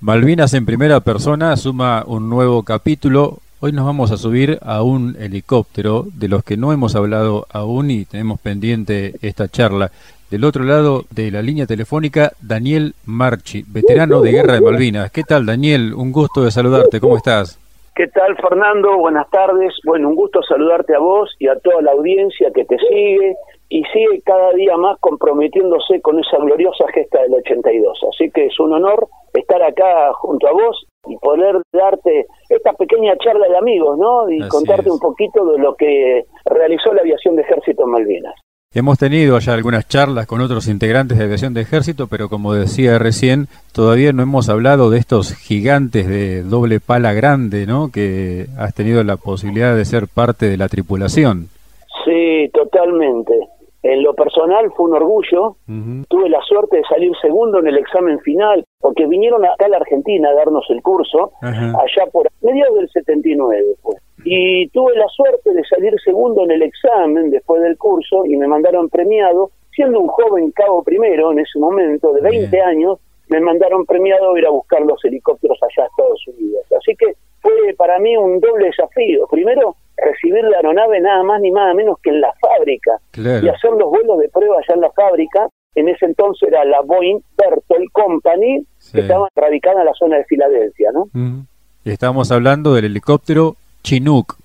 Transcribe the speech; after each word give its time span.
Malvinas 0.00 0.52
en 0.52 0.66
primera 0.66 1.00
persona 1.00 1.56
suma 1.56 2.04
un 2.06 2.28
nuevo 2.28 2.62
capítulo. 2.64 3.38
Hoy 3.60 3.72
nos 3.72 3.86
vamos 3.86 4.12
a 4.12 4.18
subir 4.18 4.58
a 4.60 4.82
un 4.82 5.16
helicóptero 5.18 6.04
de 6.14 6.28
los 6.28 6.44
que 6.44 6.58
no 6.58 6.70
hemos 6.70 6.94
hablado 6.94 7.46
aún 7.50 7.90
y 7.90 8.04
tenemos 8.04 8.38
pendiente 8.38 9.14
esta 9.22 9.48
charla. 9.48 9.90
Del 10.30 10.44
otro 10.44 10.64
lado 10.64 11.04
de 11.10 11.30
la 11.30 11.40
línea 11.40 11.64
telefónica, 11.64 12.32
Daniel 12.42 12.92
Marchi, 13.06 13.64
veterano 13.66 14.20
de 14.20 14.32
Guerra 14.32 14.52
de 14.52 14.60
Malvinas. 14.60 15.10
¿Qué 15.10 15.22
tal, 15.22 15.46
Daniel? 15.46 15.94
Un 15.94 16.12
gusto 16.12 16.44
de 16.44 16.50
saludarte. 16.50 17.00
¿Cómo 17.00 17.16
estás? 17.16 17.58
¿Qué 17.94 18.08
tal, 18.08 18.36
Fernando? 18.36 18.98
Buenas 18.98 19.30
tardes. 19.30 19.72
Bueno, 19.82 20.10
un 20.10 20.14
gusto 20.14 20.42
saludarte 20.42 20.94
a 20.94 20.98
vos 20.98 21.34
y 21.38 21.48
a 21.48 21.58
toda 21.58 21.80
la 21.80 21.92
audiencia 21.92 22.50
que 22.54 22.66
te 22.66 22.76
sigue 22.76 23.34
y 23.68 23.82
sigue 23.92 24.22
cada 24.24 24.52
día 24.52 24.76
más 24.76 24.98
comprometiéndose 25.00 26.00
con 26.00 26.18
esa 26.20 26.38
gloriosa 26.38 26.84
gesta 26.94 27.22
del 27.22 27.34
82. 27.34 27.98
Así 28.12 28.30
que 28.30 28.46
es 28.46 28.60
un 28.60 28.72
honor 28.72 29.08
estar 29.34 29.62
acá 29.62 30.12
junto 30.14 30.48
a 30.48 30.52
vos 30.52 30.86
y 31.06 31.16
poder 31.18 31.56
darte 31.72 32.26
esta 32.48 32.72
pequeña 32.72 33.16
charla 33.18 33.48
de 33.48 33.56
amigos, 33.56 33.98
¿no? 33.98 34.30
Y 34.30 34.46
contarte 34.48 34.90
un 34.90 34.98
poquito 34.98 35.44
de 35.46 35.58
lo 35.58 35.74
que 35.74 36.24
realizó 36.44 36.92
la 36.92 37.02
aviación 37.02 37.36
de 37.36 37.42
Ejército 37.42 37.84
en 37.84 37.90
Malvinas. 37.90 38.34
Hemos 38.74 38.98
tenido 38.98 39.38
ya 39.38 39.54
algunas 39.54 39.88
charlas 39.88 40.26
con 40.26 40.42
otros 40.42 40.68
integrantes 40.68 41.16
de 41.16 41.24
aviación 41.24 41.54
de 41.54 41.62
ejército, 41.62 42.08
pero 42.08 42.28
como 42.28 42.52
decía 42.52 42.98
recién, 42.98 43.46
todavía 43.72 44.12
no 44.12 44.22
hemos 44.22 44.50
hablado 44.50 44.90
de 44.90 44.98
estos 44.98 45.34
gigantes 45.34 46.06
de 46.06 46.42
doble 46.42 46.78
pala 46.80 47.14
grande, 47.14 47.64
¿no? 47.64 47.90
Que 47.90 48.46
has 48.58 48.74
tenido 48.74 49.02
la 49.02 49.16
posibilidad 49.16 49.74
de 49.74 49.84
ser 49.86 50.08
parte 50.08 50.50
de 50.50 50.58
la 50.58 50.68
tripulación. 50.68 51.48
Sí, 52.04 52.50
totalmente. 52.52 53.32
En 53.88 54.02
lo 54.02 54.14
personal 54.14 54.72
fue 54.72 54.86
un 54.86 54.96
orgullo. 54.96 55.56
Tuve 56.08 56.28
la 56.28 56.40
suerte 56.42 56.78
de 56.78 56.82
salir 56.84 57.12
segundo 57.22 57.60
en 57.60 57.68
el 57.68 57.78
examen 57.78 58.18
final, 58.20 58.64
porque 58.80 59.06
vinieron 59.06 59.44
acá 59.44 59.66
a 59.66 59.68
la 59.68 59.76
Argentina 59.76 60.30
a 60.30 60.34
darnos 60.34 60.64
el 60.70 60.82
curso, 60.82 61.32
allá 61.40 62.10
por 62.10 62.28
mediados 62.42 62.78
del 62.78 62.88
79. 62.90 63.64
Pues. 63.82 63.98
Y 64.24 64.68
tuve 64.70 64.96
la 64.96 65.06
suerte 65.08 65.52
de 65.52 65.62
salir 65.64 65.94
segundo 66.04 66.42
en 66.44 66.50
el 66.50 66.62
examen 66.62 67.30
después 67.30 67.62
del 67.62 67.78
curso 67.78 68.26
y 68.26 68.36
me 68.36 68.48
mandaron 68.48 68.88
premiado, 68.88 69.50
siendo 69.70 70.00
un 70.00 70.08
joven 70.08 70.50
cabo 70.50 70.82
primero 70.82 71.30
en 71.30 71.38
ese 71.38 71.58
momento, 71.60 72.12
de 72.12 72.22
20 72.22 72.60
años, 72.60 72.98
me 73.28 73.40
mandaron 73.40 73.86
premiado 73.86 74.34
a 74.34 74.38
ir 74.38 74.46
a 74.46 74.50
buscar 74.50 74.82
los 74.82 75.04
helicópteros 75.04 75.58
allá 75.62 75.84
a 75.84 75.86
Estados 75.86 76.26
Unidos. 76.26 76.64
Así 76.76 76.96
que 76.96 77.14
fue 77.40 77.52
para 77.76 78.00
mí 78.00 78.16
un 78.16 78.40
doble 78.40 78.66
desafío. 78.66 79.26
Primero, 79.30 79.76
recibir 79.96 80.44
la 80.44 80.58
aeronave 80.58 81.00
nada 81.00 81.22
más 81.22 81.40
ni 81.40 81.50
nada 81.50 81.74
menos 81.74 81.98
que 82.02 82.10
en 82.10 82.20
la 82.20 82.32
fábrica 82.40 82.98
y 83.14 83.48
hacer 83.48 83.70
los 83.72 83.90
vuelos 83.90 84.18
de 84.18 84.28
prueba 84.28 84.56
allá 84.56 84.74
en 84.74 84.80
la 84.80 84.90
fábrica. 84.92 85.48
En 85.74 85.90
ese 85.90 86.06
entonces 86.06 86.48
era 86.48 86.64
la 86.64 86.80
Boeing 86.80 87.20
Bertol 87.36 87.90
Company, 87.92 88.64
que 88.92 89.00
estaba 89.00 89.28
radicada 89.36 89.80
en 89.80 89.86
la 89.86 89.92
zona 89.92 90.16
de 90.16 90.24
Filadelfia, 90.24 90.90
¿no? 90.92 91.08
Estamos 91.84 92.32
hablando 92.32 92.72
del 92.74 92.86
helicóptero 92.86 93.56
Chinook. 93.82 94.36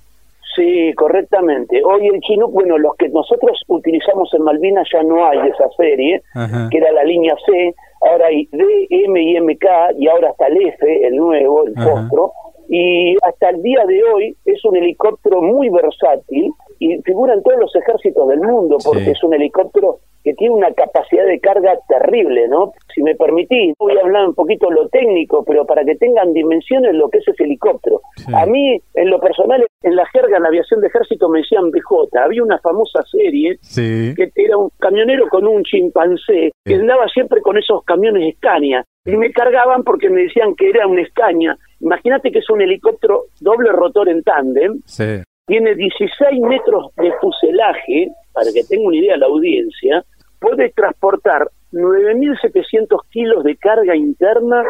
Sí, 0.56 0.94
correctamente. 0.96 1.82
Hoy 1.86 2.08
el 2.08 2.20
Chinook, 2.20 2.52
bueno, 2.52 2.78
los 2.78 2.96
que 2.98 3.08
nosotros 3.08 3.62
utilizamos 3.68 4.30
en 4.34 4.44
Malvinas 4.44 4.86
ya 4.92 5.02
no 5.04 5.26
hay 5.26 5.40
esa 5.48 5.70
serie, 5.78 6.22
que 6.70 6.78
era 6.78 6.92
la 6.92 7.06
línea 7.06 7.34
C, 7.46 7.74
ahora 8.02 8.28
hay 8.28 8.50
D, 8.52 8.88
M 8.90 9.22
y 9.22 9.40
MK, 9.40 9.66
y 9.98 10.10
ahora 10.10 10.32
está 10.32 10.48
el 10.48 10.68
F, 10.68 11.08
el 11.08 11.16
nuevo, 11.16 11.66
el 11.66 11.74
postro 11.74 12.34
y 12.74 13.18
hasta 13.22 13.50
el 13.50 13.62
día 13.62 13.84
de 13.86 14.02
hoy 14.02 14.38
es 14.46 14.64
un 14.64 14.78
helicóptero 14.78 15.42
muy 15.42 15.68
versátil 15.70 16.54
y 16.80 17.02
figura 17.02 17.34
en 17.34 17.44
todos 17.44 17.60
los 17.60 17.76
ejércitos 17.76 18.30
del 18.30 18.40
mundo 18.40 18.78
porque 18.82 19.12
es 19.12 19.22
un 19.24 19.34
helicóptero 19.34 19.98
que 20.24 20.34
tiene 20.36 20.56
una 20.56 20.72
capacidad 20.72 21.26
de 21.26 21.40
carga 21.42 21.78
terrible, 21.90 22.48
¿no? 22.48 22.72
Si 22.96 23.04
me 23.04 23.16
permitís, 23.16 23.74
voy 23.78 23.98
a 23.98 24.02
hablar 24.02 24.28
un 24.28 24.36
poquito 24.36 24.72
lo 24.72 24.88
técnico, 24.88 25.44
pero 25.44 25.66
para 25.66 25.84
que 25.84 25.96
tengan 25.96 26.32
dimensiones 26.32 26.94
lo 26.94 27.10
que 27.10 27.18
es 27.18 27.28
ese 27.28 27.44
helicóptero. 27.44 28.02
A 28.34 28.46
mí, 28.46 28.80
en 28.94 29.10
lo 29.10 29.20
personal, 29.20 29.66
en 29.82 29.96
la 29.96 30.06
jerga 30.06 30.38
en 30.38 30.44
la 30.44 30.50
aviación 30.50 30.80
de 30.80 30.88
ejército 30.88 31.28
me 31.28 31.40
decían 31.40 31.72
BJ. 31.72 32.18
Había 32.24 32.44
una 32.44 32.60
famosa 32.60 33.02
serie 33.04 33.58
que 33.76 34.32
era 34.36 34.56
un 34.56 34.70
camionero 34.80 35.28
con 35.28 35.46
un 35.46 35.64
chimpancé 35.64 36.52
que 36.64 36.76
andaba 36.76 37.08
siempre 37.10 37.42
con 37.42 37.58
esos 37.58 37.84
camiones 37.84 38.36
Scania 38.38 38.86
y 39.04 39.18
me 39.18 39.32
cargaban 39.32 39.84
porque 39.84 40.10
me 40.10 40.22
decían 40.22 40.56
que 40.56 40.70
era 40.70 40.88
un 40.88 41.04
Scania 41.08 41.58
Imagínate 41.82 42.32
que 42.32 42.40
es 42.40 42.50
un 42.50 42.62
helicóptero 42.62 43.26
doble 43.40 43.72
rotor 43.72 44.10
en 44.10 44.24
tándem. 44.24 44.82
Tiene 45.48 45.76
16 45.76 46.42
metros 46.42 46.88
de 46.98 47.14
fuselaje, 47.20 48.12
para 48.34 48.52
que 48.54 48.64
tenga 48.64 48.88
una 48.88 48.98
idea 48.98 49.18
la 49.18 49.26
audiencia. 49.26 50.06
Puede 50.40 50.70
transportar 50.70 51.50
9.700 51.74 53.02
kilos 53.10 53.44
de 53.44 53.58
carga 53.58 53.96
interna 53.96 54.64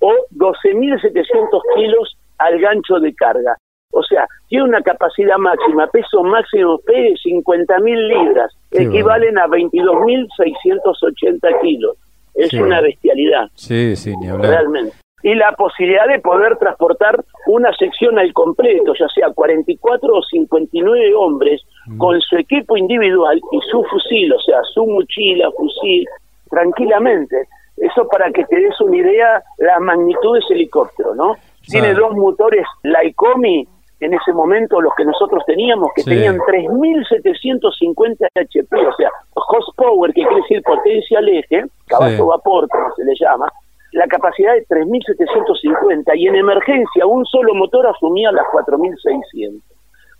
o 0.00 0.12
12.700 0.36 1.62
kilos 1.76 2.18
al 2.38 2.60
gancho 2.60 3.00
de 3.00 3.14
carga. 3.14 3.56
O 3.90 4.02
sea, 4.02 4.26
tiene 4.48 4.64
una 4.64 4.82
capacidad 4.82 5.38
máxima, 5.38 5.86
peso 5.86 6.22
máximo 6.22 6.78
de 6.86 7.14
50.000 7.14 8.08
libras, 8.08 8.54
equivalen 8.70 9.38
a 9.38 9.46
22.680 9.46 11.60
kilos. 11.62 11.96
Es 12.34 12.52
una 12.52 12.82
bestialidad. 12.82 13.48
Sí, 13.54 13.96
sí, 13.96 14.14
ni 14.18 14.28
hablar. 14.28 14.50
Realmente 14.50 14.94
y 15.22 15.34
la 15.34 15.52
posibilidad 15.52 16.06
de 16.06 16.20
poder 16.20 16.56
transportar 16.58 17.24
una 17.46 17.72
sección 17.76 18.18
al 18.18 18.32
completo, 18.32 18.92
ya 18.98 19.08
sea 19.08 19.30
44 19.30 20.14
o 20.14 20.22
59 20.22 21.14
hombres, 21.14 21.62
mm. 21.86 21.98
con 21.98 22.20
su 22.20 22.36
equipo 22.36 22.76
individual 22.76 23.40
y 23.52 23.60
su 23.70 23.82
fusil, 23.84 24.32
o 24.32 24.40
sea, 24.40 24.62
su 24.74 24.86
mochila, 24.86 25.50
fusil, 25.56 26.06
tranquilamente. 26.50 27.48
Eso 27.76 28.08
para 28.08 28.30
que 28.32 28.44
te 28.44 28.56
des 28.56 28.80
una 28.80 28.96
idea 28.96 29.42
la 29.58 29.78
magnitud 29.80 30.34
de 30.34 30.40
ese 30.40 30.54
helicóptero, 30.54 31.14
¿no? 31.14 31.36
Tiene 31.66 31.94
dos 31.94 32.14
motores 32.14 32.66
Lycomi 32.82 33.68
en 34.00 34.14
ese 34.14 34.32
momento 34.32 34.80
los 34.80 34.94
que 34.94 35.04
nosotros 35.04 35.42
teníamos, 35.46 35.90
que 35.94 36.04
tenían 36.04 36.38
3.750 36.38 38.28
HP, 38.34 38.76
o 38.76 38.94
sea, 38.94 39.10
horsepower, 39.34 40.12
que 40.12 40.22
quiere 40.22 40.36
decir 40.36 40.62
potencia 40.62 41.18
al 41.18 41.28
eje, 41.28 41.64
caballo 41.86 42.26
vapor, 42.26 42.68
como 42.68 42.94
se 42.94 43.04
le 43.04 43.14
llama, 43.18 43.52
la 43.98 44.06
capacidad 44.06 44.54
de 44.54 44.64
3.750 44.66 46.16
y 46.16 46.28
en 46.28 46.36
emergencia 46.36 47.04
un 47.04 47.26
solo 47.26 47.52
motor 47.52 47.84
asumía 47.88 48.30
las 48.30 48.46
4.600. 48.52 49.60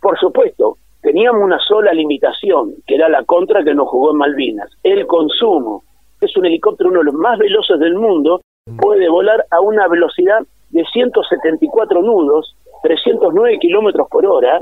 Por 0.01 0.19
supuesto, 0.19 0.79
teníamos 1.01 1.45
una 1.45 1.61
sola 1.61 1.93
limitación, 1.93 2.75
que 2.89 2.97
era 2.97 3.09
la 3.09 3.23
contra 3.23 3.63
que 3.63 3.75
nos 3.75 3.89
jugó 3.89 4.11
en 4.11 4.17
Malvinas, 4.17 4.69
el 4.83 5.07
consumo. 5.07 5.85
Es 6.21 6.37
un 6.37 6.47
helicóptero 6.47 6.91
uno 6.91 6.99
de 6.99 7.05
los 7.05 7.15
más 7.15 7.39
veloces 7.39 7.79
del 7.79 7.95
mundo, 7.95 8.41
puede 8.81 9.09
volar 9.09 9.45
a 9.49 9.61
una 9.61 9.87
velocidad 9.87 10.41
de 10.71 10.85
174 10.85 12.03
nudos, 12.03 12.57
309 12.83 13.59
kilómetros 13.61 14.09
por 14.11 14.27
hora, 14.27 14.61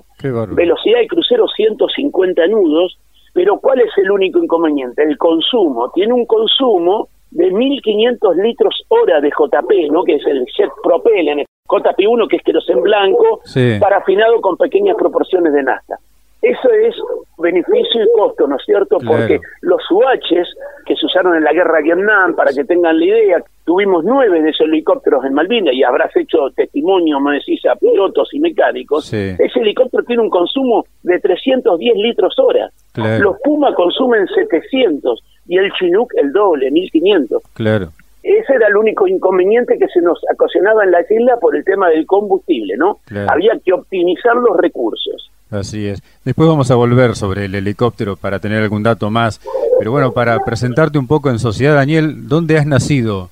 velocidad 0.51 0.99
de 0.99 1.07
crucero 1.07 1.49
150 1.49 2.47
nudos, 2.49 2.99
pero 3.33 3.59
¿cuál 3.61 3.81
es 3.81 3.97
el 3.97 4.11
único 4.11 4.43
inconveniente? 4.43 5.03
El 5.03 5.17
consumo. 5.17 5.91
Tiene 5.95 6.13
un 6.13 6.27
consumo 6.27 7.09
de 7.31 7.53
1.500 7.53 8.43
litros 8.43 8.85
hora 8.89 9.21
de 9.21 9.31
JP, 9.31 9.91
¿no? 9.91 10.05
que 10.05 10.17
es 10.17 10.27
el 10.27 10.45
jet 10.57 10.71
propellant, 10.83 11.47
JP1 11.69 12.29
que 12.29 12.37
es 12.37 12.43
querosén 12.43 12.81
blanco, 12.83 13.41
parafinado 13.81 14.41
con 14.41 14.57
pequeñas 14.57 14.97
proporciones 14.97 15.53
de 15.53 15.63
nafta. 15.63 15.99
Eso 16.43 16.71
es 16.71 16.95
beneficio 17.39 18.05
y 18.05 18.07
costo, 18.17 18.47
¿no 18.47 18.57
es 18.57 18.63
cierto? 18.65 18.99
Porque 19.05 19.41
los 19.63 19.83
UHs 19.91 20.55
que 20.85 20.95
se 20.95 21.07
usaron 21.07 21.35
en 21.35 21.43
la 21.43 21.53
guerra 21.53 21.79
de 21.79 21.85
Vietnam, 21.85 22.37
para 22.37 22.53
que 22.53 22.63
tengan 22.65 22.99
la 22.99 23.05
idea, 23.05 23.43
tuvimos 23.65 24.05
nueve 24.05 24.41
de 24.41 24.51
esos 24.51 24.69
helicópteros 24.69 25.25
en 25.25 25.35
Malvinas 25.35 25.75
y 25.75 25.83
habrás 25.83 26.15
hecho 26.15 26.51
testimonio, 26.55 27.19
me 27.19 27.35
decís, 27.35 27.65
a 27.67 27.75
pilotos 27.75 28.29
y 28.33 28.39
mecánicos. 28.39 29.13
Ese 29.13 29.59
helicóptero 29.59 30.05
tiene 30.05 30.23
un 30.23 30.31
consumo 30.31 30.85
de 31.03 31.19
310 31.19 31.97
litros 31.97 32.39
hora. 32.39 32.71
Los 32.95 33.37
Puma 33.43 33.75
consumen 33.75 34.27
700 34.29 35.21
y 35.49 35.59
el 35.59 35.73
Chinook 35.73 36.13
el 36.17 36.33
doble, 36.33 36.71
1500. 36.71 37.43
Claro. 37.55 37.91
Ese 38.23 38.55
era 38.55 38.67
el 38.67 38.77
único 38.77 39.07
inconveniente 39.07 39.79
que 39.79 39.87
se 39.87 40.01
nos 40.01 40.19
ocasionaba 40.35 40.83
en 40.83 40.91
la 40.91 41.01
isla 41.09 41.37
por 41.41 41.55
el 41.57 41.65
tema 41.65 41.89
del 41.91 42.07
combustible, 42.07 42.77
¿no? 42.77 42.99
Había 43.29 43.53
que 43.65 43.73
optimizar 43.73 44.35
los 44.35 44.57
recursos. 44.57 45.31
Así 45.51 45.87
es. 45.87 46.03
Después 46.25 46.49
vamos 46.49 46.71
a 46.73 46.75
volver 46.75 47.15
sobre 47.15 47.45
el 47.45 47.55
helicóptero 47.55 48.17
para 48.17 48.41
tener 48.41 48.63
algún 48.63 48.83
dato 48.83 49.11
más. 49.11 49.41
Pero 49.79 49.93
bueno, 49.93 50.13
para 50.13 50.41
presentarte 50.41 50.99
un 50.99 51.07
poco 51.07 51.31
en 51.31 51.39
sociedad, 51.39 51.77
Daniel, 51.77 52.27
¿dónde 52.27 52.59
has 52.59 52.67
nacido? 52.67 53.31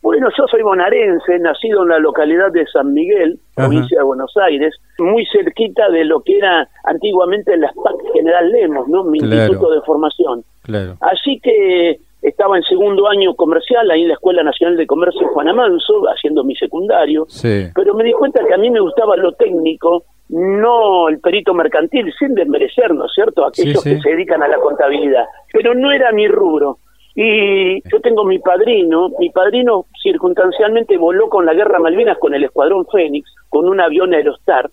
Bueno, 0.00 0.28
yo 0.36 0.46
soy 0.46 0.62
bonaerense, 0.62 1.38
nacido 1.40 1.82
en 1.82 1.88
la 1.88 1.98
localidad 1.98 2.52
de 2.52 2.66
San 2.66 2.92
Miguel, 2.92 3.38
provincia 3.54 3.98
de 3.98 4.04
Buenos 4.04 4.32
Aires, 4.36 4.74
muy 4.98 5.26
cerquita 5.26 5.90
de 5.90 6.04
lo 6.04 6.20
que 6.20 6.38
era 6.38 6.68
antiguamente 6.84 7.56
la 7.56 7.70
SPAC 7.72 8.12
General 8.14 8.50
Lemos, 8.50 8.88
¿no? 8.88 9.04
Mi 9.04 9.18
instituto 9.18 9.70
de 9.70 9.80
formación. 9.82 10.44
Claro. 10.62 10.96
Así 11.00 11.40
que 11.40 11.98
estaba 12.22 12.56
en 12.56 12.62
segundo 12.64 13.08
año 13.08 13.34
comercial 13.34 13.90
ahí 13.90 14.02
en 14.02 14.08
la 14.08 14.14
Escuela 14.14 14.42
Nacional 14.42 14.76
de 14.76 14.86
Comercio 14.86 15.28
Juan 15.28 15.48
Amanso, 15.48 16.02
haciendo 16.08 16.44
mi 16.44 16.54
secundario, 16.54 17.26
pero 17.74 17.94
me 17.94 18.04
di 18.04 18.12
cuenta 18.12 18.44
que 18.46 18.54
a 18.54 18.58
mí 18.58 18.70
me 18.70 18.80
gustaba 18.80 19.16
lo 19.16 19.32
técnico, 19.32 20.04
no 20.28 21.08
el 21.08 21.20
perito 21.20 21.54
mercantil, 21.54 22.12
sin 22.18 22.34
desmerecer, 22.34 22.94
¿no 22.94 23.06
es 23.06 23.12
cierto?, 23.14 23.46
aquellos 23.46 23.82
que 23.82 24.00
se 24.00 24.10
dedican 24.10 24.42
a 24.42 24.48
la 24.48 24.58
contabilidad, 24.58 25.24
pero 25.52 25.74
no 25.74 25.90
era 25.90 26.12
mi 26.12 26.28
rubro. 26.28 26.78
Y 27.20 27.82
yo 27.90 28.00
tengo 28.00 28.22
mi 28.22 28.38
padrino, 28.38 29.08
mi 29.18 29.30
padrino 29.30 29.86
circunstancialmente 30.00 30.96
voló 30.96 31.28
con 31.28 31.44
la 31.44 31.52
Guerra 31.52 31.80
Malvinas 31.80 32.16
con 32.18 32.32
el 32.32 32.44
Escuadrón 32.44 32.86
Fénix, 32.86 33.28
con 33.48 33.68
un 33.68 33.80
avión 33.80 34.14
Aerostar. 34.14 34.70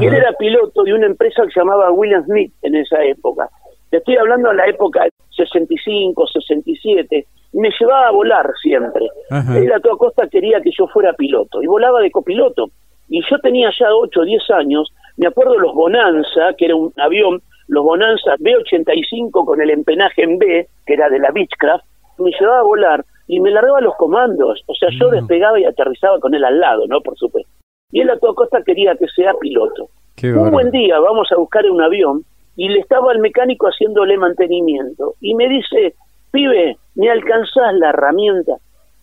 Y 0.00 0.06
él 0.06 0.14
era 0.14 0.32
piloto 0.32 0.82
de 0.82 0.92
una 0.92 1.06
empresa 1.06 1.44
que 1.44 1.52
se 1.52 1.60
llamaba 1.60 1.92
William 1.92 2.24
Smith 2.24 2.52
en 2.62 2.74
esa 2.74 3.00
época. 3.04 3.48
Te 3.90 3.98
estoy 3.98 4.16
hablando 4.16 4.48
de 4.48 4.56
la 4.56 4.66
época 4.66 5.06
65, 5.36 6.26
67. 6.26 7.26
Me 7.52 7.70
llevaba 7.78 8.08
a 8.08 8.10
volar 8.10 8.50
siempre. 8.60 9.06
Él 9.54 9.72
a 9.72 9.78
toda 9.78 9.96
costa 9.96 10.26
quería 10.26 10.60
que 10.62 10.72
yo 10.76 10.88
fuera 10.88 11.12
piloto 11.12 11.62
y 11.62 11.68
volaba 11.68 12.00
de 12.00 12.10
copiloto. 12.10 12.70
Y 13.08 13.20
yo 13.30 13.38
tenía 13.38 13.70
ya 13.78 13.94
8 13.94 14.20
o 14.20 14.24
10 14.24 14.50
años. 14.50 14.92
Me 15.16 15.28
acuerdo 15.28 15.56
los 15.60 15.72
Bonanza, 15.72 16.54
que 16.58 16.64
era 16.64 16.74
un 16.74 16.92
avión 16.96 17.40
los 17.68 17.84
Bonanza 17.84 18.34
B-85 18.38 19.44
con 19.44 19.60
el 19.60 19.70
empenaje 19.70 20.22
en 20.22 20.38
B, 20.38 20.68
que 20.86 20.94
era 20.94 21.08
de 21.08 21.18
la 21.18 21.30
Beechcraft, 21.30 21.84
me 22.18 22.30
llevaba 22.38 22.60
a 22.60 22.64
volar 22.64 23.04
y 23.26 23.40
me 23.40 23.50
largaba 23.50 23.80
los 23.80 23.94
comandos. 23.96 24.62
O 24.66 24.74
sea, 24.74 24.88
yo 24.98 25.08
mm. 25.08 25.12
despegaba 25.12 25.58
y 25.58 25.64
aterrizaba 25.64 26.20
con 26.20 26.34
él 26.34 26.44
al 26.44 26.60
lado, 26.60 26.86
¿no? 26.86 27.00
Por 27.00 27.16
supuesto. 27.16 27.50
Y 27.90 28.00
él 28.00 28.10
a 28.10 28.18
toda 28.18 28.34
costa 28.34 28.62
quería 28.64 28.96
que 28.96 29.06
sea 29.08 29.32
piloto. 29.40 29.88
un 30.22 30.50
buen 30.50 30.70
día 30.70 30.98
vamos 30.98 31.30
a 31.32 31.36
buscar 31.36 31.64
un 31.70 31.80
avión 31.80 32.24
y 32.56 32.68
le 32.68 32.80
estaba 32.80 33.12
al 33.12 33.18
mecánico 33.18 33.66
haciéndole 33.66 34.16
mantenimiento. 34.16 35.14
Y 35.20 35.34
me 35.34 35.48
dice, 35.48 35.94
pibe, 36.30 36.76
me 36.94 37.10
alcanzás 37.10 37.74
la 37.74 37.90
herramienta. 37.90 38.56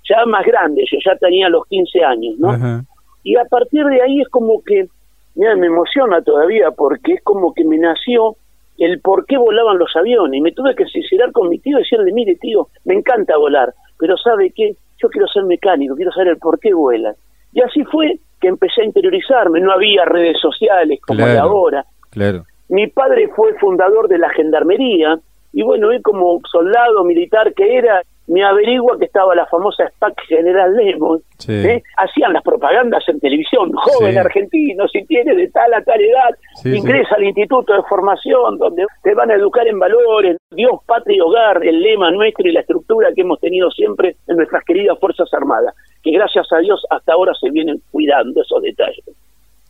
Ya 0.09 0.25
más 0.25 0.45
grande, 0.45 0.83
yo 0.91 0.97
ya 1.05 1.15
tenía 1.17 1.49
los 1.49 1.65
15 1.67 2.03
años, 2.03 2.37
¿no? 2.39 2.83
Y 3.23 3.35
a 3.35 3.45
partir 3.45 3.85
de 3.85 4.01
ahí 4.01 4.21
es 4.21 4.29
como 4.29 4.61
que, 4.63 4.87
mira, 5.35 5.55
me 5.55 5.67
emociona 5.67 6.21
todavía 6.21 6.71
porque 6.71 7.13
es 7.13 7.23
como 7.23 7.53
que 7.53 7.63
me 7.63 7.77
nació 7.77 8.35
el 8.77 8.99
por 8.99 9.25
qué 9.25 9.37
volaban 9.37 9.77
los 9.77 9.95
aviones. 9.95 10.37
Y 10.37 10.41
me 10.41 10.51
tuve 10.51 10.75
que 10.75 10.85
sincerar 10.85 11.31
con 11.31 11.49
mi 11.49 11.59
tío 11.59 11.77
y 11.77 11.81
decirle, 11.81 12.11
mire 12.11 12.35
tío, 12.35 12.67
me 12.85 12.95
encanta 12.95 13.37
volar, 13.37 13.73
pero 13.97 14.17
¿sabe 14.17 14.51
qué? 14.55 14.75
Yo 15.01 15.09
quiero 15.09 15.27
ser 15.27 15.43
mecánico, 15.43 15.95
quiero 15.95 16.11
saber 16.11 16.29
el 16.29 16.37
por 16.37 16.59
qué 16.59 16.73
vuelan. 16.73 17.15
Y 17.53 17.61
así 17.61 17.83
fue 17.85 18.19
que 18.39 18.47
empecé 18.47 18.81
a 18.81 18.85
interiorizarme, 18.85 19.59
no 19.59 19.71
había 19.71 20.05
redes 20.05 20.39
sociales 20.39 20.99
como 21.05 21.25
de 21.25 21.37
ahora. 21.37 21.85
Claro. 22.09 22.43
Mi 22.69 22.87
padre 22.87 23.27
fue 23.35 23.53
fundador 23.59 24.07
de 24.07 24.17
la 24.17 24.29
gendarmería 24.29 25.19
y 25.53 25.63
bueno, 25.63 25.91
él 25.91 26.01
como 26.01 26.39
soldado 26.49 27.03
militar 27.03 27.53
que 27.53 27.77
era, 27.77 28.01
me 28.31 28.45
averigua 28.45 28.97
que 28.97 29.05
estaba 29.05 29.35
la 29.35 29.45
famosa 29.47 29.89
SPAC 29.89 30.21
General 30.25 30.73
Lemos, 30.73 31.21
¿eh? 31.49 31.83
hacían 31.97 32.31
las 32.31 32.41
propagandas 32.43 33.03
en 33.09 33.19
televisión, 33.19 33.73
joven 33.73 34.17
argentino, 34.17 34.87
si 34.87 35.03
tiene 35.05 35.35
de 35.35 35.49
tal 35.49 35.73
a 35.73 35.83
tal 35.83 35.99
edad, 35.99 36.29
ingresa 36.63 37.15
al 37.15 37.25
Instituto 37.25 37.73
de 37.73 37.83
Formación, 37.83 38.57
donde 38.57 38.85
te 39.03 39.13
van 39.13 39.31
a 39.31 39.35
educar 39.35 39.67
en 39.67 39.77
valores, 39.77 40.37
Dios, 40.49 40.79
patria 40.85 41.17
y 41.17 41.19
hogar, 41.19 41.61
el 41.65 41.81
lema 41.81 42.09
nuestro 42.11 42.47
y 42.47 42.53
la 42.53 42.61
estructura 42.61 43.09
que 43.13 43.21
hemos 43.21 43.37
tenido 43.41 43.69
siempre 43.69 44.15
en 44.27 44.37
nuestras 44.37 44.63
queridas 44.63 44.97
Fuerzas 44.97 45.27
Armadas, 45.33 45.75
que 46.01 46.11
gracias 46.11 46.47
a 46.53 46.59
Dios 46.59 46.85
hasta 46.89 47.11
ahora 47.11 47.33
se 47.37 47.49
vienen 47.49 47.81
cuidando 47.91 48.41
esos 48.41 48.61
detalles. 48.61 49.03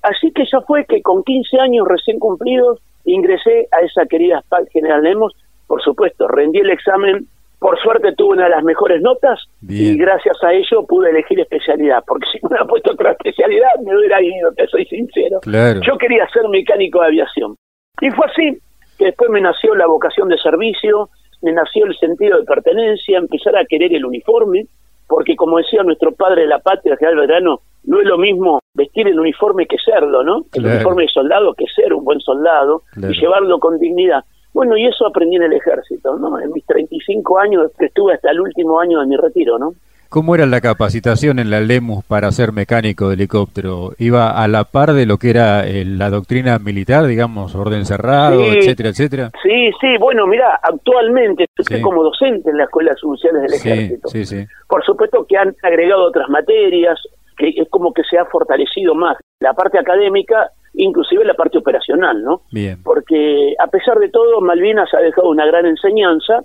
Así 0.03 0.31
que 0.31 0.43
ya 0.45 0.61
fue 0.61 0.85
que 0.85 1.01
con 1.01 1.23
15 1.23 1.59
años 1.59 1.87
recién 1.87 2.19
cumplidos 2.19 2.79
ingresé 3.05 3.67
a 3.71 3.83
esa 3.83 4.05
querida 4.05 4.41
SPAC 4.41 4.69
General 4.71 5.01
Lemos, 5.01 5.33
por 5.65 5.81
supuesto, 5.81 6.27
rendí 6.27 6.59
el 6.59 6.69
examen 6.69 7.27
por 7.61 7.79
suerte 7.79 8.11
tuve 8.17 8.33
una 8.33 8.45
de 8.45 8.49
las 8.49 8.63
mejores 8.63 9.03
notas 9.03 9.39
y 9.69 9.95
gracias 9.95 10.35
a 10.43 10.51
ello 10.51 10.83
pude 10.87 11.11
elegir 11.11 11.39
especialidad, 11.39 12.03
porque 12.07 12.25
si 12.31 12.39
me 12.41 12.47
hubiera 12.47 12.65
puesto 12.65 12.91
otra 12.91 13.11
especialidad 13.11 13.69
me 13.85 13.95
hubiera 13.95 14.19
ido, 14.19 14.51
te 14.53 14.65
soy 14.65 14.83
sincero. 14.87 15.39
Yo 15.85 15.95
quería 15.99 16.27
ser 16.29 16.49
mecánico 16.49 17.01
de 17.01 17.05
aviación. 17.05 17.55
Y 18.01 18.09
fue 18.09 18.25
así 18.25 18.57
que 18.97 19.05
después 19.05 19.29
me 19.29 19.41
nació 19.41 19.75
la 19.75 19.85
vocación 19.85 20.27
de 20.29 20.39
servicio, 20.39 21.11
me 21.43 21.51
nació 21.51 21.85
el 21.85 21.95
sentido 21.99 22.39
de 22.39 22.45
pertenencia, 22.45 23.19
empezar 23.19 23.55
a 23.55 23.63
querer 23.65 23.93
el 23.93 24.05
uniforme, 24.05 24.65
porque 25.07 25.35
como 25.35 25.59
decía 25.59 25.83
nuestro 25.83 26.13
padre 26.13 26.41
de 26.41 26.47
la 26.47 26.57
patria, 26.57 26.97
General 26.97 27.27
Verano, 27.27 27.59
no 27.83 28.01
es 28.01 28.07
lo 28.07 28.17
mismo 28.17 28.59
vestir 28.73 29.07
el 29.07 29.19
uniforme 29.19 29.67
que 29.67 29.77
serlo, 29.77 30.23
¿no? 30.23 30.45
El 30.55 30.65
uniforme 30.65 31.03
de 31.03 31.09
soldado 31.09 31.53
que 31.53 31.65
ser 31.67 31.93
un 31.93 32.05
buen 32.05 32.21
soldado 32.21 32.81
y 32.97 33.13
llevarlo 33.19 33.59
con 33.59 33.77
dignidad. 33.77 34.23
Bueno, 34.53 34.77
y 34.77 34.85
eso 34.85 35.07
aprendí 35.07 35.37
en 35.37 35.43
el 35.43 35.53
ejército, 35.53 36.17
¿no? 36.17 36.39
En 36.39 36.51
mis 36.51 36.65
35 36.65 37.39
años, 37.39 37.71
que 37.77 37.85
estuve 37.85 38.13
hasta 38.13 38.31
el 38.31 38.41
último 38.41 38.79
año 38.79 38.99
de 38.99 39.07
mi 39.07 39.15
retiro, 39.15 39.57
¿no? 39.57 39.73
¿Cómo 40.11 40.35
era 40.35 40.45
la 40.45 40.59
capacitación 40.59 41.39
en 41.39 41.49
la 41.49 41.61
LEMUS 41.61 42.03
para 42.03 42.29
ser 42.33 42.51
mecánico 42.51 43.07
de 43.07 43.13
helicóptero? 43.13 43.93
¿Iba 43.97 44.31
a 44.31 44.45
la 44.49 44.65
par 44.65 44.91
de 44.91 45.05
lo 45.05 45.17
que 45.17 45.29
era 45.29 45.65
eh, 45.65 45.85
la 45.85 46.09
doctrina 46.09 46.59
militar, 46.59 47.05
digamos, 47.05 47.55
orden 47.55 47.85
cerrado, 47.85 48.43
etcétera, 48.43 48.89
etcétera? 48.89 49.31
Sí, 49.41 49.71
sí, 49.79 49.87
bueno, 50.01 50.27
mira, 50.27 50.59
actualmente 50.61 51.45
estoy 51.57 51.79
como 51.79 52.03
docente 52.03 52.49
en 52.49 52.57
la 52.57 52.65
Escuela 52.65 52.91
de 52.91 52.97
Soluciones 52.97 53.43
del 53.43 53.53
Ejército. 53.53 54.09
Sí, 54.09 54.25
sí. 54.25 54.45
Por 54.67 54.83
supuesto 54.83 55.25
que 55.25 55.37
han 55.37 55.55
agregado 55.63 56.03
otras 56.03 56.27
materias, 56.27 56.99
que 57.37 57.49
es 57.49 57.69
como 57.69 57.93
que 57.93 58.03
se 58.03 58.17
ha 58.17 58.25
fortalecido 58.25 58.95
más. 58.95 59.17
La 59.39 59.53
parte 59.53 59.79
académica 59.79 60.51
inclusive 60.73 61.25
la 61.25 61.33
parte 61.33 61.57
operacional, 61.57 62.23
¿no? 62.23 62.41
Bien. 62.51 62.81
Porque 62.83 63.53
a 63.59 63.67
pesar 63.67 63.97
de 63.99 64.09
todo, 64.09 64.41
Malvinas 64.41 64.93
ha 64.93 64.99
dejado 64.99 65.29
una 65.29 65.45
gran 65.45 65.65
enseñanza 65.65 66.43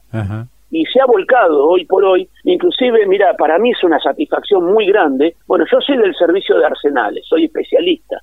y 0.70 0.84
se 0.86 1.00
ha 1.00 1.06
volcado 1.06 1.68
hoy 1.68 1.84
por 1.84 2.04
hoy, 2.04 2.28
inclusive, 2.44 3.06
mira, 3.06 3.34
para 3.34 3.58
mí 3.58 3.70
es 3.70 3.84
una 3.84 4.00
satisfacción 4.00 4.64
muy 4.72 4.86
grande. 4.86 5.36
Bueno, 5.46 5.64
yo 5.70 5.80
soy 5.80 5.96
del 5.96 6.14
servicio 6.14 6.58
de 6.58 6.66
arsenales, 6.66 7.24
soy 7.26 7.44
especialista, 7.44 8.20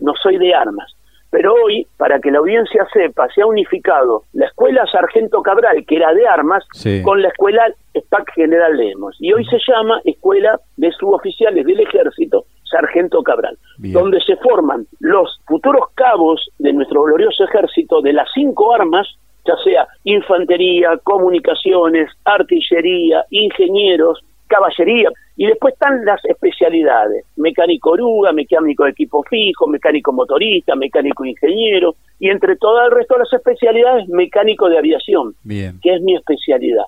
no 0.00 0.12
soy 0.20 0.38
de 0.38 0.54
armas. 0.54 0.92
Pero 1.34 1.52
hoy, 1.52 1.84
para 1.96 2.20
que 2.20 2.30
la 2.30 2.38
audiencia 2.38 2.86
sepa, 2.92 3.26
se 3.34 3.42
ha 3.42 3.46
unificado 3.46 4.22
la 4.34 4.46
escuela 4.46 4.86
Sargento 4.86 5.42
Cabral, 5.42 5.84
que 5.84 5.96
era 5.96 6.14
de 6.14 6.24
armas, 6.28 6.62
con 7.02 7.22
la 7.22 7.26
escuela 7.26 7.66
SPAC 7.92 8.34
General 8.36 8.76
Lemos. 8.76 9.16
Y 9.18 9.32
hoy 9.32 9.44
se 9.46 9.58
llama 9.66 10.00
Escuela 10.04 10.60
de 10.76 10.92
Suboficiales 10.92 11.66
del 11.66 11.80
Ejército 11.80 12.44
Sargento 12.62 13.20
Cabral, 13.24 13.58
donde 13.78 14.20
se 14.20 14.36
forman 14.36 14.86
los 15.00 15.40
futuros 15.48 15.88
cabos 15.96 16.50
de 16.60 16.72
nuestro 16.72 17.02
glorioso 17.02 17.42
ejército 17.42 18.00
de 18.00 18.12
las 18.12 18.28
cinco 18.32 18.72
armas, 18.72 19.08
ya 19.44 19.56
sea 19.64 19.88
infantería, 20.04 20.98
comunicaciones, 21.02 22.12
artillería, 22.24 23.24
ingenieros, 23.30 24.20
caballería, 24.46 25.10
y 25.36 25.46
después 25.46 25.74
están 25.74 26.04
las 26.04 26.24
especialidades, 26.24 27.24
mecánico 27.36 27.90
oruga, 27.90 28.32
mecánico 28.32 28.84
de 28.84 28.90
equipo 28.90 29.22
fijo, 29.24 29.66
mecánico 29.66 30.12
motorista, 30.12 30.76
mecánico 30.76 31.24
ingeniero, 31.24 31.94
y 32.20 32.30
entre 32.30 32.56
todo 32.56 32.84
el 32.84 32.92
resto 32.92 33.14
de 33.14 33.20
las 33.20 33.32
especialidades, 33.32 34.08
mecánico 34.08 34.68
de 34.68 34.78
aviación, 34.78 35.34
que 35.48 35.94
es 35.94 36.02
mi 36.02 36.14
especialidad. 36.14 36.84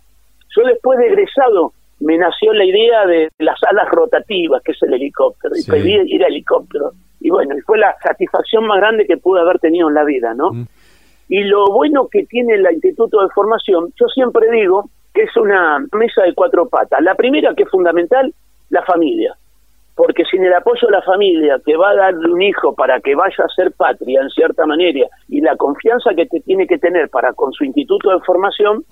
Yo 0.57 0.63
después 0.65 0.99
de 0.99 1.09
egresado 1.09 1.73
me 2.01 2.19
nació 2.19 2.53
la 2.53 2.65
idea 2.65 3.07
de 3.07 3.31
las 3.39 3.59
alas 3.69 3.89
rotativas, 3.91 4.63
que 4.63 4.73
es 4.73 4.83
el 4.83 4.95
helicóptero, 4.95 5.55
y 5.57 5.65
pedí 5.65 5.95
ir 6.15 6.25
a 6.25 6.29
helicóptero. 6.29 6.93
Y 7.21 7.31
bueno, 7.31 7.57
y 7.57 7.61
fue 7.63 7.79
la 7.79 7.97
satisfacción 8.03 8.67
más 8.67 8.79
grande 8.79 9.07
que 9.07 9.17
pude 9.17 9.41
haber 9.41 9.59
tenido 9.59 9.89
en 9.89 9.95
la 9.95 10.05
vida, 10.05 10.35
¿no? 10.35 10.53
Mm. 10.53 10.67
Y 11.29 11.43
lo 11.45 11.67
bueno 11.73 12.09
que 12.09 12.25
tiene 12.25 12.55
el 12.55 12.67
Instituto 12.73 13.21
de 13.23 13.29
Formación, 13.31 13.93
yo 13.99 14.07
siempre 14.07 14.49
digo 14.51 14.91
es 15.23 15.37
una 15.37 15.79
mesa 15.93 16.23
de 16.23 16.35
cuatro 16.35 16.69
patas. 16.69 17.01
La 17.03 17.15
primera, 17.15 17.55
que 17.55 17.65
es 17.65 17.71
fundamental, 17.71 18.33
la 18.71 18.83
familia. 18.85 19.35
Porque 19.95 20.25
sin 20.25 20.45
el 20.45 20.53
apoyo 20.53 20.87
de 20.87 20.93
la 20.93 21.03
familia 21.03 21.59
que 21.65 21.77
va 21.77 21.91
a 21.91 21.97
darle 21.97 22.31
un 22.31 22.43
hijo 22.43 22.75
para 22.75 23.01
que 23.01 23.15
vaya 23.15 23.45
a 23.45 23.49
ser 23.49 23.73
patria 23.73 24.21
en 24.21 24.29
cierta 24.31 24.67
manera 24.67 25.07
y 25.29 25.41
la 25.41 25.57
confianza 25.57 26.11
que 26.15 26.27
te 26.27 26.41
tiene 26.41 26.67
que 26.67 26.79
tener 26.79 27.09
para 27.09 27.33
con 27.33 27.53
su 27.53 27.65
instituto 27.65 28.11
de 28.11 28.21
formación, 28.21 28.85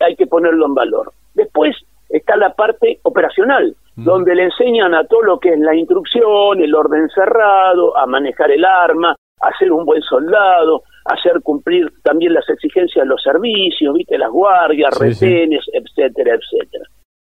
hay 0.00 0.16
que 0.16 0.26
ponerlo 0.26 0.66
en 0.66 0.74
valor. 0.74 1.12
Después, 1.34 1.76
está 2.08 2.36
la 2.36 2.54
parte 2.54 2.98
operacional, 3.02 3.74
mm. 3.96 4.04
donde 4.04 4.34
le 4.34 4.44
enseñan 4.44 4.94
a 4.94 5.04
todo 5.04 5.22
lo 5.22 5.38
que 5.38 5.50
es 5.50 5.60
la 5.60 5.74
instrucción, 5.74 6.60
el 6.60 6.74
orden 6.74 7.08
cerrado, 7.10 7.96
a 7.96 8.06
manejar 8.06 8.50
el 8.50 8.64
arma, 8.64 9.14
a 9.40 9.58
ser 9.58 9.70
un 9.70 9.84
buen 9.84 10.02
soldado, 10.02 10.82
hacer 11.04 11.40
cumplir 11.42 11.90
también 12.02 12.34
las 12.34 12.48
exigencias 12.48 13.04
de 13.04 13.08
los 13.08 13.22
servicios, 13.22 13.94
viste, 13.94 14.18
las 14.18 14.30
guardias, 14.30 14.98
retenes, 14.98 15.64
etcétera, 15.72 16.34
etcétera. 16.34 16.84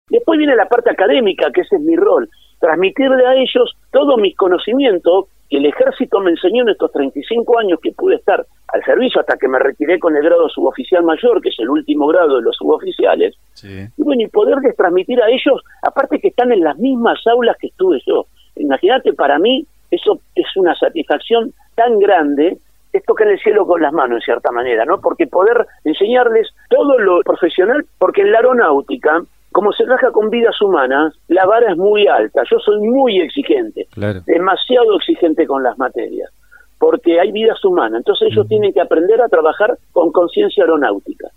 Después 0.09 0.39
viene 0.39 0.55
la 0.55 0.69
parte 0.69 0.91
académica, 0.91 1.51
que 1.51 1.63
ese 1.63 1.77
es 1.77 1.83
mi 1.83 1.97
rol, 1.97 2.29
transmitirle 2.61 3.27
a 3.27 3.35
ellos 3.35 3.75
todos 3.91 4.19
mis 4.19 4.37
conocimientos 4.37 5.27
que 5.49 5.59
el 5.59 5.67
ejército 5.67 6.21
me 6.21 6.31
enseñó 6.31 6.63
en 6.63 6.71
estos 6.71 6.93
35 6.93 7.59
años 7.59 7.79
que 7.83 7.93
pude 7.93 8.17
estar 8.17 8.45
al 8.69 8.85
servicio 8.85 9.21
hasta 9.21 9.37
que 9.37 9.49
me 9.49 9.59
retiré 9.59 9.99
con 9.99 10.17
el 10.17 10.23
grado 10.23 10.49
suboficial 10.49 11.05
mayor, 11.05 11.41
que 11.41 11.51
es 11.51 11.59
el 11.59 11.71
último 11.71 12.07
grado 12.07 12.37
de 12.37 12.43
los 12.43 12.57
suboficiales. 12.57 13.35
Y 13.63 14.03
bueno, 14.03 14.23
y 14.23 14.29
poderles 14.29 14.77
transmitir 14.77 15.21
a 15.23 15.29
ellos, 15.29 15.63
aparte 15.83 16.19
que 16.19 16.29
están 16.29 16.53
en 16.53 16.61
las 16.61 16.79
mismas 16.79 17.19
aulas 17.27 17.57
que 17.59 17.69
estuve 17.69 18.01
yo. 18.07 18.27
Imagínate, 18.57 19.13
para 19.13 19.39
mí 19.39 19.67
eso 19.91 20.19
es 20.35 20.47
una 20.57 20.75
satisfacción 20.75 21.53
tan 21.75 21.99
grande 21.99 22.59
esto 22.95 23.15
que 23.15 23.25
en 23.25 23.31
el 23.31 23.41
cielo 23.41 23.67
con 23.67 23.83
las 23.83 23.93
manos, 23.93 24.17
en 24.17 24.23
cierta 24.23 24.51
manera, 24.51 24.85
¿no? 24.85 25.01
Porque 25.01 25.27
poder 25.27 25.67
enseñarles 25.85 26.49
todo 26.71 26.99
lo 26.99 27.21
profesional, 27.23 27.85
porque 27.99 28.23
en 28.23 28.33
la 28.33 28.39
aeronáutica 28.39 29.23
como 29.55 29.71
se 29.71 29.85
trabaja 29.85 30.11
con 30.11 30.31
vidas 30.31 30.61
humanas, 30.61 31.15
la 31.29 31.47
vara 31.47 31.71
es 31.71 31.77
muy 31.77 32.09
alta. 32.09 32.43
Yo 32.51 32.59
soy 32.59 32.81
muy 32.81 33.21
exigente, 33.21 33.87
demasiado 34.27 34.97
exigente 34.97 35.47
con 35.47 35.63
las 35.63 35.79
materias, 35.79 36.29
porque 36.77 37.21
hay 37.21 37.31
vidas 37.31 37.65
humanas. 37.65 37.99
Entonces 37.99 38.33
ellos 38.33 38.49
tienen 38.49 38.73
que 38.73 38.81
aprender 38.81 39.23
a 39.23 39.29
trabajar 39.29 39.79
con 39.93 40.11
conciencia 40.11 40.65
aeronáutica. 40.65 41.29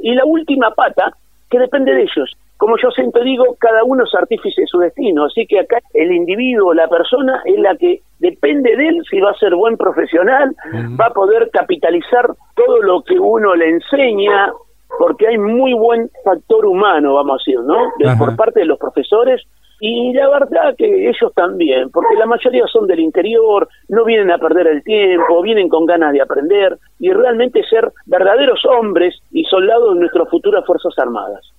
Y 0.00 0.16
la 0.16 0.24
última 0.24 0.72
pata, 0.72 1.12
que 1.48 1.60
depende 1.60 1.94
de 1.94 2.02
ellos. 2.02 2.36
Como 2.56 2.76
yo 2.82 2.90
siempre 2.90 3.22
digo, 3.22 3.56
cada 3.58 3.84
uno 3.84 4.04
es 4.04 4.14
artífice 4.14 4.62
de 4.62 4.66
su 4.66 4.78
destino, 4.78 5.26
así 5.26 5.46
que 5.46 5.60
acá 5.60 5.78
el 5.92 6.12
individuo, 6.12 6.72
la 6.72 6.88
persona, 6.88 7.42
es 7.44 7.58
la 7.58 7.76
que 7.76 8.00
depende 8.18 8.74
de 8.76 8.88
él 8.88 9.02
si 9.10 9.20
va 9.20 9.30
a 9.30 9.38
ser 9.38 9.54
buen 9.54 9.76
profesional, 9.76 10.54
va 10.98 11.06
a 11.06 11.12
poder 11.12 11.50
capitalizar 11.50 12.30
todo 12.54 12.80
lo 12.82 13.02
que 13.02 13.18
uno 13.18 13.54
le 13.54 13.68
enseña, 13.68 14.52
porque 14.98 15.28
hay 15.28 15.38
muy 15.38 15.74
buen 15.74 16.10
factor 16.24 16.64
humano, 16.64 17.14
vamos 17.14 17.34
a 17.34 17.44
decir, 17.44 17.60
¿no? 17.60 18.16
por 18.18 18.36
parte 18.36 18.60
de 18.60 18.66
los 18.66 18.78
profesores 18.78 19.42
y 19.80 20.12
la 20.14 20.28
verdad 20.30 20.74
que 20.76 21.08
ellos 21.10 21.32
también, 21.34 21.90
porque 21.90 22.14
la 22.16 22.26
mayoría 22.26 22.66
son 22.66 22.86
del 22.86 23.00
interior, 23.00 23.68
no 23.88 24.04
vienen 24.04 24.30
a 24.30 24.38
perder 24.38 24.66
el 24.68 24.82
tiempo, 24.82 25.42
vienen 25.42 25.68
con 25.68 25.84
ganas 25.84 26.12
de 26.12 26.22
aprender 26.22 26.78
y 26.98 27.12
realmente 27.12 27.62
ser 27.64 27.92
verdaderos 28.06 28.64
hombres 28.64 29.14
y 29.32 29.44
soldados 29.44 29.94
de 29.94 30.00
nuestras 30.00 30.30
futuras 30.30 30.64
Fuerzas 30.64 30.98
Armadas. 30.98 31.52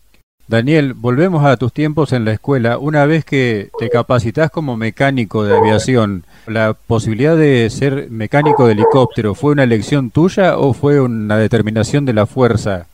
Daniel, 0.49 0.93
volvemos 0.93 1.43
a 1.43 1.57
tus 1.57 1.73
tiempos 1.73 2.13
en 2.13 2.23
la 2.23 2.31
escuela. 2.31 2.77
Una 2.77 3.05
vez 3.05 3.25
que 3.25 3.67
te 3.77 3.89
capacitas 3.89 4.49
como 4.49 4.77
mecánico 4.77 5.43
de 5.43 5.57
aviación, 5.57 6.23
¿la 6.47 6.73
posibilidad 6.73 7.35
de 7.35 7.69
ser 7.69 8.09
mecánico 8.09 8.65
de 8.65 8.71
helicóptero 8.71 9.35
fue 9.35 9.51
una 9.51 9.63
elección 9.63 10.09
tuya 10.09 10.57
o 10.57 10.71
fue 10.71 11.01
una 11.01 11.37
determinación 11.37 12.05
de 12.05 12.13
la 12.13 12.25
fuerza? 12.25 12.87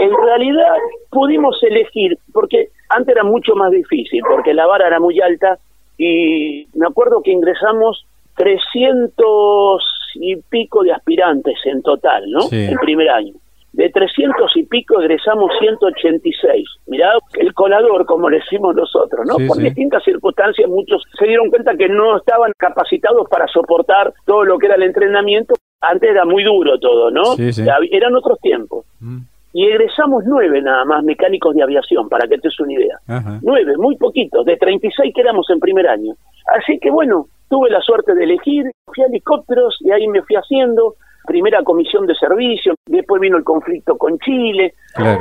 En 0.00 0.10
realidad 0.10 0.74
pudimos 1.08 1.56
elegir, 1.62 2.18
porque 2.32 2.70
antes 2.88 3.14
era 3.14 3.22
mucho 3.22 3.54
más 3.54 3.70
difícil, 3.70 4.20
porque 4.28 4.52
la 4.52 4.66
vara 4.66 4.88
era 4.88 4.98
muy 4.98 5.20
alta 5.20 5.58
y 5.96 6.66
me 6.74 6.88
acuerdo 6.88 7.22
que 7.22 7.30
ingresamos 7.30 8.04
300 8.34 9.82
y 10.16 10.36
pico 10.36 10.82
de 10.82 10.92
aspirantes 10.92 11.54
en 11.66 11.82
total, 11.82 12.28
¿no? 12.32 12.40
El 12.50 12.76
primer 12.80 13.10
año. 13.10 13.34
De 13.76 13.90
300 13.90 14.56
y 14.56 14.64
pico 14.64 15.00
egresamos 15.00 15.52
186. 15.60 16.66
Mirá, 16.86 17.12
el 17.38 17.52
colador, 17.52 18.06
como 18.06 18.30
le 18.30 18.38
decimos 18.38 18.74
nosotros, 18.74 19.26
¿no? 19.26 19.36
Por 19.46 19.58
distintas 19.58 20.02
circunstancias, 20.02 20.68
muchos 20.68 21.02
se 21.18 21.26
dieron 21.26 21.50
cuenta 21.50 21.76
que 21.76 21.88
no 21.88 22.16
estaban 22.16 22.52
capacitados 22.56 23.28
para 23.28 23.46
soportar 23.48 24.12
todo 24.24 24.44
lo 24.44 24.58
que 24.58 24.66
era 24.66 24.76
el 24.76 24.82
entrenamiento. 24.82 25.54
Antes 25.80 26.10
era 26.10 26.24
muy 26.24 26.42
duro 26.42 26.78
todo, 26.78 27.10
¿no? 27.10 27.36
Eran 27.38 28.16
otros 28.16 28.40
tiempos. 28.40 28.86
Mm 29.00 29.18
y 29.56 29.64
egresamos 29.64 30.22
nueve 30.26 30.60
nada 30.60 30.84
más 30.84 31.02
mecánicos 31.02 31.54
de 31.54 31.62
aviación, 31.62 32.10
para 32.10 32.28
que 32.28 32.36
te 32.36 32.48
des 32.48 32.60
una 32.60 32.74
idea. 32.74 32.98
Nueve, 33.40 33.72
muy 33.78 33.96
poquitos, 33.96 34.44
de 34.44 34.54
36 34.58 35.14
que 35.14 35.20
éramos 35.22 35.48
en 35.48 35.60
primer 35.60 35.88
año. 35.88 36.12
Así 36.58 36.78
que 36.78 36.90
bueno, 36.90 37.28
tuve 37.48 37.70
la 37.70 37.80
suerte 37.80 38.14
de 38.14 38.24
elegir, 38.24 38.70
fui 38.84 39.02
a 39.02 39.06
helicópteros 39.06 39.78
y 39.80 39.92
ahí 39.92 40.08
me 40.08 40.20
fui 40.20 40.36
haciendo, 40.36 40.96
primera 41.26 41.62
comisión 41.62 42.06
de 42.06 42.14
servicio, 42.14 42.74
después 42.86 43.20
vino 43.20 43.36
el 43.36 43.44
conflicto 43.44 43.98
con 43.98 44.18
Chile, 44.20 44.74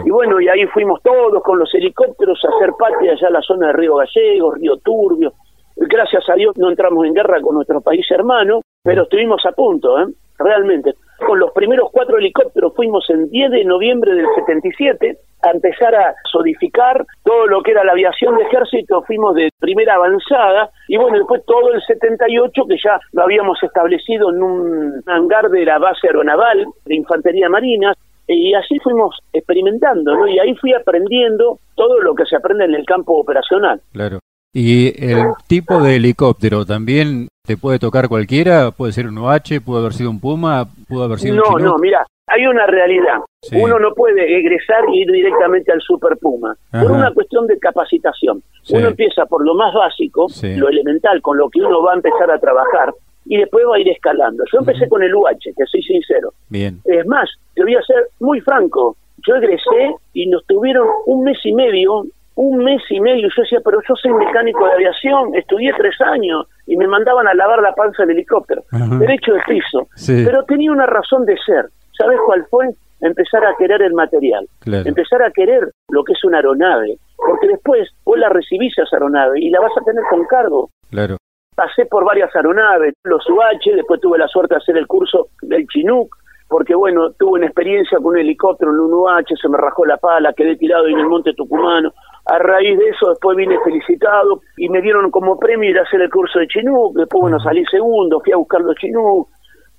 y 0.06 0.10
bueno, 0.10 0.40
y 0.40 0.48
ahí 0.48 0.66
fuimos 0.68 1.02
todos 1.02 1.42
con 1.44 1.60
los 1.60 1.74
helicópteros 1.74 2.40
a 2.46 2.56
hacer 2.56 2.72
patria 2.78 3.14
allá 3.14 3.28
en 3.28 3.34
la 3.34 3.42
zona 3.42 3.68
de 3.68 3.74
Río 3.74 3.96
Gallegos, 3.96 4.58
Río 4.60 4.78
Turbio. 4.78 5.34
Gracias 5.76 6.24
a 6.30 6.36
Dios 6.36 6.56
no 6.58 6.70
entramos 6.70 7.06
en 7.06 7.14
guerra 7.14 7.42
con 7.42 7.56
nuestro 7.56 7.82
país 7.82 8.06
hermano, 8.10 8.62
pero 8.82 9.04
estuvimos 9.04 9.46
a 9.46 9.52
punto, 9.52 10.00
¿eh? 10.00 10.06
realmente. 10.38 10.94
Con 11.18 11.40
los 11.40 11.52
primeros 11.52 11.90
cuatro 11.92 12.18
helicópteros 12.18 12.74
fuimos 12.76 13.10
en 13.10 13.30
10 13.30 13.52
de 13.52 13.66
noviembre 13.66 14.14
del 14.14 14.26
77 14.36 15.18
a 15.44 15.52
empezar 15.52 15.96
a 15.96 16.16
sodificar 16.32 17.06
todo 17.24 17.48
lo 17.48 17.62
que 17.62 17.72
era 17.72 17.84
la 17.84 17.92
aviación 17.92 18.36
de 18.36 18.44
ejército, 18.44 19.04
fuimos 19.04 19.36
de 19.36 19.50
primera 19.60 19.96
avanzada 19.96 20.70
y 20.88 20.98
bueno, 20.98 21.18
después 21.18 21.44
todo 21.46 21.72
el 21.74 21.82
78 21.82 22.64
que 22.68 22.78
ya 22.84 23.00
lo 23.12 23.24
habíamos 23.24 23.62
establecido 23.62 24.32
en 24.32 24.42
un 24.42 25.04
hangar 25.06 25.50
de 25.50 25.66
la 25.66 25.78
base 25.78 26.08
aeronaval 26.08 26.66
de 26.86 26.96
infantería 26.96 27.48
marina 27.48 27.94
y 28.28 28.54
así 28.56 28.80
fuimos 28.80 29.20
experimentando, 29.32 30.16
¿no? 30.16 30.28
Y 30.28 30.40
ahí 30.40 30.56
fui 30.56 30.74
aprendiendo 30.74 31.60
todo 31.76 32.00
lo 32.00 32.16
que 32.16 32.26
se 32.26 32.36
aprende 32.36 32.66
en 32.66 32.74
el 32.74 32.86
campo 32.86 33.20
operacional. 33.20 33.82
Claro. 33.94 34.20
Y 34.52 34.88
el 35.06 35.34
tipo 35.48 35.82
de 35.82 35.98
helicóptero 35.98 36.66
también 36.66 37.28
te 37.46 37.58
puede 37.58 37.80
tocar 37.80 38.08
cualquiera, 38.10 38.72
puede 38.72 38.92
ser 38.92 39.08
un 39.08 39.18
OH, 39.18 39.62
puede 39.64 39.82
haber 39.82 39.94
sido 39.94 40.10
un 40.10 40.20
Puma, 40.20 40.66
pudo 40.88 41.04
haber 41.04 41.20
sido 41.20 41.36
no, 41.36 41.44
un 41.56 41.62
No, 41.62 41.70
no, 41.72 41.78
mira, 41.78 42.06
hay 42.28 42.46
una 42.46 42.66
realidad. 42.66 43.20
Uno 43.54 43.80
no 43.80 43.94
puede 43.94 44.40
egresar 44.40 44.84
e 44.86 44.98
ir 44.98 45.12
directamente 45.12 45.72
al 45.72 45.82
Super 45.82 46.18
Puma, 46.18 46.56
por 46.72 46.92
una 46.92 47.14
cuestión 47.14 47.46
de 47.48 47.60
capacitación. 47.60 48.42
Uno 48.72 48.88
empieza 48.88 49.26
por 49.26 49.46
lo 49.46 49.54
más 49.54 49.74
básico, 49.74 50.28
lo 50.42 50.70
elemental, 50.70 51.22
con 51.22 51.38
lo 51.38 51.50
que 51.50 51.62
uno 51.62 51.84
va 51.84 51.94
a 51.94 51.96
empezar 51.96 52.32
a 52.32 52.40
trabajar, 52.40 52.94
y 53.26 53.38
después 53.38 53.66
va 53.70 53.76
a 53.76 53.80
ir 53.80 53.90
escalando. 53.90 54.44
Yo 54.52 54.60
empecé 54.60 54.88
con 54.90 55.04
el 55.04 55.14
UH, 55.14 55.54
que 55.56 55.66
soy 55.66 55.84
sincero. 55.84 56.34
Bien. 56.50 56.80
Es 56.86 57.06
más, 57.06 57.30
te 57.54 57.64
voy 57.64 57.76
a 57.76 57.82
ser 57.82 58.08
muy 58.20 58.40
franco. 58.42 58.98
Yo 59.28 59.36
egresé 59.36 59.96
y 60.14 60.28
nos 60.28 60.46
tuvieron 60.46 60.88
un 61.06 61.24
mes 61.24 61.38
y 61.44 61.54
medio 61.54 62.06
un 62.36 62.64
mes 62.64 62.82
y 62.90 63.00
medio. 63.00 63.28
Yo 63.36 63.42
decía, 63.42 63.60
pero 63.64 63.80
yo 63.88 63.96
soy 63.96 64.14
mecánico 64.14 64.66
de 64.66 64.74
aviación, 64.74 65.36
estudié 65.36 65.74
tres 65.78 66.00
años 66.02 66.48
y 66.68 66.78
me 66.78 66.88
mandaban 66.88 67.28
a 67.28 67.34
lavar 67.34 67.62
la 67.62 67.74
panza 67.74 68.04
del 68.04 68.12
helicóptero, 68.12 68.64
derecho 69.00 69.34
de 69.34 69.42
piso. 69.48 69.88
Pero 70.06 70.44
tenía 70.44 70.72
una 70.72 70.86
razón 70.86 71.26
de 71.26 71.38
ser. 71.46 71.70
¿Sabes 71.98 72.20
cuál 72.26 72.46
fue? 72.50 72.70
Empezar 73.02 73.46
a 73.46 73.56
querer 73.58 73.82
el 73.82 73.94
material, 73.94 74.48
empezar 74.66 75.22
a 75.22 75.32
querer 75.32 75.70
lo 75.90 76.04
que 76.04 76.14
es 76.14 76.24
una 76.24 76.38
aeronave, 76.38 76.98
porque 77.18 77.48
después 77.48 77.90
vos 78.04 78.18
la 78.18 78.30
recibís 78.30 78.78
a 78.80 78.84
esa 78.84 78.98
aeronave 78.98 79.40
y 79.40 79.50
la 79.50 79.60
vas 79.60 79.72
a 79.80 79.84
tener 79.84 80.04
con 80.10 80.26
cargo. 80.26 80.70
Claro. 80.90 81.18
Pasé 81.56 81.86
por 81.86 82.04
varias 82.04 82.36
aeronaves, 82.36 82.94
los 83.04 83.30
UH, 83.30 83.76
después 83.76 84.02
tuve 84.02 84.18
la 84.18 84.28
suerte 84.28 84.56
de 84.56 84.58
hacer 84.58 84.78
el 84.78 84.88
curso 84.88 85.28
del 85.42 85.66
Chinook, 85.68 86.16
porque 86.48 86.76
bueno, 86.76 87.12
tuve 87.18 87.40
una 87.40 87.48
experiencia 87.48 87.98
con 87.98 88.14
un 88.14 88.18
helicóptero 88.18 88.72
en 88.72 88.80
un 88.80 88.94
UH, 88.94 89.36
se 89.42 89.50
me 89.50 89.58
rajó 89.58 89.86
la 89.86 89.98
pala, 89.98 90.34
quedé 90.34 90.56
tirado 90.56 90.88
en 90.88 91.00
el 91.00 91.08
monte 91.08 91.34
tucumano, 91.34 91.92
a 92.26 92.38
raíz 92.40 92.78
de 92.78 92.90
eso 92.90 93.10
después 93.10 93.38
vine 93.38 93.58
felicitado 93.64 94.42
y 94.58 94.70
me 94.70 94.82
dieron 94.82 95.12
como 95.12 95.38
premio 95.38 95.70
ir 95.70 95.80
a 95.80 95.84
hacer 95.84 96.02
el 96.02 96.10
curso 96.10 96.40
de 96.40 96.48
Chinook, 96.48 96.96
después 96.96 97.22
bueno 97.22 97.40
salí 97.40 97.64
segundo, 97.66 98.20
fui 98.22 98.34
a 98.34 98.38
buscar 98.38 98.62
los 98.62 98.76
Chinook, 98.76 99.28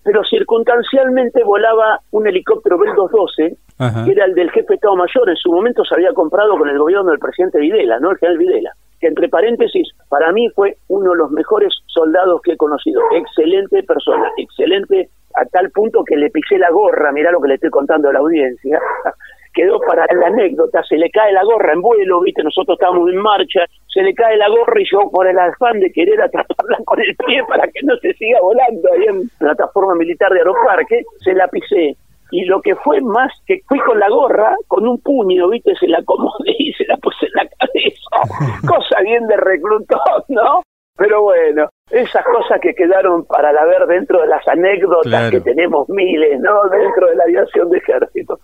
pero 0.03 0.23
circunstancialmente 0.25 1.43
volaba 1.43 2.01
un 2.13 2.27
helicóptero 2.27 2.79
Bell 2.79 2.95
212, 2.95 3.57
que 4.05 4.13
era 4.13 4.25
el 4.25 4.35
del 4.35 4.51
jefe 4.51 4.67
de 4.69 4.75
Estado 4.77 4.97
Mayor, 4.97 5.29
en 5.29 5.37
su 5.37 5.51
momento 5.51 5.85
se 5.85 5.95
había 5.95 6.13
comprado 6.13 6.57
con 6.57 6.69
el 6.69 6.79
gobierno 6.79 7.11
del 7.11 7.19
presidente 7.19 7.59
Videla, 7.59 7.99
¿no? 7.99 8.13
El 8.13 8.19
general 8.19 8.39
Videla, 8.39 8.73
que 9.01 9.09
entre 9.09 9.29
paréntesis, 9.29 9.89
para 10.09 10.33
mí 10.33 10.49
fue 10.51 10.77
uno 10.89 11.13
de 11.13 11.19
los 11.19 11.31
mejores 11.31 11.73
soldados 11.87 12.41
que 12.43 12.53
he 12.53 12.57
conocido, 12.57 13.01
excelente 13.13 13.83
persona, 13.83 14.31
excelente 14.37 15.09
a 15.35 15.45
tal 15.47 15.71
punto 15.71 16.03
que 16.05 16.17
le 16.17 16.31
pisé 16.31 16.59
la 16.59 16.71
gorra, 16.71 17.13
mirá 17.13 17.31
lo 17.31 17.41
que 17.41 17.49
le 17.49 17.55
estoy 17.55 17.71
contando 17.71 18.09
a 18.09 18.13
la 18.13 18.21
audiencia, 18.21 18.81
quedó 19.55 19.81
para 19.81 20.07
la 20.15 20.27
anécdota, 20.29 20.83
se 20.85 20.97
le 20.97 21.11
cae 21.11 21.33
la 21.33 21.43
gorra 21.43 21.73
en 21.73 21.81
vuelo, 21.81 22.21
viste, 22.21 22.43
nosotros 22.43 22.77
estábamos 22.77 23.11
en 23.11 23.17
marcha, 23.17 23.65
se 23.89 24.03
le 24.03 24.15
cae 24.15 24.37
la 24.37 24.49
gorra 24.49 24.81
y 24.81 24.85
yo 24.91 25.11
por 25.11 25.27
el 25.27 25.39
afán 25.39 25.81
de 25.81 25.91
querer 25.91 26.21
atraparla 26.21 26.79
con 26.85 27.01
el 27.01 27.17
pie 27.17 27.43
para 27.49 27.67
que 27.69 27.81
no 27.83 27.97
se 27.97 28.13
siga 28.15 28.39
volando 28.41 28.89
ahí 28.93 29.05
en 29.09 29.29
plataforma 29.39 29.95
militar 29.95 30.31
de 30.33 30.41
Aeroparque, 30.41 31.03
se 31.25 31.33
la 31.33 31.49
pisé. 31.49 31.97
Y 32.31 32.45
lo 32.45 32.61
que 32.61 32.75
fue 32.77 33.01
más 33.01 33.33
que 33.47 33.61
fui 33.69 33.79
con 33.81 33.99
la 33.99 34.09
gorra, 34.09 34.57
con 34.69 34.87
un 34.87 35.01
puño, 35.01 35.49
viste, 35.49 35.75
se 35.77 35.87
la 35.87 35.99
acomodé 35.99 36.55
y 36.59 36.73
se 36.73 36.85
la 36.87 36.97
puse 36.97 37.27
en 37.27 37.33
la 37.35 37.49
cabeza. 37.49 38.61
Cosa 38.67 39.01
bien 39.03 39.27
de 39.27 39.37
reclutón, 39.37 40.23
¿no? 40.29 40.63
Pero 40.97 41.23
bueno, 41.23 41.69
esas 41.91 42.25
cosas 42.25 42.59
que 42.61 42.75
quedaron 42.75 43.27
para 43.27 43.53
la 43.53 43.65
ver 43.67 43.87
dentro 43.87 44.21
de 44.23 44.29
las 44.29 44.47
anécdotas 44.49 45.31
que 45.31 45.41
tenemos 45.41 45.89
miles, 45.91 46.41
¿no? 46.41 46.69
Dentro 46.71 47.09
de 47.09 47.17
la 47.17 47.25
aviación 47.25 47.71
de 47.71 47.79
ejército. 47.79 48.39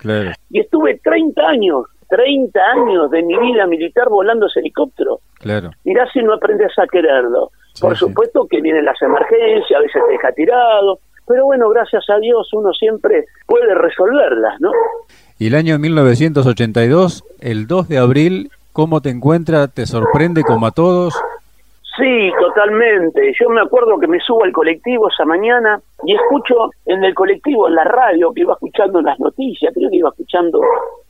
Y 0.51 0.61
estuve 0.61 1.01
30 1.03 1.43
años, 1.43 1.87
30 2.09 2.61
años 2.61 3.11
de 3.11 3.23
mi 3.23 3.39
vida 3.39 3.67
militar 3.67 4.09
volando 4.11 4.47
ese 4.47 4.61
helicóptero. 4.61 5.21
Claro. 5.41 5.71
Mirá 5.85 6.07
si 6.12 6.23
no 6.23 6.35
aprendes 6.35 6.79
a 6.79 6.87
quererlo. 6.87 7.51
Por 7.81 7.97
supuesto 7.97 8.47
que 8.49 8.61
vienen 8.61 8.85
las 8.85 9.01
emergencias, 9.01 9.79
a 9.79 9.81
veces 9.81 10.03
te 10.07 10.12
deja 10.12 10.33
tirado, 10.33 10.99
pero 11.26 11.47
bueno, 11.47 11.69
gracias 11.69 12.05
a 12.11 12.19
Dios 12.19 12.49
uno 12.52 12.73
siempre 12.73 13.26
puede 13.47 13.75
resolverlas, 13.75 14.61
¿no? 14.61 14.71
Y 15.38 15.49
el 15.49 15.55
año 15.55 15.79
1982, 15.79 17.25
el 17.41 17.67
2 17.67 17.88
de 17.88 17.99
abril, 17.99 18.50
¿cómo 18.73 19.00
te 19.00 19.11
encuentra? 19.11 19.69
¿Te 19.69 19.87
sorprende 19.87 20.43
como 20.43 20.67
a 20.67 20.71
todos? 20.71 21.14
Sí, 21.97 22.33
totalmente. 22.41 23.35
Yo 23.38 23.50
me 23.50 23.61
acuerdo 23.61 23.99
que 23.99 24.07
me 24.07 24.19
subo 24.21 24.45
al 24.45 24.52
colectivo 24.52 25.09
esa 25.09 25.25
mañana 25.25 25.79
y 26.05 26.14
escucho 26.14 26.71
en 26.87 27.05
el 27.05 27.14
colectivo, 27.14 27.69
en 27.69 27.75
la 27.75 27.85
radio, 27.85 28.33
que 28.33 28.41
iba 28.43 28.55
escuchando 28.55 29.02
las 29.02 29.21
noticias, 29.21 29.75
creo 29.75 29.91
que 29.91 29.97
iba 29.97 30.09
escuchando 30.09 30.61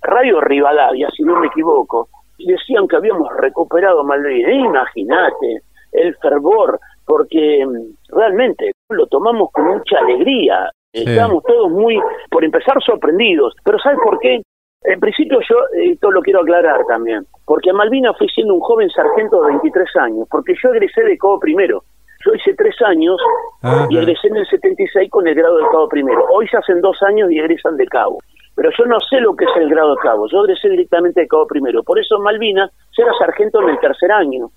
Radio 0.03 0.41
Rivadavia, 0.41 1.09
si 1.17 1.23
no 1.23 1.39
me 1.39 1.47
equivoco, 1.47 2.09
y 2.37 2.47
decían 2.51 2.89
que 2.89 2.97
habíamos 2.97 3.29
recuperado 3.37 4.03
Malvin. 4.03 4.45
E 4.45 4.55
imagínate 4.55 5.63
el 5.93 6.17
fervor, 6.17 6.81
porque 7.07 7.65
mm, 7.65 8.17
realmente 8.17 8.73
lo 8.93 9.07
tomamos 9.07 9.51
con 9.53 9.67
mucha 9.67 9.99
alegría. 9.99 10.71
Estábamos 10.93 11.43
todos 11.45 11.71
muy, 11.71 11.99
por 12.31 12.45
empezar, 12.45 12.77
sorprendidos. 12.83 13.55
Pero 13.65 13.79
¿sabes 13.79 13.99
por 14.05 14.19
qué? 14.19 14.43
En 14.85 14.99
principio 15.01 15.39
yo 15.49 15.57
esto 15.75 16.11
lo 16.11 16.21
quiero 16.23 16.41
aclarar 16.41 16.85
también, 16.87 17.25
porque 17.47 17.71
a 17.71 17.73
Malvina 17.73 18.13
fui 18.15 18.29
siendo 18.29 18.55
un 18.55 18.61
joven 18.61 18.91
sargento 18.91 19.41
de 19.43 19.53
23 19.53 19.97
años, 19.97 20.27
porque 20.29 20.55
yo 20.61 20.71
egresé 20.71 21.03
de 21.05 21.17
cabo 21.17 21.39
primero. 21.39 21.85
Yo 22.25 22.35
hice 22.35 22.55
tres 22.55 22.75
años 22.83 23.17
y 23.91 23.97
egresé 23.97 24.29
en 24.29 24.37
el 24.37 24.47
76 24.47 25.11
con 25.11 25.27
el 25.27 25.35
grado 25.35 25.57
de 25.59 25.65
cabo 25.71 25.89
primero. 25.89 26.25
Hoy 26.31 26.47
se 26.49 26.57
hacen 26.57 26.81
dos 26.81 27.01
años 27.03 27.31
y 27.31 27.39
egresan 27.39 27.77
de 27.77 27.87
cabo. 27.87 28.19
pero 28.55 28.71
yo 28.77 28.85
no 28.85 29.01
sé 29.01 29.21
lo 29.21 29.35
que 29.35 29.45
es 29.45 29.51
el 29.57 29.69
grado 29.69 29.95
de 29.95 30.03
cabo, 30.03 30.29
yo 30.29 30.45
egresé 30.45 30.69
directamente 30.69 31.23
de 31.23 31.29
cabo 31.29 31.47
primero, 31.47 31.83
por 31.83 31.99
eso 31.99 32.17
en 32.17 32.23
Malvinas 32.23 32.71
yo 32.97 33.05
era 33.05 33.13
sargento 33.15 33.63
en 33.63 33.71
el 33.71 33.81
tercer 33.81 34.13
año. 34.13 34.49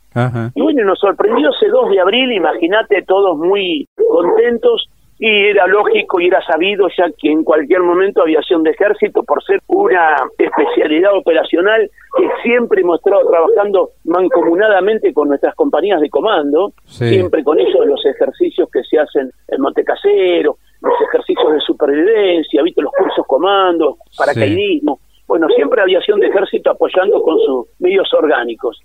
Y 0.53 0.61
bueno, 0.61 0.83
nos 0.85 0.99
sorprendió 0.99 1.49
ese 1.49 1.67
2 1.69 1.91
de 1.91 1.99
abril, 1.99 2.31
imagínate, 2.31 3.03
todos 3.03 3.37
muy 3.37 3.87
contentos, 4.15 4.89
y 5.17 5.27
era 5.27 5.65
lógico 5.67 6.19
y 6.19 6.27
era 6.27 6.41
sabido 6.45 6.87
ya 6.97 7.05
que 7.17 7.31
en 7.31 7.43
cualquier 7.43 7.81
momento 7.81 8.21
aviación 8.21 8.63
de 8.63 8.71
ejército, 8.71 9.23
por 9.23 9.43
ser 9.43 9.61
una 9.67 10.15
especialidad 10.37 11.15
operacional 11.15 11.89
que 12.17 12.29
siempre 12.43 12.81
hemos 12.81 12.99
estado 12.99 13.29
trabajando 13.29 13.91
mancomunadamente 14.03 15.13
con 15.13 15.29
nuestras 15.29 15.55
compañías 15.55 16.01
de 16.01 16.09
comando, 16.09 16.73
siempre 16.85 17.43
con 17.43 17.59
ellos 17.59 17.85
los 17.85 18.05
ejercicios 18.05 18.69
que 18.71 18.83
se 18.83 18.99
hacen 18.99 19.31
en 19.47 19.61
Montecasero, 19.61 20.57
los 20.81 20.93
ejercicios 21.09 21.53
de 21.53 21.59
supervivencia, 21.61 22.61
¿viste? 22.63 22.81
los 22.81 22.91
cursos 22.91 23.25
comandos, 23.25 23.95
paracaidismo. 24.17 24.99
Bueno, 25.27 25.47
siempre 25.55 25.81
aviación 25.81 26.19
de 26.19 26.27
ejército 26.27 26.71
apoyando 26.71 27.21
con 27.23 27.39
sus 27.39 27.67
medios 27.79 28.13
orgánicos. 28.13 28.79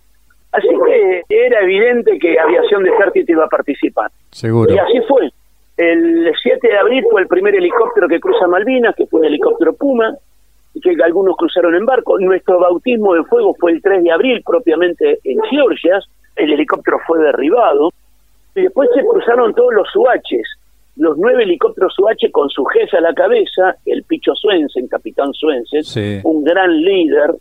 Así 0.52 0.68
que 0.68 1.22
era 1.28 1.60
evidente 1.60 2.18
que 2.18 2.38
aviación 2.38 2.82
de 2.82 2.90
ejército 2.90 3.32
iba 3.32 3.44
a 3.44 3.48
participar. 3.48 4.10
Seguro. 4.30 4.72
Y 4.74 4.78
así 4.78 5.00
fue. 5.06 5.30
El 5.76 6.30
7 6.42 6.68
de 6.68 6.76
abril 6.76 7.04
fue 7.10 7.22
el 7.22 7.28
primer 7.28 7.54
helicóptero 7.54 8.08
que 8.08 8.20
cruza 8.20 8.46
Malvinas, 8.46 8.94
que 8.96 9.06
fue 9.06 9.20
un 9.20 9.26
helicóptero 9.26 9.74
Puma, 9.74 10.14
que 10.82 10.96
algunos 11.02 11.36
cruzaron 11.36 11.74
en 11.74 11.86
barco. 11.86 12.18
Nuestro 12.18 12.58
bautismo 12.58 13.14
de 13.14 13.24
fuego 13.24 13.54
fue 13.58 13.72
el 13.72 13.82
3 13.82 14.02
de 14.02 14.12
abril, 14.12 14.42
propiamente 14.44 15.18
en 15.24 15.40
Georgias. 15.42 16.04
El 16.36 16.52
helicóptero 16.52 16.98
fue 17.06 17.20
derribado. 17.20 17.90
Y 18.54 18.62
después 18.62 18.90
se 18.94 19.04
cruzaron 19.04 19.54
todos 19.54 19.72
los 19.72 19.88
UHs, 19.94 20.58
los 20.96 21.16
nueve 21.16 21.44
helicópteros 21.44 21.96
UH 21.98 22.30
con 22.32 22.48
su 22.50 22.64
jefe 22.64 22.96
a 22.96 23.00
la 23.00 23.14
cabeza, 23.14 23.76
el 23.86 24.02
Picho 24.02 24.34
Swensen, 24.34 24.88
capitán 24.88 25.32
Swensen, 25.32 26.20
un 26.24 26.42
gran 26.42 26.76
líder, 26.76 27.34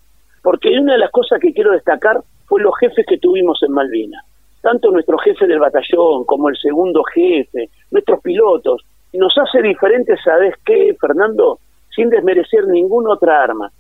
porque 0.44 0.70
una 0.80 0.94
de 0.94 1.00
las 1.00 1.12
cosas 1.12 1.40
que 1.40 1.52
quiero 1.52 1.72
destacar 1.72 2.22
fue 2.50 2.62
los 2.62 2.76
jefes 2.80 3.06
que 3.08 3.20
tuvimos 3.20 3.62
en 3.64 3.72
Malvinas. 3.72 4.26
Tanto 4.62 4.92
nuestro 4.92 5.18
jefe 5.20 5.48
del 5.48 5.60
batallón 5.60 6.26
como 6.26 6.50
el 6.50 6.58
segundo 6.58 7.04
jefe, 7.04 7.70
nuestros 7.92 8.20
pilotos, 8.22 8.84
nos 9.14 9.34
hace 9.38 9.62
diferentes, 9.62 10.20
¿sabes 10.24 10.56
qué, 10.66 10.96
Fernando? 11.00 11.60
Sin 11.96 12.10
desmerecer 12.10 12.68
ninguna 12.68 13.14
otra 13.14 13.44
arma, 13.44 13.72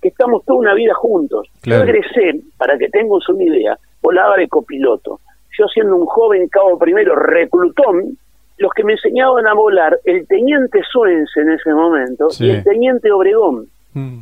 que 0.00 0.08
estamos 0.08 0.44
toda 0.44 0.60
una 0.60 0.74
vida 0.74 0.94
juntos. 0.94 1.48
Yo 1.64 1.76
egresé, 1.76 2.40
para 2.56 2.78
que 2.78 2.88
tengas 2.88 3.28
una 3.28 3.42
idea, 3.42 3.78
volaba 4.02 4.36
de 4.36 4.46
copiloto. 4.46 5.20
Yo 5.58 5.66
siendo 5.66 5.96
un 5.96 6.06
joven 6.06 6.48
cabo 6.48 6.78
primero, 6.78 7.16
reclutón, 7.16 8.16
los 8.58 8.72
que 8.72 8.84
me 8.84 8.92
enseñaban 8.92 9.46
a 9.46 9.54
volar, 9.54 9.98
el 10.04 10.26
teniente 10.26 10.82
Suense 10.90 11.40
en 11.40 11.50
ese 11.52 11.72
momento 11.72 12.28
y 12.38 12.50
el 12.50 12.62
teniente 12.62 13.10
Obregón. 13.10 13.66
Mm. 13.94 14.20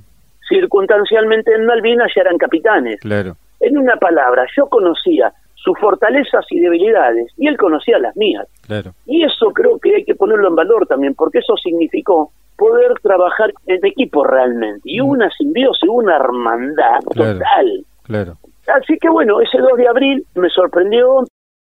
Circunstancialmente 0.48 1.54
en 1.54 1.66
Malvinas 1.66 2.12
ya 2.14 2.22
eran 2.22 2.38
capitanes. 2.38 3.00
Claro. 3.00 3.36
En 3.60 3.78
una 3.78 3.96
palabra, 3.96 4.46
yo 4.56 4.66
conocía 4.66 5.32
sus 5.54 5.78
fortalezas 5.78 6.44
y 6.50 6.60
debilidades 6.60 7.32
y 7.36 7.48
él 7.48 7.56
conocía 7.56 7.98
las 7.98 8.16
mías. 8.16 8.46
Claro. 8.66 8.92
Y 9.06 9.24
eso 9.24 9.52
creo 9.52 9.78
que 9.78 9.96
hay 9.96 10.04
que 10.04 10.14
ponerlo 10.14 10.48
en 10.48 10.54
valor 10.54 10.86
también, 10.86 11.14
porque 11.14 11.38
eso 11.38 11.56
significó 11.56 12.30
poder 12.56 12.94
trabajar 13.02 13.52
en 13.66 13.84
equipo 13.84 14.24
realmente. 14.24 14.82
Y 14.84 15.00
mm. 15.00 15.08
una 15.08 15.30
simbiosis, 15.30 15.88
una 15.88 16.16
hermandad 16.16 17.00
total. 17.12 17.84
Claro. 18.04 18.34
Así 18.66 18.96
que 18.98 19.08
bueno, 19.08 19.40
ese 19.40 19.58
2 19.58 19.76
de 19.76 19.88
abril 19.88 20.26
me 20.34 20.48
sorprendió, 20.50 21.24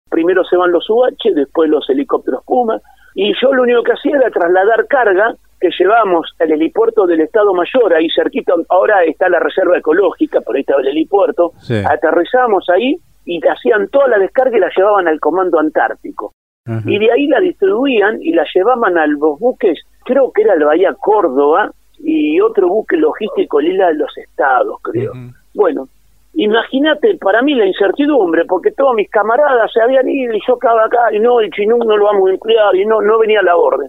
primero 0.10 0.44
se 0.44 0.58
van 0.58 0.72
los 0.72 0.90
UH, 0.90 1.34
después 1.34 1.70
los 1.70 1.90
helicópteros 1.90 2.44
Puma, 2.46 2.80
y 3.16 3.34
yo 3.42 3.54
lo 3.54 3.64
único 3.64 3.84
que 3.84 3.94
hacía 3.94 4.18
era 4.18 4.30
trasladar 4.30 4.88
carga 4.88 5.36
que 5.60 5.70
llevamos 5.78 6.34
al 6.40 6.52
helipuerto 6.52 7.06
del 7.06 7.22
Estado 7.22 7.54
Mayor, 7.54 7.94
ahí 7.94 8.08
cerquita, 8.16 8.54
ahora 8.70 9.04
está 9.04 9.30
la 9.30 9.40
reserva 9.40 9.78
ecológica, 9.78 10.42
por 10.42 10.56
ahí 10.56 10.62
estaba 10.62 10.82
el 10.82 10.90
helipuerto, 10.90 11.54
aterrizamos 11.90 12.70
ahí 12.70 12.98
y 13.26 13.40
hacían 13.46 13.88
toda 13.90 14.08
la 14.08 14.20
descarga 14.20 14.58
y 14.58 14.60
la 14.60 14.70
llevaban 14.76 15.08
al 15.08 15.20
Comando 15.20 15.60
Antártico. 15.60 16.34
Y 16.86 17.00
de 17.00 17.12
ahí 17.12 17.28
la 17.28 17.40
distribuían 17.40 18.22
y 18.22 18.34
la 18.34 18.46
llevaban 18.54 18.98
a 18.98 19.08
los 19.08 19.40
buques, 19.40 19.80
creo 20.04 20.32
que 20.34 20.42
era 20.42 20.54
el 20.54 20.66
Bahía 20.66 20.94
Córdoba 20.94 21.72
y 22.00 22.42
otro 22.42 22.68
buque 22.68 22.98
logístico 22.98 23.62
Lila 23.62 23.88
de 23.88 23.96
los 23.96 24.18
Estados, 24.18 24.78
creo. 24.84 25.14
Bueno, 25.54 25.88
Imagínate 26.40 27.18
para 27.18 27.42
mí 27.42 27.56
la 27.56 27.66
incertidumbre, 27.66 28.46
porque 28.46 28.72
todos 28.72 28.94
mis 28.94 29.10
camaradas 29.10 29.72
se 29.74 29.82
habían 29.82 30.08
ido 30.08 30.36
y 30.36 30.40
yo 30.48 30.54
acá, 30.54 30.70
acá, 30.86 31.12
y 31.12 31.20
no, 31.20 31.40
el 31.40 31.50
Chinú 31.50 31.80
no 31.80 31.98
lo 31.98 32.06
vamos 32.06 32.30
a 32.30 32.34
emplear, 32.34 32.76
y 32.76 32.86
no, 32.86 33.02
no 33.02 33.18
venía 33.18 33.42
la 33.42 33.58
orden. 33.58 33.88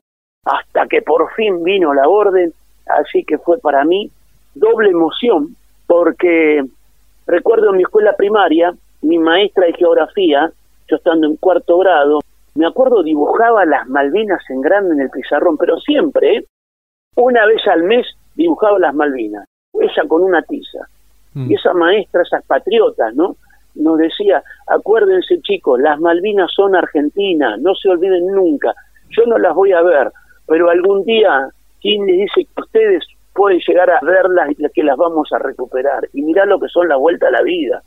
Hasta 0.49 0.87
que 0.87 1.03
por 1.03 1.33
fin 1.35 1.63
vino 1.63 1.93
la 1.93 2.09
orden, 2.09 2.53
así 2.87 3.25
que 3.25 3.39
fue 3.39 3.59
para 3.59 3.85
mí 3.85 4.11
doble 4.55 4.91
emoción, 4.91 5.57
porque 5.87 6.65
recuerdo 7.27 7.71
en 7.71 7.77
mi 7.77 7.83
escuela 7.83 8.15
primaria, 8.17 8.75
mi 9.03 9.19
maestra 9.19 9.67
de 9.67 9.75
geografía, 9.75 10.51
yo 10.89 10.97
estando 10.97 11.27
en 11.27 11.37
cuarto 11.37 11.79
grado, 11.79 12.21
me 12.55 12.67
acuerdo 12.67 13.03
dibujaba 13.03 13.65
las 13.65 13.87
Malvinas 13.89 14.43
en 14.49 14.61
grande 14.61 14.95
en 14.95 15.01
el 15.01 15.11
pizarrón, 15.11 15.57
pero 15.57 15.79
siempre, 15.79 16.37
¿eh? 16.37 16.45
una 17.17 17.47
vez 17.47 17.67
al 17.69 17.83
mes 17.85 18.07
dibujaba 18.35 18.79
las 18.79 18.95
Malvinas, 18.95 19.47
ella 19.75 20.09
con 20.09 20.23
una 20.23 20.43
tiza 20.43 20.89
Mm. 21.35 21.51
Y 21.51 21.55
esa 21.55 21.73
maestra, 21.73 22.23
esas 22.23 22.45
patriotas, 22.45 23.15
¿no? 23.15 23.37
Nos 23.75 23.99
decía, 23.99 24.43
acuérdense 24.67 25.41
chicos, 25.43 25.81
las 25.81 26.01
Malvinas 26.01 26.51
son 26.53 26.75
argentinas, 26.75 27.61
no 27.61 27.75
se 27.75 27.89
olviden 27.89 28.27
nunca. 28.27 28.75
Yo 29.11 29.25
no 29.27 29.39
las 29.39 29.55
voy 29.55 29.73
a 29.73 29.83
ver, 29.83 30.11
pero 30.49 30.71
algún 30.71 31.05
día, 31.05 31.51
¿quién 31.81 32.07
les 32.07 32.17
dice 32.17 32.49
que 32.55 32.63
ustedes 32.63 33.05
pueden 33.35 33.61
llegar 33.69 33.91
a 33.91 34.01
verlas 34.03 34.51
y 34.51 34.69
que 34.75 34.83
las 34.83 34.97
vamos 34.97 35.29
a 35.33 35.39
recuperar? 35.39 36.09
Y 36.15 36.23
mirá 36.23 36.47
lo 36.47 36.59
que 36.59 36.69
son 36.69 36.89
la 36.89 36.97
vuelta 36.97 37.29
a 37.29 37.31
la 37.31 37.43
vida. 37.43 37.83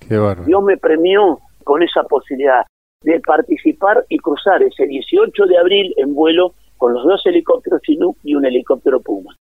Dios 0.45 0.63
me 0.63 0.77
premió 0.77 1.39
con 1.63 1.81
esa 1.81 2.03
posibilidad 2.03 2.65
de 3.03 3.19
participar 3.19 4.05
y 4.09 4.19
cruzar 4.19 4.61
ese 4.61 4.85
18 4.85 5.45
de 5.47 5.57
abril 5.57 5.93
en 5.97 6.13
vuelo 6.13 6.53
con 6.77 6.93
los 6.93 7.03
dos 7.03 7.25
helicópteros 7.25 7.81
Chinook 7.81 8.17
y 8.23 8.35
un 8.35 8.45
helicóptero 8.45 9.01
Puma. 9.01 9.35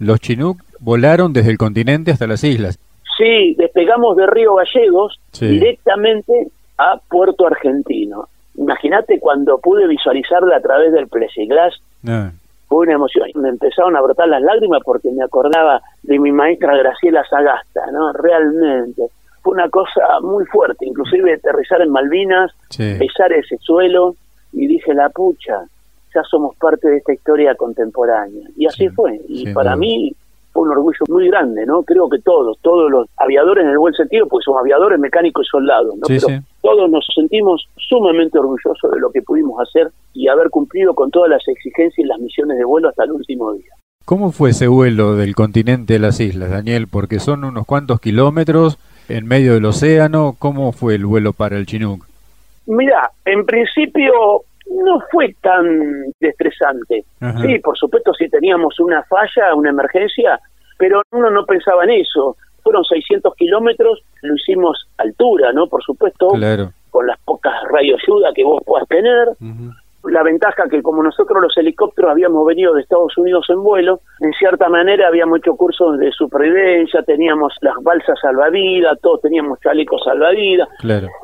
Los 0.00 0.20
Chinook 0.20 0.58
volaron 0.80 1.32
desde 1.32 1.52
el 1.52 1.58
continente 1.58 2.10
hasta 2.10 2.26
las 2.26 2.42
islas. 2.42 2.78
Sí, 3.16 3.54
despegamos 3.56 4.16
de 4.16 4.26
Río 4.26 4.56
Gallegos 4.56 5.20
directamente 5.40 6.48
a 6.78 7.00
Puerto 7.08 7.46
Argentino. 7.46 8.28
Imagínate 8.56 9.20
cuando 9.20 9.58
pude 9.58 9.86
visualizarla 9.86 10.56
a 10.56 10.60
través 10.60 10.92
del 10.92 11.06
plexiglas, 11.08 11.74
ah. 12.08 12.32
Fue 12.68 12.80
una 12.80 12.94
emoción. 12.94 13.28
Me 13.36 13.48
empezaron 13.48 13.96
a 13.96 14.00
brotar 14.00 14.28
las 14.28 14.42
lágrimas 14.42 14.82
porque 14.84 15.10
me 15.10 15.24
acordaba 15.24 15.80
de 16.02 16.18
mi 16.18 16.32
maestra 16.32 16.76
Graciela 16.76 17.24
Sagasta, 17.28 17.90
¿no? 17.92 18.12
Realmente. 18.12 19.08
Fue 19.42 19.54
una 19.54 19.68
cosa 19.68 20.20
muy 20.22 20.44
fuerte, 20.46 20.86
inclusive 20.86 21.34
aterrizar 21.34 21.80
en 21.80 21.90
Malvinas, 21.90 22.50
besar 22.76 23.32
ese 23.32 23.56
suelo, 23.58 24.16
y 24.52 24.66
dije, 24.66 24.92
la 24.92 25.08
pucha, 25.10 25.62
ya 26.12 26.22
somos 26.24 26.56
parte 26.56 26.88
de 26.88 26.96
esta 26.96 27.12
historia 27.12 27.54
contemporánea. 27.54 28.48
Y 28.56 28.66
así 28.66 28.88
fue. 28.88 29.20
Y 29.28 29.52
para 29.52 29.76
mí 29.76 30.12
un 30.56 30.70
orgullo 30.70 31.04
muy 31.08 31.28
grande, 31.28 31.66
¿no? 31.66 31.82
Creo 31.82 32.08
que 32.08 32.18
todos, 32.18 32.58
todos 32.62 32.90
los 32.90 33.08
aviadores 33.16 33.64
en 33.64 33.70
el 33.70 33.78
buen 33.78 33.94
sentido, 33.94 34.26
pues 34.26 34.44
son 34.44 34.58
aviadores, 34.58 34.98
mecánicos 34.98 35.46
y 35.46 35.50
soldados, 35.50 35.94
¿no? 35.96 36.06
Pero 36.06 36.26
todos 36.66 36.90
nos 36.90 37.06
sentimos 37.14 37.68
sumamente 37.76 38.40
orgullosos 38.40 38.90
de 38.90 38.98
lo 38.98 39.12
que 39.12 39.22
pudimos 39.22 39.60
hacer 39.60 39.88
y 40.12 40.26
haber 40.26 40.50
cumplido 40.50 40.94
con 40.94 41.12
todas 41.12 41.30
las 41.30 41.46
exigencias 41.46 42.04
y 42.04 42.08
las 42.08 42.18
misiones 42.18 42.58
de 42.58 42.64
vuelo 42.64 42.88
hasta 42.88 43.04
el 43.04 43.12
último 43.12 43.52
día. 43.52 43.70
¿Cómo 44.04 44.32
fue 44.32 44.50
ese 44.50 44.66
vuelo 44.66 45.14
del 45.14 45.36
continente 45.36 45.94
a 45.94 45.98
las 46.00 46.18
islas, 46.18 46.50
Daniel? 46.50 46.88
Porque 46.90 47.20
son 47.20 47.44
unos 47.44 47.66
cuantos 47.66 48.00
kilómetros 48.00 48.78
en 49.08 49.28
medio 49.28 49.54
del 49.54 49.64
océano. 49.64 50.34
¿Cómo 50.40 50.72
fue 50.72 50.96
el 50.96 51.06
vuelo 51.06 51.32
para 51.32 51.56
el 51.56 51.66
Chinook? 51.66 52.04
Mira, 52.66 53.12
en 53.24 53.46
principio 53.46 54.12
no 54.68 55.00
fue 55.12 55.36
tan 55.40 55.66
estresante. 56.18 57.04
Sí, 57.42 57.60
por 57.60 57.78
supuesto, 57.78 58.12
si 58.12 58.28
teníamos 58.28 58.80
una 58.80 59.04
falla, 59.04 59.54
una 59.54 59.70
emergencia, 59.70 60.40
pero 60.78 61.00
uno 61.12 61.30
no 61.30 61.46
pensaba 61.46 61.84
en 61.84 61.90
eso. 61.90 62.36
Fueron 62.66 62.82
600 62.82 63.32
kilómetros, 63.36 64.02
lo 64.22 64.34
hicimos 64.34 64.88
altura, 64.98 65.52
¿no? 65.52 65.68
Por 65.68 65.84
supuesto, 65.84 66.30
con 66.90 67.06
las 67.06 67.20
pocas 67.24 67.54
radioayuda 67.70 68.32
que 68.34 68.42
vos 68.42 68.60
puedas 68.66 68.88
tener 68.88 69.28
la 70.02 70.24
ventaja 70.24 70.64
que 70.68 70.82
como 70.82 71.00
nosotros 71.00 71.40
los 71.40 71.56
helicópteros 71.56 72.10
habíamos 72.10 72.44
venido 72.44 72.74
de 72.74 72.82
Estados 72.82 73.16
Unidos 73.16 73.46
en 73.50 73.62
vuelo, 73.62 74.00
en 74.18 74.32
cierta 74.32 74.68
manera 74.68 75.06
habíamos 75.06 75.38
hecho 75.38 75.54
cursos 75.54 75.96
de 75.98 76.10
supervivencia, 76.10 77.02
teníamos 77.02 77.54
las 77.60 77.76
balsas 77.84 78.18
salvavidas, 78.20 78.98
todos 79.00 79.20
teníamos 79.20 79.60
chalecos 79.60 80.02
salvavidas, 80.04 80.68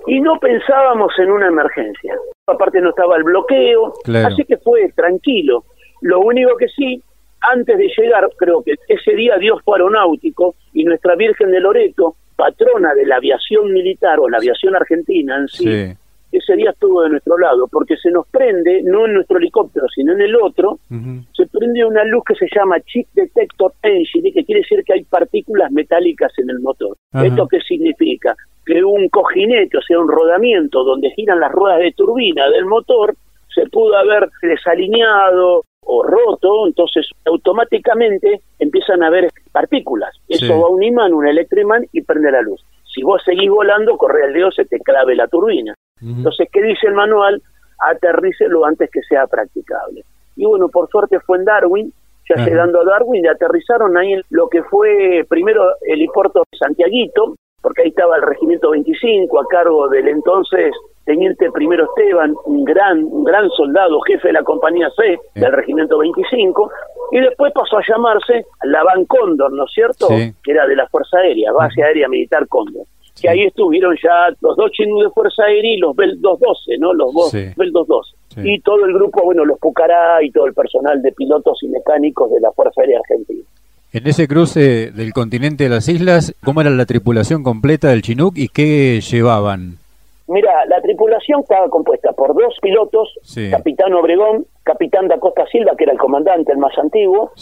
y 0.07 0.21
no 0.21 0.39
pensábamos 0.39 1.13
en 1.19 1.33
una 1.33 1.49
emergencia. 1.49 2.15
Aparte 2.47 2.81
no 2.81 2.91
estaba 2.91 3.17
el 3.17 3.25
bloqueo, 3.25 3.95
así 4.27 4.45
que 4.45 4.59
fue 4.59 4.93
tranquilo. 4.95 5.65
Lo 6.03 6.21
único 6.21 6.57
que 6.57 6.69
sí, 6.69 7.03
antes 7.43 7.77
de 7.77 7.91
llegar, 7.97 8.29
creo 8.37 8.63
que 8.63 8.75
ese 8.89 9.15
día 9.15 9.37
Dios 9.39 9.61
fue 9.65 9.77
aeronáutico 9.77 10.55
y 10.73 10.85
nuestra 10.85 11.17
Virgen 11.17 11.51
de 11.51 11.61
Loreto, 11.61 12.17
patrona 12.37 12.95
de 12.95 13.07
la 13.07 13.17
aviación 13.17 13.73
militar 13.73 14.19
o 14.21 14.29
la 14.29 14.39
aviación 14.39 14.75
argentina 14.75 15.37
en 15.37 15.49
sí 15.49 15.97
ese 16.33 16.57
día 16.57 16.71
estuvo 16.71 17.03
de 17.03 17.11
nuestro 17.11 17.37
lado, 17.37 17.69
porque 17.71 17.97
se 17.99 18.11
nos 18.11 18.27
prende, 18.29 18.83
no 18.83 19.05
en 19.07 19.15
nuestro 19.15 19.37
helicóptero, 19.37 19.87
sino 19.95 20.15
en 20.15 20.23
el 20.23 20.35
otro, 20.37 20.79
se 20.89 21.47
prende 21.47 21.85
una 21.85 22.05
luz 22.05 22.25
que 22.25 22.35
se 22.35 22.49
llama 22.55 22.81
Chip 22.81 23.07
Detector 23.15 23.75
Engine, 23.83 24.33
que 24.33 24.45
quiere 24.45 24.63
decir 24.63 24.83
que 24.85 24.95
hay 24.95 25.05
partículas 25.05 25.71
metálicas 25.71 26.33
en 26.39 26.49
el 26.49 26.61
motor. 26.61 26.97
¿Esto 27.13 27.47
qué 27.47 27.61
significa? 27.61 28.35
Que 28.65 28.83
un 28.83 29.09
cojinete, 29.11 29.77
o 29.77 29.83
sea, 29.83 29.99
un 29.99 30.09
rodamiento 30.09 30.83
donde 30.85 31.11
giran 31.11 31.39
las 31.39 31.53
ruedas 31.53 31.81
de 31.81 31.93
turbina 31.93 32.49
del 32.49 32.65
motor, 32.65 33.15
se 33.55 33.67
pudo 33.69 33.95
haber 33.97 34.31
desalineado 34.41 35.65
o 35.95 36.03
roto, 36.03 36.67
entonces 36.67 37.07
automáticamente 37.27 38.41
empiezan 38.59 39.03
a 39.03 39.09
haber 39.09 39.29
partículas. 39.53 40.15
Eso 40.27 40.59
va 40.59 40.67
a 40.67 40.71
un 40.71 40.83
imán, 40.83 41.13
un 41.13 41.27
electroimán 41.27 41.87
y 41.93 42.01
prende 42.01 42.33
la 42.33 42.41
luz. 42.41 42.65
Si 42.95 43.03
vos 43.03 43.23
seguís 43.25 43.51
volando, 43.51 43.99
corre 43.99 44.25
el 44.27 44.33
dedo, 44.33 44.51
se 44.51 44.65
te 44.65 44.79
clave 44.81 45.15
la 45.15 45.29
turbina. 45.29 45.75
Entonces, 46.01 46.49
¿qué 46.51 46.63
dice 46.63 46.87
el 46.87 46.95
manual? 46.95 47.43
Aterrice 47.79 48.49
lo 48.49 48.65
antes 48.65 48.91
que 48.91 49.03
sea 49.03 49.27
practicable. 49.27 50.03
Y 50.37 50.47
bueno, 50.47 50.69
por 50.69 50.89
suerte 50.89 51.21
fue 51.21 51.39
en 51.39 51.45
Darwin, 51.45 51.93
ya 52.29 52.43
llegando 52.43 52.81
a 52.81 52.85
Darwin, 52.85 53.29
aterrizaron 53.29 53.97
ahí 53.99 54.15
en 54.15 54.23
lo 54.31 54.49
que 54.49 54.63
fue 54.63 55.27
primero 55.29 55.63
el 55.83 55.99
helipuerto 55.99 56.43
de 56.51 56.59
Santiaguito, 56.59 57.35
porque 57.61 57.83
ahí 57.83 57.89
estaba 57.89 58.17
el 58.17 58.23
Regimiento 58.23 58.71
25 58.71 59.41
a 59.41 59.47
cargo 59.47 59.89
del 59.89 60.09
entonces 60.09 60.73
Teniente 61.05 61.51
Primero 61.51 61.85
Esteban, 61.85 62.35
un 62.45 62.65
gran, 62.65 63.03
un 63.05 63.25
gran 63.25 63.49
soldado, 63.51 64.01
jefe 64.03 64.29
de 64.29 64.35
la 64.35 64.43
compañía 64.43 64.89
C 64.97 65.19
del 65.35 65.53
Regimiento 65.53 65.99
25, 65.99 66.71
y 67.13 67.21
después 67.21 67.53
pasó 67.53 67.79
a 67.79 67.83
llamarse 67.87 68.47
la 68.65 68.83
Van 68.85 69.05
Cóndor, 69.07 69.53
¿no 69.53 69.65
es 69.65 69.73
cierto? 69.73 70.09
Que 70.09 70.53
era 70.53 70.67
de 70.67 70.77
la 70.77 70.87
Fuerza 70.89 71.19
Aérea, 71.19 71.53
Base 71.53 71.83
Aérea 71.83 72.09
Militar 72.09 72.47
Cóndor. 72.49 72.85
Que 73.21 73.29
ahí 73.29 73.43
estuvieron 73.43 73.95
ya 74.03 74.35
los 74.41 74.57
dos 74.57 74.71
chinos 74.71 75.03
de 75.03 75.11
Fuerza 75.11 75.45
Aérea 75.45 75.75
y 75.75 75.79
los 75.79 75.95
Bell 75.95 76.19
212, 76.21 76.79
¿no? 76.79 76.95
Los 76.95 77.13
dos 77.13 77.33
Bell 77.33 77.73
212. 77.73 78.49
Y 78.49 78.61
todo 78.61 78.87
el 78.87 78.95
grupo, 78.95 79.23
bueno, 79.25 79.45
los 79.45 79.59
Pucará 79.59 80.23
y 80.23 80.31
todo 80.31 80.47
el 80.47 80.55
personal 80.55 81.03
de 81.03 81.13
pilotos 81.13 81.59
y 81.63 81.69
mecánicos 81.69 82.31
de 82.31 82.41
la 82.41 82.51
Fuerza 82.53 82.81
Aérea 82.81 83.01
Argentina. 83.01 83.45
En 83.93 84.07
ese 84.07 84.27
cruce 84.27 84.91
del 84.91 85.13
continente 85.13 85.65
de 85.65 85.71
las 85.71 85.87
islas, 85.87 86.35
¿cómo 86.43 86.63
era 86.63 86.71
la 86.71 86.87
tripulación 86.87 87.43
completa 87.43 87.89
del 87.89 88.01
Chinook 88.01 88.39
y 88.39 88.49
qué 88.49 89.03
llevaban? 89.03 89.82
Mira, 90.29 90.65
la 90.67 90.81
tripulación 90.81 91.41
estaba 91.41 91.69
compuesta 91.69 92.13
por 92.13 92.35
dos 92.35 92.57
pilotos, 92.63 93.13
capitán 93.51 93.93
Obregón, 93.95 94.47
capitán 94.63 95.09
da 95.09 95.19
Costa 95.19 95.45
Silva, 95.47 95.75
que 95.77 95.85
era 95.85 95.93
el 95.93 95.99
comandante, 95.99 96.53
el 96.53 96.59
más 96.59 96.77
antiguo, 96.79 97.33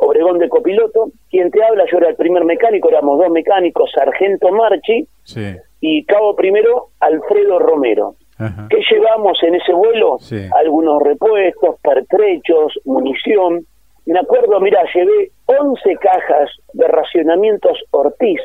Obregón 0.00 0.38
de 0.38 0.48
copiloto, 0.48 1.08
quien 1.30 1.50
te 1.50 1.62
habla, 1.62 1.84
yo 1.90 1.98
era 1.98 2.08
el 2.10 2.16
primer 2.16 2.44
mecánico, 2.44 2.88
éramos 2.88 3.18
dos 3.18 3.30
mecánicos, 3.30 3.90
Sargento 3.94 4.50
Marchi 4.50 5.06
y 5.80 6.04
cabo 6.04 6.34
primero 6.34 6.88
Alfredo 7.00 7.58
Romero. 7.58 8.14
¿Qué 8.68 8.80
llevamos 8.90 9.38
en 9.42 9.54
ese 9.54 9.72
vuelo? 9.72 10.18
Algunos 10.56 11.02
repuestos, 11.02 11.76
pertrechos, 11.80 12.72
munición. 12.84 13.64
Me 14.06 14.18
acuerdo, 14.18 14.60
mira, 14.60 14.82
llevé 14.92 15.30
11 15.46 15.96
cajas 15.96 16.50
de 16.72 16.88
racionamientos 16.88 17.78
Ortiz, 17.92 18.40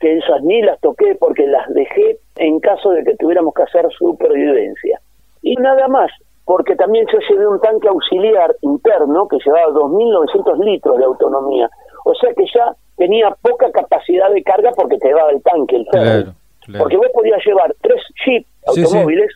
que 0.00 0.16
esas 0.18 0.42
ni 0.42 0.62
las 0.62 0.80
toqué 0.80 1.16
porque 1.18 1.46
las 1.46 1.68
dejé 1.74 2.18
en 2.36 2.60
caso 2.60 2.90
de 2.90 3.04
que 3.04 3.16
tuviéramos 3.16 3.54
que 3.54 3.62
hacer 3.62 3.86
supervivencia. 3.98 5.00
Y 5.42 5.54
nada 5.56 5.88
más, 5.88 6.10
porque 6.44 6.76
también 6.76 7.06
yo 7.12 7.18
llevé 7.28 7.46
un 7.46 7.60
tanque 7.60 7.88
auxiliar 7.88 8.54
interno 8.62 9.28
que 9.28 9.38
llevaba 9.44 9.72
2.900 9.72 10.64
litros 10.64 10.98
de 10.98 11.04
autonomía. 11.04 11.68
O 12.04 12.14
sea 12.14 12.32
que 12.34 12.44
ya 12.54 12.72
tenía 12.96 13.30
poca 13.42 13.70
capacidad 13.70 14.30
de 14.30 14.42
carga 14.42 14.70
porque 14.74 14.98
te 14.98 15.10
daba 15.10 15.30
el 15.30 15.42
tanque, 15.42 15.76
el 15.76 15.86
ferro. 15.90 16.32
Porque 16.78 16.96
vos 16.96 17.08
podías 17.12 17.44
llevar 17.44 17.74
tres 17.80 18.02
jeeps 18.24 18.46
automóviles. 18.66 19.30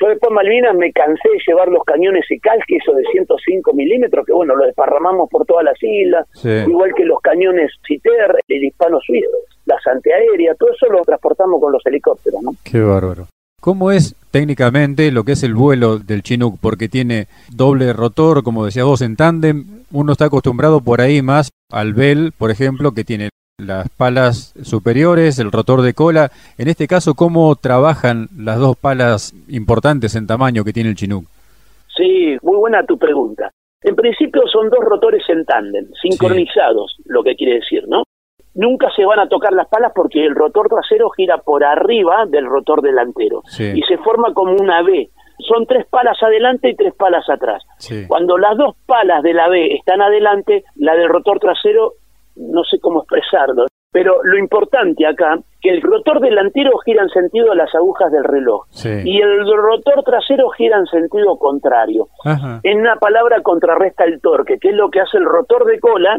Yo 0.00 0.06
después 0.06 0.30
Malvinas 0.30 0.76
me 0.76 0.92
cansé 0.92 1.28
de 1.28 1.40
llevar 1.44 1.68
los 1.68 1.82
cañones 1.82 2.24
que 2.28 2.76
eso 2.76 2.92
de 2.92 3.02
105 3.10 3.72
milímetros, 3.72 4.24
que 4.24 4.32
bueno, 4.32 4.54
lo 4.54 4.64
desparramamos 4.64 5.28
por 5.28 5.44
todas 5.44 5.64
las 5.64 5.82
islas, 5.82 6.26
igual 6.44 6.94
que 6.94 7.04
los 7.04 7.20
cañones 7.20 7.72
CITER, 7.86 8.38
el 8.46 8.64
hispano 8.64 9.00
suizo 9.00 9.28
las 9.68 9.86
antiaéreas, 9.86 10.56
todo 10.58 10.70
eso 10.70 10.86
lo 10.90 11.02
transportamos 11.02 11.60
con 11.60 11.72
los 11.72 11.84
helicópteros, 11.84 12.42
¿no? 12.42 12.52
Qué 12.64 12.80
bárbaro. 12.80 13.26
¿Cómo 13.60 13.90
es 13.90 14.14
técnicamente 14.30 15.10
lo 15.10 15.24
que 15.24 15.32
es 15.32 15.42
el 15.42 15.54
vuelo 15.54 15.98
del 15.98 16.22
Chinook? 16.22 16.58
Porque 16.60 16.88
tiene 16.88 17.26
doble 17.54 17.92
rotor, 17.92 18.42
como 18.42 18.64
decías 18.64 18.86
vos, 18.86 19.02
en 19.02 19.16
tándem. 19.16 19.84
Uno 19.90 20.12
está 20.12 20.26
acostumbrado 20.26 20.80
por 20.80 21.00
ahí 21.00 21.22
más 21.22 21.50
al 21.70 21.92
Bell, 21.92 22.32
por 22.36 22.50
ejemplo, 22.50 22.92
que 22.92 23.04
tiene 23.04 23.30
las 23.58 23.88
palas 23.90 24.54
superiores, 24.62 25.38
el 25.38 25.50
rotor 25.50 25.82
de 25.82 25.92
cola. 25.92 26.30
En 26.56 26.68
este 26.68 26.86
caso, 26.86 27.14
¿cómo 27.14 27.54
trabajan 27.56 28.28
las 28.38 28.58
dos 28.58 28.76
palas 28.76 29.34
importantes 29.48 30.14
en 30.14 30.28
tamaño 30.28 30.64
que 30.64 30.72
tiene 30.72 30.90
el 30.90 30.96
Chinook? 30.96 31.24
Sí, 31.94 32.36
muy 32.42 32.56
buena 32.56 32.86
tu 32.86 32.96
pregunta. 32.96 33.50
En 33.82 33.96
principio 33.96 34.42
son 34.46 34.70
dos 34.70 34.84
rotores 34.84 35.22
en 35.28 35.44
tándem, 35.44 35.86
sincronizados, 36.00 36.96
lo 37.04 37.22
que 37.22 37.34
quiere 37.34 37.54
decir, 37.54 37.84
¿no? 37.88 38.04
Nunca 38.58 38.88
se 38.94 39.04
van 39.06 39.20
a 39.20 39.28
tocar 39.28 39.52
las 39.52 39.68
palas 39.68 39.92
porque 39.94 40.26
el 40.26 40.34
rotor 40.34 40.68
trasero 40.68 41.08
gira 41.10 41.38
por 41.38 41.64
arriba 41.64 42.26
del 42.26 42.44
rotor 42.44 42.82
delantero 42.82 43.42
y 43.56 43.80
se 43.82 43.96
forma 43.98 44.34
como 44.34 44.52
una 44.52 44.82
V. 44.82 45.08
Son 45.48 45.64
tres 45.66 45.86
palas 45.88 46.20
adelante 46.20 46.68
y 46.68 46.74
tres 46.74 46.92
palas 46.96 47.24
atrás. 47.30 47.62
Cuando 48.08 48.36
las 48.36 48.56
dos 48.56 48.74
palas 48.86 49.22
de 49.22 49.32
la 49.32 49.48
B 49.48 49.74
están 49.74 50.02
adelante, 50.02 50.64
la 50.74 50.96
del 50.96 51.08
rotor 51.08 51.38
trasero, 51.38 51.92
no 52.34 52.64
sé 52.64 52.80
cómo 52.80 53.02
expresarlo, 53.02 53.66
pero 53.90 54.22
lo 54.22 54.38
importante 54.38 55.06
acá, 55.06 55.38
que 55.60 55.70
el 55.70 55.82
rotor 55.82 56.20
delantero 56.20 56.78
gira 56.84 57.02
en 57.02 57.08
sentido 57.08 57.50
a 57.50 57.56
las 57.56 57.74
agujas 57.74 58.12
del 58.12 58.22
reloj 58.22 58.64
y 59.04 59.20
el 59.20 59.44
rotor 59.44 60.04
trasero 60.04 60.50
gira 60.50 60.78
en 60.78 60.86
sentido 60.86 61.36
contrario. 61.36 62.06
En 62.62 62.78
una 62.78 62.94
palabra 62.96 63.40
contrarresta 63.42 64.04
el 64.04 64.20
torque, 64.20 64.58
que 64.60 64.68
es 64.68 64.76
lo 64.76 64.88
que 64.88 65.00
hace 65.00 65.16
el 65.16 65.24
rotor 65.24 65.64
de 65.64 65.80
cola 65.80 66.16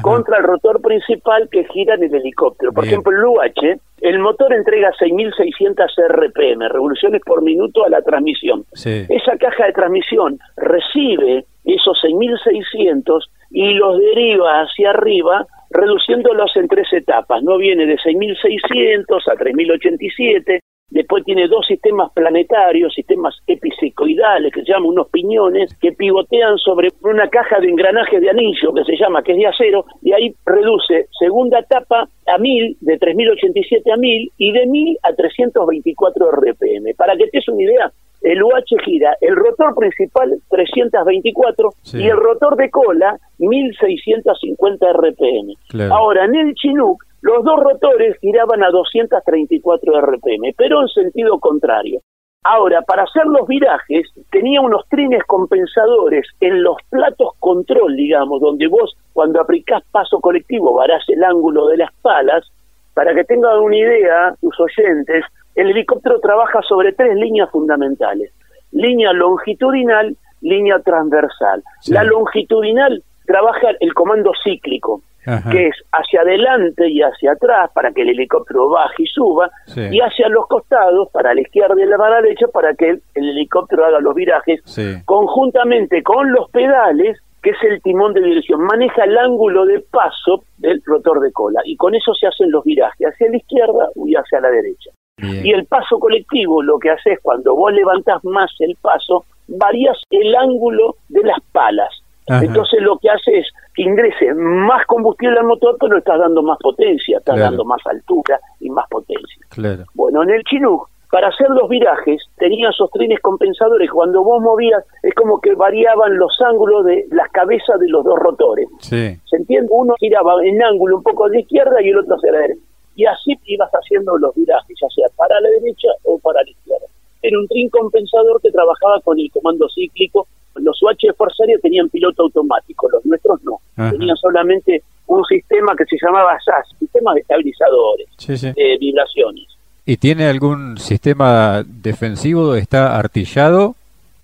contra 0.00 0.38
el 0.38 0.44
rotor 0.44 0.80
principal 0.80 1.50
que 1.50 1.64
gira 1.64 1.96
en 1.96 2.04
el 2.04 2.14
helicóptero. 2.14 2.72
Por 2.72 2.86
ejemplo, 2.86 3.12
el 3.14 3.24
UH, 3.24 3.78
el 4.00 4.20
motor 4.20 4.54
entrega 4.54 4.90
6.600 4.98 5.86
RPM, 6.08 6.66
revoluciones 6.68 7.20
por 7.26 7.42
minuto 7.42 7.84
a 7.84 7.90
la 7.90 8.00
transmisión. 8.00 8.64
Esa 8.72 9.36
caja 9.38 9.66
de 9.66 9.72
transmisión 9.74 10.38
recibe 10.56 11.44
esos 11.66 11.98
6.600 12.02 13.20
y 13.50 13.74
los 13.74 13.98
deriva 13.98 14.62
hacia 14.62 14.90
arriba 14.90 15.46
reduciéndolos 15.70 16.56
en 16.56 16.68
tres 16.68 16.92
etapas. 16.92 17.42
No 17.42 17.58
viene 17.58 17.86
de 17.86 17.96
6.600 17.96 19.22
a 19.26 19.36
3.087, 19.36 20.60
después 20.90 21.24
tiene 21.24 21.48
dos 21.48 21.66
sistemas 21.66 22.10
planetarios, 22.12 22.94
sistemas 22.94 23.36
episecoidales, 23.46 24.52
que 24.52 24.62
se 24.62 24.72
llaman 24.72 24.90
unos 24.90 25.08
piñones, 25.08 25.74
que 25.80 25.92
pivotean 25.92 26.58
sobre 26.58 26.88
una 27.02 27.28
caja 27.28 27.60
de 27.60 27.68
engranaje 27.68 28.20
de 28.20 28.30
anillo, 28.30 28.72
que 28.74 28.84
se 28.84 28.96
llama, 28.96 29.22
que 29.22 29.32
es 29.32 29.38
de 29.38 29.46
acero, 29.46 29.84
y 30.02 30.12
ahí 30.12 30.34
reduce 30.46 31.06
segunda 31.18 31.60
etapa 31.60 32.08
a 32.26 32.38
1000, 32.38 32.78
de 32.80 32.98
3087 32.98 33.92
a 33.92 33.96
1000, 33.96 34.32
y 34.38 34.52
de 34.52 34.66
1000 34.66 34.98
a 35.02 35.12
324 35.12 36.30
RPM. 36.30 36.94
Para 36.96 37.16
que 37.16 37.26
te 37.28 37.38
des 37.38 37.48
una 37.48 37.62
idea, 37.62 37.92
el 38.22 38.42
UH 38.42 38.82
gira 38.84 39.16
el 39.20 39.36
rotor 39.36 39.74
principal 39.76 40.34
324 40.50 41.70
y 41.94 42.06
el 42.06 42.16
rotor 42.16 42.56
de 42.56 42.70
cola 42.70 43.16
1650 43.38 44.86
RPM. 44.92 45.92
Ahora, 45.92 46.24
en 46.24 46.34
el 46.34 46.54
Chinook, 46.54 47.04
los 47.20 47.44
dos 47.44 47.60
rotores 47.60 48.16
giraban 48.20 48.62
a 48.62 48.70
234 48.70 50.00
RPM, 50.00 50.54
pero 50.56 50.82
en 50.82 50.88
sentido 50.88 51.38
contrario. 51.40 52.00
Ahora, 52.44 52.82
para 52.82 53.02
hacer 53.02 53.26
los 53.26 53.46
virajes, 53.46 54.08
tenía 54.30 54.60
unos 54.60 54.86
trines 54.88 55.22
compensadores 55.26 56.26
en 56.40 56.62
los 56.62 56.76
platos 56.88 57.32
control, 57.40 57.96
digamos, 57.96 58.40
donde 58.40 58.68
vos, 58.68 58.96
cuando 59.12 59.40
aplicás 59.40 59.82
paso 59.90 60.20
colectivo, 60.20 60.72
varás 60.74 61.02
el 61.08 61.24
ángulo 61.24 61.66
de 61.66 61.78
las 61.78 61.92
palas. 62.00 62.46
Para 62.94 63.14
que 63.14 63.24
tengan 63.24 63.58
una 63.58 63.76
idea, 63.76 64.34
tus 64.40 64.58
oyentes, 64.60 65.24
el 65.56 65.70
helicóptero 65.70 66.20
trabaja 66.20 66.62
sobre 66.62 66.92
tres 66.92 67.16
líneas 67.16 67.50
fundamentales. 67.50 68.32
Línea 68.70 69.12
longitudinal, 69.12 70.16
línea 70.40 70.78
transversal. 70.80 71.62
La 71.88 72.04
longitudinal 72.04 73.02
trabaja 73.28 73.68
el 73.78 73.92
comando 73.92 74.32
cíclico, 74.42 75.02
que 75.50 75.66
es 75.68 75.76
hacia 75.92 76.22
adelante 76.22 76.88
y 76.88 77.02
hacia 77.02 77.32
atrás 77.32 77.70
para 77.74 77.92
que 77.92 78.00
el 78.00 78.08
helicóptero 78.08 78.70
baje 78.70 79.02
y 79.02 79.06
suba, 79.06 79.50
y 79.76 80.00
hacia 80.00 80.28
los 80.30 80.46
costados, 80.46 81.10
para 81.12 81.34
la 81.34 81.42
izquierda 81.42 81.74
y 81.78 81.84
la 81.86 82.20
derecha, 82.22 82.46
para 82.48 82.74
que 82.74 82.88
el, 82.90 83.02
helicóptero 83.14 83.84
haga 83.84 84.00
los 84.00 84.14
virajes, 84.14 84.62
conjuntamente 85.04 86.02
con 86.02 86.32
los 86.32 86.50
pedales, 86.50 87.18
que 87.42 87.50
es 87.50 87.62
el 87.62 87.82
timón 87.82 88.14
de 88.14 88.22
dirección, 88.22 88.62
maneja 88.62 89.04
el 89.04 89.16
ángulo 89.18 89.66
de 89.66 89.80
paso 89.80 90.42
del 90.56 90.82
rotor 90.86 91.20
de 91.20 91.30
cola, 91.30 91.60
y 91.64 91.76
con 91.76 91.94
eso 91.94 92.14
se 92.14 92.26
hacen 92.26 92.50
los 92.50 92.64
virajes, 92.64 93.08
hacia 93.08 93.30
la 93.30 93.36
izquierda 93.36 93.88
y 93.94 94.14
hacia 94.14 94.40
la 94.40 94.50
derecha. 94.50 94.90
Y 95.20 95.52
el 95.52 95.66
paso 95.66 95.98
colectivo 95.98 96.62
lo 96.62 96.78
que 96.78 96.90
hace 96.90 97.14
es 97.14 97.20
cuando 97.20 97.54
vos 97.54 97.72
levantás 97.72 98.24
más 98.24 98.50
el 98.60 98.76
paso, 98.80 99.24
varías 99.48 99.98
el 100.10 100.34
ángulo 100.34 100.94
de 101.08 101.24
las 101.24 101.38
palas. 101.52 101.90
Entonces 102.28 102.80
lo 102.82 102.98
que 102.98 103.10
hace 103.10 103.38
es 103.38 103.46
que 103.74 103.82
ingrese 103.82 104.34
más 104.34 104.84
combustible 104.86 105.38
al 105.38 105.46
motor, 105.46 105.76
pero 105.80 105.98
estás 105.98 106.18
dando 106.18 106.42
más 106.42 106.58
potencia, 106.58 107.18
estás 107.18 107.38
dando 107.38 107.64
más 107.64 107.80
altura 107.86 108.40
y 108.60 108.70
más 108.70 108.86
potencia. 108.88 109.46
Bueno, 109.94 110.22
en 110.22 110.30
el 110.30 110.42
Chinook 110.44 110.88
para 111.10 111.28
hacer 111.28 111.48
los 111.48 111.68
virajes 111.68 112.22
tenía 112.36 112.68
esos 112.68 112.90
trenes 112.90 113.20
compensadores. 113.20 113.90
Cuando 113.90 114.22
vos 114.22 114.42
movías, 114.42 114.84
es 115.02 115.14
como 115.14 115.40
que 115.40 115.54
variaban 115.54 116.18
los 116.18 116.32
ángulos 116.44 116.84
de 116.84 117.06
las 117.10 117.30
cabezas 117.30 117.80
de 117.80 117.88
los 117.88 118.04
dos 118.04 118.18
rotores. 118.18 118.68
Sí. 118.80 119.16
¿Se 119.24 119.36
entiende? 119.36 119.68
Uno 119.70 119.94
giraba 119.98 120.34
en 120.44 120.62
ángulo 120.62 120.98
un 120.98 121.02
poco 121.02 121.24
a 121.24 121.28
la 121.30 121.40
izquierda 121.40 121.80
y 121.80 121.88
el 121.88 121.98
otro 121.98 122.16
hacia 122.16 122.32
la 122.32 122.38
derecha. 122.40 122.60
Y 122.94 123.06
así 123.06 123.38
ibas 123.46 123.70
haciendo 123.70 124.18
los 124.18 124.34
virajes, 124.34 124.76
ya 124.80 124.88
sea 124.88 125.06
para 125.16 125.40
la 125.40 125.48
derecha 125.48 125.88
o 126.04 126.18
para 126.18 126.42
la 126.42 126.50
izquierda. 126.50 126.86
Era 127.22 127.38
un 127.38 127.48
tren 127.48 127.68
compensador 127.70 128.40
que 128.42 128.50
trabajaba 128.50 129.00
con 129.00 129.18
el 129.18 129.30
comando 129.32 129.66
cíclico. 129.74 130.26
Los 130.60 130.82
UH 130.82 130.96
de 131.08 131.12
Fuerza 131.14 131.42
Aérea 131.42 131.58
tenían 131.62 131.88
piloto 131.88 132.22
automático, 132.24 132.88
los 132.90 133.04
nuestros 133.06 133.42
no. 133.44 133.58
Ajá. 133.76 133.90
Tenían 133.92 134.16
solamente 134.16 134.82
un 135.06 135.24
sistema 135.24 135.74
que 135.76 135.84
se 135.86 135.96
llamaba 136.04 136.38
SAS, 136.44 136.68
sistema 136.78 137.14
de 137.14 137.20
estabilizadores, 137.20 138.06
Sí, 138.16 138.36
sí. 138.36 138.52
de 138.54 138.76
vibraciones. 138.78 139.46
¿Y 139.86 139.96
tiene 139.96 140.26
algún 140.28 140.76
sistema 140.76 141.62
defensivo? 141.66 142.54
¿Está 142.54 142.98
artillado? 142.98 143.74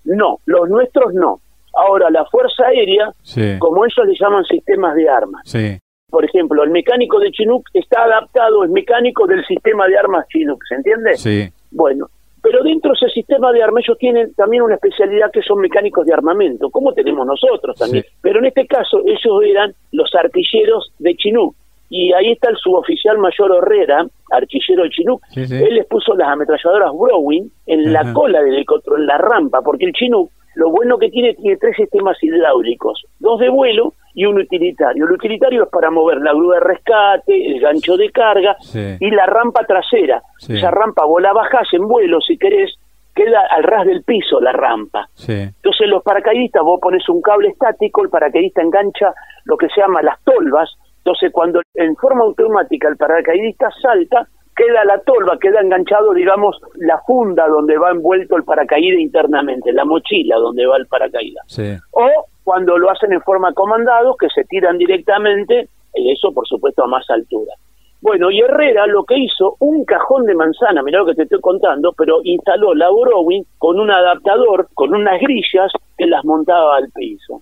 No, 0.03 0.37
los 0.45 0.69
nuestros 0.69 1.13
no. 1.13 1.39
Ahora, 1.73 2.09
la 2.11 2.23
Fuerza 2.25 2.65
Aérea, 2.67 3.11
Sí. 3.23 3.57
como 3.59 3.83
ellos 3.85 4.05
le 4.07 4.13
llaman 4.19 4.43
sistemas 4.45 4.95
de 4.95 5.09
armas. 5.09 5.41
Sí. 5.45 5.77
Por 6.09 6.23
ejemplo, 6.23 6.63
el 6.63 6.69
mecánico 6.69 7.19
de 7.19 7.31
Chinook 7.31 7.63
está 7.73 8.03
adaptado, 8.03 8.63
es 8.63 8.69
mecánico 8.69 9.25
del 9.27 9.43
sistema 9.45 9.87
de 9.87 9.97
armas 9.97 10.25
Chinook, 10.29 10.59
¿se 10.69 10.75
entiende? 10.75 11.17
Sí. 11.17 11.49
Bueno, 11.71 12.07
pero 12.45 12.63
dentro 12.63 12.91
de 12.91 13.07
ese 13.07 13.11
sistema 13.15 13.51
de 13.51 13.63
armas 13.63 13.83
ellos 13.83 13.97
tienen 13.97 14.31
también 14.35 14.61
una 14.61 14.75
especialidad 14.75 15.31
que 15.31 15.41
son 15.41 15.59
mecánicos 15.59 16.05
de 16.05 16.13
armamento, 16.13 16.69
como 16.69 16.93
tenemos 16.93 17.25
nosotros 17.25 17.75
también. 17.75 18.03
Sí. 18.03 18.09
Pero 18.21 18.37
en 18.37 18.45
este 18.45 18.67
caso 18.67 19.01
ellos 19.03 19.41
eran 19.43 19.73
los 19.91 20.13
artilleros 20.13 20.91
de 20.99 21.15
Chinook. 21.15 21.55
Y 21.89 22.13
ahí 22.13 22.33
está 22.33 22.51
el 22.51 22.57
suboficial 22.57 23.17
mayor 23.17 23.55
Herrera, 23.57 24.05
artillero 24.29 24.83
de 24.83 24.89
Chinook. 24.91 25.21
Sí, 25.29 25.47
sí. 25.47 25.55
Él 25.55 25.73
les 25.73 25.87
puso 25.87 26.15
las 26.15 26.27
ametralladoras 26.27 26.91
Browning 26.93 27.51
en 27.65 27.91
la 27.91 28.13
cola 28.13 28.43
del 28.43 28.53
helicóptero, 28.53 28.97
en 28.97 29.07
la 29.07 29.17
rampa, 29.17 29.63
porque 29.63 29.85
el 29.85 29.93
Chinook, 29.93 30.29
lo 30.53 30.69
bueno 30.69 30.99
que 30.99 31.09
tiene, 31.09 31.33
tiene 31.33 31.57
tres 31.57 31.75
sistemas 31.75 32.21
hidráulicos, 32.21 33.05
dos 33.19 33.39
de 33.39 33.49
vuelo 33.49 33.93
y 34.15 34.25
un 34.25 34.39
utilitario. 34.39 35.05
El 35.05 35.11
utilitario 35.11 35.63
es 35.63 35.69
para 35.69 35.91
mover 35.91 36.17
la 36.17 36.33
grúa 36.33 36.55
de 36.55 36.61
rescate, 36.61 37.47
el 37.51 37.59
gancho 37.59 37.97
de 37.97 38.09
carga 38.11 38.55
Sí. 38.61 38.95
y 38.99 39.11
la 39.11 39.25
rampa 39.25 39.65
trasera. 39.65 40.21
Sí. 40.39 40.57
Esa 40.57 40.71
rampa 40.71 41.05
vos 41.05 41.21
la 41.21 41.33
bajás 41.33 41.67
en 41.73 41.87
vuelo, 41.87 42.19
si 42.21 42.37
querés, 42.37 42.73
queda 43.13 43.41
al 43.51 43.63
ras 43.63 43.85
del 43.85 44.03
piso 44.03 44.39
la 44.41 44.51
rampa. 44.51 45.07
Sí. 45.13 45.33
Entonces 45.33 45.87
los 45.87 46.01
paracaidistas, 46.03 46.63
vos 46.63 46.79
pones 46.81 47.07
un 47.09 47.21
cable 47.21 47.49
estático, 47.49 48.03
el 48.03 48.09
paracaidista 48.09 48.61
engancha 48.61 49.13
lo 49.45 49.57
que 49.57 49.67
se 49.69 49.81
llama 49.81 50.01
las 50.01 50.21
tolvas, 50.23 50.69
entonces 50.97 51.31
cuando 51.31 51.61
en 51.75 51.95
forma 51.97 52.23
automática 52.23 52.87
el 52.87 52.97
paracaidista 52.97 53.69
salta, 53.81 54.27
queda 54.55 54.85
la 54.85 54.99
tolva, 54.99 55.37
queda 55.39 55.59
enganchado, 55.59 56.13
digamos, 56.13 56.57
la 56.75 56.97
funda 57.05 57.45
donde 57.47 57.77
va 57.77 57.91
envuelto 57.91 58.37
el 58.37 58.43
paracaídas 58.45 58.99
internamente, 59.01 59.71
la 59.73 59.83
mochila 59.85 60.37
donde 60.37 60.65
va 60.65 60.77
el 60.77 60.87
paracaídas. 60.87 61.43
Sí. 61.47 61.75
O 61.91 62.07
cuando 62.45 62.77
lo 62.77 62.89
hacen 62.91 63.11
en 63.11 63.21
forma 63.21 63.51
comandado, 63.53 64.15
que 64.15 64.29
se 64.29 64.45
tiran 64.45 64.77
directamente, 64.77 65.67
y 65.95 66.11
eso 66.11 66.31
por 66.31 66.47
supuesto 66.47 66.83
a 66.83 66.87
más 66.87 67.09
altura. 67.09 67.53
Bueno, 68.01 68.29
y 68.29 68.39
Herrera 68.39 68.85
lo 68.85 69.03
que 69.03 69.17
hizo, 69.17 69.55
un 69.59 69.83
cajón 69.83 70.27
de 70.27 70.35
manzana, 70.35 70.83
mirá 70.83 70.99
lo 70.99 71.07
que 71.07 71.15
te 71.15 71.23
estoy 71.23 71.41
contando, 71.41 71.91
pero 71.97 72.19
instaló 72.23 72.75
la 72.75 72.87
Browning 72.91 73.43
con 73.57 73.79
un 73.79 73.89
adaptador, 73.89 74.67
con 74.75 74.93
unas 74.93 75.19
grillas 75.19 75.71
que 75.97 76.05
las 76.05 76.23
montaba 76.23 76.77
al 76.77 76.87
piso, 76.93 77.39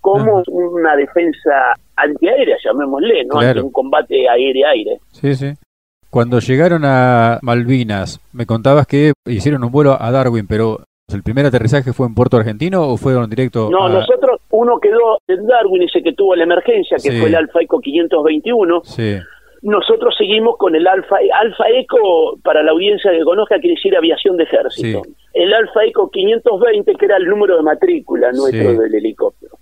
como 0.00 0.42
una 0.46 0.96
defensa 0.96 1.74
antiaérea, 1.96 2.56
llamémosle, 2.64 3.24
¿no? 3.24 3.34
Claro. 3.34 3.48
Ante 3.48 3.62
un 3.62 3.72
combate 3.72 4.26
aire-aire. 4.26 5.00
Sí, 5.12 5.34
sí. 5.34 5.52
Cuando 6.08 6.38
llegaron 6.38 6.86
a 6.86 7.38
Malvinas, 7.42 8.18
me 8.32 8.46
contabas 8.46 8.86
que 8.86 9.12
hicieron 9.26 9.64
un 9.64 9.70
vuelo 9.70 9.98
a 10.00 10.10
Darwin, 10.10 10.46
pero 10.46 10.78
¿el 11.14 11.22
primer 11.22 11.46
aterrizaje 11.46 11.92
fue 11.92 12.06
en 12.06 12.14
Puerto 12.14 12.36
Argentino 12.36 12.82
o 12.88 12.96
fueron 12.96 13.30
directo 13.30 13.68
No, 13.70 13.84
a... 13.86 13.88
nosotros, 13.88 14.40
uno 14.50 14.78
quedó 14.80 15.18
en 15.28 15.46
Darwin, 15.46 15.82
ese 15.82 16.02
que 16.02 16.12
tuvo 16.12 16.34
la 16.34 16.42
emergencia, 16.44 16.96
que 16.96 17.10
Sí. 17.12 17.20
fue 17.20 17.28
el 17.28 17.36
Alfa 17.36 17.60
Eco 17.62 17.78
521, 17.80 18.80
Sí, 18.82 19.16
nosotros 19.62 20.14
seguimos 20.18 20.56
con 20.56 20.74
el 20.74 20.84
Alfa 20.86 21.16
Alfa 21.40 21.64
Eco 21.74 22.38
para 22.42 22.62
la 22.64 22.72
audiencia 22.72 23.12
que 23.12 23.22
conozca 23.22 23.58
quiere 23.60 23.76
decir 23.76 23.96
aviación 23.96 24.36
de 24.36 24.44
ejército. 24.44 25.02
Sí. 25.04 25.14
El 25.34 25.54
Alfa 25.54 25.84
Eco 25.84 26.10
520 26.10 26.94
que 26.96 27.04
era 27.04 27.16
el 27.18 27.26
número 27.26 27.56
de 27.56 27.62
matrícula 27.62 28.32
nuestro 28.32 28.72
del 28.72 28.94
helicóptero. 28.94 29.52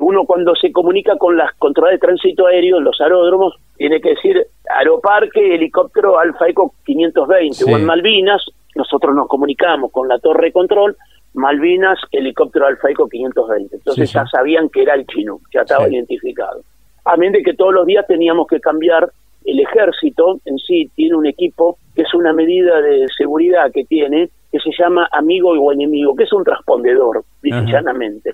Uno 0.00 0.24
cuando 0.26 0.54
se 0.56 0.70
comunica 0.72 1.16
con 1.16 1.36
las 1.36 1.52
controles 1.58 1.94
de 2.00 2.06
tránsito 2.06 2.46
aéreo 2.46 2.78
en 2.78 2.84
los 2.84 3.00
aeródromos 3.00 3.54
tiene 3.76 4.00
que 4.00 4.10
decir 4.10 4.46
Aeroparque 4.76 5.54
helicóptero 5.54 6.18
Alfa 6.18 6.48
Eco 6.48 6.72
520 6.84 7.54
Sí. 7.54 7.72
o 7.72 7.76
en 7.76 7.84
Malvinas 7.84 8.44
nosotros 8.74 9.14
nos 9.14 9.28
comunicamos 9.28 9.90
con 9.92 10.08
la 10.08 10.18
torre 10.18 10.46
de 10.46 10.52
control 10.52 10.96
Malvinas 11.34 11.98
helicóptero 12.10 12.66
Alfa 12.66 12.90
Eco 12.90 13.08
520. 13.08 13.76
Entonces 13.76 14.08
Sí, 14.08 14.12
sí. 14.12 14.18
ya 14.18 14.26
sabían 14.26 14.68
que 14.68 14.82
era 14.82 14.94
el 14.94 15.06
Chinook, 15.06 15.42
ya 15.52 15.60
estaba 15.62 15.86
Sí. 15.86 15.94
identificado. 15.94 16.62
A 17.04 17.16
menos 17.16 17.34
de 17.34 17.42
que 17.42 17.54
todos 17.54 17.72
los 17.74 17.86
días 17.86 18.06
teníamos 18.06 18.46
que 18.46 18.60
cambiar 18.60 19.10
el 19.44 19.60
ejército 19.60 20.40
en 20.44 20.58
sí 20.58 20.90
tiene 20.94 21.14
un 21.16 21.26
equipo 21.26 21.78
que 21.94 22.02
es 22.02 22.12
una 22.14 22.32
medida 22.32 22.80
de 22.80 23.06
seguridad 23.16 23.70
que 23.72 23.84
tiene 23.84 24.30
que 24.50 24.58
se 24.60 24.70
llama 24.78 25.08
amigo 25.12 25.50
o 25.50 25.72
enemigo, 25.72 26.16
que 26.16 26.24
es 26.24 26.32
un 26.32 26.42
transpondedor, 26.44 27.22
dice 27.42 27.60
llanamente. 27.66 28.32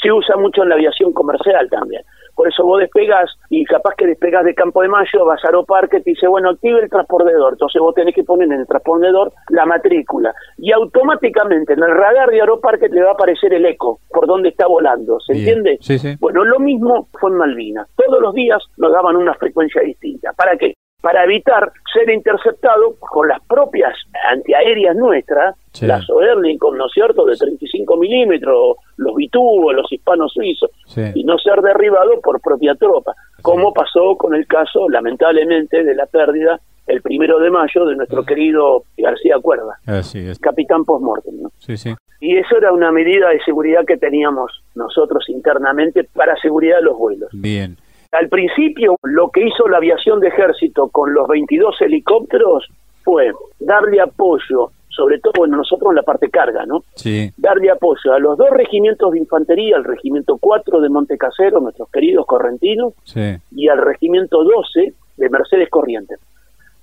Se 0.00 0.10
usa 0.12 0.36
mucho 0.36 0.62
en 0.62 0.68
la 0.68 0.76
aviación 0.76 1.12
comercial 1.12 1.68
también. 1.68 2.02
Por 2.38 2.46
eso 2.46 2.64
vos 2.64 2.78
despegas 2.78 3.36
y 3.50 3.64
capaz 3.64 3.96
que 3.96 4.06
despegas 4.06 4.44
de 4.44 4.54
Campo 4.54 4.80
de 4.80 4.86
Mayo, 4.86 5.24
vas 5.24 5.44
a 5.44 5.48
Aeroparque, 5.48 6.00
te 6.02 6.10
dice, 6.10 6.28
bueno, 6.28 6.50
active 6.50 6.78
el 6.80 6.88
transpondedor. 6.88 7.54
Entonces 7.54 7.82
vos 7.82 7.92
tenés 7.96 8.14
que 8.14 8.22
poner 8.22 8.46
en 8.46 8.60
el 8.60 8.66
transpondedor 8.68 9.32
la 9.48 9.66
matrícula. 9.66 10.32
Y 10.56 10.70
automáticamente 10.70 11.72
en 11.72 11.82
el 11.82 11.90
radar 11.90 12.30
de 12.30 12.40
Aeroparque 12.40 12.88
te 12.90 13.02
va 13.02 13.10
a 13.10 13.14
aparecer 13.14 13.52
el 13.54 13.66
eco, 13.66 13.98
por 14.10 14.28
dónde 14.28 14.50
está 14.50 14.68
volando. 14.68 15.18
¿Se 15.18 15.32
Bien. 15.32 15.48
entiende? 15.48 15.78
Sí, 15.80 15.98
sí. 15.98 16.14
Bueno, 16.20 16.44
lo 16.44 16.60
mismo 16.60 17.08
fue 17.18 17.28
en 17.30 17.38
Malvinas. 17.38 17.88
Todos 17.96 18.22
los 18.22 18.32
días 18.34 18.62
nos 18.76 18.92
daban 18.92 19.16
una 19.16 19.34
frecuencia 19.34 19.82
distinta. 19.82 20.32
¿Para 20.32 20.56
qué? 20.56 20.74
Para 21.02 21.24
evitar 21.24 21.72
ser 21.92 22.08
interceptado 22.08 22.94
con 23.00 23.26
las 23.26 23.44
propias 23.48 23.96
antiaéreas 24.30 24.94
nuestras, 24.94 25.56
Sí. 25.78 25.86
las 25.86 26.08
Oerlikon, 26.10 26.76
¿no 26.76 26.86
es 26.86 26.92
cierto?, 26.92 27.24
de 27.24 27.36
35 27.36 27.96
milímetros, 27.96 28.76
los 28.96 29.14
Vitubos, 29.14 29.74
los 29.74 29.90
hispanos 29.92 30.32
suizos, 30.32 30.70
Sí. 30.86 31.02
y 31.14 31.24
no 31.24 31.38
ser 31.38 31.60
derribado 31.62 32.20
por 32.22 32.40
propia 32.40 32.74
tropa, 32.74 33.12
como 33.42 33.72
pasó 33.72 34.16
con 34.16 34.34
el 34.34 34.46
caso, 34.46 34.88
lamentablemente, 34.88 35.84
de 35.84 35.94
la 35.94 36.06
pérdida 36.06 36.60
el 36.86 37.02
primero 37.02 37.38
de 37.38 37.50
mayo 37.50 37.84
de 37.84 37.96
nuestro 37.96 38.24
querido 38.24 38.82
García 38.96 39.36
Cuerda, 39.42 39.78
Así 39.86 40.18
es. 40.20 40.38
capitán 40.38 40.84
post-mortem, 40.84 41.42
¿no? 41.42 41.50
Sí, 41.58 41.76
sí. 41.76 41.94
Y 42.20 42.36
eso 42.36 42.56
era 42.56 42.72
una 42.72 42.90
medida 42.90 43.28
de 43.28 43.40
seguridad 43.44 43.84
que 43.86 43.96
teníamos 43.98 44.50
nosotros 44.74 45.28
internamente 45.28 46.04
para 46.04 46.34
seguridad 46.36 46.76
de 46.78 46.82
los 46.84 46.96
vuelos. 46.98 47.28
Bien. 47.32 47.76
Al 48.10 48.28
principio, 48.30 48.96
lo 49.02 49.28
que 49.30 49.46
hizo 49.46 49.68
la 49.68 49.76
aviación 49.76 50.18
de 50.20 50.28
ejército 50.28 50.88
con 50.88 51.12
los 51.12 51.28
22 51.28 51.76
helicópteros 51.82 52.66
fue 53.04 53.32
darle 53.60 54.00
apoyo, 54.00 54.70
sobre 54.88 55.18
todo, 55.20 55.32
bueno, 55.38 55.56
nosotros 55.58 55.90
en 55.90 55.96
la 55.96 56.02
parte 56.02 56.28
carga, 56.30 56.66
¿no? 56.66 56.82
Sí. 56.94 57.30
Darle 57.36 57.70
apoyo 57.70 58.12
a 58.12 58.18
los 58.18 58.36
dos 58.36 58.50
regimientos 58.50 59.12
de 59.12 59.18
infantería, 59.18 59.76
el 59.76 59.84
regimiento 59.84 60.38
4 60.40 60.80
de 60.80 60.88
Montecasero, 60.88 61.60
nuestros 61.60 61.88
queridos 61.90 62.26
correntinos, 62.26 62.94
Sí. 63.04 63.36
y 63.52 63.68
al 63.68 63.78
regimiento 63.78 64.42
12 64.42 64.92
de 65.16 65.30
Mercedes 65.30 65.68
Corrientes. 65.70 66.18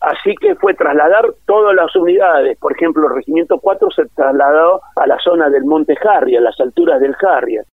Así 0.01 0.35
que 0.39 0.55
fue 0.55 0.73
trasladar 0.75 1.25
todas 1.47 1.75
las 1.75 1.95
unidades. 1.95 2.57
Por 2.59 2.73
ejemplo, 2.73 3.07
el 3.07 3.15
regimiento 3.15 3.59
4 3.59 3.89
se 3.91 4.05
trasladó 4.15 4.81
a 4.95 5.07
la 5.07 5.17
zona 5.19 5.49
del 5.49 5.65
Monte 5.65 5.95
Harry, 6.07 6.35
a 6.35 6.41
las 6.41 6.59
alturas 6.59 6.99
del 7.01 7.15
Harrier. 7.21 7.65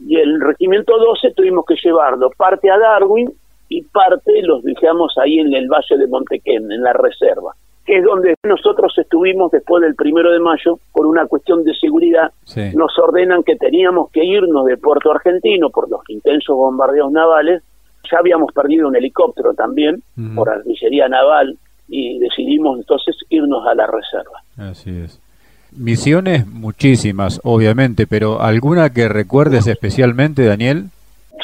Y 0.00 0.16
el 0.16 0.40
regimiento 0.40 0.96
12 0.98 1.32
tuvimos 1.36 1.64
que 1.66 1.76
llevarlo 1.82 2.30
parte 2.36 2.70
a 2.70 2.78
Darwin 2.78 3.30
y 3.68 3.82
parte 3.82 4.42
los 4.42 4.62
dejamos 4.62 5.14
ahí 5.18 5.38
en 5.40 5.52
el 5.54 5.68
valle 5.68 5.96
de 5.98 6.06
Montequén, 6.06 6.70
en 6.72 6.82
la 6.82 6.92
reserva, 6.94 7.52
que 7.84 7.98
es 7.98 8.04
donde 8.04 8.34
nosotros 8.44 8.94
estuvimos 8.96 9.50
después 9.50 9.82
del 9.82 9.94
primero 9.94 10.32
de 10.32 10.40
mayo 10.40 10.78
por 10.92 11.06
una 11.06 11.26
cuestión 11.26 11.64
de 11.64 11.74
seguridad. 11.74 12.32
Sí. 12.44 12.70
Nos 12.74 12.98
ordenan 12.98 13.42
que 13.42 13.56
teníamos 13.56 14.10
que 14.10 14.24
irnos 14.24 14.64
de 14.66 14.76
Puerto 14.76 15.10
Argentino 15.10 15.70
por 15.70 15.90
los 15.90 16.00
intensos 16.08 16.56
bombardeos 16.56 17.12
navales. 17.12 17.62
Ya 18.10 18.18
habíamos 18.18 18.52
perdido 18.52 18.88
un 18.88 18.96
helicóptero 18.96 19.54
también 19.54 20.02
por 20.34 20.48
artillería 20.48 21.08
naval 21.08 21.56
y 21.88 22.18
decidimos 22.18 22.78
entonces 22.78 23.16
irnos 23.28 23.66
a 23.66 23.74
la 23.74 23.86
reserva. 23.86 24.42
Así 24.56 24.90
es. 24.90 25.20
Misiones 25.76 26.46
muchísimas, 26.46 27.40
obviamente, 27.42 28.06
pero 28.06 28.40
¿alguna 28.40 28.90
que 28.90 29.08
recuerdes 29.08 29.66
especialmente, 29.66 30.44
Daniel? 30.44 30.84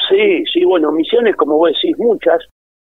Sí, 0.08 0.44
sí, 0.52 0.64
bueno, 0.64 0.92
misiones, 0.92 1.34
como 1.34 1.56
vos 1.56 1.72
decís, 1.72 1.98
muchas. 1.98 2.38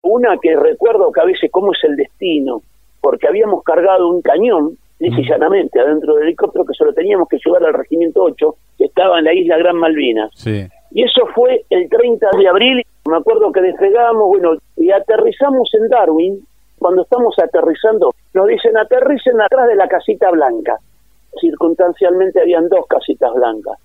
Una 0.02 0.36
que 0.40 0.56
recuerdo 0.56 1.12
que 1.12 1.20
a 1.20 1.24
veces 1.24 1.50
cómo 1.52 1.72
es 1.72 1.78
el 1.84 1.96
destino, 1.96 2.62
porque 3.08 3.26
habíamos 3.26 3.62
cargado 3.62 4.06
un 4.06 4.20
cañón, 4.20 4.76
lisa 4.98 5.18
y 5.18 5.26
llanamente, 5.26 5.80
adentro 5.80 6.16
del 6.16 6.24
helicóptero, 6.24 6.66
que 6.66 6.74
se 6.74 6.84
lo 6.84 6.92
teníamos 6.92 7.26
que 7.26 7.38
llevar 7.42 7.64
al 7.64 7.72
Regimiento 7.72 8.22
8, 8.22 8.54
que 8.76 8.84
estaba 8.84 9.18
en 9.18 9.24
la 9.24 9.32
isla 9.32 9.56
Gran 9.56 9.76
Malvinas. 9.76 10.30
Sí. 10.34 10.68
Y 10.90 11.04
eso 11.04 11.22
fue 11.34 11.64
el 11.70 11.88
30 11.88 12.26
de 12.36 12.48
abril, 12.48 12.84
me 13.06 13.16
acuerdo 13.16 13.50
que 13.50 13.62
despegamos, 13.62 14.28
bueno, 14.28 14.56
y 14.76 14.90
aterrizamos 14.90 15.70
en 15.72 15.88
Darwin, 15.88 16.46
Cuando 16.78 17.00
estamos 17.00 17.34
aterrizando, 17.38 18.12
nos 18.34 18.46
dicen 18.46 18.76
aterricen 18.76 19.40
atrás 19.40 19.68
de 19.68 19.76
la 19.76 19.88
casita 19.88 20.30
blanca. 20.30 20.76
Circunstancialmente 21.40 22.42
habían 22.42 22.68
dos 22.68 22.86
casitas 22.88 23.32
blancas 23.32 23.78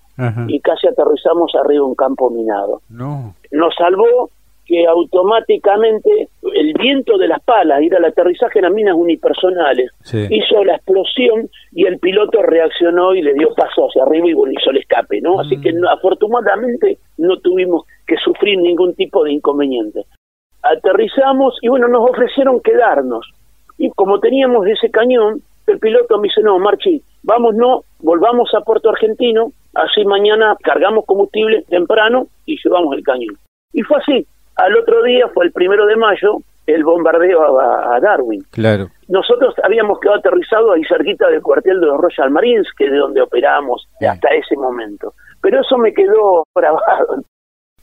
y 0.48 0.60
casi 0.60 0.86
aterrizamos 0.86 1.50
arriba 1.54 1.80
de 1.82 1.88
un 1.88 1.94
campo 1.94 2.28
minado. 2.28 2.82
No. 2.90 3.34
Nos 3.52 3.74
salvó 3.74 4.28
que 4.66 4.86
automáticamente 4.86 6.28
el 6.54 6.72
viento 6.74 7.18
de 7.18 7.28
las 7.28 7.42
palas, 7.42 7.82
ir 7.82 7.94
al 7.94 8.04
aterrizaje 8.04 8.58
en 8.58 8.64
las 8.64 8.72
minas 8.72 8.94
unipersonales, 8.96 9.90
hizo 10.30 10.64
la 10.64 10.76
explosión 10.76 11.48
y 11.72 11.86
el 11.86 11.98
piloto 11.98 12.42
reaccionó 12.42 13.14
y 13.14 13.22
le 13.22 13.34
dio 13.34 13.54
paso 13.54 13.86
hacia 13.88 14.02
arriba 14.02 14.28
y 14.28 14.30
hizo 14.30 14.70
el 14.70 14.78
escape, 14.78 15.20
¿no? 15.20 15.40
Así 15.40 15.60
que 15.60 15.72
mm. 15.72 15.86
afortunadamente 15.86 16.98
no 17.18 17.38
tuvimos 17.38 17.84
que 18.06 18.16
sufrir 18.16 18.58
ningún 18.58 18.94
tipo 18.94 19.24
de 19.24 19.32
inconveniente. 19.32 20.04
Aterrizamos 20.62 21.58
y 21.60 21.68
bueno, 21.68 21.88
nos 21.88 22.10
ofrecieron 22.10 22.60
quedarnos. 22.60 23.26
Y 23.76 23.90
como 23.90 24.20
teníamos 24.20 24.66
ese 24.66 24.90
cañón, 24.90 25.42
el 25.66 25.78
piloto 25.78 26.18
me 26.18 26.28
dice, 26.28 26.42
no, 26.42 26.58
Marchi, 26.58 27.02
vamos, 27.22 27.54
no, 27.54 27.82
volvamos 28.00 28.54
a 28.54 28.60
Puerto 28.60 28.90
Argentino, 28.90 29.52
así 29.74 30.04
mañana 30.04 30.56
cargamos 30.62 31.04
combustible 31.06 31.62
temprano 31.68 32.28
y 32.46 32.56
llevamos 32.62 32.94
el 32.96 33.02
cañón. 33.02 33.36
Y 33.72 33.82
fue 33.82 33.98
así, 33.98 34.26
al 34.56 34.76
otro 34.76 35.02
día, 35.02 35.28
fue 35.34 35.46
el 35.46 35.52
primero 35.52 35.86
de 35.86 35.96
mayo, 35.96 36.38
el 36.66 36.84
bombardeo 36.84 37.60
a, 37.60 38.00
Darwin. 38.00 38.42
Claro. 38.50 38.88
Nosotros 39.08 39.54
habíamos 39.62 40.00
quedado 40.00 40.18
aterrizados 40.18 40.74
ahí 40.74 40.84
cerquita 40.84 41.28
del 41.28 41.42
cuartel 41.42 41.80
de 41.80 41.86
los 41.86 42.00
Royal 42.00 42.30
Marines, 42.30 42.66
que 42.76 42.86
es 42.86 42.92
de 42.92 42.98
donde 42.98 43.20
operábamos 43.20 43.86
hasta 44.00 44.28
ese 44.28 44.56
momento. 44.56 45.12
Pero 45.42 45.60
eso 45.60 45.76
me 45.76 45.92
quedó 45.92 46.44
grabado. 46.54 47.22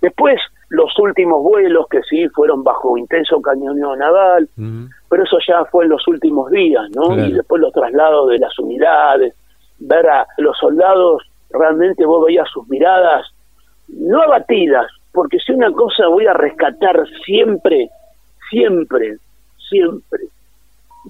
Después, 0.01 0.39
los 0.69 0.97
últimos 0.97 1.43
vuelos 1.43 1.85
que 1.89 2.01
sí 2.09 2.27
fueron 2.29 2.63
bajo 2.63 2.97
intenso 2.97 3.39
cañoneo 3.41 3.95
naval, 3.95 4.49
pero 5.09 5.23
eso 5.23 5.37
ya 5.45 5.63
fue 5.65 5.83
en 5.83 5.91
los 5.91 6.07
últimos 6.07 6.49
días, 6.49 6.83
¿no? 6.95 7.15
Y 7.23 7.33
después 7.33 7.61
los 7.61 7.71
traslados 7.71 8.29
de 8.29 8.39
las 8.39 8.57
unidades, 8.57 9.35
ver 9.79 10.09
a 10.09 10.25
los 10.37 10.57
soldados, 10.57 11.23
realmente 11.51 12.05
vos 12.05 12.25
veías 12.25 12.47
sus 12.49 12.67
miradas, 12.67 13.27
no 13.89 14.21
abatidas, 14.21 14.87
porque 15.11 15.39
si 15.39 15.51
una 15.51 15.71
cosa 15.71 16.07
voy 16.07 16.25
a 16.25 16.33
rescatar 16.33 17.05
siempre, 17.25 17.89
siempre, 18.49 19.17
siempre, 19.69 20.25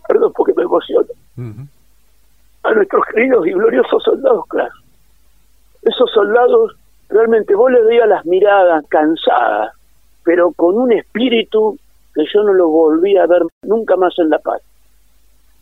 perdón 0.08 0.34
porque 0.36 0.54
me 0.56 0.64
emociono, 0.64 1.08
a 2.64 2.74
nuestros 2.74 3.06
queridos 3.14 3.48
y 3.48 3.52
gloriosos 3.52 4.04
soldados, 4.04 4.46
claro. 4.48 4.74
Esos 5.82 6.12
soldados, 6.12 6.76
realmente 7.10 7.56
vos 7.56 7.72
les 7.72 7.86
veías 7.86 8.08
las 8.08 8.26
miradas 8.26 8.86
cansadas, 8.88 9.74
pero 10.24 10.52
con 10.52 10.78
un 10.78 10.92
espíritu 10.92 11.78
que 12.14 12.24
yo 12.32 12.44
no 12.44 12.54
lo 12.54 12.70
volví 12.70 13.18
a 13.18 13.26
ver 13.26 13.44
nunca 13.64 13.96
más 13.96 14.14
en 14.20 14.30
La 14.30 14.40
Paz. 14.40 14.62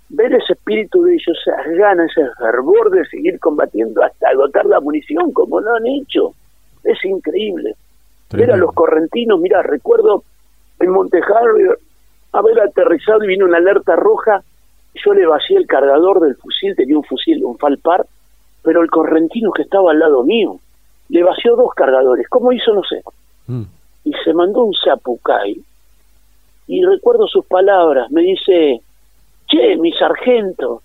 Ver 0.09 0.33
ese 0.33 0.53
espíritu 0.53 1.03
de 1.03 1.13
ellos, 1.13 1.37
esas 1.45 1.77
ganas, 1.77 2.11
ese 2.11 2.27
fervor 2.37 2.89
de 2.89 3.05
seguir 3.05 3.39
combatiendo 3.39 4.03
hasta 4.03 4.29
agotar 4.29 4.65
la 4.65 4.79
munición, 4.79 5.31
como 5.31 5.61
lo 5.61 5.75
han 5.75 5.85
hecho, 5.85 6.33
es 6.83 7.03
increíble. 7.05 7.75
Era 8.31 8.57
los 8.57 8.73
correntinos, 8.73 9.39
mira, 9.39 9.61
recuerdo 9.63 10.23
en 10.79 10.91
Monte 10.91 11.21
haber 12.31 12.59
aterrizado 12.59 13.23
y 13.23 13.27
vino 13.27 13.45
una 13.45 13.57
alerta 13.57 13.95
roja, 13.95 14.43
yo 14.93 15.13
le 15.13 15.25
vacié 15.25 15.57
el 15.57 15.65
cargador 15.65 16.19
del 16.19 16.35
fusil, 16.35 16.75
tenía 16.75 16.97
un 16.97 17.03
fusil, 17.03 17.43
un 17.43 17.57
Falpar, 17.57 18.05
pero 18.61 18.81
el 18.81 18.89
correntino 18.89 19.51
que 19.51 19.63
estaba 19.63 19.91
al 19.91 19.99
lado 19.99 20.23
mío, 20.23 20.59
le 21.09 21.23
vació 21.23 21.55
dos 21.55 21.73
cargadores, 21.73 22.27
¿cómo 22.29 22.51
hizo? 22.51 22.73
No 22.73 22.83
sé. 22.83 23.01
Mm. 23.47 23.63
Y 24.05 24.13
se 24.23 24.33
mandó 24.33 24.63
un 24.63 24.73
zapucay, 24.75 25.63
y 26.67 26.85
recuerdo 26.85 27.27
sus 27.27 27.45
palabras, 27.47 28.11
me 28.11 28.21
dice, 28.21 28.81
che, 29.47 29.75
mi 29.77 29.91
sargento, 29.93 30.83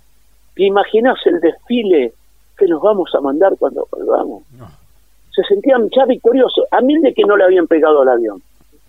¿te 0.54 0.64
imaginas 0.64 1.18
el 1.26 1.40
desfile 1.40 2.14
que 2.56 2.66
nos 2.66 2.80
vamos 2.80 3.14
a 3.14 3.20
mandar 3.20 3.52
cuando 3.58 3.86
volvamos? 3.90 4.44
Se 5.34 5.42
sentían 5.44 5.88
ya 5.90 6.04
victoriosos, 6.04 6.64
a 6.70 6.80
mí 6.80 6.98
de 7.00 7.12
que 7.12 7.24
no 7.24 7.36
le 7.36 7.44
habían 7.44 7.66
pegado 7.66 8.02
al 8.02 8.08
avión. 8.08 8.40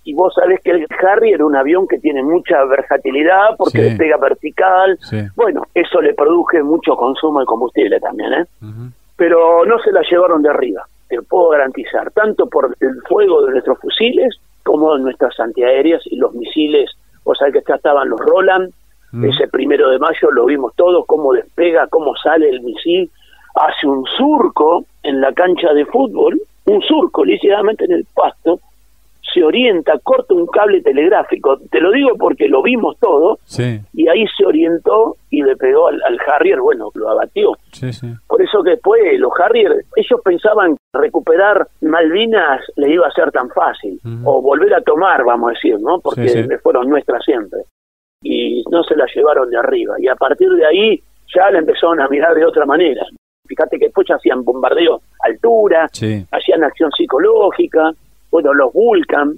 Y 0.04 0.14
vos 0.14 0.34
sabés 0.36 0.62
que 0.62 0.72
el 0.72 0.86
Harry 1.02 1.32
era 1.32 1.46
un 1.46 1.56
avión 1.56 1.88
que 1.88 1.98
tiene 1.98 2.22
mucha 2.22 2.64
versatilidad 2.66 3.56
porque 3.58 3.82
le 3.82 3.96
pega 3.96 4.18
vertical. 4.18 5.00
Bueno, 5.36 5.64
eso 5.74 6.00
le 6.00 6.14
produce 6.14 6.62
mucho 6.62 6.96
consumo 6.96 7.40
de 7.40 7.48
combustible 7.48 8.00
también, 8.00 8.34
¿eh? 8.34 8.46
Pero 9.18 9.66
no 9.66 9.80
se 9.80 9.92
la 9.92 10.02
llevaron 10.08 10.44
de 10.44 10.50
arriba, 10.50 10.86
te 11.10 11.20
puedo 11.24 11.50
garantizar, 11.50 12.12
tanto 12.12 12.48
por 12.48 12.76
el 12.80 13.02
fuego 13.08 13.46
de 13.46 13.54
nuestros 13.54 13.80
fusiles 13.80 14.36
como 14.64 14.96
de 14.96 15.02
nuestras 15.02 15.40
antiaéreas 15.40 16.02
y 16.06 16.18
los 16.18 16.34
misiles. 16.34 16.92
Vos 17.24 17.40
sabés 17.40 17.56
que 17.56 17.64
ya 17.68 17.76
estaban 17.76 18.10
los 18.10 18.20
Roland, 18.20 18.72
ese 19.24 19.48
primero 19.48 19.90
de 19.90 19.98
mayo 19.98 20.30
lo 20.32 20.46
vimos 20.46 20.74
todos, 20.76 21.06
cómo 21.08 21.34
despega, 21.34 21.88
cómo 21.88 22.16
sale 22.18 22.50
el 22.50 22.62
misil, 22.62 23.10
hace 23.56 23.88
un 23.88 24.06
surco 24.18 24.86
en 25.04 25.22
la 25.22 25.32
cancha 25.34 25.74
de 25.74 25.86
fútbol, 25.86 26.40
un 26.66 26.82
surco 26.82 27.24
lícitamente 27.24 27.86
en 27.86 27.94
el 27.94 28.06
pasto, 28.14 28.60
se 29.34 29.44
orienta, 29.44 29.98
corta 30.04 30.34
un 30.34 30.48
cable 30.48 30.82
telegráfico, 30.82 31.58
te 31.70 31.82
lo 31.82 31.92
digo 31.92 32.12
porque 32.18 32.48
lo 32.48 32.62
vimos 32.62 32.98
todo, 33.00 33.40
y 33.94 34.08
ahí 34.08 34.26
se 34.38 34.46
orientó 34.46 35.18
y 35.30 35.42
le 35.42 35.56
pegó 35.56 35.88
al, 35.88 36.18
Harrier, 36.26 36.60
bueno, 36.62 36.90
lo 36.94 37.10
abatió. 37.10 37.52
Por 38.28 38.42
eso 38.42 38.64
que 38.64 38.72
después 38.72 39.02
los 39.20 39.32
Harrier, 39.40 39.84
ellos 39.96 40.22
pensaban 40.24 40.78
recuperar 40.94 41.68
Malvinas 41.82 42.62
le 42.78 42.94
iba 42.94 43.08
a 43.08 43.12
ser 43.12 43.32
tan 43.32 43.50
fácil, 43.50 44.00
o 44.24 44.42
volver 44.42 44.74
a 44.74 44.82
tomar, 44.82 45.24
vamos 45.26 45.50
a 45.50 45.54
decir, 45.54 45.80
¿no? 45.80 46.00
Porque 46.00 46.58
fueron 46.64 46.90
nuestras 46.90 47.24
siempre. 47.24 47.62
Y 48.22 48.64
no 48.72 48.84
se 48.84 48.96
la 48.96 49.06
llevaron 49.14 49.50
de 49.50 49.58
arriba, 49.58 49.96
y 50.00 50.08
a 50.08 50.16
partir 50.16 50.50
de 50.50 50.66
ahí 50.66 51.02
ya 51.36 51.52
la 51.52 51.60
empezaron 51.60 52.00
a 52.00 52.08
mirar 52.08 52.34
de 52.36 52.46
otra 52.46 52.66
manera. 52.66 53.06
Fíjate 53.48 53.78
que 53.78 53.86
después 53.86 54.08
hacían 54.10 54.44
bombardeo 54.44 55.02
altura, 55.22 55.86
hacían 55.86 56.64
acción 56.64 56.92
psicológica, 56.92 57.92
bueno, 58.32 58.54
los 58.54 58.74
Vulcan. 58.74 59.34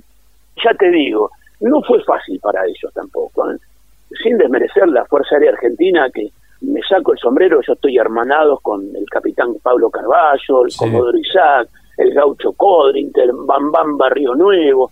Ya 0.64 0.74
te 0.74 0.90
digo, 0.90 1.32
no 1.62 1.82
fue 1.82 2.04
fácil 2.04 2.40
para 2.40 2.66
ellos 2.66 2.92
tampoco. 2.94 3.52
¿eh? 3.52 3.58
Sin 4.24 4.38
desmerecer 4.38 4.88
la 4.88 5.06
Fuerza 5.06 5.36
Aérea 5.36 5.52
Argentina, 5.52 6.10
que 6.14 6.30
me 6.62 6.82
saco 6.82 7.14
el 7.14 7.20
sombrero, 7.20 7.60
yo 7.66 7.74
estoy 7.74 7.98
hermanado 7.98 8.58
con 8.60 8.84
el 8.96 9.06
capitán 9.10 9.54
Pablo 9.62 9.90
Carballo, 9.90 10.66
el 10.66 10.76
Comodoro 10.76 11.18
Isaac, 11.18 11.70
el 11.98 12.14
gaucho 12.14 12.54
Codrinter, 12.54 13.30
Bam 13.34 13.98
Barrio 13.98 14.36
Nuevo, 14.36 14.92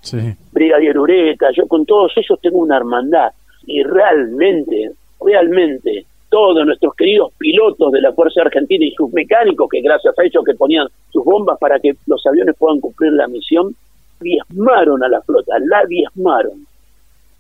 Brigadier 0.52 0.98
Ureta, 0.98 1.48
yo 1.52 1.68
con 1.68 1.86
todos 1.86 2.12
ellos 2.16 2.40
tengo 2.42 2.60
una 2.60 2.78
hermandad. 2.78 3.32
Y 3.68 3.84
realmente, 3.84 4.92
realmente, 5.22 6.06
todos 6.36 6.66
nuestros 6.66 6.94
queridos 6.96 7.32
pilotos 7.38 7.94
de 7.94 8.02
la 8.02 8.12
Fuerza 8.12 8.42
Argentina 8.42 8.84
y 8.84 8.92
sus 8.92 9.10
mecánicos, 9.14 9.70
que 9.72 9.80
gracias 9.80 10.20
a 10.20 10.24
ellos 10.26 10.44
que 10.44 10.54
ponían 10.54 10.86
sus 11.10 11.24
bombas 11.24 11.58
para 11.58 11.80
que 11.80 11.94
los 12.08 12.28
aviones 12.28 12.58
puedan 12.60 12.82
cumplir 12.82 13.14
la 13.14 13.26
misión, 13.30 13.74
diezmaron 14.20 15.02
a 15.02 15.08
la 15.08 15.22
flota, 15.22 15.58
la 15.60 15.86
diezmaron. 15.86 16.68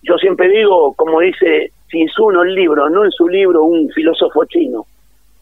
Yo 0.01 0.15
siempre 0.15 0.47
digo, 0.47 0.93
como 0.93 1.19
dice 1.19 1.73
Shinsuno 1.91 2.43
el 2.43 2.55
libro, 2.55 2.89
no 2.89 3.03
en 3.03 3.12
su 3.12 3.27
libro 3.27 3.65
un 3.65 3.89
filósofo 3.89 4.45
chino, 4.45 4.86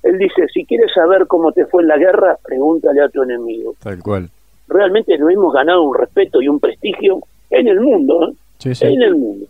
él 0.01 0.17
dice, 0.17 0.47
si 0.51 0.65
quieres 0.65 0.91
saber 0.91 1.27
cómo 1.27 1.51
te 1.51 1.67
fue 1.67 1.83
en 1.83 1.89
la 1.89 1.97
guerra, 1.97 2.35
pregúntale 2.43 3.03
a 3.03 3.09
tu 3.09 3.21
enemigo. 3.21 3.75
Tal 3.83 4.01
cual. 4.01 4.31
Realmente 4.67 5.15
nos 5.19 5.29
hemos 5.29 5.53
ganado 5.53 5.83
un 5.83 5.95
respeto 5.95 6.41
y 6.41 6.47
un 6.47 6.59
prestigio 6.59 7.19
en 7.51 7.67
el 7.67 7.79
mundo, 7.79 8.29
¿eh? 8.29 8.33
sí, 8.57 8.73
sí. 8.73 8.87
en 8.87 9.03
el 9.03 9.15
mundo. 9.15 9.45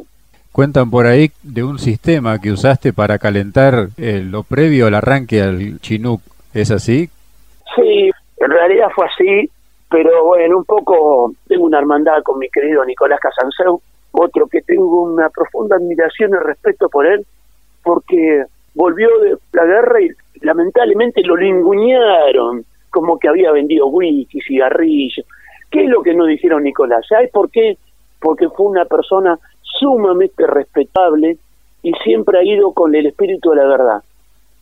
Cuentan 0.53 0.91
por 0.91 1.07
ahí 1.07 1.31
de 1.41 1.63
un 1.63 1.79
sistema 1.79 2.39
que 2.39 2.51
usaste 2.51 2.93
para 2.93 3.17
calentar 3.17 3.87
eh, 3.97 4.21
lo 4.23 4.43
previo 4.43 4.85
al 4.85 4.93
arranque 4.93 5.41
al 5.41 5.79
Chinook. 5.79 6.21
¿Es 6.53 6.69
así? 6.69 7.09
Sí, 7.75 8.11
en 8.37 8.51
realidad 8.51 8.89
fue 8.93 9.07
así, 9.07 9.49
pero 9.89 10.25
bueno, 10.25 10.59
un 10.59 10.65
poco 10.65 11.33
tengo 11.47 11.65
una 11.65 11.79
hermandad 11.79 12.21
con 12.23 12.37
mi 12.37 12.49
querido 12.49 12.85
Nicolás 12.85 13.19
Casanseu, 13.19 13.81
otro 14.11 14.45
que 14.45 14.61
tengo 14.61 15.01
una 15.01 15.27
profunda 15.29 15.77
admiración 15.77 16.33
y 16.33 16.45
respeto 16.45 16.87
por 16.87 17.07
él, 17.07 17.25
porque 17.81 18.45
volvió 18.75 19.09
de 19.21 19.35
la 19.53 19.65
guerra 19.65 20.01
y 20.01 20.09
lamentablemente 20.41 21.23
lo 21.23 21.35
linguñaron, 21.35 22.63
como 22.91 23.17
que 23.17 23.27
había 23.27 23.51
vendido 23.51 23.87
whisky, 23.87 24.39
cigarrillos. 24.41 25.25
¿Qué 25.71 25.85
es 25.85 25.89
lo 25.89 26.03
que 26.03 26.13
no 26.13 26.27
dijeron 26.27 26.61
Nicolás? 26.61 27.07
¿Sabes 27.09 27.31
por 27.31 27.49
qué? 27.49 27.75
Porque 28.19 28.47
fue 28.49 28.67
una 28.67 28.85
persona 28.85 29.39
sumamente 29.79 30.45
respetable 30.47 31.37
y 31.81 31.91
siempre 32.03 32.39
ha 32.39 32.43
ido 32.43 32.71
con 32.73 32.95
el 32.95 33.05
espíritu 33.07 33.51
de 33.51 33.57
la 33.57 33.67
verdad. 33.67 34.03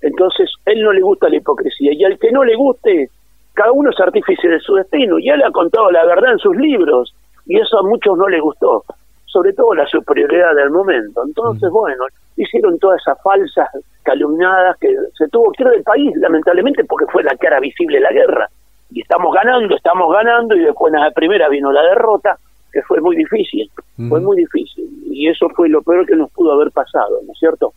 Entonces, 0.01 0.49
él 0.66 0.82
no 0.82 0.91
le 0.91 1.01
gusta 1.01 1.30
la 1.30 1.38
hipocresía 1.38 1.93
y 1.93 2.03
al 2.03 2.18
que 2.18 2.32
no 2.32 2.43
le 2.43 2.55
guste, 2.55 3.09
cada 3.53 3.72
uno 3.72 3.91
es 3.91 3.99
artífice 3.99 4.47
de 4.47 4.59
su 4.59 4.76
destino 4.76 5.20
y 5.20 5.30
él 5.30 5.43
ha 5.43 5.51
contado 5.51 5.91
la 5.91 6.05
verdad 6.05 6.32
en 6.32 6.39
sus 6.39 6.55
libros 6.55 7.14
y 7.45 7.59
eso 7.59 7.80
a 7.80 7.84
muchos 7.84 8.18
no 8.18 8.28
les 8.28 8.41
gustó, 8.41 8.84
sobre 9.26 9.53
todo 9.53 9.76
la 9.76 9.86
superioridad 9.86 10.55
del 10.55 10.72
momento. 10.72 11.24
Entonces, 11.26 11.70
mm. 11.70 11.74
bueno, 11.74 12.05
hicieron 12.38 12.80
todas 12.80 12.99
esas 13.01 13.22
falsas 13.22 13.70
calumniadas 14.03 14.78
que 14.80 14.95
se 15.18 15.28
tuvo 15.28 15.51
que 15.51 15.64
ir 15.64 15.70
del 15.70 15.84
país, 15.84 16.16
lamentablemente, 16.16 16.84
porque 16.86 17.05
fue 17.12 17.24
la 17.24 17.36
cara 17.38 17.59
visible 17.59 17.97
de 17.97 18.03
la 18.03 18.12
guerra. 18.12 18.49
Y 18.89 19.01
estamos 19.01 19.34
ganando, 19.34 19.76
estamos 19.76 20.12
ganando 20.12 20.55
y 20.55 20.62
después 20.62 20.93
en 20.93 20.99
la 20.99 21.12
primera 21.12 21.47
vino 21.49 21.72
la 21.72 21.84
derrota 21.84 22.38
que 22.72 22.82
fue 22.84 23.01
muy 23.01 23.15
difícil, 23.15 23.69
fue 24.09 24.19
muy 24.19 24.38
difícil. 24.38 24.89
Y 25.11 25.28
eso 25.28 25.49
fue 25.49 25.69
lo 25.69 25.82
peor 25.82 26.05
que 26.05 26.15
nos 26.15 26.32
pudo 26.32 26.53
haber 26.53 26.72
pasado, 26.72 27.19
¿no 27.26 27.34
es 27.34 27.39
cierto? 27.39 27.74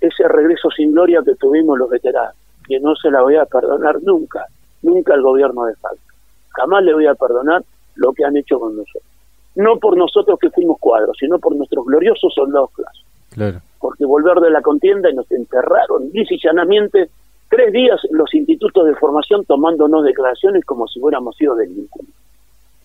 Ese 0.00 0.26
regreso 0.28 0.70
sin 0.70 0.92
gloria 0.92 1.22
que 1.24 1.34
tuvimos 1.36 1.78
los 1.78 1.90
veteranos, 1.90 2.34
que 2.66 2.80
no 2.80 2.94
se 2.96 3.10
la 3.10 3.22
voy 3.22 3.36
a 3.36 3.44
perdonar 3.44 4.02
nunca, 4.02 4.46
nunca 4.82 5.14
al 5.14 5.22
gobierno 5.22 5.64
de 5.66 5.74
Falta. 5.76 6.02
Jamás 6.50 6.82
le 6.84 6.94
voy 6.94 7.06
a 7.06 7.14
perdonar 7.14 7.62
lo 7.96 8.12
que 8.12 8.24
han 8.24 8.36
hecho 8.36 8.58
con 8.58 8.76
nosotros. 8.76 9.04
No 9.56 9.78
por 9.78 9.96
nosotros 9.96 10.38
que 10.40 10.50
fuimos 10.50 10.78
cuadros, 10.78 11.16
sino 11.18 11.38
por 11.38 11.54
nuestros 11.54 11.84
gloriosos 11.84 12.32
soldados. 12.34 12.70
Claro. 13.30 13.60
Porque 13.78 14.04
volver 14.04 14.38
de 14.40 14.50
la 14.50 14.62
contienda 14.62 15.10
y 15.10 15.14
nos 15.14 15.30
enterraron 15.30 16.10
lisa 16.12 16.34
y 16.34 16.40
llanamente 16.42 17.10
tres 17.48 17.72
días 17.72 18.00
los 18.10 18.32
institutos 18.34 18.86
de 18.86 18.94
formación 18.94 19.44
tomándonos 19.44 20.04
declaraciones 20.04 20.64
como 20.64 20.86
si 20.88 21.00
hubiéramos 21.00 21.36
sido 21.36 21.54
delincuentes. 21.56 22.14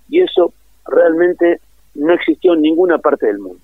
Y 0.09 0.21
eso 0.21 0.53
realmente 0.87 1.59
no 1.95 2.13
existió 2.13 2.53
en 2.53 2.61
ninguna 2.61 2.97
parte 2.97 3.27
del 3.27 3.39
mundo. 3.39 3.59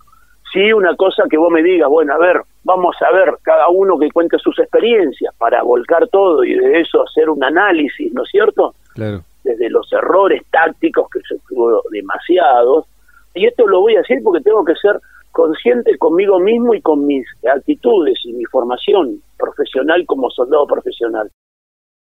Sí, 0.51 0.73
una 0.73 0.95
cosa 0.95 1.23
que 1.29 1.37
vos 1.37 1.49
me 1.51 1.63
digas, 1.63 1.89
bueno, 1.89 2.13
a 2.13 2.17
ver, 2.17 2.41
vamos 2.63 2.95
a 3.01 3.11
ver 3.13 3.37
cada 3.41 3.69
uno 3.69 3.97
que 3.97 4.11
cuente 4.11 4.37
sus 4.37 4.57
experiencias 4.59 5.33
para 5.37 5.63
volcar 5.63 6.07
todo 6.09 6.43
y 6.43 6.53
de 6.53 6.81
eso 6.81 7.03
hacer 7.03 7.29
un 7.29 7.41
análisis, 7.43 8.13
¿no 8.13 8.23
es 8.23 8.29
cierto? 8.29 8.75
Claro. 8.93 9.21
Desde 9.43 9.69
los 9.69 9.91
errores 9.93 10.43
tácticos, 10.51 11.09
que 11.09 11.21
se 11.21 11.39
tuvo 11.47 11.81
demasiados. 11.89 12.85
Y 13.33 13.45
esto 13.45 13.65
lo 13.65 13.79
voy 13.79 13.95
a 13.95 13.99
decir 13.99 14.19
porque 14.23 14.43
tengo 14.43 14.65
que 14.65 14.75
ser 14.75 14.99
consciente 15.31 15.97
conmigo 15.97 16.37
mismo 16.39 16.73
y 16.73 16.81
con 16.81 17.05
mis 17.05 17.25
actitudes 17.49 18.19
y 18.25 18.33
mi 18.33 18.43
formación 18.45 19.21
profesional 19.37 20.05
como 20.05 20.29
soldado 20.29 20.67
profesional. 20.67 21.31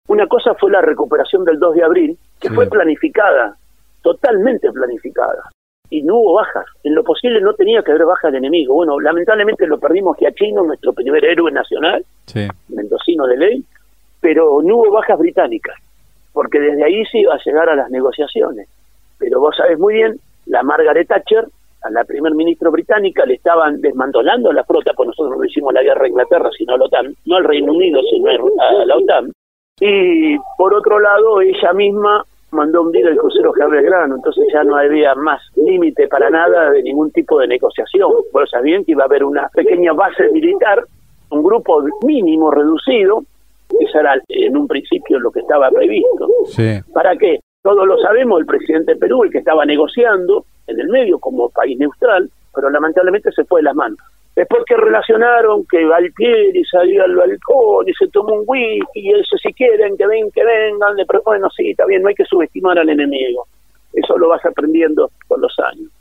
Una 0.08 0.26
cosa 0.26 0.56
fue 0.56 0.72
la 0.72 0.82
recuperación 0.82 1.46
del 1.46 1.60
2 1.60 1.76
de 1.76 1.84
abril, 1.84 2.18
que 2.40 2.50
fue 2.50 2.68
planificada, 2.68 3.56
totalmente 4.02 4.72
planificada, 4.72 5.44
y 5.90 6.02
no 6.04 6.18
hubo 6.18 6.34
bajas. 6.36 6.66
En 6.84 6.96
lo 6.96 7.04
posible 7.04 7.42
no 7.42 7.54
tenía 7.54 7.82
que 7.82 7.92
haber 7.92 8.06
bajas 8.06 8.32
de 8.32 8.38
enemigo. 8.38 8.76
Bueno, 8.76 9.00
lamentablemente 9.00 9.68
lo 9.68 9.80
perdimos 9.80 10.18
Giachino, 10.18 10.64
nuestro 10.64 10.94
primer 10.94 11.24
héroe 11.26 11.52
nacional, 11.52 12.06
mendocino 12.70 13.26
de 13.26 13.38
ley, 13.38 13.64
pero 14.22 14.62
no 14.62 14.78
hubo 14.78 14.92
bajas 14.92 15.18
británicas, 15.18 15.76
porque 16.34 16.60
desde 16.60 16.84
ahí 16.84 17.06
se 17.06 17.20
iba 17.20 17.34
a 17.34 17.44
llegar 17.44 17.70
a 17.70 17.76
las 17.76 17.90
negociaciones. 17.90 18.68
Pero 19.18 19.40
vos 19.40 19.56
sabés 19.56 19.80
muy 19.80 19.96
bien, 19.96 20.20
la 20.46 20.64
Margaret 20.64 21.08
Thatcher 21.08 21.48
a 21.82 21.90
la 21.92 22.04
primer 22.04 22.34
ministro 22.34 22.72
británica 22.72 23.26
le 23.26 23.36
estaban 23.36 23.80
desmantelando 23.80 24.52
la 24.52 24.64
flota, 24.64 24.92
pues 24.94 25.08
nosotros 25.08 25.38
no 25.38 25.46
hicimos 25.46 25.74
la 25.74 25.82
guerra 25.82 26.06
a 26.06 26.10
Inglaterra, 26.10 26.50
sino 26.58 26.74
a 26.74 26.78
la 26.78 26.86
OTAN, 26.86 27.16
no 27.26 27.36
al 27.38 27.46
Reino 27.46 27.74
Unido, 27.74 28.02
sino 28.10 28.30
a 28.30 28.86
la 28.86 28.98
OTAN. 28.98 29.32
Y 29.80 30.38
por 30.58 30.74
otro 30.74 31.00
lado, 31.00 31.42
ella 31.42 31.72
misma 31.74 32.26
mandó 32.52 32.82
hundir 32.82 33.08
el 33.08 33.18
crucero 33.18 33.52
Javier 33.54 33.84
Grano, 33.84 34.16
entonces 34.16 34.46
ya 34.52 34.64
no 34.64 34.76
había 34.76 35.16
más 35.16 35.42
límite 35.56 36.08
para 36.08 36.30
nada 36.30 36.72
de 36.72 36.84
ningún 36.84 37.12
tipo 37.12 37.40
de 37.40 37.48
negociación. 37.48 38.12
Pues 38.32 38.50
sabían 38.50 38.84
que 38.84 38.94
iba 38.94 39.04
a 39.04 39.08
haber 39.08 39.24
una 39.24 39.48
pequeña 39.50 39.94
base 39.94 40.30
militar, 40.30 40.84
un 41.30 41.44
grupo 41.44 41.84
mínimo 42.06 42.52
reducido, 42.52 43.24
eso 43.80 44.00
era 44.00 44.20
en 44.28 44.58
un 44.58 44.68
principio 44.68 45.20
lo 45.20 45.32
que 45.32 45.42
estaba 45.42 45.70
previsto. 45.70 46.28
¿Para 46.94 47.16
qué? 47.16 47.40
Todos 47.62 47.86
lo 47.86 47.98
sabemos, 47.98 48.40
el 48.40 48.46
presidente 48.46 48.94
de 48.94 49.00
Perú, 49.00 49.24
el 49.24 49.32
que 49.32 49.40
estaba 49.40 49.66
negociando, 49.66 50.46
en 50.68 50.80
el 50.80 50.88
medio 50.88 51.20
como 51.20 51.50
país 51.50 51.78
neutral, 51.78 52.30
pero 52.54 52.70
lamentablemente 52.70 53.32
se 53.32 53.44
fue 53.44 53.60
de 53.60 53.66
las 53.66 53.76
manos. 53.76 54.00
Después 54.40 54.64
que 54.66 54.78
relacionaron 54.78 55.66
que 55.66 55.84
Valpieri 55.84 56.64
salió 56.64 57.04
al 57.04 57.14
balcón 57.14 57.90
y 57.90 57.94
se 57.94 58.08
tomó 58.08 58.36
un 58.36 58.44
whisky 58.48 59.02
y 59.02 59.12
eso 59.12 59.36
si 59.36 59.52
quieren 59.52 59.98
que 59.98 60.08
ven, 60.08 60.32
que 60.32 60.46
vengan, 60.46 60.96
le 60.96 61.06
bueno, 61.26 61.50
sí, 61.50 61.72
está 61.72 61.86
bien, 61.86 62.02
no 62.02 62.08
hay 62.08 62.16
que 62.16 62.24
subestimar 62.24 62.80
al 62.80 62.88
enemigo. 62.88 63.46
Eso 63.92 64.18
lo 64.18 64.30
vas 64.30 64.46
aprendiendo 64.46 65.12
con 65.28 65.42
los 65.42 65.54
años. 65.60 65.92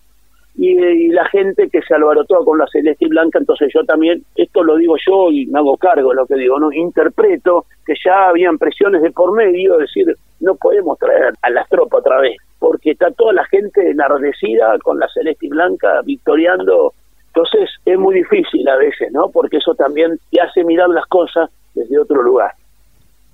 Y, 0.55 1.09
la 1.09 1.24
gente 1.30 1.68
que 1.68 1.82
se 1.82 1.95
alborotó 1.95 2.45
con 2.45 2.59
la 2.59 2.68
celeste 2.68 3.07
y 3.07 3.09
blanca, 3.09 3.41
entonces 3.41 3.72
yo 3.74 3.82
también, 3.82 4.22
esto 4.36 4.62
lo 4.62 4.76
digo 4.76 4.95
yo 5.05 5.32
y 5.32 5.47
me 5.47 5.59
hago 5.59 5.76
cargo 5.76 6.11
de 6.11 6.14
lo 6.14 6.26
que 6.26 6.36
digo, 6.36 6.61
no 6.61 6.70
interpreto 6.72 7.64
que 7.84 7.95
ya 8.05 8.28
habían 8.28 8.57
presiones 8.57 9.03
de 9.03 9.11
por 9.11 9.32
medio, 9.32 9.80
es 9.80 9.93
decir, 9.93 10.14
no 10.39 10.55
podemos 10.55 10.97
traer 10.97 11.32
a 11.43 11.51
las 11.51 11.68
tropas 11.68 12.03
otra 12.03 12.20
vez 12.20 12.36
porque 12.61 12.93
está 12.93 13.11
toda 13.11 13.32
la 13.32 13.45
gente 13.47 13.91
enardecida 13.91 14.78
con 14.78 15.01
la 15.01 15.09
celeste 15.09 15.47
y 15.47 15.49
blanca 15.49 16.03
victoriando. 16.05 16.93
Entonces 17.29 17.70
es 17.85 17.99
muy 17.99 18.16
difícil 18.16 18.68
a 18.68 18.76
veces, 18.76 19.12
¿no? 19.12 19.29
Porque 19.29 19.59
eso 19.59 19.74
también 19.74 20.18
te 20.31 20.41
hace 20.41 20.64
mirar 20.64 20.89
las 20.89 21.07
cosas 21.07 21.51
desde 21.74 21.99
otro 21.99 22.22
lugar. 22.22 22.53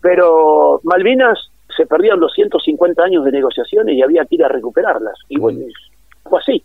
Pero 0.01 0.81
Malvinas 0.85 1.51
se 1.75 1.87
perdieron 1.87 2.21
250 2.21 3.03
años 3.03 3.25
de 3.25 3.33
negociaciones 3.33 3.95
y 3.95 4.03
había 4.03 4.25
que 4.25 4.37
ir 4.37 4.45
a 4.45 4.49
recuperarlas. 4.49 5.19
Y 5.29 5.39
bueno, 5.39 5.61
fue 6.25 6.39
así. 6.39 6.63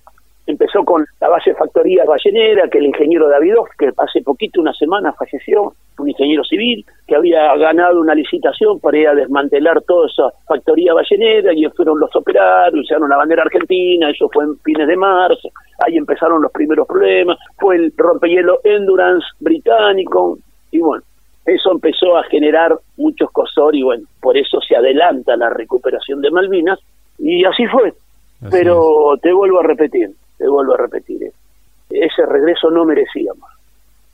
Empezó 0.49 0.83
con 0.83 1.05
la 1.21 1.29
base 1.29 1.53
factoría 1.53 2.05
ballenera, 2.05 2.67
que 2.69 2.79
el 2.79 2.87
ingeniero 2.87 3.29
Davidov, 3.29 3.67
que 3.77 3.91
hace 3.95 4.23
poquito, 4.23 4.59
una 4.59 4.73
semana, 4.73 5.13
falleció, 5.13 5.73
un 5.99 6.09
ingeniero 6.09 6.43
civil, 6.43 6.83
que 7.07 7.15
había 7.15 7.55
ganado 7.57 8.01
una 8.01 8.15
licitación 8.15 8.79
para 8.79 8.97
ir 8.97 9.07
a 9.09 9.13
desmantelar 9.13 9.83
toda 9.83 10.07
esa 10.07 10.23
factoría 10.47 10.95
ballenera, 10.95 11.53
y 11.53 11.65
fueron 11.77 11.99
los 11.99 12.15
operarios, 12.15 12.83
usaron 12.83 13.09
la 13.09 13.17
bandera 13.17 13.43
argentina, 13.43 14.09
eso 14.09 14.27
fue 14.33 14.45
en 14.45 14.57
fines 14.61 14.87
de 14.87 14.95
marzo, 14.97 15.49
ahí 15.85 15.97
empezaron 15.97 16.41
los 16.41 16.51
primeros 16.51 16.87
problemas, 16.87 17.37
fue 17.59 17.75
el 17.75 17.93
rompehielo 17.95 18.59
Endurance 18.63 19.27
británico, 19.39 20.39
y 20.71 20.79
bueno, 20.79 21.03
eso 21.45 21.71
empezó 21.71 22.17
a 22.17 22.23
generar 22.23 22.75
muchos 22.97 23.29
cosor 23.29 23.75
y 23.75 23.83
bueno, 23.83 24.03
por 24.19 24.35
eso 24.35 24.59
se 24.61 24.75
adelanta 24.75 25.37
la 25.37 25.51
recuperación 25.51 26.21
de 26.21 26.31
Malvinas, 26.31 26.79
y 27.19 27.45
así 27.45 27.67
fue. 27.67 27.93
Pero 28.49 29.15
te 29.21 29.33
vuelvo 29.33 29.59
a 29.59 29.63
repetir, 29.63 30.09
te 30.39 30.47
vuelvo 30.47 30.73
a 30.73 30.77
repetir, 30.77 31.23
¿eh? 31.23 31.33
ese 31.91 32.25
regreso 32.25 32.71
no 32.71 32.85
merecíamos. 32.85 33.49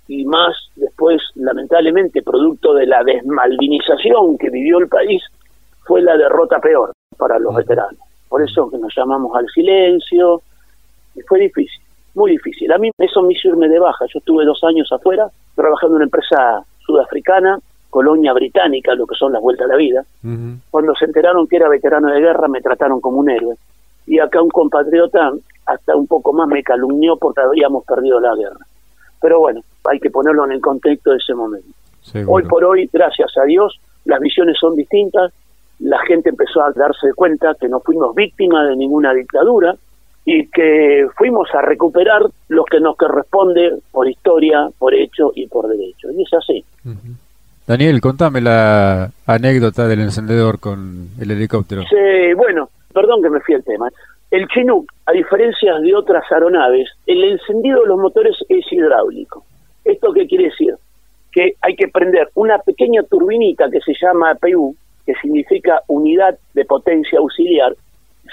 Y 0.07 0.25
más 0.25 0.55
después, 0.75 1.21
lamentablemente, 1.35 2.21
producto 2.21 2.73
de 2.73 2.85
la 2.85 3.03
desmalvinización 3.03 4.37
que 4.37 4.49
vivió 4.49 4.79
el 4.79 4.87
país, 4.87 5.23
fue 5.85 6.01
la 6.01 6.17
derrota 6.17 6.59
peor 6.59 6.91
para 7.17 7.39
los 7.39 7.55
veteranos. 7.55 7.99
Por 8.27 8.41
eso 8.41 8.69
que 8.69 8.77
nos 8.77 8.93
llamamos 8.95 9.35
al 9.35 9.47
silencio, 9.49 10.41
y 11.15 11.21
fue 11.21 11.39
difícil, 11.39 11.81
muy 12.13 12.31
difícil. 12.31 12.71
A 12.71 12.77
mí 12.77 12.91
eso 12.97 13.21
me 13.21 13.33
hizo 13.33 13.47
irme 13.49 13.69
de 13.69 13.79
baja. 13.79 14.05
Yo 14.13 14.19
estuve 14.19 14.45
dos 14.45 14.63
años 14.63 14.91
afuera, 14.91 15.27
trabajando 15.55 15.95
en 15.95 15.97
una 15.97 16.05
empresa 16.05 16.63
sudafricana, 16.85 17.59
colonia 17.89 18.33
británica, 18.33 18.93
lo 18.93 19.07
que 19.07 19.15
son 19.15 19.31
las 19.31 19.41
vueltas 19.41 19.65
a 19.65 19.69
la 19.69 19.77
vida. 19.77 20.03
Cuando 20.69 20.93
se 20.95 21.05
enteraron 21.05 21.47
que 21.47 21.55
era 21.55 21.69
veterano 21.69 22.11
de 22.11 22.19
guerra, 22.19 22.47
me 22.47 22.61
trataron 22.61 22.99
como 22.99 23.19
un 23.19 23.29
héroe. 23.29 23.55
Y 24.07 24.19
acá 24.19 24.41
un 24.41 24.49
compatriota 24.49 25.31
hasta 25.65 25.95
un 25.95 26.07
poco 26.07 26.33
más 26.33 26.47
me 26.47 26.63
calumnió 26.63 27.17
porque 27.17 27.41
habíamos 27.41 27.83
perdido 27.85 28.19
la 28.19 28.35
guerra. 28.35 28.65
Pero 29.21 29.39
bueno, 29.39 29.61
hay 29.89 29.99
que 29.99 30.11
ponerlo 30.11 30.45
en 30.45 30.51
el 30.51 30.61
contexto 30.61 31.11
de 31.11 31.17
ese 31.17 31.33
momento. 31.33 31.67
Hoy 32.27 32.43
por 32.43 32.63
hoy, 32.63 32.87
gracias 32.93 33.35
a 33.37 33.45
Dios, 33.45 33.79
las 34.05 34.19
visiones 34.19 34.57
son 34.59 34.75
distintas, 34.75 35.33
la 35.79 35.99
gente 36.05 36.29
empezó 36.29 36.61
a 36.61 36.71
darse 36.71 37.13
cuenta 37.15 37.55
que 37.59 37.67
no 37.67 37.79
fuimos 37.79 38.13
víctimas 38.15 38.69
de 38.69 38.75
ninguna 38.75 39.13
dictadura 39.13 39.75
y 40.23 40.47
que 40.47 41.07
fuimos 41.17 41.47
a 41.53 41.61
recuperar 41.61 42.21
lo 42.49 42.63
que 42.65 42.79
nos 42.79 42.95
corresponde 42.95 43.79
por 43.91 44.07
historia, 44.07 44.69
por 44.77 44.93
hecho 44.93 45.31
y 45.35 45.47
por 45.47 45.67
derecho. 45.67 46.11
Y 46.11 46.23
es 46.23 46.33
así. 46.33 46.65
Daniel, 47.67 47.99
contame 48.01 48.41
la 48.41 49.11
anécdota 49.25 49.87
del 49.87 50.01
encendedor 50.01 50.59
con 50.59 51.09
el 51.19 51.31
helicóptero. 51.31 51.83
Sí, 51.83 52.33
bueno, 52.35 52.69
perdón 52.95 53.21
que 53.21 53.29
me 53.29 53.41
fui 53.41 53.53
al 53.53 53.63
tema. 53.63 53.89
El 54.31 54.47
Chinook, 54.47 54.87
a 55.05 55.11
diferencia 55.11 55.75
de 55.75 55.93
otras 55.93 56.23
aeronaves, 56.31 56.89
el 57.05 57.23
encendido 57.23 57.81
de 57.81 57.87
los 57.87 57.99
motores 57.99 58.35
es 58.49 58.65
hidráulico. 58.71 59.43
¿Esto 59.83 60.11
qué 60.13 60.25
quiere 60.25 60.45
decir? 60.45 60.73
Que 61.31 61.53
hay 61.61 61.75
que 61.75 61.89
prender 61.89 62.29
una 62.33 62.57
pequeña 62.59 63.03
turbinita 63.03 63.69
que 63.69 63.81
se 63.81 63.93
llama 64.01 64.33
PU, 64.35 64.75
que 65.05 65.13
significa 65.21 65.81
unidad 65.87 66.37
de 66.53 66.65
potencia 66.65 67.19
auxiliar. 67.19 67.75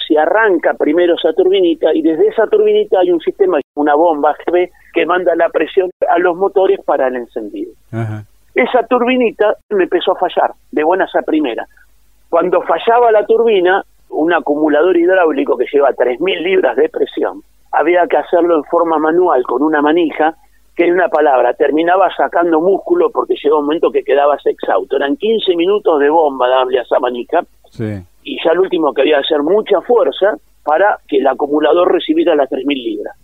Se 0.09 0.19
arranca 0.19 0.73
primero 0.75 1.15
esa 1.15 1.35
turbinita 1.35 1.93
y 1.93 2.01
desde 2.01 2.29
esa 2.29 2.47
turbinita 2.47 3.01
hay 3.01 3.11
un 3.11 3.21
sistema, 3.21 3.61
una 3.75 3.95
bomba 3.95 4.35
GB, 4.47 4.71
que 4.95 5.05
manda 5.05 5.35
la 5.37 5.51
presión 5.51 5.91
a 6.09 6.19
los 6.19 6.37
motores 6.37 6.81
para 6.87 7.09
el 7.09 7.17
encendido. 7.17 7.73
Esa 8.55 8.87
turbinita 8.87 9.57
me 9.71 9.85
empezó 9.85 10.13
a 10.13 10.19
fallar, 10.19 10.53
de 10.71 10.85
buenas 10.85 11.15
a 11.15 11.23
primera. 11.23 11.67
Cuando 12.31 12.63
fallaba 12.63 13.13
la 13.13 13.27
turbina, 13.27 13.85
un 14.13 14.33
acumulador 14.33 14.97
hidráulico 14.97 15.57
que 15.57 15.67
lleva 15.73 15.91
3.000 15.93 16.43
libras 16.43 16.77
de 16.77 16.89
presión, 16.89 17.43
había 17.73 18.07
que 18.07 18.19
hacerlo 18.19 18.57
en 18.57 18.65
forma 18.65 18.99
manual 18.99 19.43
con 19.45 19.63
una 19.63 19.81
manija, 19.81 20.35
que 20.77 20.85
en 20.85 20.95
una 20.95 21.09
palabra, 21.09 21.55
terminaba 21.55 22.09
sacando 22.15 22.61
músculo 22.61 23.11
porque 23.11 23.35
llegó 23.43 23.59
un 23.59 23.67
momento 23.67 23.91
que 23.91 24.03
quedabas 24.03 24.45
exhausto. 24.47 24.97
Eran 24.97 25.17
15 25.17 25.57
minutos 25.57 26.01
de 26.01 26.09
bomba 26.09 26.49
darle 26.49 26.79
a 26.79 26.83
esa 26.83 26.99
manija 26.99 27.45
y 28.23 28.43
ya 28.43 28.53
el 28.53 28.61
último 28.61 28.93
que 28.93 29.03
había 29.03 29.17
que 29.17 29.25
hacer 29.25 29.43
mucha 29.43 29.81
fuerza 29.81 30.37
para 30.65 30.99
que 31.09 31.19
el 31.19 31.27
acumulador 31.27 31.93
recibiera 31.93 32.35
las 32.35 32.49
3.000 32.51 32.67
libras. 32.67 33.17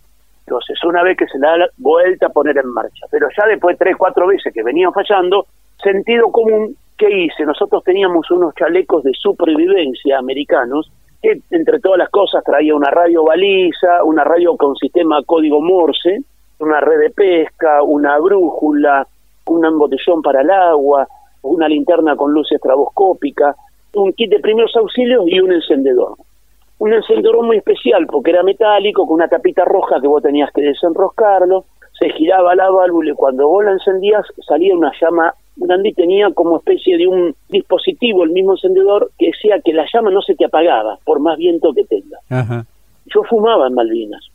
Entonces, 0.45 0.83
una 0.83 1.03
vez 1.03 1.15
que 1.15 1.27
se 1.27 1.37
le 1.37 1.45
da 1.45 1.57
la 1.57 1.69
vuelta 1.77 2.25
a 2.25 2.29
poner 2.29 2.57
en 2.57 2.67
marcha, 2.67 3.05
pero 3.11 3.27
ya 3.37 3.45
después 3.47 3.77
de 3.77 3.85
tres, 3.85 3.95
cuatro 3.97 4.25
veces 4.25 4.51
que 4.51 4.63
venían 4.63 4.91
fallando, 4.91 5.45
sentido 5.81 6.31
común 6.31 6.75
¿Qué 6.99 7.09
hice? 7.09 7.45
Nosotros 7.45 7.81
teníamos 7.85 8.29
unos 8.29 8.53
chalecos 8.55 9.03
de 9.03 9.13
supervivencia 9.13 10.19
americanos 10.19 10.91
que 11.21 11.39
entre 11.49 11.79
todas 11.79 11.97
las 11.97 12.09
cosas 12.09 12.43
traía 12.43 12.75
una 12.75 12.91
radio 12.91 13.23
baliza, 13.23 14.03
una 14.03 14.25
radio 14.25 14.57
con 14.57 14.75
sistema 14.75 15.23
código 15.23 15.61
Morse, 15.61 16.19
una 16.59 16.81
red 16.81 16.99
de 16.99 17.09
pesca, 17.11 17.83
una 17.83 18.19
brújula, 18.19 19.07
un 19.45 19.65
embotellón 19.65 20.21
para 20.21 20.41
el 20.41 20.51
agua, 20.51 21.07
una 21.43 21.69
linterna 21.69 22.17
con 22.17 22.33
luz 22.33 22.51
estraboscópica, 22.51 23.55
un 23.93 24.11
kit 24.11 24.31
de 24.31 24.39
primeros 24.39 24.75
auxilios 24.75 25.23
y 25.27 25.39
un 25.39 25.53
encendedor. 25.53 26.15
Un 26.79 26.91
encendedor 26.93 27.45
muy 27.45 27.57
especial 27.57 28.07
porque 28.07 28.31
era 28.31 28.43
metálico, 28.43 29.07
con 29.07 29.15
una 29.15 29.29
tapita 29.29 29.63
roja 29.63 30.01
que 30.01 30.07
vos 30.07 30.21
tenías 30.21 30.51
que 30.51 30.63
desenroscarlo, 30.63 31.63
se 31.97 32.09
giraba 32.09 32.55
la 32.55 32.69
válvula 32.69 33.11
y 33.11 33.15
cuando 33.15 33.47
vos 33.47 33.63
la 33.63 33.71
encendías 33.71 34.25
salía 34.45 34.75
una 34.75 34.91
llama 34.99 35.33
grande 35.67 35.89
y 35.89 35.93
tenía 35.93 36.29
como 36.31 36.57
especie 36.57 36.97
de 36.97 37.07
un 37.07 37.35
dispositivo, 37.49 38.23
el 38.23 38.31
mismo 38.31 38.53
encendedor, 38.53 39.11
que 39.17 39.27
decía 39.27 39.59
que 39.63 39.73
la 39.73 39.85
llama 39.93 40.11
no 40.11 40.21
se 40.21 40.35
te 40.35 40.45
apagaba 40.45 40.97
por 41.03 41.19
más 41.19 41.37
viento 41.37 41.73
que 41.73 41.83
tenga. 41.83 42.65
Yo 43.05 43.23
fumaba 43.23 43.67
en 43.67 43.73
Malvinas. 43.73 44.25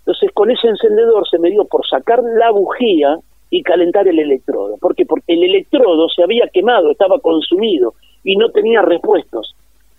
Entonces 0.00 0.30
con 0.32 0.50
ese 0.50 0.68
encendedor 0.68 1.28
se 1.28 1.38
me 1.38 1.50
dio 1.50 1.64
por 1.64 1.86
sacar 1.86 2.22
la 2.22 2.50
bujía 2.50 3.18
y 3.50 3.62
calentar 3.62 4.08
el 4.08 4.18
electrodo. 4.18 4.76
¿Por 4.78 4.94
qué? 4.94 5.04
Porque 5.04 5.34
el 5.34 5.44
electrodo 5.44 6.08
se 6.08 6.22
había 6.22 6.48
quemado, 6.48 6.90
estaba 6.90 7.18
consumido 7.20 7.94
y 8.24 8.36
no 8.36 8.48
tenía 8.50 8.82
repuestos. 8.82 9.54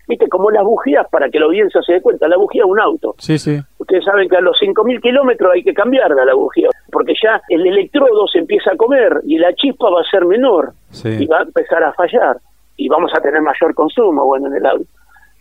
Viste, 0.06 0.28
como 0.28 0.50
las 0.50 0.64
bujías, 0.64 1.06
para 1.10 1.30
que 1.30 1.38
la 1.38 1.46
audiencia 1.46 1.80
se 1.82 1.94
dé 1.94 2.02
cuenta, 2.02 2.28
la 2.28 2.36
bujía 2.36 2.62
es 2.64 2.70
un 2.70 2.78
auto. 2.78 3.14
Sí, 3.18 3.38
sí. 3.38 3.58
Ustedes 3.78 4.04
saben 4.04 4.28
que 4.28 4.36
a 4.36 4.40
los 4.40 4.56
5.000 4.60 5.00
kilómetros 5.00 5.52
hay 5.54 5.62
que 5.62 5.72
cambiarla 5.72 6.24
la 6.24 6.34
bujía, 6.34 6.68
porque 6.92 7.14
ya 7.22 7.40
el 7.48 7.66
electrodo 7.66 8.26
se 8.26 8.38
empieza 8.38 8.72
a 8.72 8.76
comer 8.76 9.20
y 9.24 9.38
la 9.38 9.54
chispa 9.54 9.88
va 9.88 10.00
a 10.00 10.10
ser 10.10 10.26
menor 10.26 10.72
y 11.04 11.26
va 11.26 11.38
a 11.38 11.42
empezar 11.42 11.82
a 11.82 11.92
fallar 11.94 12.38
y 12.76 12.88
vamos 12.88 13.12
a 13.16 13.20
tener 13.20 13.40
mayor 13.40 13.74
consumo, 13.74 14.24
bueno, 14.24 14.48
en 14.48 14.56
el 14.56 14.66
auto. 14.66 14.84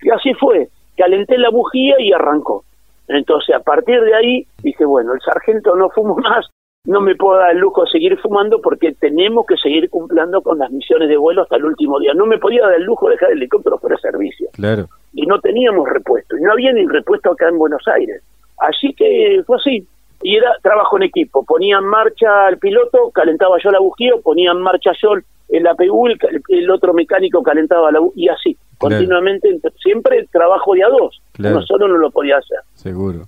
Y 0.01 0.09
así 0.09 0.33
fue, 0.33 0.69
calenté 0.97 1.37
la 1.37 1.49
bujía 1.49 1.95
y 1.99 2.13
arrancó. 2.13 2.63
Entonces, 3.07 3.55
a 3.55 3.59
partir 3.59 4.01
de 4.01 4.15
ahí, 4.15 4.47
dije, 4.61 4.85
bueno, 4.85 5.13
el 5.13 5.21
sargento 5.21 5.75
no 5.75 5.89
fumo 5.89 6.15
más, 6.23 6.47
no 6.85 6.99
me 6.99 7.15
puedo 7.15 7.39
dar 7.39 7.51
el 7.51 7.59
lujo 7.59 7.83
de 7.83 7.91
seguir 7.91 8.17
fumando 8.19 8.59
porque 8.59 8.91
tenemos 8.93 9.45
que 9.45 9.55
seguir 9.55 9.89
cumpliendo 9.89 10.41
con 10.41 10.59
las 10.59 10.69
misiones 10.69 11.07
de 11.07 11.15
vuelo 11.15 11.43
hasta 11.43 11.55
el 11.55 11.65
último 11.65 11.97
día. 11.99 12.13
No 12.13 12.25
me 12.25 12.37
podía 12.37 12.63
dar 12.63 12.73
el 12.73 12.83
lujo 12.83 13.07
de 13.07 13.13
dejar 13.13 13.31
el 13.31 13.37
helicóptero 13.37 13.77
fuera 13.77 13.95
de 13.95 14.01
servicio. 14.01 14.49
Claro. 14.51 14.87
Y 15.13 15.25
no 15.25 15.39
teníamos 15.39 15.87
repuesto, 15.87 16.37
y 16.37 16.41
no 16.41 16.51
había 16.51 16.73
ni 16.73 16.85
repuesto 16.85 17.31
acá 17.31 17.47
en 17.47 17.57
Buenos 17.57 17.87
Aires. 17.87 18.21
Así 18.57 18.93
que 18.93 19.41
fue 19.45 19.57
así. 19.57 19.87
Y 20.23 20.35
era 20.35 20.51
trabajo 20.61 20.97
en 20.97 21.03
equipo. 21.03 21.43
Ponía 21.43 21.77
en 21.77 21.85
marcha 21.85 22.47
al 22.47 22.57
piloto, 22.57 23.11
calentaba 23.11 23.57
yo 23.63 23.71
la 23.71 23.79
bujía, 23.79 24.13
ponía 24.21 24.51
en 24.51 24.61
marcha 24.61 24.91
yo 25.01 25.13
el 25.49 25.67
APU, 25.67 26.07
el, 26.07 26.17
el 26.49 26.69
otro 26.69 26.93
mecánico 26.93 27.43
calentaba 27.43 27.91
la 27.91 27.99
bujía, 27.99 28.23
y 28.23 28.29
así, 28.29 28.57
continuamente, 28.77 29.57
siempre 29.81 30.27
trabajo 30.31 30.73
de 30.73 30.83
a 30.83 30.89
dos. 30.89 31.21
Uno 31.39 31.61
solo 31.61 31.87
no 31.87 31.97
lo 31.97 32.11
podía 32.11 32.37
hacer. 32.37 32.59
Seguro. 32.73 33.21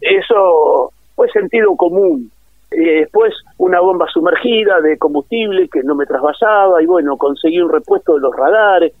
Eso 0.00 0.92
fue 1.16 1.28
sentido 1.30 1.74
común 1.76 2.30
eh, 2.76 3.00
después 3.00 3.34
una 3.58 3.80
bomba 3.80 4.06
sumergida 4.12 4.80
de 4.80 4.98
combustible 4.98 5.68
que 5.68 5.82
no 5.82 5.94
me 5.94 6.06
trasvasaba 6.06 6.82
y 6.82 6.86
bueno, 6.86 7.16
conseguí 7.16 7.60
un 7.60 7.70
repuesto 7.70 8.14
de 8.14 8.20
los 8.20 8.34
radares. 8.34 8.92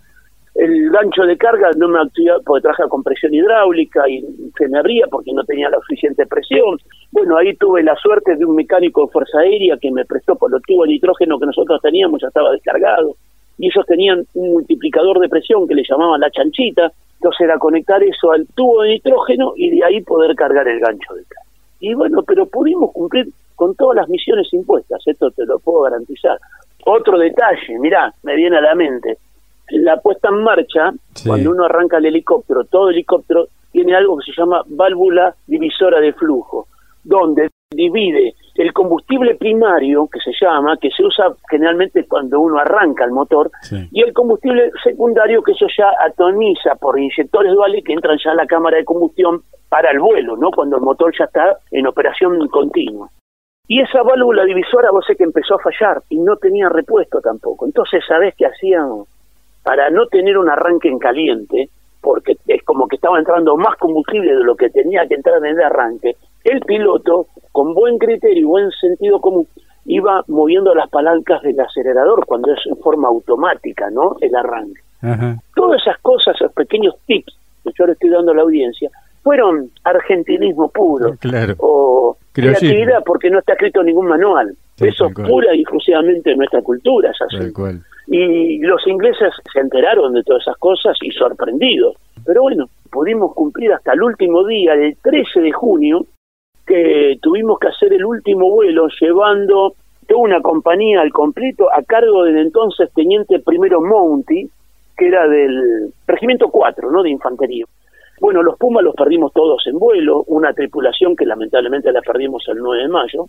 El 0.54 0.90
gancho 0.90 1.22
de 1.22 1.38
carga 1.38 1.70
no 1.78 1.88
me 1.88 2.00
activaba 2.00 2.40
porque 2.44 2.62
traje 2.62 2.82
con 2.88 3.02
presión 3.02 3.32
hidráulica 3.32 4.06
y 4.08 4.22
se 4.58 4.68
me 4.68 4.78
abría 4.78 5.06
porque 5.10 5.32
no 5.32 5.44
tenía 5.44 5.70
la 5.70 5.78
suficiente 5.78 6.26
presión. 6.26 6.78
Bueno, 7.10 7.38
ahí 7.38 7.54
tuve 7.56 7.82
la 7.82 7.96
suerte 7.96 8.36
de 8.36 8.44
un 8.44 8.56
mecánico 8.56 9.06
de 9.06 9.12
Fuerza 9.12 9.38
Aérea 9.38 9.78
que 9.80 9.90
me 9.90 10.04
prestó 10.04 10.36
por 10.36 10.50
los 10.50 10.60
tubos 10.62 10.86
de 10.86 10.94
nitrógeno 10.94 11.38
que 11.38 11.46
nosotros 11.46 11.80
teníamos, 11.80 12.20
ya 12.20 12.28
estaba 12.28 12.52
descargado. 12.52 13.16
Y 13.58 13.66
ellos 13.66 13.86
tenían 13.86 14.26
un 14.34 14.52
multiplicador 14.52 15.20
de 15.20 15.28
presión 15.28 15.66
que 15.66 15.74
le 15.74 15.84
llamaban 15.88 16.20
la 16.20 16.30
chanchita. 16.30 16.92
Entonces 17.14 17.40
era 17.40 17.58
conectar 17.58 18.02
eso 18.02 18.32
al 18.32 18.46
tubo 18.54 18.82
de 18.82 18.90
nitrógeno 18.90 19.54
y 19.56 19.70
de 19.70 19.84
ahí 19.84 20.02
poder 20.02 20.34
cargar 20.34 20.68
el 20.68 20.80
gancho 20.80 21.14
de 21.14 21.22
carga. 21.24 21.50
Y 21.80 21.94
bueno, 21.94 22.22
pero 22.22 22.46
pudimos 22.46 22.92
cumplir 22.92 23.28
con 23.54 23.74
todas 23.74 23.96
las 23.96 24.08
misiones 24.08 24.52
impuestas, 24.52 25.02
esto 25.06 25.30
te 25.30 25.44
lo 25.46 25.58
puedo 25.58 25.82
garantizar. 25.82 26.38
Otro 26.84 27.18
detalle, 27.18 27.78
mirá, 27.78 28.12
me 28.22 28.34
viene 28.36 28.58
a 28.58 28.60
la 28.60 28.74
mente, 28.74 29.18
la 29.68 30.00
puesta 30.00 30.28
en 30.28 30.42
marcha, 30.42 30.92
cuando 31.24 31.50
uno 31.50 31.64
arranca 31.64 31.98
el 31.98 32.06
helicóptero, 32.06 32.64
todo 32.64 32.90
helicóptero 32.90 33.46
tiene 33.70 33.94
algo 33.94 34.18
que 34.18 34.30
se 34.30 34.40
llama 34.40 34.62
válvula 34.66 35.34
divisora 35.46 36.00
de 36.00 36.12
flujo, 36.12 36.66
donde 37.02 37.48
divide 37.70 38.34
el 38.56 38.72
combustible 38.72 39.34
primario, 39.36 40.06
que 40.12 40.20
se 40.20 40.32
llama, 40.38 40.76
que 40.76 40.90
se 40.90 41.02
usa 41.02 41.34
generalmente 41.48 42.04
cuando 42.06 42.40
uno 42.40 42.58
arranca 42.58 43.04
el 43.04 43.12
motor, 43.12 43.50
y 43.90 44.02
el 44.02 44.12
combustible 44.12 44.70
secundario, 44.84 45.42
que 45.42 45.52
eso 45.52 45.66
ya 45.76 45.90
atomiza 46.00 46.74
por 46.74 46.98
inyectores 46.98 47.52
duales 47.54 47.82
que 47.82 47.94
entran 47.94 48.18
ya 48.22 48.32
a 48.32 48.34
la 48.34 48.46
cámara 48.46 48.76
de 48.76 48.84
combustión 48.84 49.42
para 49.70 49.90
el 49.90 50.00
vuelo, 50.00 50.36
¿no? 50.36 50.50
Cuando 50.50 50.76
el 50.76 50.82
motor 50.82 51.14
ya 51.18 51.24
está 51.24 51.56
en 51.70 51.86
operación 51.86 52.46
continua. 52.48 53.08
Y 53.72 53.80
esa 53.80 54.02
válvula 54.02 54.44
divisora 54.44 54.90
vos 54.90 55.02
sé 55.06 55.16
que 55.16 55.24
empezó 55.24 55.54
a 55.54 55.58
fallar 55.58 56.02
y 56.10 56.18
no 56.18 56.36
tenía 56.36 56.68
repuesto 56.68 57.22
tampoco. 57.22 57.64
Entonces, 57.64 58.04
¿sabés 58.06 58.34
qué 58.36 58.44
hacían? 58.44 59.04
Para 59.62 59.88
no 59.88 60.08
tener 60.08 60.36
un 60.36 60.50
arranque 60.50 60.90
en 60.90 60.98
caliente, 60.98 61.70
porque 62.02 62.36
es 62.48 62.62
como 62.64 62.86
que 62.86 62.96
estaba 62.96 63.18
entrando 63.18 63.56
más 63.56 63.78
combustible 63.78 64.36
de 64.36 64.44
lo 64.44 64.56
que 64.56 64.68
tenía 64.68 65.06
que 65.06 65.14
entrar 65.14 65.38
en 65.38 65.56
el 65.56 65.62
arranque, 65.62 66.16
el 66.44 66.60
piloto, 66.60 67.28
con 67.50 67.72
buen 67.72 67.96
criterio 67.96 68.42
y 68.42 68.44
buen 68.44 68.70
sentido 68.72 69.22
común, 69.22 69.46
iba 69.86 70.22
moviendo 70.28 70.74
las 70.74 70.90
palancas 70.90 71.40
del 71.40 71.58
acelerador 71.58 72.26
cuando 72.26 72.52
es 72.52 72.60
en 72.66 72.76
forma 72.76 73.08
automática, 73.08 73.88
¿no? 73.88 74.16
El 74.20 74.36
arranque. 74.36 74.82
Todas 75.56 75.80
esas 75.80 75.98
cosas, 76.02 76.34
esos 76.34 76.52
pequeños 76.52 76.94
tips 77.06 77.34
que 77.64 77.70
yo 77.74 77.86
le 77.86 77.92
estoy 77.92 78.10
dando 78.10 78.32
a 78.32 78.34
la 78.34 78.42
audiencia, 78.42 78.90
fueron 79.22 79.70
argentinismo 79.84 80.68
puro. 80.68 81.14
Claro. 81.18 81.54
O 81.58 82.01
creatividad 82.32 83.02
porque 83.04 83.30
no 83.30 83.38
está 83.38 83.52
escrito 83.52 83.82
ningún 83.82 84.06
manual. 84.06 84.54
Eso 84.78 85.06
es 85.06 85.14
pura 85.14 85.54
y 85.54 85.60
exclusivamente 85.60 86.34
nuestra 86.34 86.62
cultura, 86.62 87.10
es 87.10 87.22
así. 87.22 87.52
Y 88.08 88.58
los 88.58 88.84
ingleses 88.86 89.32
se 89.52 89.60
enteraron 89.60 90.12
de 90.12 90.22
todas 90.24 90.42
esas 90.42 90.56
cosas 90.56 90.96
y 91.02 91.10
sorprendidos. 91.12 91.96
Pero 92.24 92.42
bueno, 92.42 92.68
pudimos 92.90 93.34
cumplir 93.34 93.72
hasta 93.72 93.92
el 93.92 94.02
último 94.02 94.44
día, 94.44 94.74
el 94.74 94.96
13 95.02 95.40
de 95.40 95.52
junio, 95.52 96.06
que 96.66 97.18
tuvimos 97.20 97.58
que 97.58 97.68
hacer 97.68 97.92
el 97.92 98.04
último 98.04 98.50
vuelo 98.50 98.88
llevando 99.00 99.74
toda 100.06 100.20
una 100.20 100.40
compañía 100.40 101.00
al 101.00 101.10
completo 101.10 101.68
a 101.72 101.82
cargo 101.82 102.24
del 102.24 102.38
entonces 102.38 102.90
teniente 102.94 103.38
primero 103.40 103.80
Monty, 103.80 104.48
que 104.96 105.06
era 105.06 105.28
del 105.28 105.92
regimiento 106.06 106.48
4, 106.48 106.90
¿no? 106.90 107.02
De 107.02 107.10
infantería. 107.10 107.64
Bueno, 108.20 108.42
los 108.42 108.56
Pumas 108.56 108.84
los 108.84 108.94
perdimos 108.94 109.32
todos 109.32 109.66
en 109.66 109.78
vuelo, 109.78 110.24
una 110.28 110.52
tripulación 110.52 111.16
que 111.16 111.26
lamentablemente 111.26 111.92
la 111.92 112.02
perdimos 112.02 112.46
el 112.48 112.58
9 112.58 112.82
de 112.82 112.88
mayo. 112.88 113.26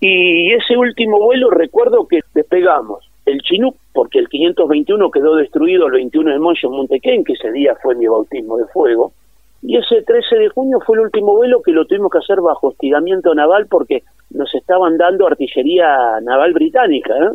Y 0.00 0.52
ese 0.52 0.76
último 0.76 1.18
vuelo 1.20 1.50
recuerdo 1.50 2.06
que 2.06 2.20
despegamos 2.34 3.08
el 3.26 3.40
Chinook, 3.40 3.76
porque 3.92 4.18
el 4.18 4.28
521 4.28 5.10
quedó 5.10 5.36
destruido 5.36 5.86
el 5.86 5.92
21 5.92 6.32
de 6.32 6.38
mayo 6.38 6.68
en 6.68 6.76
Montequén, 6.76 7.24
que 7.24 7.34
ese 7.34 7.52
día 7.52 7.74
fue 7.82 7.94
mi 7.94 8.06
bautismo 8.06 8.58
de 8.58 8.66
fuego. 8.66 9.12
Y 9.62 9.78
ese 9.78 10.02
13 10.02 10.36
de 10.36 10.48
junio 10.50 10.78
fue 10.84 10.96
el 10.98 11.04
último 11.04 11.34
vuelo 11.36 11.62
que 11.62 11.72
lo 11.72 11.86
tuvimos 11.86 12.10
que 12.10 12.18
hacer 12.18 12.40
bajo 12.40 12.68
hostigamiento 12.68 13.34
naval 13.34 13.66
porque 13.66 14.02
nos 14.30 14.54
estaban 14.54 14.98
dando 14.98 15.26
artillería 15.26 16.20
naval 16.22 16.52
británica. 16.52 17.14
¿eh? 17.16 17.30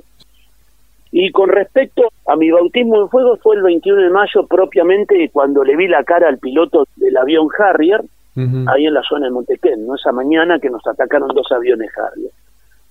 Y 1.12 1.32
con 1.32 1.50
respecto 1.50 2.04
a 2.28 2.36
mi 2.36 2.52
bautismo 2.52 3.04
de 3.04 3.10
fuego 3.10 3.38
fue 3.38 3.56
el 3.56 3.64
21 3.64 4.04
de 4.04 4.10
mayo 4.10 4.46
propiamente 4.48 5.30
cuando 5.34 5.64
le 5.64 5.76
vi 5.76 5.88
la 5.88 6.04
cara 6.04 6.28
al 6.28 6.38
piloto 6.38 6.88
del 6.96 7.18
avión 7.18 7.48
Harrier, 7.58 8.02
ahí 8.68 8.86
en 8.86 8.94
la 8.94 9.04
zona 9.04 9.26
de 9.26 9.32
Montequén, 9.32 9.86
¿no? 9.86 9.96
esa 9.96 10.14
mañana 10.14 10.60
que 10.60 10.70
nos 10.70 10.86
atacaron 10.88 11.28
dos 11.36 11.52
aviones 11.52 11.90
Harrier. 11.98 12.32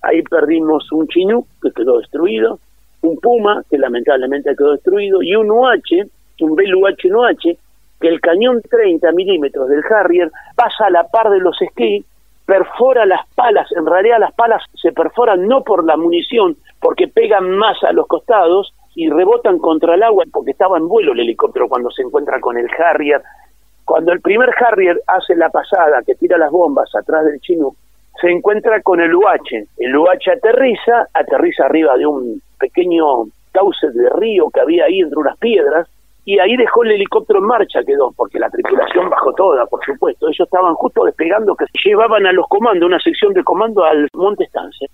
Ahí 0.03 0.21
perdimos 0.21 0.91
un 0.91 1.07
Chinook 1.07 1.47
que 1.61 1.71
quedó 1.71 1.97
destruido, 1.97 2.59
un 3.01 3.17
Puma 3.17 3.63
que 3.69 3.77
lamentablemente 3.77 4.55
quedó 4.55 4.73
destruido 4.73 5.23
y 5.23 5.35
un 5.35 5.49
UH, 5.49 6.05
un 6.41 6.55
Bell 6.55 6.75
UH-UH, 6.75 7.57
que 7.99 8.07
el 8.07 8.21
cañón 8.21 8.61
30 8.61 9.11
milímetros 9.13 9.69
del 9.69 9.83
Harrier 9.89 10.31
pasa 10.55 10.85
a 10.85 10.89
la 10.89 11.05
par 11.05 11.29
de 11.29 11.39
los 11.39 11.59
esquí, 11.61 12.05
perfora 12.45 13.05
las 13.05 13.27
palas, 13.35 13.67
en 13.75 13.85
realidad 13.85 14.19
las 14.19 14.33
palas 14.33 14.63
se 14.81 14.91
perforan 14.91 15.47
no 15.47 15.63
por 15.63 15.83
la 15.83 15.97
munición, 15.97 16.55
porque 16.79 17.07
pegan 17.07 17.49
más 17.57 17.83
a 17.83 17.91
los 17.91 18.07
costados 18.07 18.73
y 18.95 19.09
rebotan 19.09 19.59
contra 19.59 19.95
el 19.95 20.03
agua 20.03 20.25
porque 20.31 20.51
estaba 20.51 20.77
en 20.77 20.87
vuelo 20.87 21.13
el 21.13 21.21
helicóptero 21.21 21.67
cuando 21.67 21.91
se 21.91 22.01
encuentra 22.01 22.39
con 22.39 22.57
el 22.57 22.67
Harrier. 22.77 23.21
Cuando 23.85 24.11
el 24.11 24.21
primer 24.21 24.49
Harrier 24.59 25.01
hace 25.07 25.35
la 25.35 25.49
pasada, 25.49 26.01
que 26.05 26.15
tira 26.15 26.37
las 26.37 26.51
bombas 26.51 26.93
atrás 26.95 27.25
del 27.25 27.39
chino, 27.39 27.71
se 28.21 28.29
encuentra 28.29 28.81
con 28.81 28.99
el 28.99 29.13
UH. 29.13 29.67
El 29.77 29.95
UH 29.95 30.31
aterriza, 30.35 31.07
aterriza 31.13 31.65
arriba 31.65 31.97
de 31.97 32.05
un 32.05 32.41
pequeño 32.59 33.25
cauce 33.51 33.89
de 33.91 34.09
río 34.09 34.49
que 34.49 34.59
había 34.59 34.85
ahí 34.85 34.99
entre 34.99 35.17
unas 35.17 35.37
piedras, 35.37 35.87
y 36.25 36.37
ahí 36.37 36.55
dejó 36.57 36.83
el 36.83 36.91
helicóptero 36.91 37.39
en 37.39 37.45
marcha, 37.45 37.83
quedó, 37.83 38.11
porque 38.11 38.37
la 38.37 38.49
tripulación 38.49 39.09
bajó 39.09 39.33
toda, 39.33 39.65
por 39.65 39.83
supuesto. 39.83 40.27
Ellos 40.27 40.45
estaban 40.45 40.75
justo 40.75 41.03
despegando, 41.05 41.55
que 41.55 41.65
llevaban 41.83 42.27
a 42.27 42.31
los 42.31 42.45
comandos, 42.47 42.85
una 42.85 42.99
sección 42.99 43.33
de 43.33 43.43
comando 43.43 43.83
al 43.83 44.07
Monte 44.13 44.43
Estancia 44.43 44.87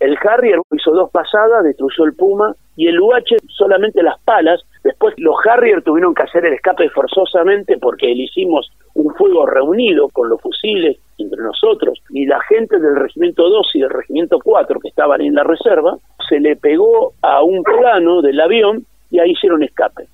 El 0.00 0.16
Harrier 0.22 0.60
hizo 0.72 0.92
dos 0.92 1.10
pasadas, 1.10 1.64
destruyó 1.64 2.04
el 2.04 2.14
Puma, 2.14 2.54
y 2.76 2.88
el 2.88 2.98
UH 2.98 3.36
solamente 3.48 4.02
las 4.02 4.18
palas. 4.22 4.62
Después 4.82 5.14
los 5.18 5.36
Harrier 5.46 5.82
tuvieron 5.82 6.14
que 6.14 6.22
hacer 6.22 6.46
el 6.46 6.54
escape 6.54 6.88
forzosamente 6.88 7.76
porque 7.76 8.06
le 8.06 8.22
hicimos 8.22 8.70
un 8.94 9.14
fuego 9.14 9.44
reunido 9.44 10.08
con 10.08 10.30
los 10.30 10.40
fusiles 10.40 10.96
entre 11.18 11.42
nosotros 11.42 12.02
y 12.08 12.24
la 12.24 12.40
gente 12.40 12.78
del 12.78 12.96
regimiento 12.96 13.48
2 13.50 13.70
y 13.74 13.80
del 13.80 13.90
regimiento 13.90 14.38
4 14.42 14.80
que 14.80 14.88
estaban 14.88 15.20
en 15.20 15.34
la 15.34 15.44
reserva, 15.44 15.98
se 16.26 16.40
le 16.40 16.56
pegó 16.56 17.12
a 17.20 17.42
un 17.42 17.62
plano 17.62 18.22
del 18.22 18.40
avión 18.40 18.86
y 19.10 19.18
ahí 19.18 19.32
hicieron 19.32 19.62
escape. 19.62 20.06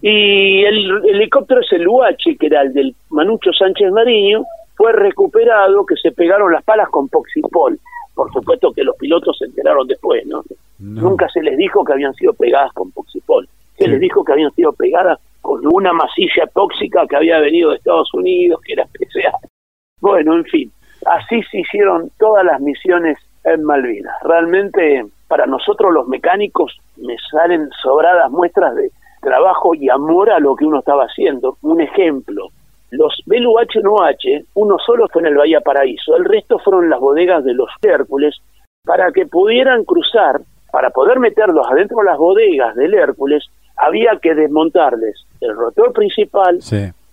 Y 0.00 0.64
el, 0.64 1.04
helicóptero 1.08 1.60
es 1.60 1.72
el 1.72 1.86
UH, 1.86 2.36
que 2.40 2.46
era 2.46 2.62
el 2.62 2.72
del 2.72 2.96
Manucho 3.10 3.52
Sánchez 3.52 3.92
Mariño, 3.92 4.44
fue 4.74 4.92
recuperado, 4.92 5.86
que 5.86 5.94
se 5.96 6.10
pegaron 6.10 6.50
las 6.50 6.64
palas 6.64 6.88
con 6.88 7.08
Poxipol. 7.08 7.78
Por 8.14 8.32
supuesto 8.32 8.72
que 8.72 8.84
los 8.84 8.96
pilotos 8.96 9.36
se 9.38 9.46
enteraron 9.46 9.86
después, 9.86 10.26
¿no? 10.26 10.42
Nunca 10.78 11.28
se 11.28 11.42
les 11.42 11.56
dijo 11.56 11.84
que 11.84 11.92
habían 11.92 12.14
sido 12.14 12.32
pegadas 12.34 12.72
con 12.72 12.90
Poxipol. 12.90 13.48
Se 13.76 13.88
les 13.88 14.00
dijo 14.00 14.24
que 14.24 14.32
habían 14.32 14.52
sido 14.52 14.72
pegadas 14.72 15.18
con 15.40 15.60
una 15.66 15.92
masilla 15.92 16.46
tóxica 16.52 17.06
que 17.06 17.16
había 17.16 17.38
venido 17.38 17.70
de 17.70 17.76
Estados 17.76 18.12
Unidos, 18.14 18.60
que 18.64 18.74
era 18.74 18.84
especial. 18.84 19.32
Bueno, 20.00 20.34
en 20.34 20.44
fin, 20.44 20.72
así 21.06 21.42
se 21.50 21.60
hicieron 21.60 22.10
todas 22.18 22.44
las 22.44 22.60
misiones 22.60 23.18
en 23.44 23.62
Malvinas. 23.64 24.14
Realmente 24.22 25.04
para 25.28 25.46
nosotros 25.46 25.92
los 25.92 26.06
mecánicos 26.08 26.76
me 26.96 27.16
salen 27.30 27.70
sobradas 27.82 28.30
muestras 28.30 28.74
de 28.74 28.90
trabajo 29.22 29.74
y 29.74 29.88
amor 29.88 30.30
a 30.30 30.38
lo 30.38 30.54
que 30.56 30.66
uno 30.66 30.80
estaba 30.80 31.04
haciendo. 31.04 31.56
Un 31.62 31.80
ejemplo, 31.80 32.48
los 32.92 33.22
BLUH 33.24 33.80
no 33.82 34.02
H, 34.02 34.44
uno 34.54 34.76
solo 34.78 35.08
fue 35.10 35.22
en 35.22 35.28
el 35.28 35.36
Bahía 35.36 35.60
Paraíso, 35.60 36.14
el 36.14 36.26
resto 36.26 36.58
fueron 36.58 36.90
las 36.90 37.00
bodegas 37.00 37.42
de 37.42 37.54
los 37.54 37.70
Hércules 37.80 38.36
para 38.84 39.10
que 39.12 39.24
pudieran 39.26 39.84
cruzar, 39.84 40.42
para 40.70 40.90
poder 40.90 41.18
meterlos 41.18 41.66
adentro 41.70 41.98
de 41.98 42.04
las 42.04 42.18
bodegas 42.18 42.76
del 42.76 42.92
Hércules, 42.92 43.46
había 43.78 44.18
que 44.20 44.34
desmontarles 44.34 45.24
el 45.40 45.56
rotor 45.56 45.94
principal, 45.94 46.58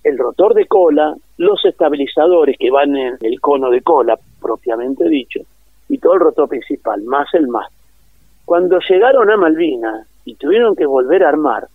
el 0.03 0.17
rotor 0.17 0.53
de 0.53 0.65
cola, 0.65 1.15
los 1.37 1.63
estabilizadores 1.63 2.57
que 2.59 2.71
van 2.71 2.97
en 2.97 3.17
el 3.21 3.39
cono 3.39 3.69
de 3.69 3.81
cola, 3.81 4.19
propiamente 4.41 5.07
dicho, 5.07 5.39
y 5.87 5.97
todo 5.97 6.15
el 6.15 6.19
rotor 6.19 6.49
principal, 6.49 7.01
más 7.03 7.33
el 7.33 7.47
mástil. 7.47 7.77
Cuando 8.43 8.79
llegaron 8.79 9.31
a 9.31 9.37
Malvinas 9.37 10.05
y 10.25 10.35
tuvieron 10.35 10.75
que 10.75 10.85
volver 10.85 11.23
a 11.23 11.29
armar, 11.29 11.67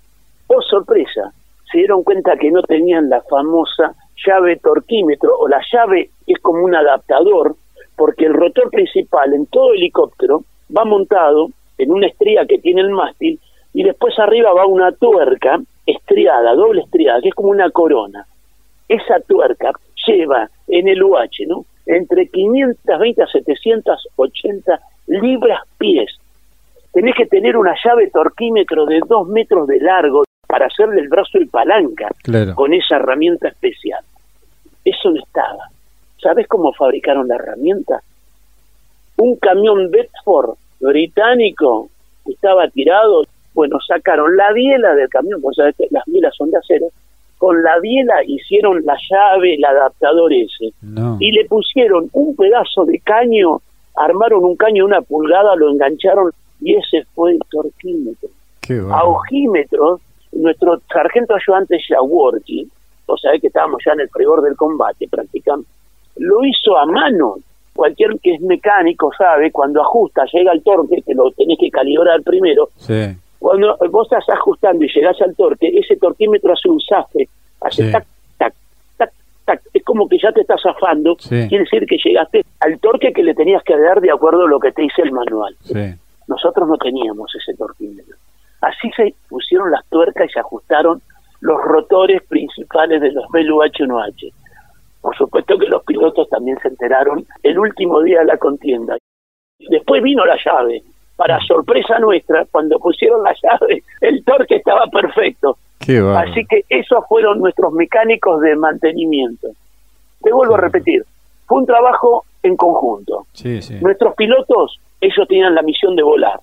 oh 0.48 0.60
sorpresa, 0.60 1.32
se 1.74 1.78
dieron 1.78 2.04
cuenta 2.04 2.36
que 2.36 2.52
no 2.52 2.62
tenían 2.62 3.10
la 3.10 3.20
famosa 3.22 3.96
llave 4.24 4.58
torquímetro 4.58 5.36
o 5.36 5.48
la 5.48 5.60
llave 5.72 6.08
es 6.24 6.38
como 6.38 6.64
un 6.64 6.72
adaptador 6.72 7.56
porque 7.96 8.26
el 8.26 8.32
rotor 8.32 8.70
principal 8.70 9.34
en 9.34 9.46
todo 9.46 9.72
helicóptero 9.72 10.44
va 10.76 10.84
montado 10.84 11.48
en 11.78 11.90
una 11.90 12.06
estría 12.06 12.46
que 12.46 12.58
tiene 12.58 12.82
el 12.82 12.90
mástil 12.90 13.40
y 13.72 13.82
después 13.82 14.16
arriba 14.20 14.52
va 14.52 14.66
una 14.66 14.92
tuerca 14.92 15.60
estriada, 15.84 16.54
doble 16.54 16.82
estriada, 16.82 17.20
que 17.20 17.30
es 17.30 17.34
como 17.34 17.48
una 17.48 17.68
corona. 17.70 18.24
Esa 18.88 19.18
tuerca 19.26 19.72
lleva 20.06 20.48
en 20.68 20.86
el 20.86 21.02
UH, 21.02 21.46
¿no? 21.48 21.64
Entre 21.86 22.28
520 22.28 23.20
a 23.20 23.26
780 23.26 24.80
libras 25.08 25.60
pies. 25.76 26.16
Tenés 26.92 27.16
que 27.16 27.26
tener 27.26 27.56
una 27.56 27.74
llave 27.84 28.10
torquímetro 28.10 28.86
de 28.86 29.00
dos 29.08 29.26
metros 29.26 29.66
de 29.66 29.80
largo 29.80 30.22
para 30.46 30.66
hacerle 30.66 31.00
el 31.00 31.08
brazo 31.08 31.38
y 31.38 31.46
palanca 31.46 32.08
con 32.54 32.72
esa 32.72 32.96
herramienta 32.96 33.48
especial. 33.48 34.02
Eso 34.84 35.10
no 35.10 35.22
estaba. 35.22 35.70
¿Sabes 36.20 36.46
cómo 36.48 36.72
fabricaron 36.72 37.28
la 37.28 37.36
herramienta? 37.36 38.02
Un 39.16 39.36
camión 39.36 39.90
Bedford 39.90 40.56
británico 40.80 41.88
estaba 42.26 42.68
tirado 42.68 43.24
bueno, 43.54 43.78
sacaron 43.86 44.36
la 44.36 44.52
biela 44.52 44.94
del 44.94 45.08
camión, 45.08 45.40
porque 45.40 45.56
sabes 45.56 45.76
que 45.76 45.86
las 45.90 46.04
bielas 46.06 46.34
son 46.36 46.50
de 46.50 46.58
acero, 46.58 46.88
con 47.38 47.62
la 47.62 47.78
biela 47.78 48.22
hicieron 48.26 48.84
la 48.84 48.96
llave, 49.08 49.54
el 49.54 49.64
adaptador 49.64 50.32
ese, 50.32 50.72
y 51.20 51.30
le 51.30 51.44
pusieron 51.46 52.08
un 52.12 52.34
pedazo 52.34 52.84
de 52.84 52.98
caño, 52.98 53.60
armaron 53.96 54.44
un 54.44 54.56
caño 54.56 54.84
de 54.84 54.94
una 54.94 55.02
pulgada, 55.02 55.54
lo 55.56 55.70
engancharon, 55.70 56.32
y 56.60 56.74
ese 56.74 57.04
fue 57.14 57.32
el 57.32 57.40
torquímetro. 57.48 58.28
A 58.90 59.04
ojímetros, 59.04 60.00
nuestro 60.34 60.80
sargento 60.92 61.34
ayudante 61.34 61.78
Jaworki, 61.88 62.68
o 63.06 63.16
sea 63.16 63.32
que 63.38 63.48
estábamos 63.48 63.82
ya 63.84 63.92
en 63.92 64.00
el 64.00 64.08
frigor 64.08 64.42
del 64.42 64.56
combate 64.56 65.08
prácticamente, 65.08 65.70
lo 66.16 66.44
hizo 66.44 66.76
a 66.76 66.86
mano. 66.86 67.36
Cualquier 67.74 68.20
que 68.20 68.34
es 68.34 68.40
mecánico 68.40 69.10
sabe, 69.18 69.50
cuando 69.50 69.82
ajusta, 69.82 70.24
llega 70.32 70.52
el 70.52 70.62
torque, 70.62 71.02
que 71.04 71.12
lo 71.12 71.32
tenés 71.32 71.58
que 71.58 71.70
calibrar 71.70 72.22
primero, 72.22 72.68
sí 72.76 73.16
cuando 73.44 73.76
vos 73.90 74.10
estás 74.10 74.26
ajustando 74.30 74.82
y 74.86 74.88
llegás 74.88 75.20
al 75.20 75.36
torque, 75.36 75.68
ese 75.68 75.96
torquímetro 75.96 76.54
hace 76.54 76.66
un 76.66 76.80
zafre, 76.80 77.28
hace 77.60 77.90
tac, 77.90 78.06
tac, 78.38 78.54
tac, 78.96 79.12
tac. 79.44 79.60
Es 79.74 79.84
como 79.84 80.08
que 80.08 80.16
ya 80.16 80.32
te 80.32 80.40
estás 80.40 80.62
zafando. 80.62 81.14
Quiere 81.16 81.58
decir 81.58 81.84
que 81.86 81.98
llegaste 82.02 82.42
al 82.60 82.78
torque 82.78 83.12
que 83.12 83.22
le 83.22 83.34
tenías 83.34 83.62
que 83.62 83.76
dar 83.78 84.00
de 84.00 84.10
acuerdo 84.10 84.46
a 84.46 84.48
lo 84.48 84.58
que 84.58 84.72
te 84.72 84.80
dice 84.80 85.02
el 85.02 85.12
manual. 85.12 85.54
Nosotros 86.26 86.66
no 86.66 86.78
teníamos 86.78 87.34
ese 87.34 87.54
torquímetro. 87.54 88.16
Así 88.64 88.90
se 88.96 89.14
pusieron 89.28 89.70
las 89.70 89.84
tuercas 89.88 90.26
y 90.28 90.32
se 90.32 90.40
ajustaron 90.40 91.02
los 91.40 91.60
rotores 91.62 92.22
principales 92.26 93.00
de 93.02 93.12
los 93.12 93.26
BLUH-1H. 93.26 94.32
Por 95.02 95.16
supuesto 95.16 95.58
que 95.58 95.66
los 95.66 95.84
pilotos 95.84 96.28
también 96.30 96.58
se 96.62 96.68
enteraron 96.68 97.26
el 97.42 97.58
último 97.58 98.00
día 98.00 98.20
de 98.20 98.24
la 98.24 98.38
contienda. 98.38 98.96
Después 99.68 100.02
vino 100.02 100.24
la 100.24 100.38
llave, 100.42 100.82
para 101.16 101.38
sorpresa 101.40 101.98
nuestra, 101.98 102.46
cuando 102.50 102.78
pusieron 102.78 103.22
la 103.22 103.34
llave, 103.42 103.82
el 104.00 104.24
torque 104.24 104.56
estaba 104.56 104.86
perfecto. 104.86 105.58
Así 106.16 106.46
que 106.46 106.64
esos 106.70 107.06
fueron 107.06 107.40
nuestros 107.40 107.72
mecánicos 107.74 108.40
de 108.40 108.56
mantenimiento. 108.56 109.48
Te 110.22 110.32
vuelvo 110.32 110.54
a 110.54 110.60
repetir, 110.60 111.04
fue 111.46 111.58
un 111.58 111.66
trabajo 111.66 112.24
en 112.42 112.56
conjunto. 112.56 113.26
Nuestros 113.82 114.14
pilotos, 114.14 114.80
ellos 115.00 115.28
tenían 115.28 115.54
la 115.54 115.62
misión 115.62 115.94
de 115.94 116.02
volar. 116.02 116.40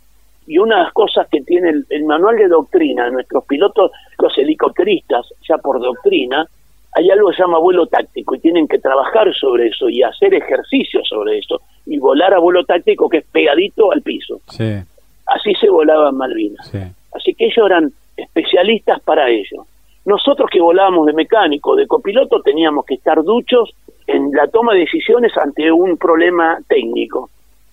Y 0.47 0.57
una 0.57 0.77
de 0.77 0.83
las 0.83 0.93
cosas 0.93 1.27
que 1.29 1.41
tiene 1.41 1.69
el, 1.69 1.85
el 1.89 2.03
manual 2.03 2.37
de 2.37 2.47
doctrina, 2.47 3.09
nuestros 3.09 3.45
pilotos, 3.45 3.91
los 4.19 4.37
helicópteristas, 4.37 5.27
ya 5.47 5.57
por 5.57 5.79
doctrina, 5.79 6.45
hay 6.93 7.09
algo 7.09 7.29
que 7.29 7.37
se 7.37 7.43
llama 7.43 7.59
vuelo 7.59 7.87
táctico 7.87 8.35
y 8.35 8.39
tienen 8.39 8.67
que 8.67 8.79
trabajar 8.79 9.33
sobre 9.33 9.67
eso 9.67 9.89
y 9.89 10.03
hacer 10.03 10.33
ejercicio 10.33 11.01
sobre 11.05 11.37
eso 11.37 11.61
y 11.85 11.97
volar 11.99 12.33
a 12.33 12.39
vuelo 12.39 12.65
táctico 12.65 13.07
que 13.07 13.19
es 13.19 13.25
pegadito 13.31 13.91
al 13.91 14.01
piso. 14.01 14.41
Así 15.25 15.53
se 15.59 15.69
volaba 15.69 16.09
en 16.09 16.17
Malvinas. 16.17 16.73
Así 17.13 17.33
que 17.33 17.45
ellos 17.45 17.65
eran 17.65 17.91
especialistas 18.17 19.01
para 19.01 19.29
ello. 19.29 19.65
Nosotros 20.03 20.49
que 20.51 20.59
volábamos 20.59 21.05
de 21.05 21.13
mecánico, 21.13 21.75
de 21.75 21.87
copiloto, 21.87 22.41
teníamos 22.41 22.85
que 22.85 22.95
estar 22.95 23.23
duchos 23.23 23.73
en 24.07 24.31
la 24.31 24.47
toma 24.47 24.73
de 24.73 24.81
decisiones 24.81 25.31
ante 25.37 25.71
un 25.71 25.97
problema 25.97 26.59
técnico. 26.67 27.29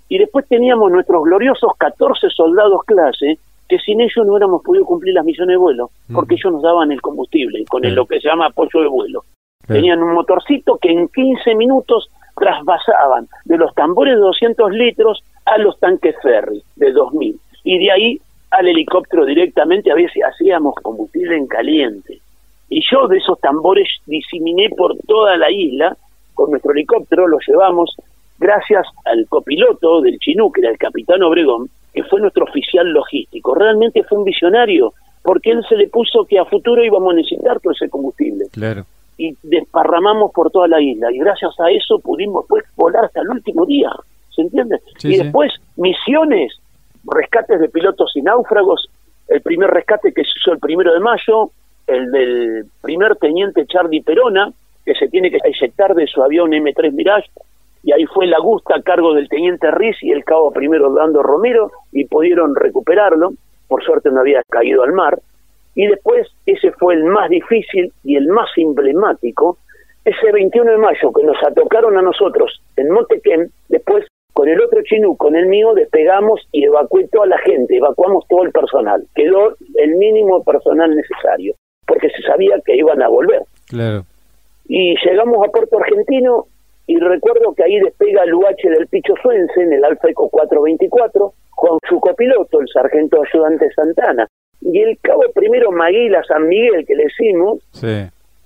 Y 0.09 0.19
después 0.19 0.47
teníamos 0.49 0.91
nuestros 0.91 1.23
gloriosos 1.25 1.73
14 1.79 2.31
soldados 2.31 2.83
clase 2.85 3.39
que 3.69 3.79
sin 3.79 4.01
ellos 4.01 4.25
no 4.25 4.33
hubiéramos 4.33 4.63
podido 4.63 4.87
cumplir 4.87 5.15
las 5.15 5.25
misiones 5.25 5.55
de 5.55 5.59
vuelo, 5.59 5.91
porque 6.13 6.37
ellos 6.37 6.53
nos 6.53 6.63
daban 6.63 6.91
el 6.91 7.03
combustible, 7.03 7.65
con 7.69 7.83
lo 7.95 8.07
que 8.07 8.19
se 8.21 8.29
llama 8.29 8.47
apoyo 8.47 8.81
de 8.81 8.89
vuelo. 8.89 9.25
Tenían 9.67 10.03
un 10.03 10.15
motorcito 10.15 10.79
que 10.79 10.91
en 10.91 11.09
15 11.09 11.55
minutos 11.55 12.09
trasvasaban 12.35 13.29
de 13.45 13.59
los 13.59 13.75
tambores 13.75 14.15
de 14.15 14.21
200 14.21 14.73
litros 14.73 15.23
a 15.45 15.59
los 15.59 15.79
tanques 15.79 16.15
ferry 16.23 16.63
de 16.77 16.93
2000. 16.93 17.39
Y 17.65 17.79
de 17.79 17.93
ahí 17.93 18.21
al 18.51 18.67
helicóptero 18.67 19.25
directamente, 19.25 19.91
a 19.91 19.95
veces 19.95 20.23
hacíamos 20.25 20.75
combustible 20.83 21.37
en 21.37 21.47
caliente. 21.47 22.21
Y 22.69 22.83
yo 22.91 23.07
de 23.09 23.19
esos 23.19 23.39
tambores 23.41 23.89
diseminé 24.07 24.69
por 24.77 24.97
toda 25.07 25.37
la 25.37 25.51
isla, 25.51 25.97
con 26.35 26.51
nuestro 26.51 26.73
helicóptero 26.73 27.27
lo 27.27 27.39
llevamos 27.47 27.95
gracias 28.39 28.87
al 29.05 29.27
copiloto 29.29 30.01
del 30.01 30.19
Chinú, 30.19 30.51
que 30.53 30.61
era 30.61 30.71
el 30.71 30.79
capitán 30.79 31.23
Obregón, 31.23 31.69
que 31.93 32.05
fue 32.05 32.21
nuestro 32.21 32.45
oficial 32.45 32.89
logístico. 32.91 33.55
Realmente 33.55 34.03
fue 34.05 34.19
un 34.19 34.25
visionario, 34.25 34.95
porque 35.23 35.51
él 35.51 35.65
se 35.69 35.77
le 35.77 35.89
puso 35.89 36.25
que 36.25 36.39
a 36.39 36.45
futuro 36.45 36.85
íbamos 36.85 37.13
a 37.13 37.17
necesitar 37.17 37.61
todo 37.61 37.73
ese 37.73 37.89
combustible. 37.89 38.47
Claro. 38.53 38.85
Y 39.17 39.37
desparramamos 39.43 40.31
por 40.33 40.51
toda 40.51 40.69
la 40.69 40.81
isla, 40.81 41.13
y 41.13 41.19
gracias 41.19 41.59
a 41.59 41.71
eso 41.71 41.99
pudimos 41.99 42.45
pues, 42.49 42.65
volar 42.77 43.07
hasta 43.07 43.21
el 43.21 43.31
último 43.31 43.67
día, 43.67 43.91
¿se 44.35 44.43
entiende? 44.43 44.79
y 45.03 45.17
después, 45.17 45.53
misiones, 45.77 46.53
rescates 47.05 47.61
de 47.61 47.69
pilotos 47.69 48.13
y 48.15 48.23
náufragos, 48.23 48.89
el 49.27 49.41
primer 49.43 49.71
rescate 49.71 50.13
que 50.13 50.23
se 50.23 50.31
hizo 50.41 50.53
el 50.53 50.59
primero 50.59 50.93
de 50.93 51.01
mayo, 51.01 51.51
el 51.87 52.11
del 52.13 52.67
primer 52.81 53.17
teniente 53.17 53.67
Charlie 53.67 54.03
Perona, 54.03 54.53
que 54.85 54.95
se 54.95 55.09
tiene 55.09 55.31
que 55.31 55.39
eyectar 55.45 55.95
de 55.95 56.07
su 56.07 56.23
avión 56.23 56.53
M3 56.53 56.93
Mirage, 56.93 57.29
y 57.83 57.93
ahí 57.93 58.05
fue 58.07 58.27
la 58.27 58.39
gusta 58.41 58.77
a 58.77 58.83
cargo 58.83 59.15
del 59.15 59.29
teniente 59.29 59.71
Riz 59.71 59.97
y 60.03 60.11
el 60.11 60.25
cabo 60.25 60.51
primero 60.53 60.93
Dando 60.93 61.23
Romero 61.23 61.71
y 61.93 62.05
pudieron 62.05 62.55
recuperarlo, 62.55 63.33
por 63.69 63.85
suerte 63.85 64.11
no 64.11 64.21
había 64.21 64.43
caído 64.49 64.83
al 64.83 64.93
mar, 64.93 65.19
y 65.75 65.87
después 65.87 66.27
ese 66.47 66.73
fue 66.73 66.95
el 66.95 67.05
más 67.05 67.29
difícil 67.31 67.93
y 68.05 68.17
el 68.17 68.29
más 68.29 68.49
emblemático, 68.57 69.59
ese 70.05 70.33
21 70.33 70.73
de 70.73 70.79
mayo 70.79 71.13
que 71.13 71.25
nos 71.25 71.37
atocaron 71.43 71.97
a 71.97 72.03
nosotros 72.03 72.61
en 72.77 72.91
Montequén, 72.91 73.51
después 73.69 74.07
con 74.39 74.49
el 74.49 74.61
otro 74.61 74.81
chinú, 74.85 75.17
con 75.17 75.35
el 75.35 75.47
mío, 75.47 75.75
despegamos 75.75 76.47
y 76.53 76.65
evacué 76.65 77.09
toda 77.09 77.27
la 77.27 77.39
gente, 77.39 77.77
evacuamos 77.77 78.25
todo 78.29 78.45
el 78.45 78.53
personal. 78.53 79.05
Quedó 79.15 79.57
el 79.75 79.97
mínimo 79.97 80.45
personal 80.45 80.95
necesario, 80.95 81.55
porque 81.85 82.09
se 82.11 82.23
sabía 82.23 82.61
que 82.65 82.77
iban 82.77 83.03
a 83.03 83.09
volver. 83.09 83.43
Claro. 83.67 84.05
Y 84.69 84.95
llegamos 85.05 85.45
a 85.45 85.51
Puerto 85.51 85.79
Argentino 85.79 86.47
y 86.89 86.99
recuerdo 86.99 87.53
que 87.55 87.65
ahí 87.65 87.79
despega 87.81 88.25
el 88.25 88.33
UH 88.33 88.71
del 88.71 88.87
Picho 88.87 89.13
Suense 89.23 89.61
en 89.61 89.75
el 89.75 89.85
Alfa 89.85 90.09
Eco 90.09 90.31
424 90.31 91.35
con 91.51 91.79
su 91.87 92.01
copiloto, 92.01 92.63
el 92.63 92.69
sargento 92.69 93.21
ayudante 93.23 93.71
Santana. 93.75 94.27
Y 94.63 94.81
el 94.81 94.99
cabo 95.03 95.23
primero 95.35 95.71
Maguila 95.71 96.23
San 96.27 96.49
Miguel, 96.49 96.87
que 96.87 96.95
le 96.95 97.05
decimos, 97.05 97.59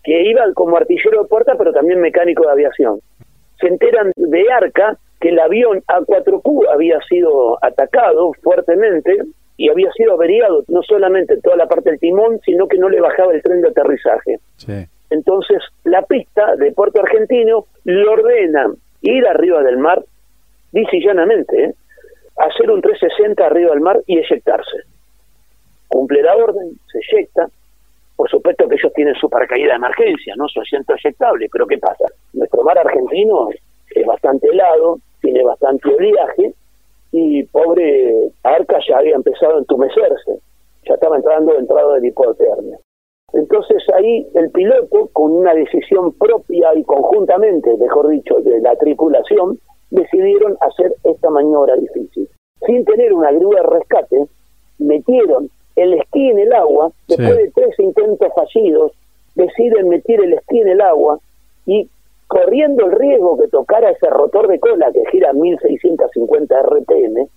que 0.02 0.22
iba 0.24 0.42
como 0.54 0.76
artillero 0.76 1.22
de 1.22 1.28
puerta, 1.28 1.54
pero 1.56 1.72
también 1.72 2.00
mecánico 2.00 2.44
de 2.44 2.50
aviación. 2.50 2.98
Se 3.60 3.68
enteran 3.68 4.10
de 4.16 4.44
Arca 4.50 4.98
que 5.20 5.28
el 5.28 5.38
avión 5.38 5.80
A4Q 5.86 6.66
había 6.68 6.98
sido 7.08 7.64
atacado 7.64 8.32
fuertemente 8.42 9.18
y 9.56 9.68
había 9.68 9.92
sido 9.92 10.14
averiado 10.14 10.64
no 10.66 10.82
solamente 10.82 11.40
toda 11.40 11.54
la 11.54 11.68
parte 11.68 11.90
del 11.90 12.00
timón, 12.00 12.40
sino 12.44 12.66
que 12.66 12.78
no 12.78 12.88
le 12.88 13.00
bajaba 13.00 13.32
el 13.32 13.40
tren 13.40 13.62
de 13.62 13.68
aterrizaje. 13.68 14.40
Entonces, 15.10 15.62
la 15.84 16.02
pista 16.02 16.56
de 16.56 16.72
Puerto 16.72 17.00
Argentino 17.00 17.66
le 17.84 18.06
ordena 18.06 18.72
ir 19.02 19.26
arriba 19.26 19.62
del 19.62 19.78
mar, 19.78 20.04
dice 20.72 20.98
llanamente, 21.00 21.64
¿eh? 21.64 21.74
hacer 22.36 22.70
un 22.70 22.80
360 22.80 23.44
arriba 23.44 23.70
del 23.70 23.80
mar 23.80 24.00
y 24.06 24.18
eyectarse. 24.18 24.78
Cumple 25.88 26.22
la 26.22 26.36
orden, 26.36 26.78
se 26.90 26.98
eyecta. 26.98 27.48
Por 28.16 28.30
supuesto 28.30 28.68
que 28.68 28.76
ellos 28.76 28.92
tienen 28.94 29.14
su 29.16 29.28
paracaídas 29.28 29.70
de 29.70 29.76
emergencia, 29.76 30.34
¿no? 30.36 30.48
Su 30.48 30.60
asiento 30.60 30.94
eyectable, 30.94 31.48
pero 31.50 31.66
¿qué 31.66 31.78
pasa? 31.78 32.04
Nuestro 32.32 32.62
mar 32.62 32.78
argentino 32.78 33.48
es 33.94 34.06
bastante 34.06 34.48
helado, 34.48 34.98
tiene 35.20 35.42
bastante 35.42 35.88
oleaje 35.88 36.54
y 37.10 37.42
pobre 37.44 38.30
Arca 38.42 38.78
ya 38.88 38.98
había 38.98 39.16
empezado 39.16 39.56
a 39.56 39.58
entumecerse, 39.58 40.38
ya 40.84 40.94
estaba 40.94 41.16
entrando 41.16 41.58
entrado 41.58 41.94
de 41.94 42.08
hipotermia. 42.08 42.78
Entonces 43.32 43.82
ahí 43.94 44.26
el 44.34 44.50
piloto, 44.50 45.08
con 45.12 45.32
una 45.32 45.54
decisión 45.54 46.12
propia 46.12 46.74
y 46.74 46.84
conjuntamente, 46.84 47.76
mejor 47.78 48.08
dicho, 48.08 48.40
de 48.40 48.60
la 48.60 48.76
tripulación, 48.76 49.58
decidieron 49.90 50.56
hacer 50.60 50.92
esta 51.04 51.30
maniobra 51.30 51.76
difícil. 51.76 52.28
Sin 52.66 52.84
tener 52.84 53.12
una 53.12 53.32
grúa 53.32 53.60
de 53.60 53.66
rescate, 53.66 54.26
metieron 54.78 55.50
el 55.76 55.94
esquí 55.94 56.28
en 56.28 56.38
el 56.38 56.52
agua, 56.52 56.90
después 57.08 57.36
de 57.36 57.50
tres 57.54 57.78
intentos 57.78 58.32
fallidos, 58.34 58.92
deciden 59.34 59.88
meter 59.88 60.22
el 60.22 60.34
esquí 60.34 60.60
en 60.60 60.68
el 60.68 60.80
agua 60.80 61.18
y 61.66 61.88
corriendo 62.26 62.86
el 62.86 62.92
riesgo 62.92 63.38
que 63.38 63.48
tocara 63.48 63.90
ese 63.90 64.08
rotor 64.08 64.48
de 64.48 64.58
cola 64.58 64.90
que 64.92 65.04
gira 65.10 65.32
1650 65.32 66.62
RPM, 66.62 67.28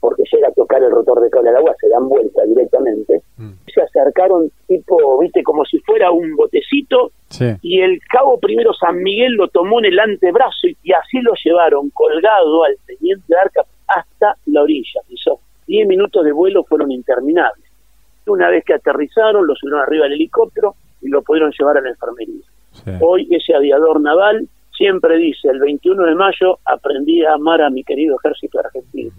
porque 0.00 0.24
llega 0.32 0.48
a 0.48 0.52
tocar 0.52 0.82
el 0.82 0.90
rotor 0.90 1.20
de 1.20 1.30
cola 1.30 1.50
del 1.50 1.56
agua, 1.56 1.74
se 1.80 1.88
dan 1.88 2.08
vuelta 2.08 2.44
directamente, 2.44 3.22
mm. 3.36 3.50
Se 3.74 3.82
acercaron 3.82 4.50
tipo, 4.66 5.18
viste, 5.18 5.42
como 5.42 5.64
si 5.64 5.78
fuera 5.80 6.10
un 6.10 6.36
botecito, 6.36 7.10
y 7.62 7.80
el 7.80 8.00
cabo 8.08 8.38
primero 8.38 8.72
San 8.74 9.02
Miguel 9.02 9.32
lo 9.32 9.48
tomó 9.48 9.80
en 9.80 9.86
el 9.86 9.98
antebrazo 9.98 10.68
y, 10.82 10.92
así 10.92 11.20
lo 11.20 11.32
llevaron 11.42 11.90
colgado 11.90 12.64
al 12.64 12.76
teniente 12.86 13.34
Arca 13.36 13.62
hasta 13.88 14.36
la 14.46 14.62
orilla. 14.62 15.00
10 15.66 15.88
minutos 15.88 16.24
de 16.24 16.32
vuelo 16.32 16.62
fueron 16.64 16.92
interminables. 16.92 17.64
Una 18.26 18.48
vez 18.48 18.64
que 18.64 18.74
aterrizaron, 18.74 19.46
lo 19.46 19.54
subieron 19.56 19.80
arriba 19.80 20.04
del 20.04 20.14
helicóptero 20.14 20.74
y 21.02 21.08
lo 21.08 21.22
pudieron 21.22 21.52
llevar 21.58 21.78
a 21.78 21.80
la 21.80 21.90
enfermería. 21.90 22.42
Hoy 23.00 23.28
ese 23.30 23.54
aviador 23.54 24.00
naval 24.00 24.48
siempre 24.76 25.16
dice, 25.16 25.48
el 25.48 25.60
21 25.60 26.04
de 26.04 26.14
mayo 26.14 26.58
aprendí 26.64 27.24
a 27.24 27.34
amar 27.34 27.62
a 27.62 27.70
mi 27.70 27.84
querido 27.84 28.16
ejército 28.18 28.58
argentino. 28.58 29.10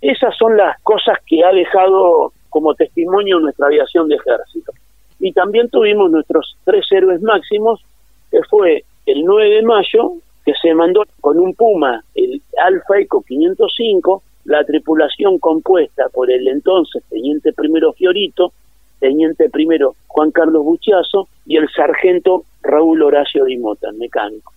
Esas 0.00 0.36
son 0.36 0.56
las 0.56 0.80
cosas 0.82 1.18
que 1.26 1.44
ha 1.44 1.52
dejado 1.52 2.32
como 2.52 2.74
testimonio 2.74 3.40
nuestra 3.40 3.66
aviación 3.66 4.08
de 4.08 4.16
ejército. 4.16 4.72
Y 5.18 5.32
también 5.32 5.70
tuvimos 5.70 6.10
nuestros 6.10 6.54
tres 6.64 6.84
héroes 6.90 7.22
máximos, 7.22 7.82
que 8.30 8.42
fue 8.42 8.84
el 9.06 9.24
9 9.24 9.54
de 9.56 9.62
mayo, 9.62 10.12
que 10.44 10.52
se 10.60 10.74
mandó 10.74 11.04
con 11.20 11.38
un 11.38 11.54
Puma, 11.54 12.04
el 12.14 12.42
Alfa 12.62 12.98
Eco 12.98 13.22
505, 13.22 14.22
la 14.44 14.62
tripulación 14.64 15.38
compuesta 15.38 16.08
por 16.12 16.30
el 16.30 16.46
entonces 16.46 17.02
teniente 17.08 17.54
primero 17.54 17.94
Fiorito, 17.94 18.52
teniente 19.00 19.48
primero 19.48 19.94
Juan 20.08 20.30
Carlos 20.30 20.62
Buchazo 20.62 21.28
y 21.46 21.56
el 21.56 21.68
sargento 21.70 22.44
Raúl 22.62 23.02
Horacio 23.02 23.46
Dimota, 23.46 23.92
mecánico. 23.92 24.52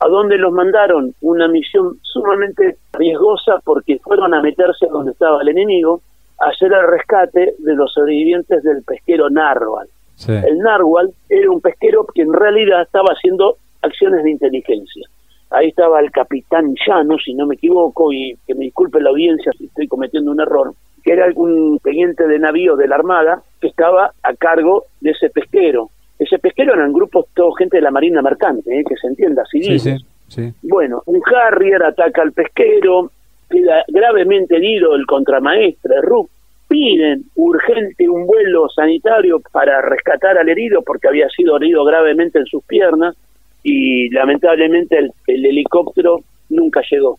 ¿A 0.00 0.08
dónde 0.08 0.38
los 0.38 0.52
mandaron? 0.52 1.14
Una 1.20 1.46
misión 1.46 1.98
sumamente 2.02 2.78
riesgosa 2.94 3.60
porque 3.64 3.98
fueron 4.00 4.34
a 4.34 4.42
meterse 4.42 4.86
donde 4.86 5.12
estaba 5.12 5.40
el 5.42 5.48
enemigo 5.48 6.00
hacer 6.38 6.72
el 6.72 6.86
rescate 6.86 7.54
de 7.58 7.74
los 7.74 7.92
sobrevivientes 7.92 8.62
del 8.62 8.82
pesquero 8.82 9.28
Narwal. 9.30 9.88
El 10.26 10.58
Narwal 10.58 11.12
era 11.28 11.50
un 11.50 11.60
pesquero 11.60 12.04
que 12.12 12.22
en 12.22 12.32
realidad 12.32 12.82
estaba 12.82 13.12
haciendo 13.12 13.56
acciones 13.82 14.24
de 14.24 14.30
inteligencia. 14.32 15.06
Ahí 15.50 15.68
estaba 15.68 16.00
el 16.00 16.10
capitán 16.10 16.74
Llano, 16.86 17.16
si 17.18 17.34
no 17.34 17.46
me 17.46 17.54
equivoco, 17.54 18.12
y 18.12 18.36
que 18.46 18.54
me 18.54 18.64
disculpe 18.64 19.00
la 19.00 19.10
audiencia 19.10 19.52
si 19.56 19.66
estoy 19.66 19.86
cometiendo 19.86 20.30
un 20.32 20.40
error, 20.40 20.74
que 21.02 21.12
era 21.12 21.26
un 21.34 21.78
teniente 21.82 22.26
de 22.26 22.38
navío 22.38 22.76
de 22.76 22.88
la 22.88 22.96
Armada 22.96 23.42
que 23.60 23.68
estaba 23.68 24.12
a 24.22 24.34
cargo 24.34 24.84
de 25.00 25.12
ese 25.12 25.30
pesquero. 25.30 25.90
Ese 26.18 26.38
pesquero 26.38 26.74
eran 26.74 26.92
grupos, 26.92 27.26
todo 27.34 27.52
gente 27.52 27.76
de 27.76 27.82
la 27.82 27.92
Marina 27.92 28.20
Mercante, 28.20 28.78
¿eh? 28.78 28.84
que 28.86 28.96
se 28.96 29.06
entienda, 29.06 29.44
civiles. 29.46 29.82
Sí, 29.82 29.96
sí, 30.26 30.52
Bueno, 30.62 31.02
un 31.06 31.22
Harrier 31.24 31.82
ataca 31.82 32.22
al 32.22 32.32
pesquero, 32.32 33.10
queda 33.48 33.84
gravemente 33.88 34.56
herido 34.56 34.94
el 34.94 35.06
contramaestre 35.06 36.00
Rup, 36.02 36.28
piden 36.68 37.24
urgente 37.36 38.08
un 38.08 38.26
vuelo 38.26 38.68
sanitario 38.68 39.40
para 39.52 39.80
rescatar 39.80 40.36
al 40.38 40.48
herido 40.48 40.82
porque 40.82 41.08
había 41.08 41.28
sido 41.30 41.56
herido 41.56 41.84
gravemente 41.84 42.38
en 42.38 42.46
sus 42.46 42.62
piernas 42.64 43.16
y 43.62 44.10
lamentablemente 44.10 44.98
el 44.98 45.46
helicóptero 45.46 46.20
nunca 46.50 46.82
llegó. 46.90 47.18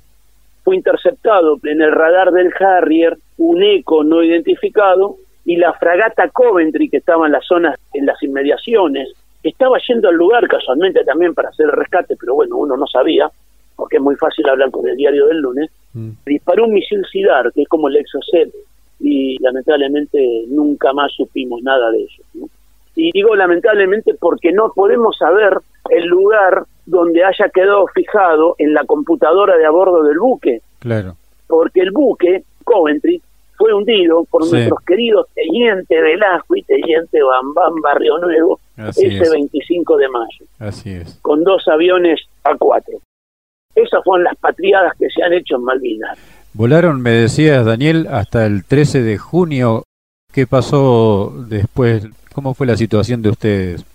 Fue 0.64 0.76
interceptado 0.76 1.58
en 1.64 1.82
el 1.82 1.92
radar 1.92 2.32
del 2.32 2.54
Harrier 2.60 3.18
un 3.38 3.64
eco 3.64 4.04
no 4.04 4.24
identificado 4.24 5.16
y 5.46 5.56
la 5.56 5.74
fragata 5.74 6.30
Coventry 6.30 6.90
que 6.90 6.98
estaba 6.98 7.26
en 7.26 7.32
las 7.32 7.46
zonas, 7.46 7.80
en 7.94 8.06
las 8.06 8.22
inmediaciones, 8.22 9.10
estaba 9.42 9.78
yendo 9.88 10.10
al 10.10 10.16
lugar 10.16 10.48
casualmente 10.48 11.04
también 11.04 11.34
para 11.34 11.50
hacer 11.50 11.66
el 11.66 11.72
rescate, 11.72 12.16
pero 12.20 12.36
bueno, 12.36 12.58
uno 12.58 12.76
no 12.76 12.86
sabía, 12.88 13.30
porque 13.76 13.98
es 13.98 14.04
muy 14.04 14.16
fácil 14.16 14.48
hablar 14.50 14.70
con 14.70 14.88
el 14.88 14.98
diario 14.98 15.28
del 15.28 15.40
lunes, 15.40 15.72
mm. 15.94 16.10
disparó 16.26 16.66
un 16.66 16.74
misil 16.74 17.06
SIDAR, 17.12 17.52
que 17.54 17.64
es 17.64 17.68
como 17.68 17.88
el 17.88 17.98
Exocet, 17.98 18.52
y 19.00 19.38
lamentablemente 19.42 20.46
nunca 20.48 20.94
más 20.94 21.12
supimos 21.14 21.62
nada 21.64 21.90
de 21.92 22.04
eso. 22.04 22.50
Y 22.96 23.12
digo 23.14 23.36
lamentablemente 23.36 24.14
porque 24.20 24.52
no 24.52 24.74
podemos 24.74 25.18
saber 25.18 25.58
el 25.90 26.06
lugar 26.06 26.66
donde 26.86 27.24
haya 27.24 27.50
quedado 27.54 27.88
fijado 27.88 28.56
en 28.58 28.74
la 28.74 28.84
computadora 28.84 29.58
de 29.58 29.66
a 29.66 29.70
bordo 29.70 30.04
del 30.04 30.20
buque. 30.20 30.62
Claro. 30.80 31.16
Porque 31.48 31.82
el 31.82 31.92
buque, 31.92 32.44
Coventry, 32.64 33.22
fue 33.56 33.74
hundido 33.74 34.24
por 34.30 34.50
nuestros 34.50 34.80
queridos 34.86 35.28
Teniente 35.34 36.02
Velasco 36.02 36.56
y 36.56 36.64
Teniente 36.64 37.20
Bambam 37.22 37.82
Barrio 37.82 38.18
Nuevo 38.18 38.60
ese 38.78 39.30
25 39.30 39.98
de 39.98 40.10
mayo. 40.10 40.46
Así 40.60 40.92
es. 40.92 41.20
Con 41.22 41.44
dos 41.44 41.68
aviones 41.68 42.22
A4. 42.44 43.00
Esas 43.76 44.04
fueron 44.04 44.24
las 44.24 44.36
patriadas 44.38 44.94
que 44.98 45.10
se 45.10 45.24
han 45.24 45.34
hecho 45.34 45.56
en 45.56 45.64
Malvinas. 45.64 46.18
Volaron, 46.54 47.02
me 47.02 47.12
decías, 47.12 47.66
Daniel, 47.66 48.08
hasta 48.10 48.46
el 48.46 48.66
13 48.66 49.04
de 49.04 49.18
junio. 49.18 49.84
¿Qué 50.34 50.48
pasó 50.48 51.32
después? 51.48 52.08
¿Cómo 52.34 52.54
fue 52.54 52.68
la 52.68 52.76
situación 52.76 53.22
de 53.22 53.30
ustedes? 53.30 53.86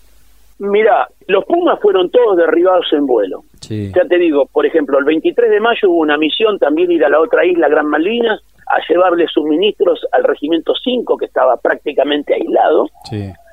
Mira, 0.57 1.07
los 1.27 1.43
Pumas 1.45 1.79
fueron 1.81 2.09
todos 2.09 2.37
derribados 2.37 2.85
en 2.93 3.05
vuelo. 3.05 3.43
Ya 3.69 4.05
te 4.07 4.17
digo, 4.17 4.45
por 4.45 4.65
ejemplo, 4.65 4.99
el 4.99 5.05
23 5.05 5.49
de 5.49 5.59
mayo 5.59 5.89
hubo 5.89 5.99
una 5.99 6.17
misión 6.17 6.59
también 6.59 6.91
ir 6.91 7.03
a 7.03 7.09
la 7.09 7.19
otra 7.19 7.45
isla, 7.45 7.67
Gran 7.67 7.87
Malvinas, 7.87 8.41
a 8.67 8.77
llevarle 8.87 9.27
suministros 9.27 10.05
al 10.11 10.23
Regimiento 10.23 10.73
5, 10.81 11.17
que 11.17 11.25
estaba 11.25 11.57
prácticamente 11.57 12.35
aislado. 12.35 12.87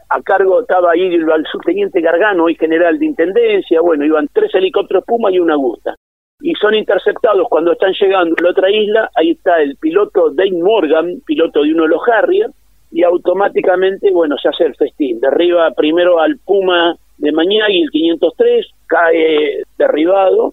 A 0.09 0.23
cargo 0.23 0.61
estaba 0.61 0.93
ahí 0.93 1.15
el, 1.15 1.27
subteniente 1.51 2.01
Gargano, 2.01 2.49
y 2.49 2.55
general 2.55 2.99
de 2.99 3.07
intendencia. 3.07 3.81
Bueno, 3.81 4.05
iban 4.05 4.29
tres 4.33 4.55
helicópteros 4.55 5.05
Puma 5.05 5.31
y 5.33 5.39
una 5.39 5.55
Augusta. 5.55 5.97
Y 6.43 6.55
son 6.55 6.75
interceptados 6.75 7.47
cuando 7.49 7.73
están 7.73 7.93
llegando 8.01 8.35
a 8.39 8.43
la 8.43 8.51
otra 8.51 8.71
isla. 8.71 9.11
Ahí 9.15 9.31
está 9.31 9.63
el 9.63 9.77
piloto 9.77 10.31
Dane 10.31 10.63
Morgan, 10.63 11.23
piloto 11.25 11.63
de 11.63 11.73
uno 11.73 11.85
de 11.85 11.89
los 11.89 12.03
Harrier 12.09 12.51
y 12.93 13.03
automáticamente, 13.05 14.11
bueno, 14.11 14.37
se 14.37 14.49
hace 14.49 14.65
el 14.65 14.77
festín. 14.77 15.19
Derriba 15.21 15.71
primero 15.71 16.21
al 16.21 16.37
Puma 16.39 16.97
de 17.19 17.31
y 17.69 17.83
el 17.83 17.91
503, 17.91 18.67
cae 18.87 19.63
derribado. 19.79 20.53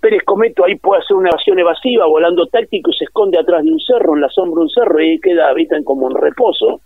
Pérez 0.00 0.22
Cometo 0.24 0.64
ahí 0.64 0.76
puede 0.76 1.00
hacer 1.00 1.16
una 1.16 1.30
evasión 1.30 1.58
evasiva, 1.58 2.06
volando 2.06 2.46
táctico 2.46 2.90
y 2.90 2.94
se 2.94 3.04
esconde 3.04 3.38
atrás 3.38 3.64
de 3.64 3.72
un 3.72 3.80
cerro, 3.80 4.14
en 4.14 4.20
la 4.20 4.28
sombra 4.28 4.56
de 4.56 4.62
un 4.64 4.68
cerro, 4.68 5.00
y 5.00 5.12
ahí 5.12 5.18
queda, 5.18 5.48
habitan 5.48 5.82
como 5.82 6.10
en 6.10 6.16
reposo. 6.16 6.80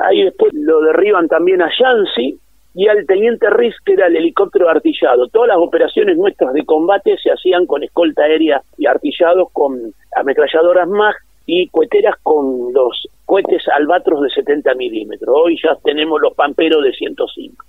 Ahí 0.00 0.22
después 0.22 0.52
lo 0.54 0.82
derriban 0.82 1.28
también 1.28 1.62
a 1.62 1.70
Yancy, 1.76 2.38
y 2.74 2.88
al 2.88 3.06
teniente 3.06 3.50
Riz, 3.50 3.74
que 3.84 3.94
era 3.94 4.06
el 4.06 4.16
helicóptero 4.16 4.68
artillado. 4.68 5.28
Todas 5.28 5.48
las 5.48 5.58
operaciones 5.58 6.16
nuestras 6.16 6.54
de 6.54 6.64
combate 6.64 7.16
se 7.22 7.30
hacían 7.30 7.66
con 7.66 7.82
escolta 7.82 8.22
aérea 8.22 8.62
y 8.78 8.86
artillados 8.86 9.48
con 9.52 9.92
ametralladoras 10.16 10.88
MAG 10.88 11.16
y 11.46 11.68
coheteras 11.68 12.14
con 12.22 12.72
los 12.72 13.08
cohetes 13.26 13.62
albatros 13.68 14.22
de 14.22 14.30
70 14.30 14.74
milímetros. 14.74 15.34
Hoy 15.36 15.58
ya 15.62 15.76
tenemos 15.84 16.20
los 16.20 16.34
pamperos 16.34 16.82
de 16.82 16.92
105. 16.92 17.64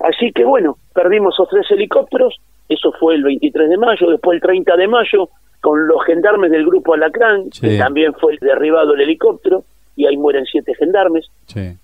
Así 0.00 0.32
que 0.32 0.44
bueno, 0.44 0.76
perdimos 0.94 1.34
esos 1.34 1.48
tres 1.48 1.70
helicópteros, 1.70 2.34
eso 2.68 2.92
fue 2.98 3.14
el 3.14 3.22
23 3.22 3.68
de 3.68 3.76
mayo, 3.76 4.10
después 4.10 4.36
el 4.36 4.40
30 4.40 4.76
de 4.76 4.88
mayo, 4.88 5.28
con 5.60 5.86
los 5.86 6.02
gendarmes 6.06 6.50
del 6.50 6.64
grupo 6.64 6.94
Alacrán, 6.94 7.50
que 7.50 7.76
también 7.76 8.14
fue 8.14 8.38
derribado 8.40 8.94
el 8.94 9.02
helicóptero, 9.02 9.64
y 10.00 10.06
ahí 10.06 10.16
mueren 10.16 10.46
siete 10.46 10.74
gendarmes. 10.74 11.26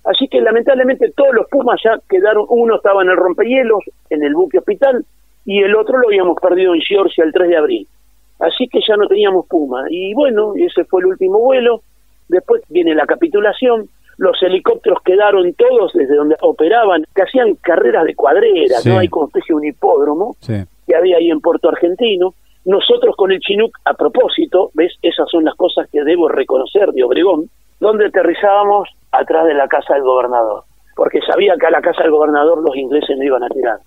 Así 0.04 0.26
que 0.28 0.40
lamentablemente 0.40 1.12
todos 1.14 1.34
los 1.34 1.46
Pumas 1.50 1.78
ya 1.84 1.98
quedaron, 2.08 2.46
uno 2.48 2.76
estaba 2.76 3.02
en 3.02 3.10
el 3.10 3.16
rompehielos, 3.16 3.80
en 4.08 4.22
el 4.22 4.34
buque 4.34 4.58
hospital, 4.58 5.04
y 5.44 5.62
el 5.62 5.76
otro 5.76 5.98
lo 5.98 6.08
habíamos 6.08 6.40
perdido 6.40 6.74
en 6.74 6.80
Georgia 6.80 7.24
el 7.24 7.32
3 7.32 7.48
de 7.50 7.56
abril. 7.56 7.88
Así 8.38 8.68
que 8.68 8.80
ya 8.86 8.96
no 8.96 9.06
teníamos 9.06 9.46
Puma. 9.46 9.84
Y 9.90 10.14
bueno, 10.14 10.54
ese 10.56 10.84
fue 10.84 11.02
el 11.02 11.08
último 11.08 11.38
vuelo. 11.40 11.82
Después 12.28 12.62
viene 12.70 12.94
la 12.94 13.06
capitulación. 13.06 13.88
Los 14.16 14.42
helicópteros 14.42 15.00
quedaron 15.04 15.52
todos 15.52 15.92
desde 15.92 16.16
donde 16.16 16.36
operaban, 16.40 17.04
que 17.14 17.22
hacían 17.22 17.54
carreras 17.56 18.04
de 18.04 18.14
cuadrera, 18.14 18.78
¿no? 18.86 18.98
Hay 18.98 19.08
como 19.08 19.26
especie 19.26 19.52
de 19.52 19.60
un 19.60 19.66
hipódromo 19.66 20.36
que 20.40 20.96
había 20.96 21.18
ahí 21.18 21.30
en 21.30 21.40
Puerto 21.40 21.68
Argentino. 21.68 22.32
Nosotros 22.64 23.14
con 23.14 23.30
el 23.30 23.38
Chinook, 23.38 23.78
a 23.84 23.94
propósito, 23.94 24.70
¿ves? 24.74 24.94
Esas 25.00 25.30
son 25.30 25.44
las 25.44 25.54
cosas 25.54 25.88
que 25.90 26.02
debo 26.02 26.28
reconocer 26.28 26.90
de 26.92 27.04
Obregón, 27.04 27.48
donde 27.80 28.06
aterrizábamos 28.06 28.88
atrás 29.12 29.46
de 29.46 29.54
la 29.54 29.68
casa 29.68 29.94
del 29.94 30.02
gobernador, 30.02 30.64
porque 30.94 31.20
sabía 31.20 31.56
que 31.58 31.66
a 31.66 31.70
la 31.70 31.80
casa 31.80 32.02
del 32.02 32.12
gobernador 32.12 32.62
los 32.62 32.76
ingleses 32.76 33.16
no 33.16 33.24
iban 33.24 33.44
a 33.44 33.48
tirar. 33.48 33.80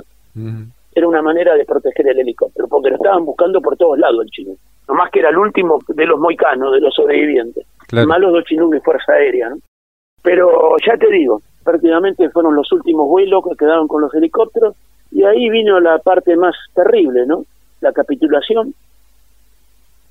Era 0.93 1.07
una 1.07 1.21
manera 1.21 1.55
de 1.55 1.65
proteger 1.65 2.07
el 2.09 2.19
helicóptero, 2.19 2.67
porque 2.67 2.89
lo 2.89 2.95
estaban 2.95 3.25
buscando 3.25 3.61
por 3.61 3.77
todos 3.77 3.97
lados 3.99 4.23
el 4.23 4.29
Chinook. 4.31 4.57
Nomás 4.87 5.11
que 5.11 5.19
era 5.19 5.29
el 5.29 5.37
último 5.37 5.79
de 5.87 6.05
los 6.05 6.19
moicanos, 6.19 6.73
de 6.73 6.81
los 6.81 6.93
sobrevivientes. 6.93 7.65
Más 7.91 8.19
los 8.19 8.33
dos 8.33 8.43
de 8.71 8.81
Fuerza 8.81 9.13
Aérea, 9.13 9.49
¿no? 9.49 9.57
Pero 10.21 10.75
ya 10.85 10.97
te 10.97 11.09
digo, 11.11 11.41
prácticamente 11.63 12.29
fueron 12.29 12.55
los 12.55 12.71
últimos 12.71 13.07
vuelos 13.07 13.43
que 13.47 13.55
quedaron 13.55 13.87
con 13.87 14.01
los 14.01 14.13
helicópteros, 14.13 14.75
y 15.11 15.23
ahí 15.23 15.49
vino 15.49 15.79
la 15.79 15.99
parte 15.99 16.35
más 16.35 16.55
terrible, 16.73 17.25
¿no? 17.25 17.45
La 17.81 17.91
capitulación, 17.93 18.73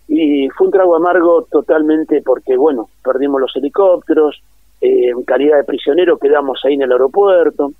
y 0.08 0.48
fue 0.48 0.66
un 0.66 0.72
trago 0.72 0.96
amargo 0.96 1.46
totalmente 1.50 2.22
porque, 2.22 2.56
bueno, 2.56 2.88
perdimos 3.04 3.40
los 3.42 3.54
helicópteros, 3.54 4.40
eh, 4.80 5.10
en 5.10 5.22
calidad 5.24 5.58
de 5.58 5.64
prisionero 5.64 6.16
quedamos 6.16 6.60
ahí 6.64 6.74
en 6.74 6.82
el 6.82 6.92
aeropuerto. 6.92 7.72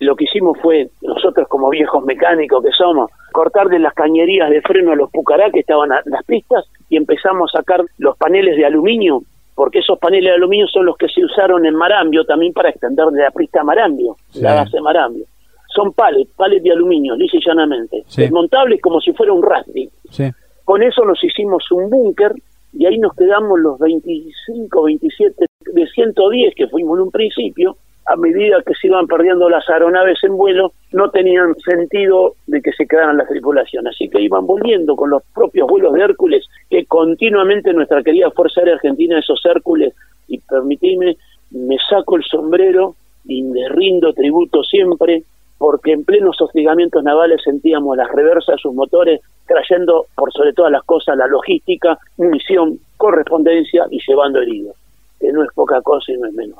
Lo 0.00 0.16
que 0.16 0.24
hicimos 0.24 0.58
fue, 0.60 0.88
nosotros 1.02 1.46
como 1.46 1.70
viejos 1.70 2.04
mecánicos 2.04 2.64
que 2.64 2.72
somos, 2.72 3.10
cortar 3.30 3.68
de 3.68 3.78
las 3.78 3.94
cañerías 3.94 4.50
de 4.50 4.60
freno 4.60 4.92
a 4.92 4.96
los 4.96 5.10
pucará 5.12 5.50
que 5.50 5.60
estaban 5.60 5.92
a 5.92 6.02
las 6.06 6.24
pistas 6.24 6.64
y 6.88 6.96
empezamos 6.96 7.54
a 7.54 7.58
sacar 7.58 7.84
los 7.98 8.16
paneles 8.16 8.56
de 8.56 8.66
aluminio, 8.66 9.22
porque 9.54 9.78
esos 9.78 10.00
paneles 10.00 10.30
de 10.30 10.34
aluminio 10.34 10.66
son 10.66 10.86
los 10.86 10.96
que 10.96 11.08
se 11.08 11.24
usaron 11.24 11.64
en 11.64 11.76
Marambio 11.76 12.24
también 12.24 12.52
para 12.52 12.70
extender 12.70 13.06
de 13.06 13.22
la 13.22 13.30
pista 13.30 13.60
a 13.60 13.64
Marambio, 13.64 14.16
la 14.34 14.54
base 14.54 14.78
de 14.78 14.82
Marambio. 14.82 15.24
Son 15.68 15.92
pales, 15.92 16.26
pales 16.36 16.62
de 16.62 16.72
aluminio, 16.72 17.14
lisa 17.14 17.36
y 17.36 17.46
llanamente, 17.46 18.02
desmontables 18.16 18.80
como 18.82 19.00
si 19.00 19.12
fuera 19.12 19.32
un 19.32 19.42
rafting. 19.42 19.88
Sí 20.10 20.24
con 20.64 20.82
eso 20.82 21.04
nos 21.04 21.22
hicimos 21.22 21.70
un 21.70 21.90
búnker 21.90 22.32
y 22.72 22.86
ahí 22.86 22.98
nos 22.98 23.14
quedamos 23.14 23.60
los 23.60 23.78
25, 23.78 24.82
27 24.84 25.46
de 25.72 25.86
110 25.86 26.54
que 26.54 26.68
fuimos 26.68 26.98
en 26.98 27.02
un 27.04 27.10
principio. 27.10 27.76
A 28.04 28.16
medida 28.16 28.62
que 28.66 28.74
se 28.74 28.88
iban 28.88 29.06
perdiendo 29.06 29.48
las 29.48 29.68
aeronaves 29.68 30.18
en 30.24 30.36
vuelo, 30.36 30.72
no 30.90 31.10
tenían 31.10 31.54
sentido 31.56 32.34
de 32.48 32.60
que 32.60 32.72
se 32.72 32.86
quedaran 32.86 33.16
las 33.16 33.28
tripulaciones. 33.28 33.94
Así 33.94 34.08
que 34.08 34.20
iban 34.20 34.44
volviendo 34.44 34.96
con 34.96 35.10
los 35.10 35.22
propios 35.32 35.68
vuelos 35.68 35.92
de 35.92 36.02
Hércules, 36.02 36.44
que 36.68 36.84
continuamente 36.86 37.72
nuestra 37.72 38.02
querida 38.02 38.30
Fuerza 38.32 38.60
Aérea 38.60 38.74
Argentina, 38.74 39.18
esos 39.18 39.40
Hércules, 39.44 39.94
y 40.26 40.38
permitidme, 40.38 41.16
me 41.50 41.76
saco 41.88 42.16
el 42.16 42.24
sombrero 42.24 42.96
y 43.24 43.42
me 43.42 43.68
rindo 43.68 44.12
tributo 44.12 44.64
siempre 44.64 45.22
porque 45.62 45.92
en 45.92 46.04
plenos 46.04 46.40
hostigamientos 46.40 47.04
navales 47.04 47.40
sentíamos 47.44 47.96
las 47.96 48.10
reversas 48.10 48.56
de 48.56 48.62
sus 48.62 48.74
motores 48.74 49.20
trayendo 49.46 50.06
por 50.16 50.32
sobre 50.32 50.52
todas 50.52 50.72
las 50.72 50.82
cosas 50.82 51.16
la 51.16 51.28
logística, 51.28 51.96
munición, 52.16 52.80
correspondencia 52.96 53.86
y 53.88 54.00
llevando 54.04 54.42
heridos, 54.42 54.74
que 55.20 55.30
no 55.30 55.44
es 55.44 55.50
poca 55.54 55.80
cosa 55.80 56.10
y 56.10 56.16
no 56.16 56.26
es 56.26 56.34
menos. 56.34 56.58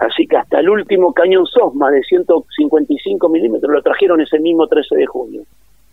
Así 0.00 0.26
que 0.26 0.38
hasta 0.38 0.60
el 0.60 0.70
último 0.70 1.12
cañón 1.12 1.44
SOSMA 1.44 1.90
de 1.90 2.02
155 2.04 3.28
milímetros 3.28 3.70
lo 3.70 3.82
trajeron 3.82 4.22
ese 4.22 4.38
mismo 4.38 4.66
13 4.66 4.96
de 4.96 5.04
junio, 5.04 5.42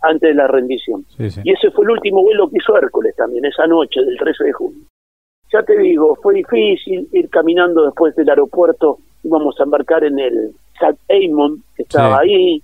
antes 0.02 0.30
de 0.30 0.36
la 0.36 0.48
rendición. 0.48 1.04
Y 1.18 1.52
ese 1.52 1.72
fue 1.72 1.84
el 1.84 1.92
último 1.92 2.24
vuelo 2.24 2.50
que 2.50 2.60
hizo 2.60 2.78
Hércules 2.78 3.18
también, 3.18 3.44
esa 3.44 3.68
noche 3.68 4.00
del 4.00 4.18
13 4.18 4.46
de 4.46 4.54
junio. 4.54 4.80
Ya 5.52 5.62
te 5.64 5.78
digo, 5.78 6.16
fue 6.24 6.36
difícil 6.36 7.06
ir 7.12 7.30
caminando 7.30 7.84
después 7.84 8.16
del 8.16 8.30
aeropuerto, 8.30 9.00
íbamos 9.26 9.60
a 9.60 9.64
embarcar 9.64 10.06
en 10.06 10.20
el 10.20 10.54
Sat 10.80 10.96
Eamon, 11.08 11.64
que 11.76 11.84
estaba 11.84 12.20
ahí. 12.20 12.62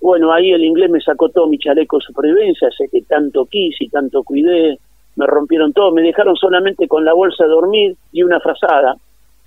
Bueno, 0.00 0.32
ahí 0.32 0.50
el 0.50 0.64
inglés 0.64 0.90
me 0.90 1.00
sacó 1.00 1.28
todo 1.28 1.46
mi 1.46 1.58
chaleco 1.58 1.98
de 1.98 2.04
supervivencia, 2.04 2.68
sé 2.76 2.88
que 2.88 3.02
tanto 3.02 3.44
quise 3.46 3.84
y 3.84 3.88
tanto 3.88 4.24
cuidé, 4.24 4.78
me 5.16 5.26
rompieron 5.26 5.72
todo, 5.72 5.92
me 5.92 6.02
dejaron 6.02 6.34
solamente 6.36 6.88
con 6.88 7.04
la 7.04 7.12
bolsa 7.12 7.44
de 7.44 7.50
dormir 7.50 7.96
y 8.10 8.22
una 8.22 8.40
frazada. 8.40 8.96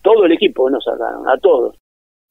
Todo 0.01 0.25
el 0.25 0.31
equipo 0.31 0.69
nos 0.69 0.83
sacaron, 0.83 1.27
a 1.27 1.37
todos. 1.37 1.75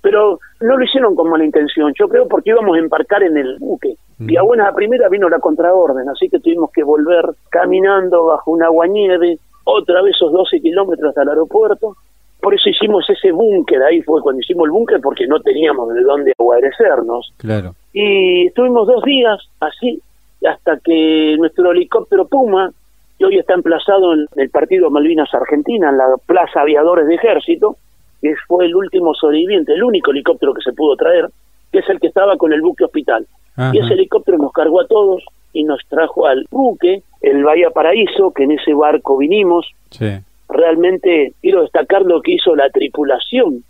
Pero 0.00 0.38
no 0.60 0.76
lo 0.76 0.84
hicieron 0.84 1.14
con 1.14 1.28
mala 1.28 1.44
intención, 1.44 1.92
yo 1.98 2.08
creo 2.08 2.28
porque 2.28 2.50
íbamos 2.50 2.76
a 2.76 2.80
embarcar 2.80 3.22
en 3.22 3.36
el 3.36 3.58
buque. 3.58 3.96
Y 4.20 4.36
a 4.36 4.42
buena 4.42 4.72
primera 4.72 5.08
vino 5.08 5.28
la 5.28 5.40
contraorden, 5.40 6.08
así 6.08 6.28
que 6.28 6.38
tuvimos 6.38 6.70
que 6.72 6.84
volver 6.84 7.30
caminando 7.50 8.26
bajo 8.26 8.52
una 8.52 8.66
aguanieve, 8.66 9.38
otra 9.64 10.02
vez 10.02 10.14
esos 10.14 10.32
12 10.32 10.60
kilómetros 10.60 11.08
hasta 11.08 11.22
el 11.22 11.30
aeropuerto, 11.30 11.96
por 12.44 12.54
eso 12.54 12.68
hicimos 12.68 13.08
ese 13.08 13.32
búnker, 13.32 13.82
ahí 13.82 14.02
fue 14.02 14.20
cuando 14.20 14.40
hicimos 14.40 14.66
el 14.66 14.72
búnker 14.72 15.00
porque 15.00 15.26
no 15.26 15.40
teníamos 15.40 15.94
de 15.94 16.02
dónde 16.02 16.34
guarecernos. 16.36 17.32
Claro. 17.38 17.74
Y 17.94 18.48
estuvimos 18.48 18.86
dos 18.86 19.02
días 19.02 19.40
así, 19.60 19.98
hasta 20.46 20.78
que 20.84 21.36
nuestro 21.38 21.72
helicóptero 21.72 22.26
Puma, 22.26 22.70
que 23.18 23.24
hoy 23.24 23.38
está 23.38 23.54
emplazado 23.54 24.12
en 24.12 24.26
el 24.36 24.50
partido 24.50 24.90
Malvinas 24.90 25.32
Argentina, 25.32 25.88
en 25.88 25.96
la 25.96 26.16
Plaza 26.26 26.60
Aviadores 26.60 27.06
de 27.06 27.14
Ejército, 27.14 27.78
que 28.20 28.34
fue 28.46 28.66
el 28.66 28.76
último 28.76 29.14
sobreviviente, 29.14 29.72
el 29.72 29.82
único 29.82 30.10
helicóptero 30.10 30.52
que 30.52 30.60
se 30.60 30.74
pudo 30.74 30.96
traer, 30.96 31.30
que 31.72 31.78
es 31.78 31.88
el 31.88 31.98
que 31.98 32.08
estaba 32.08 32.36
con 32.36 32.52
el 32.52 32.60
buque 32.60 32.84
hospital. 32.84 33.26
Y 33.72 33.78
ese 33.78 33.94
helicóptero 33.94 34.36
nos 34.36 34.52
cargó 34.52 34.82
a 34.82 34.86
todos 34.86 35.22
y 35.54 35.64
nos 35.64 35.80
trajo 35.88 36.26
al 36.26 36.44
buque, 36.50 37.04
el 37.22 37.42
Bahía 37.42 37.70
Paraíso, 37.70 38.32
que 38.32 38.42
en 38.42 38.52
ese 38.52 38.74
barco 38.74 39.16
vinimos. 39.16 39.66
Sí 39.88 40.20
realmente 40.54 41.34
quiero 41.42 41.62
destacar 41.62 42.02
lo 42.02 42.22
que 42.22 42.32
hizo 42.32 42.54
la 42.56 42.70
tripulación. 42.70 43.62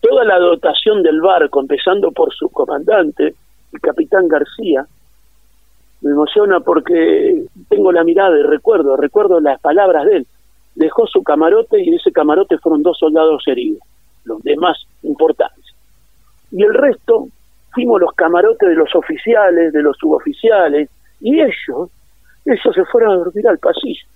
Toda 0.00 0.24
la 0.24 0.38
dotación 0.38 1.02
del 1.02 1.20
barco, 1.20 1.60
empezando 1.60 2.10
por 2.10 2.34
su 2.34 2.48
comandante, 2.48 3.34
el 3.72 3.80
capitán 3.80 4.26
García, 4.28 4.86
me 6.00 6.10
emociona 6.12 6.60
porque 6.60 7.44
tengo 7.68 7.92
la 7.92 8.04
mirada 8.04 8.38
y 8.38 8.42
recuerdo, 8.42 8.96
recuerdo 8.96 9.40
las 9.40 9.60
palabras 9.60 10.06
de 10.06 10.16
él. 10.18 10.26
Dejó 10.74 11.06
su 11.06 11.22
camarote 11.22 11.82
y 11.82 11.88
en 11.88 11.94
ese 11.94 12.10
camarote 12.10 12.56
fueron 12.58 12.82
dos 12.82 12.98
soldados 12.98 13.42
heridos, 13.46 13.82
los 14.24 14.42
demás 14.42 14.78
importantes. 15.02 15.64
Y 16.50 16.62
el 16.62 16.72
resto 16.72 17.28
fuimos 17.72 18.00
los 18.00 18.12
camarotes 18.14 18.68
de 18.68 18.74
los 18.74 18.94
oficiales, 18.94 19.72
de 19.72 19.82
los 19.82 19.96
suboficiales, 19.98 20.88
y 21.20 21.38
ellos, 21.38 21.90
ellos 22.46 22.74
se 22.74 22.84
fueron 22.86 23.12
a 23.12 23.16
dormir 23.16 23.46
al 23.46 23.58
pasillo 23.58 24.06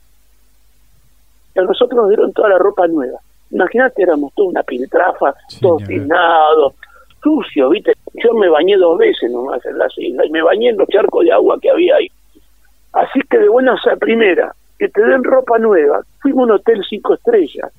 a 1.61 1.63
nosotros 1.63 1.97
nos 1.97 2.09
dieron 2.09 2.33
toda 2.33 2.51
la 2.51 2.59
ropa 2.59 2.87
nueva. 2.87 3.19
Imagínate, 3.51 4.03
éramos 4.03 4.33
toda 4.35 4.49
una 4.49 4.63
piltrafa, 4.63 5.35
todo 5.61 5.77
peinado, 5.79 6.75
sucio, 7.23 7.71
¿viste? 7.71 7.93
Yo 8.15 8.35
me 8.35 8.49
bañé 8.49 8.77
dos 8.77 8.99
veces 8.99 9.31
nomás 9.31 9.65
en 9.65 9.79
la 9.79 9.87
isla 9.97 10.27
y 10.27 10.31
me 10.31 10.43
bañé 10.43 10.71
en 10.71 10.77
los 10.77 10.89
charcos 10.89 11.25
de 11.25 11.33
agua 11.33 11.59
que 11.61 11.71
había 11.71 11.97
ahí. 11.97 12.11
Así 12.93 13.21
que 13.29 13.39
de 13.39 13.49
buenas 13.49 13.81
a 13.87 13.97
primera, 13.97 14.55
que 14.79 14.89
te 14.89 15.03
den 15.03 15.25
ropa 15.25 15.59
nueva. 15.59 16.01
Fuimos 16.21 16.43
a 16.43 16.45
un 16.45 16.51
hotel 16.53 16.85
cinco 16.89 17.15
estrellas. 17.15 17.73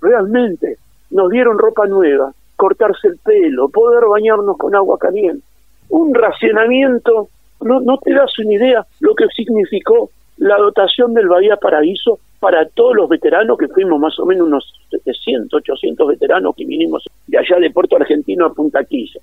Realmente, 0.00 0.78
nos 1.10 1.30
dieron 1.30 1.58
ropa 1.58 1.86
nueva, 1.86 2.32
cortarse 2.56 3.08
el 3.08 3.18
pelo, 3.18 3.68
poder 3.68 4.04
bañarnos 4.06 4.56
con 4.56 4.74
agua 4.74 4.98
caliente. 4.98 5.44
Un 5.88 6.14
racionamiento, 6.14 7.28
no, 7.60 7.80
no 7.80 7.98
te 7.98 8.12
das 8.12 8.38
una 8.38 8.54
idea 8.54 8.86
lo 9.00 9.14
que 9.14 9.26
significó 9.28 10.10
la 10.38 10.56
dotación 10.58 11.14
del 11.14 11.28
Bahía 11.28 11.56
Paraíso 11.56 12.18
para 12.38 12.66
todos 12.68 12.94
los 12.94 13.08
veteranos, 13.08 13.58
que 13.58 13.68
fuimos 13.68 13.98
más 13.98 14.18
o 14.18 14.26
menos 14.26 14.46
unos 14.46 14.72
700, 14.90 15.52
800 15.54 16.08
veteranos 16.08 16.54
que 16.54 16.64
vinimos 16.64 17.04
de 17.26 17.38
allá 17.38 17.58
de 17.58 17.70
Puerto 17.70 17.96
Argentino 17.96 18.46
a 18.46 18.54
Punta 18.54 18.84
Quilla. 18.84 19.20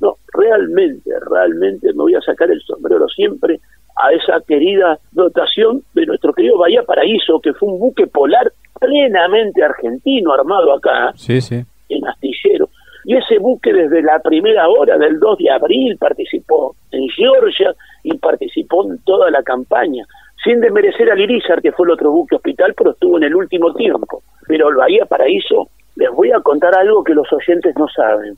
No, 0.00 0.16
realmente, 0.34 1.10
realmente 1.30 1.88
me 1.88 2.02
voy 2.02 2.14
a 2.14 2.20
sacar 2.20 2.50
el 2.50 2.60
sombrero 2.60 3.08
siempre 3.08 3.58
a 3.96 4.12
esa 4.12 4.40
querida 4.46 4.98
dotación 5.12 5.82
de 5.94 6.06
nuestro 6.06 6.32
querido 6.32 6.58
Bahía 6.58 6.82
Paraíso, 6.82 7.40
que 7.40 7.54
fue 7.54 7.70
un 7.70 7.78
buque 7.78 8.06
polar 8.06 8.52
plenamente 8.78 9.62
argentino 9.62 10.32
armado 10.32 10.74
acá, 10.74 11.12
sí, 11.14 11.40
sí. 11.40 11.64
en 11.88 12.06
astillero. 12.06 12.68
Y 13.04 13.16
ese 13.16 13.38
buque 13.38 13.72
desde 13.72 14.02
la 14.02 14.18
primera 14.20 14.68
hora 14.68 14.96
del 14.96 15.18
2 15.18 15.38
de 15.38 15.50
abril 15.50 15.96
participó 15.98 16.76
en 16.90 17.08
Georgia 17.08 17.74
y 18.02 18.16
participó 18.16 18.84
en 18.84 18.98
toda 18.98 19.30
la 19.30 19.42
campaña, 19.42 20.06
sin 20.44 20.60
desmerecer 20.60 21.10
al 21.10 21.20
Irizar, 21.20 21.62
que 21.62 21.72
fue 21.72 21.86
el 21.86 21.92
otro 21.92 22.10
buque 22.10 22.36
hospital, 22.36 22.74
pero 22.76 22.92
estuvo 22.92 23.16
en 23.18 23.24
el 23.24 23.34
último 23.34 23.72
tiempo. 23.74 24.22
Pero 24.46 24.68
el 24.68 24.76
Bahía 24.76 25.06
Paraíso, 25.06 25.68
les 25.96 26.10
voy 26.10 26.32
a 26.32 26.40
contar 26.40 26.74
algo 26.76 27.04
que 27.04 27.14
los 27.14 27.32
oyentes 27.32 27.74
no 27.76 27.86
saben. 27.88 28.34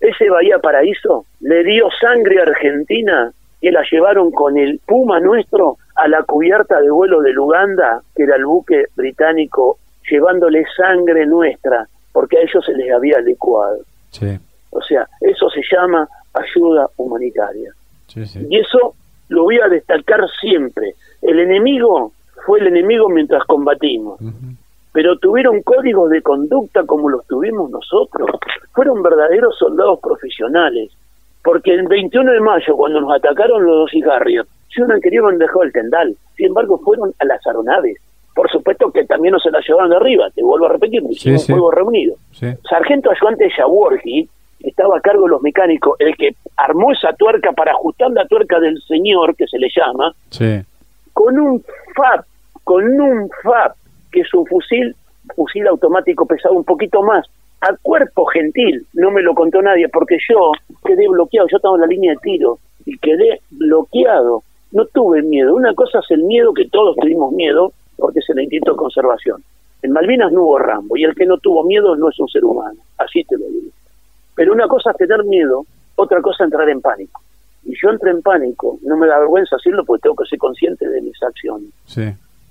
Ese 0.00 0.30
Bahía 0.30 0.58
Paraíso 0.58 1.26
le 1.40 1.62
dio 1.64 1.88
sangre 2.00 2.40
a 2.40 2.44
Argentina 2.44 3.32
que 3.60 3.70
la 3.70 3.84
llevaron 3.90 4.30
con 4.32 4.58
el 4.58 4.80
Puma 4.84 5.20
nuestro 5.20 5.76
a 5.94 6.08
la 6.08 6.22
cubierta 6.24 6.80
de 6.80 6.90
vuelo 6.90 7.20
del 7.20 7.38
Uganda, 7.38 8.02
que 8.16 8.24
era 8.24 8.36
el 8.36 8.46
buque 8.46 8.86
británico, 8.96 9.78
llevándole 10.10 10.64
sangre 10.76 11.26
nuestra, 11.26 11.86
porque 12.12 12.38
a 12.38 12.40
ellos 12.40 12.64
se 12.64 12.72
les 12.72 12.92
había 12.92 13.20
licuado. 13.20 13.78
O 14.70 14.82
sea, 14.82 15.06
eso 15.20 15.48
se 15.50 15.60
llama 15.70 16.08
ayuda 16.32 16.88
humanitaria. 16.96 17.72
Y 18.48 18.58
eso 18.58 18.94
lo 19.28 19.44
voy 19.44 19.58
a 19.60 19.68
destacar 19.68 20.20
siempre. 20.40 20.94
El 21.20 21.38
enemigo 21.40 22.12
fue 22.44 22.60
el 22.60 22.68
enemigo 22.68 23.08
mientras 23.08 23.44
combatimos, 23.44 24.20
pero 24.92 25.18
tuvieron 25.18 25.62
códigos 25.62 26.10
de 26.10 26.22
conducta 26.22 26.84
como 26.84 27.08
los 27.08 27.26
tuvimos 27.26 27.70
nosotros. 27.70 28.30
Fueron 28.72 29.02
verdaderos 29.02 29.56
soldados 29.58 30.00
profesionales 30.00 30.90
porque 31.42 31.74
el 31.74 31.88
21 31.88 32.32
de 32.32 32.40
mayo, 32.40 32.76
cuando 32.76 33.00
nos 33.00 33.12
atacaron 33.16 33.64
los 33.64 33.76
dos 33.76 33.90
cigarrios, 33.90 34.46
si 34.72 34.80
uno 34.80 34.98
querido 35.00 35.26
han 35.26 35.38
dejado 35.38 35.64
el 35.64 35.72
tendal. 35.72 36.14
Sin 36.36 36.46
embargo, 36.46 36.78
fueron 36.78 37.12
a 37.18 37.24
las 37.24 37.44
aeronaves. 37.46 37.98
Por 38.34 38.50
supuesto 38.50 38.90
que 38.90 39.04
también 39.04 39.32
no 39.32 39.40
se 39.40 39.50
la 39.50 39.60
llevaron 39.60 39.90
de 39.90 39.96
arriba, 39.96 40.30
te 40.30 40.42
vuelvo 40.42 40.66
a 40.66 40.70
repetir, 40.70 41.02
hicimos 41.10 41.42
sí, 41.42 41.52
fuego 41.52 41.70
reunido. 41.70 42.14
Sargento 42.68 43.10
ayudante 43.10 43.50
Yaworki 43.58 44.26
estaba 44.62 44.98
a 44.98 45.00
cargo 45.00 45.24
de 45.24 45.30
los 45.30 45.42
mecánicos, 45.42 45.96
el 45.98 46.16
que 46.16 46.34
armó 46.56 46.92
esa 46.92 47.12
tuerca 47.14 47.52
para 47.52 47.72
ajustar 47.72 48.10
la 48.12 48.26
tuerca 48.26 48.60
del 48.60 48.80
señor, 48.82 49.34
que 49.36 49.46
se 49.46 49.58
le 49.58 49.68
llama, 49.74 50.14
con 51.12 51.38
un 51.38 51.62
FAP, 51.94 52.24
con 52.64 53.00
un 53.00 53.30
FAP, 53.42 53.76
que 54.10 54.20
es 54.20 54.34
un 54.34 54.46
fusil, 54.46 54.94
fusil 55.34 55.66
automático 55.66 56.26
pesado 56.26 56.54
un 56.54 56.64
poquito 56.64 57.02
más, 57.02 57.26
a 57.60 57.76
cuerpo 57.80 58.26
gentil, 58.26 58.86
no 58.94 59.10
me 59.10 59.22
lo 59.22 59.34
contó 59.34 59.62
nadie, 59.62 59.88
porque 59.88 60.18
yo 60.28 60.52
quedé 60.84 61.08
bloqueado, 61.08 61.48
yo 61.48 61.56
estaba 61.56 61.76
en 61.76 61.82
la 61.82 61.86
línea 61.86 62.12
de 62.12 62.18
tiro 62.18 62.58
y 62.84 62.98
quedé 62.98 63.40
bloqueado, 63.50 64.42
no 64.72 64.84
tuve 64.86 65.22
miedo. 65.22 65.54
Una 65.54 65.72
cosa 65.74 66.00
es 66.00 66.10
el 66.10 66.24
miedo, 66.24 66.52
que 66.52 66.68
todos 66.68 66.96
tuvimos 66.96 67.32
miedo, 67.32 67.72
porque 67.96 68.18
es 68.18 68.28
el 68.30 68.40
instinto 68.40 68.72
de 68.72 68.76
conservación. 68.76 69.44
En 69.82 69.92
Malvinas 69.92 70.32
no 70.32 70.42
hubo 70.42 70.58
Rambo, 70.58 70.96
y 70.96 71.04
el 71.04 71.14
que 71.14 71.24
no 71.24 71.38
tuvo 71.38 71.62
miedo 71.62 71.94
no 71.94 72.08
es 72.08 72.18
un 72.18 72.28
ser 72.28 72.44
humano, 72.44 72.80
así 72.98 73.22
te 73.24 73.36
lo 73.36 73.46
digo. 73.46 73.70
Pero 74.42 74.54
una 74.54 74.66
cosa 74.66 74.90
es 74.90 74.96
tener 74.96 75.22
miedo, 75.22 75.64
otra 75.94 76.20
cosa 76.20 76.42
es 76.42 76.46
entrar 76.48 76.68
en 76.68 76.80
pánico. 76.80 77.22
Y 77.64 77.74
yo 77.80 77.90
entré 77.90 78.10
en 78.10 78.22
pánico, 78.22 78.76
no 78.82 78.96
me 78.96 79.06
da 79.06 79.20
vergüenza 79.20 79.54
decirlo 79.54 79.84
porque 79.84 80.02
tengo 80.02 80.16
que 80.16 80.26
ser 80.26 80.38
consciente 80.40 80.88
de 80.88 81.00
mis 81.00 81.22
acciones. 81.22 81.70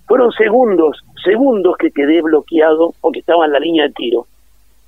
Fueron 0.07 0.31
segundos, 0.31 1.03
segundos 1.21 1.75
que 1.77 1.91
quedé 1.91 2.21
bloqueado 2.21 2.93
porque 3.01 3.19
estaba 3.19 3.45
en 3.45 3.51
la 3.51 3.59
línea 3.59 3.87
de 3.87 3.93
tiro 3.93 4.25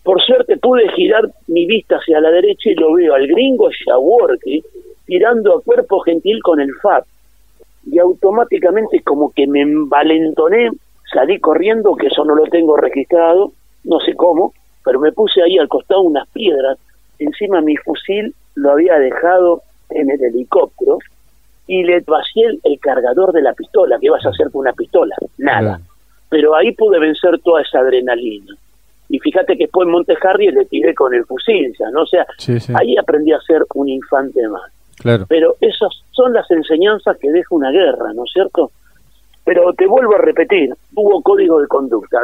por 0.04 0.22
suerte 0.22 0.58
pude 0.58 0.90
girar 0.90 1.30
mi 1.48 1.66
vista 1.66 1.96
hacia 1.96 2.20
la 2.20 2.30
derecha 2.30 2.70
y 2.70 2.76
lo 2.76 2.94
veo 2.94 3.14
al 3.14 3.26
gringo 3.28 3.70
Shaworki 3.70 4.64
tirando 5.06 5.58
a 5.58 5.62
cuerpo 5.62 6.00
gentil 6.02 6.42
con 6.42 6.60
el 6.60 6.74
FAP. 6.82 7.06
Y 7.86 8.00
automáticamente 8.00 9.02
como 9.04 9.32
que 9.32 9.48
me 9.48 9.62
envalentoné, 9.62 10.72
salí 11.14 11.40
corriendo, 11.40 11.96
que 11.96 12.08
eso 12.08 12.24
no 12.26 12.36
lo 12.36 12.46
tengo 12.46 12.78
registrado, 12.78 13.52
no 13.84 14.00
sé 14.00 14.14
cómo, 14.16 14.54
pero 14.84 15.00
me 15.00 15.12
puse 15.12 15.42
ahí 15.42 15.58
al 15.58 15.68
costado 15.68 16.02
unas 16.02 16.28
piedras, 16.30 16.78
encima 17.24 17.62
mi 17.62 17.76
fusil 17.78 18.34
lo 18.56 18.72
había 18.72 18.98
dejado 19.00 19.62
en 19.90 20.10
el 20.10 20.24
helicóptero 20.24 21.00
y 21.68 21.84
le 21.84 22.02
vacié 22.02 22.60
el, 22.64 22.80
cargador 22.80 23.32
de 23.32 23.42
la 23.42 23.54
pistola, 23.54 23.98
¿qué 24.00 24.10
vas 24.10 24.26
a 24.26 24.30
hacer 24.30 24.52
con 24.52 24.62
una 24.62 24.74
pistola? 24.74 25.16
Nada. 25.38 25.80
Pero 26.30 26.56
ahí 26.56 26.72
pude 26.74 27.00
vencer 27.00 27.40
toda 27.40 27.62
esa 27.62 27.80
adrenalina 27.80 28.56
y 29.14 29.20
fíjate 29.20 29.56
que 29.56 29.66
después 29.66 29.86
en 29.86 29.92
Monte 29.92 30.18
Harry 30.24 30.52
le 30.52 30.66
tiré 30.66 30.96
con 30.96 31.14
el 31.14 31.24
fusil, 31.26 31.72
ya, 31.78 31.90
¿no? 31.92 32.02
O 32.02 32.06
sea, 32.08 32.26
ahí 32.74 32.98
aprendí 32.98 33.32
a 33.32 33.40
ser 33.42 33.64
un 33.76 33.88
infante 33.88 34.42
más. 34.48 34.72
Claro. 34.98 35.26
Pero 35.28 35.56
esas 35.62 35.90
son 36.12 36.34
las 36.34 36.50
enseñanzas 36.50 37.18
que 37.20 37.30
deja 37.30 37.54
una 37.54 37.70
guerra, 37.70 38.12
¿no 38.16 38.24
es 38.24 38.32
cierto? 38.34 38.72
Pero 39.46 39.72
te 39.74 39.86
vuelvo 39.86 40.16
a 40.16 40.18
repetir, 40.18 40.74
hubo 40.96 41.22
código 41.22 41.62
de 41.62 41.68
conducta. 41.68 42.24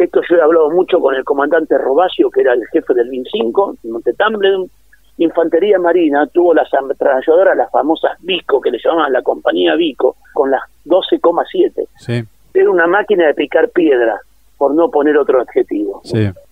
Esto 0.00 0.22
yo 0.30 0.36
he 0.36 0.40
hablado 0.40 0.70
mucho 0.70 0.98
con 0.98 1.14
el 1.14 1.24
comandante 1.24 1.76
Robacio, 1.76 2.30
que 2.30 2.40
era 2.40 2.54
el 2.54 2.66
jefe 2.68 2.94
del 2.94 3.10
BIN 3.10 3.26
5, 3.30 3.76
Monte 3.84 4.14
Tumbledon. 4.14 4.70
Infantería 5.18 5.78
Marina 5.78 6.26
tuvo 6.28 6.54
las 6.54 6.72
ametralladoras, 6.72 7.54
las 7.54 7.70
famosas 7.70 8.16
Vico, 8.22 8.62
que 8.62 8.70
le 8.70 8.78
llamaban 8.82 9.12
la 9.12 9.20
compañía 9.20 9.74
Vico, 9.74 10.16
con 10.32 10.50
las 10.50 10.62
12,7. 10.86 11.86
Sí. 11.98 12.24
Era 12.54 12.70
una 12.70 12.86
máquina 12.86 13.26
de 13.26 13.34
picar 13.34 13.68
piedra 13.68 14.18
por 14.56 14.74
no 14.74 14.90
poner 14.90 15.18
otro 15.18 15.42
adjetivo. 15.42 16.00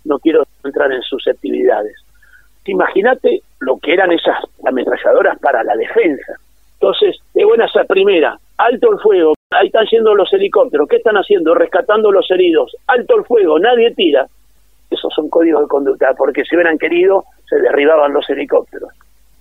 No 0.04 0.18
quiero 0.18 0.42
entrar 0.62 0.92
en 0.92 1.00
susceptibilidades. 1.00 1.96
Imagínate 2.66 3.40
lo 3.60 3.78
que 3.78 3.94
eran 3.94 4.12
esas 4.12 4.44
ametralladoras 4.66 5.38
para 5.38 5.64
la 5.64 5.74
defensa. 5.74 6.34
Entonces, 6.74 7.16
de 7.32 7.46
buena 7.46 7.64
esa 7.64 7.84
primera, 7.84 8.38
alto 8.58 8.92
el 8.92 8.98
fuego, 8.98 9.32
ahí 9.50 9.66
están 9.68 9.86
yendo 9.86 10.14
los 10.14 10.32
helicópteros, 10.32 10.88
¿qué 10.88 10.96
están 10.96 11.16
haciendo? 11.16 11.54
Rescatando 11.54 12.10
los 12.12 12.30
heridos, 12.30 12.76
alto 12.86 13.16
el 13.16 13.24
fuego, 13.24 13.58
nadie 13.58 13.94
tira. 13.94 14.26
Esos 14.90 15.12
son 15.14 15.28
códigos 15.28 15.62
de 15.62 15.68
conducta, 15.68 16.14
porque 16.16 16.44
si 16.44 16.56
hubieran 16.56 16.78
querido, 16.78 17.24
se 17.48 17.56
derribaban 17.56 18.12
los 18.12 18.28
helicópteros. 18.28 18.90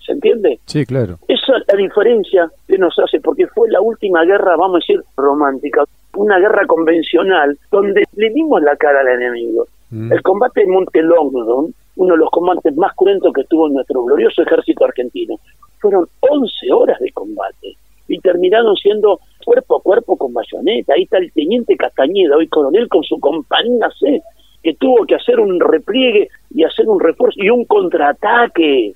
¿Se 0.05 0.13
entiende? 0.13 0.59
Sí, 0.65 0.85
claro. 0.85 1.17
Esa 1.27 1.57
es 1.57 1.63
la 1.67 1.77
diferencia 1.77 2.49
que 2.67 2.77
nos 2.77 2.97
hace, 2.99 3.19
porque 3.19 3.47
fue 3.47 3.69
la 3.69 3.81
última 3.81 4.23
guerra, 4.23 4.55
vamos 4.55 4.75
a 4.75 4.79
decir, 4.79 5.01
romántica 5.15 5.83
una 6.15 6.39
guerra 6.39 6.65
convencional 6.65 7.57
donde 7.69 8.03
le 8.15 8.29
dimos 8.31 8.61
la 8.63 8.75
cara 8.75 9.01
al 9.01 9.07
enemigo. 9.07 9.67
Mm. 9.91 10.11
El 10.11 10.21
combate 10.23 10.63
en 10.63 10.71
Monte 10.71 11.01
Longdon, 11.03 11.73
uno 11.97 12.13
de 12.13 12.17
los 12.17 12.29
combates 12.31 12.75
más 12.75 12.95
cruentos 12.95 13.31
que 13.33 13.43
tuvo 13.43 13.69
nuestro 13.69 14.03
glorioso 14.03 14.41
ejército 14.41 14.85
argentino, 14.85 15.35
fueron 15.79 16.07
11 16.21 16.73
horas 16.73 16.99
de 16.99 17.11
combate 17.11 17.75
y 18.07 18.19
terminaron 18.19 18.75
siendo 18.77 19.19
cuerpo 19.47 19.77
a 19.77 19.81
cuerpo 19.81 20.17
con 20.17 20.33
bayoneta. 20.33 20.93
Ahí 20.93 21.03
está 21.03 21.19
el 21.19 21.31
teniente 21.31 21.77
Castañeda, 21.77 22.35
hoy 22.35 22.49
coronel, 22.49 22.89
con 22.89 23.01
su 23.03 23.17
compañía 23.17 23.89
C, 23.97 24.21
que 24.61 24.73
tuvo 24.73 25.05
que 25.05 25.15
hacer 25.15 25.39
un 25.39 25.57
repliegue 25.57 26.27
y 26.53 26.65
hacer 26.65 26.89
un 26.89 26.99
refuerzo 26.99 27.41
y 27.41 27.49
un 27.49 27.63
contraataque. 27.63 28.93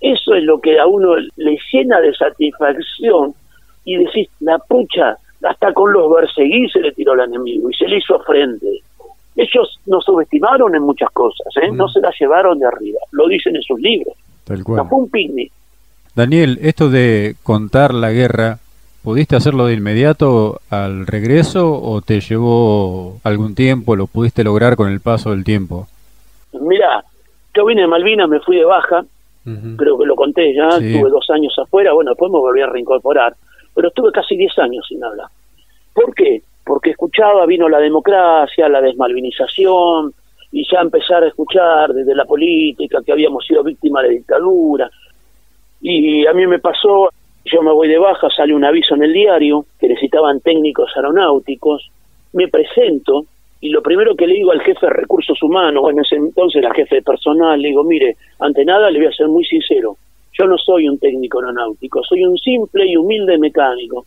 Eso 0.00 0.34
es 0.34 0.42
lo 0.42 0.60
que 0.60 0.80
a 0.80 0.86
uno 0.86 1.14
le 1.36 1.56
llena 1.72 2.00
de 2.00 2.12
satisfacción 2.12 3.34
y 3.84 3.98
decís, 3.98 4.28
la 4.40 4.58
pucha, 4.58 5.16
hasta 5.44 5.72
con 5.72 5.92
los 5.92 6.12
Berseguí 6.12 6.68
se 6.68 6.80
le 6.80 6.90
tiró 6.90 7.12
al 7.12 7.20
enemigo 7.20 7.70
y 7.70 7.74
se 7.74 7.86
le 7.86 7.98
hizo 7.98 8.18
frente. 8.24 8.80
Ellos 9.36 9.78
nos 9.86 10.04
subestimaron 10.04 10.74
en 10.74 10.82
muchas 10.82 11.10
cosas, 11.10 11.46
¿eh? 11.62 11.70
no 11.70 11.86
se 11.88 12.00
la 12.00 12.10
llevaron 12.18 12.58
de 12.58 12.66
arriba, 12.66 12.98
lo 13.12 13.28
dicen 13.28 13.54
en 13.54 13.62
sus 13.62 13.80
libros. 13.80 14.16
No 14.48 14.88
fue 14.88 14.98
un 14.98 15.08
picnic. 15.08 15.52
Daniel, 16.16 16.58
esto 16.62 16.90
de 16.90 17.36
contar 17.44 17.94
la 17.94 18.10
guerra, 18.10 18.58
¿pudiste 19.02 19.36
hacerlo 19.36 19.66
de 19.66 19.74
inmediato 19.74 20.60
al 20.70 21.06
regreso 21.06 21.80
o 21.80 22.00
te 22.00 22.20
llevó 22.20 23.18
algún 23.24 23.54
tiempo, 23.54 23.96
lo 23.96 24.06
pudiste 24.06 24.44
lograr 24.44 24.76
con 24.76 24.90
el 24.90 25.00
paso 25.00 25.30
del 25.30 25.44
tiempo? 25.44 25.88
Mira, 26.60 27.04
yo 27.54 27.64
vine 27.64 27.82
de 27.82 27.88
Malvinas, 27.88 28.28
me 28.28 28.40
fui 28.40 28.56
de 28.56 28.64
baja, 28.64 29.04
creo 29.76 29.98
que 29.98 30.06
lo 30.06 30.14
conté 30.14 30.54
ya, 30.54 30.68
tuve 30.78 31.10
dos 31.10 31.28
años 31.30 31.52
afuera, 31.58 31.92
bueno, 31.92 32.12
después 32.12 32.30
me 32.30 32.38
volví 32.38 32.60
a 32.60 32.66
reincorporar 32.66 33.34
pero 33.74 33.88
estuve 33.88 34.12
casi 34.12 34.36
10 34.36 34.58
años 34.58 34.86
sin 34.86 35.02
hablar. 35.02 35.28
¿Por 35.92 36.14
qué? 36.14 36.42
Porque 36.64 36.90
escuchaba, 36.90 37.46
vino 37.46 37.68
la 37.68 37.78
democracia, 37.78 38.68
la 38.68 38.80
desmalvinización, 38.80 40.12
y 40.50 40.66
ya 40.70 40.80
empezar 40.80 41.22
a 41.22 41.28
escuchar 41.28 41.92
desde 41.92 42.14
la 42.14 42.24
política 42.24 43.00
que 43.04 43.12
habíamos 43.12 43.46
sido 43.46 43.64
víctimas 43.64 44.02
de 44.04 44.10
dictadura. 44.10 44.90
Y 45.80 46.26
a 46.26 46.32
mí 46.34 46.46
me 46.46 46.58
pasó, 46.58 47.10
yo 47.44 47.62
me 47.62 47.72
voy 47.72 47.88
de 47.88 47.98
baja, 47.98 48.28
sale 48.30 48.54
un 48.54 48.64
aviso 48.64 48.94
en 48.94 49.02
el 49.02 49.12
diario 49.12 49.66
que 49.78 49.88
necesitaban 49.88 50.40
técnicos 50.40 50.90
aeronáuticos, 50.96 51.90
me 52.32 52.48
presento 52.48 53.24
y 53.60 53.68
lo 53.68 53.80
primero 53.80 54.16
que 54.16 54.26
le 54.26 54.34
digo 54.34 54.50
al 54.50 54.60
jefe 54.60 54.86
de 54.86 54.92
recursos 54.92 55.40
humanos, 55.42 55.82
bueno, 55.82 56.00
en 56.00 56.04
ese 56.04 56.16
entonces 56.16 56.62
la 56.62 56.74
jefe 56.74 56.96
de 56.96 57.02
personal, 57.02 57.60
le 57.60 57.68
digo, 57.68 57.84
mire, 57.84 58.16
ante 58.40 58.64
nada 58.64 58.90
le 58.90 58.98
voy 58.98 59.08
a 59.08 59.12
ser 59.12 59.28
muy 59.28 59.44
sincero, 59.44 59.96
yo 60.32 60.46
no 60.46 60.58
soy 60.58 60.88
un 60.88 60.98
técnico 60.98 61.38
aeronáutico, 61.38 62.02
soy 62.02 62.24
un 62.24 62.36
simple 62.38 62.86
y 62.86 62.96
humilde 62.96 63.38
mecánico, 63.38 64.06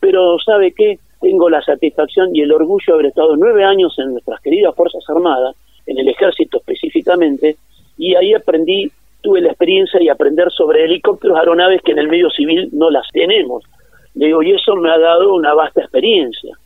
pero 0.00 0.38
¿sabe 0.38 0.72
qué? 0.72 0.98
Tengo 1.20 1.48
la 1.48 1.62
satisfacción 1.62 2.34
y 2.34 2.42
el 2.42 2.52
orgullo 2.52 2.84
de 2.86 2.92
haber 2.94 3.06
estado 3.06 3.36
nueve 3.36 3.64
años 3.64 3.96
en 3.98 4.12
nuestras 4.12 4.40
queridas 4.40 4.74
Fuerzas 4.74 5.04
Armadas, 5.08 5.54
en 5.86 5.98
el 5.98 6.08
ejército 6.08 6.58
específicamente, 6.58 7.56
y 7.96 8.14
ahí 8.16 8.34
aprendí, 8.34 8.90
tuve 9.26 9.40
la 9.40 9.48
experiencia 9.48 10.00
y 10.00 10.08
aprender 10.08 10.52
sobre 10.52 10.84
helicópteros, 10.84 11.36
aeronaves 11.36 11.82
que 11.82 11.90
en 11.90 11.98
el 11.98 12.06
medio 12.06 12.30
civil 12.30 12.68
no 12.72 12.90
las 12.90 13.08
tenemos. 13.12 13.64
Le 14.14 14.26
digo, 14.26 14.40
y 14.40 14.52
eso 14.52 14.76
me 14.76 14.88
ha 14.88 14.98
dado 14.98 15.34
una 15.34 15.52
vasta 15.52 15.80
experiencia. 15.80 16.56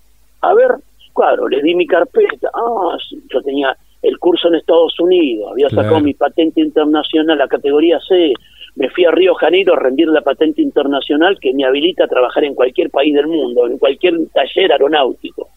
A 0.43 0.53
ver, 0.53 0.73
claro, 1.15 1.49
le 1.49 1.63
di 1.63 1.75
mi 1.75 1.87
carpeta, 1.87 2.51
ah, 2.53 2.99
yo 3.33 3.41
tenía 3.41 3.75
el 4.03 4.19
curso 4.19 4.49
en 4.49 4.57
Estados 4.57 5.01
Unidos, 5.01 5.53
había 5.53 5.71
sacado 5.71 6.01
mi 6.01 6.13
patente 6.13 6.61
internacional, 6.61 7.39
la 7.39 7.49
categoría 7.49 7.99
C, 8.07 8.35
me 8.77 8.91
fui 8.91 9.07
a 9.07 9.11
Río 9.11 9.35
Janeiro 9.37 9.73
a 9.73 9.79
rendir 9.79 10.09
la 10.09 10.21
patente 10.21 10.61
internacional 10.61 11.39
que 11.41 11.55
me 11.55 11.65
habilita 11.65 12.05
a 12.05 12.09
trabajar 12.09 12.45
en 12.45 12.55
cualquier 12.55 12.91
país 12.91 13.15
del 13.15 13.27
mundo, 13.27 13.67
en 13.67 13.79
cualquier 13.79 14.19
taller 14.35 14.71
aeronáutico. 14.71 15.49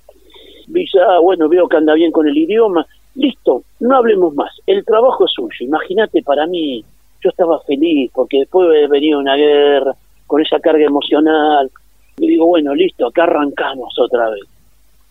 Y 0.74 0.86
ya, 0.90 1.20
bueno, 1.20 1.50
veo 1.50 1.68
que 1.68 1.76
anda 1.76 1.96
bien 1.96 2.14
con 2.14 2.30
el 2.30 2.38
idioma, 2.38 2.88
listo, 3.16 3.64
no 3.82 3.98
hablemos 3.98 4.34
más, 4.36 4.52
el 4.68 4.86
trabajo 4.86 5.26
es 5.26 5.32
suyo, 5.34 5.58
imagínate 5.60 6.24
para 6.24 6.48
mí, 6.48 6.84
yo 7.24 7.30
estaba 7.30 7.60
feliz 7.62 8.12
porque 8.14 8.40
después 8.40 8.70
de 8.70 8.88
venir 8.88 9.16
una 9.16 9.36
guerra, 9.36 9.96
con 10.28 10.42
esa 10.42 10.60
carga 10.60 10.86
emocional, 10.86 11.70
y 12.18 12.28
digo, 12.28 12.48
bueno, 12.48 12.76
listo, 12.76 13.08
acá 13.08 13.24
arrancamos 13.24 13.98
otra 14.00 14.30
vez. 14.30 14.44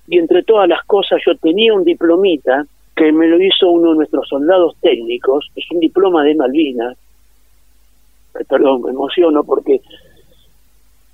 Y 0.09 0.19
entre 0.19 0.43
todas 0.43 0.69
las 0.69 0.83
cosas 0.85 1.21
yo 1.27 1.37
tenía 1.37 1.75
un 1.75 1.85
diplomita 1.85 2.65
que 2.95 3.13
me 3.13 3.27
lo 3.27 3.41
hizo 3.41 3.71
uno 3.71 3.91
de 3.91 3.97
nuestros 3.97 4.29
soldados 4.29 4.77
técnicos, 4.81 5.51
es 5.57 5.65
un 5.71 5.81
diploma 5.81 6.23
de 6.25 6.35
Malvinas, 6.35 6.97
perdón, 8.49 8.83
me 8.83 8.91
emociono 8.91 9.45
porque 9.45 9.81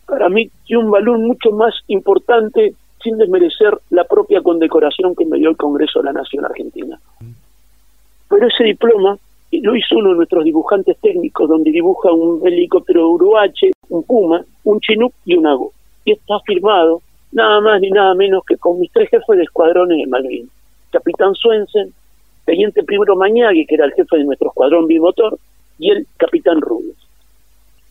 para 0.07 0.28
mí 0.28 0.51
tiene 0.64 0.84
un 0.84 0.90
valor 0.90 1.18
mucho 1.18 1.51
más 1.51 1.74
importante 1.88 2.74
sin 3.03 3.18
desmerecer 3.18 3.78
la 3.90 4.05
propia 4.05 4.40
condecoración 4.42 5.14
que 5.14 5.26
me 5.26 5.38
dio 5.38 5.51
el 5.51 5.57
Congreso 5.57 6.01
de 6.01 6.07
la 6.07 6.12
Nación 6.12 6.44
Argentina. 6.44 6.99
Pero 8.28 8.46
ese 8.46 8.64
diploma 8.64 9.18
lo 9.51 9.74
hizo 9.76 9.96
uno 9.96 10.11
de 10.11 10.16
nuestros 10.16 10.44
dibujantes 10.44 10.96
técnicos, 10.99 11.49
donde 11.49 11.70
dibuja 11.70 12.12
un 12.12 12.46
helicóptero 12.46 13.09
Uruache, 13.09 13.70
un 13.88 14.03
Puma, 14.03 14.44
un 14.64 14.80
Chinook 14.80 15.12
y 15.24 15.34
un 15.34 15.46
Ago. 15.46 15.72
Y 16.05 16.12
está 16.12 16.38
firmado 16.40 17.03
nada 17.32 17.61
más 17.61 17.80
ni 17.80 17.90
nada 17.90 18.14
menos 18.14 18.44
que 18.44 18.57
con 18.57 18.78
mis 18.80 18.92
tres 18.92 19.09
jefes 19.11 19.36
de 19.36 19.44
escuadrones 19.44 19.99
de 19.99 20.07
Malvinas. 20.07 20.51
Capitán 20.90 21.34
Swensen, 21.34 21.92
Teniente 22.44 22.82
Primero 22.82 23.16
Mañagui, 23.16 23.66
que 23.66 23.74
era 23.74 23.84
el 23.84 23.92
jefe 23.92 24.16
de 24.16 24.24
nuestro 24.24 24.49
escuadrón 24.49 24.86
bimotor, 24.86 25.38
y 25.78 25.90
el 25.90 26.07
Capitán 26.16 26.61
Rubens. 26.61 26.96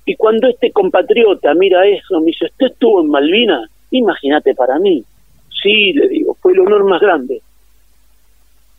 Y 0.06 0.16
cuando 0.16 0.48
este 0.48 0.72
compatriota 0.72 1.54
mira 1.54 1.86
eso, 1.86 2.20
me 2.20 2.28
dice, 2.28 2.46
¿usted 2.46 2.68
estuvo 2.68 3.02
en 3.02 3.10
Malvinas? 3.10 3.70
Imagínate 3.92 4.56
para 4.56 4.80
mí. 4.80 5.04
Sí, 5.62 5.94
le 5.94 6.08
digo, 6.08 6.36
fue 6.42 6.54
el 6.54 6.60
honor 6.60 6.86
más 6.86 7.02
grande. 7.02 7.42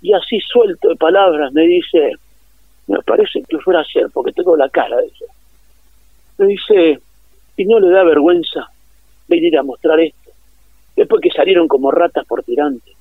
Y 0.01 0.13
así 0.13 0.41
suelto 0.41 0.89
de 0.89 0.97
palabras 0.97 1.53
me 1.53 1.63
dice, 1.63 2.13
me 2.89 3.01
parece 3.03 3.43
que 3.49 3.59
fuera 3.59 3.85
cierto, 3.85 4.11
porque 4.15 4.33
tengo 4.33 4.57
la 4.57 4.69
cara 4.69 4.97
de 4.97 5.07
eso. 5.07 5.27
Me 6.39 6.47
dice, 6.47 6.99
¿y 7.57 7.65
no 7.67 7.79
le 7.79 7.91
da 7.91 8.03
vergüenza 8.03 8.69
venir 9.29 9.59
a 9.59 9.63
mostrar 9.63 10.01
esto? 10.01 10.31
Después 10.97 11.21
que 11.23 11.31
salieron 11.31 11.69
como 11.69 11.91
ratas 11.91 12.27
por 12.27 12.43
tirantes. 12.43 12.97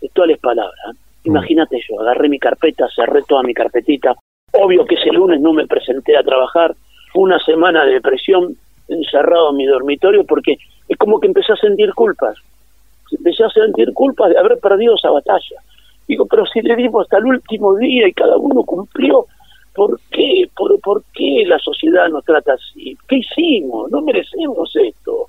De 0.00 0.08
todas 0.10 0.30
las 0.30 0.38
palabras. 0.38 0.78
¿eh? 0.88 0.96
Mm. 1.24 1.28
Imagínate 1.30 1.80
yo, 1.88 2.00
agarré 2.00 2.28
mi 2.28 2.38
carpeta, 2.38 2.86
cerré 2.94 3.22
toda 3.22 3.42
mi 3.42 3.54
carpetita. 3.54 4.14
Obvio 4.52 4.84
que 4.84 4.94
ese 4.94 5.10
lunes 5.10 5.40
no 5.40 5.52
me 5.52 5.66
presenté 5.66 6.16
a 6.16 6.22
trabajar. 6.22 6.76
Fue 7.12 7.22
una 7.22 7.38
semana 7.40 7.84
de 7.84 7.94
depresión 7.94 8.56
encerrado 8.88 9.50
en 9.50 9.56
mi 9.56 9.66
dormitorio 9.66 10.24
porque 10.24 10.58
es 10.88 10.96
como 10.98 11.18
que 11.18 11.26
empecé 11.26 11.52
a 11.52 11.56
sentir 11.56 11.94
culpas. 11.94 12.36
Empecé 13.10 13.44
a 13.44 13.50
sentir 13.50 13.92
culpas 13.94 14.30
de 14.30 14.38
haber 14.38 14.58
perdido 14.58 14.94
esa 14.94 15.10
batalla. 15.10 15.60
Digo, 16.08 16.26
pero 16.26 16.46
si 16.46 16.62
le 16.62 16.74
dimos 16.74 17.02
hasta 17.02 17.18
el 17.18 17.26
último 17.26 17.76
día 17.76 18.08
y 18.08 18.12
cada 18.14 18.38
uno 18.38 18.62
cumplió, 18.62 19.26
¿por 19.74 20.00
qué? 20.10 20.48
¿Por, 20.56 20.80
¿Por 20.80 21.04
qué 21.12 21.44
la 21.46 21.58
sociedad 21.58 22.08
nos 22.08 22.24
trata 22.24 22.54
así? 22.54 22.96
¿Qué 23.06 23.16
hicimos? 23.16 23.90
No 23.90 24.00
merecemos 24.00 24.74
esto. 24.74 25.26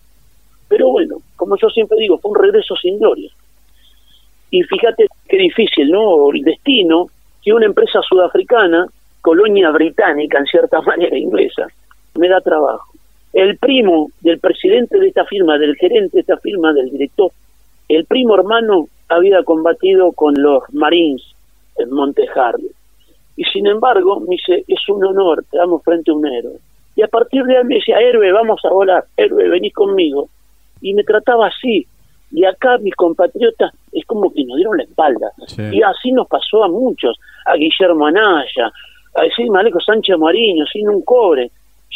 Pero 0.69 0.89
bueno, 0.89 1.17
como 1.35 1.57
yo 1.57 1.69
siempre 1.69 1.97
digo, 1.99 2.17
fue 2.19 2.31
un 2.31 2.39
regreso 2.39 2.75
sin 2.77 2.97
gloria. 2.97 3.29
Y 4.51 4.63
fíjate 4.63 5.07
qué 5.27 5.37
difícil, 5.37 5.91
¿no? 5.91 6.31
El 6.31 6.43
destino 6.43 7.07
que 7.43 7.53
una 7.53 7.65
empresa 7.65 7.99
sudafricana, 8.07 8.87
colonia 9.21 9.71
británica 9.71 10.39
en 10.39 10.45
cierta 10.45 10.81
manera 10.83 11.17
inglesa, 11.17 11.67
me 12.15 12.29
da 12.29 12.39
trabajo. 12.39 12.87
El 13.33 13.57
primo 13.57 14.09
del 14.21 14.39
presidente 14.39 14.97
de 14.97 15.09
esta 15.09 15.25
firma, 15.25 15.57
del 15.57 15.75
gerente 15.75 16.17
de 16.17 16.21
esta 16.21 16.37
firma, 16.37 16.73
del 16.73 16.89
director, 16.89 17.31
el 17.89 18.05
primo 18.05 18.35
hermano 18.35 18.87
había 19.09 19.43
combatido 19.43 20.11
con 20.13 20.33
los 20.37 20.63
Marines 20.71 21.23
en 21.77 21.89
Monte 21.91 22.25
Harley. 22.33 22.69
Y 23.35 23.43
sin 23.45 23.67
embargo, 23.67 24.19
me 24.19 24.35
dice, 24.35 24.63
es 24.67 24.89
un 24.89 25.05
honor, 25.05 25.43
te 25.49 25.57
damos 25.57 25.83
frente 25.83 26.11
a 26.11 26.13
un 26.13 26.27
héroe. 26.27 26.59
Y 26.95 27.01
a 27.01 27.07
partir 27.07 27.43
de 27.43 27.57
ahí 27.57 27.63
me 27.63 27.75
decía, 27.75 27.97
héroe, 27.99 28.31
vamos 28.31 28.59
a 28.65 28.69
volar, 28.69 29.05
héroe, 29.15 29.47
venís 29.47 29.73
conmigo. 29.73 30.29
Y 30.81 30.93
me 30.93 31.03
trataba 31.03 31.47
así. 31.47 31.87
Y 32.31 32.45
acá 32.45 32.77
mis 32.79 32.93
compatriotas 32.95 33.73
es 33.91 34.05
como 34.05 34.31
que 34.33 34.43
nos 34.43 34.57
dieron 34.57 34.77
la 34.77 34.83
espalda. 34.83 35.31
Y 35.71 35.81
así 35.81 36.11
nos 36.11 36.27
pasó 36.27 36.63
a 36.63 36.67
muchos, 36.67 37.17
a 37.45 37.55
Guillermo 37.55 38.05
Anaya, 38.05 38.71
a 39.15 39.23
decir 39.23 39.49
Maleco 39.49 39.79
Sánchez 39.79 40.17
Mariño, 40.17 40.65
sin 40.65 40.89
un 40.89 41.01
cobre. 41.03 41.49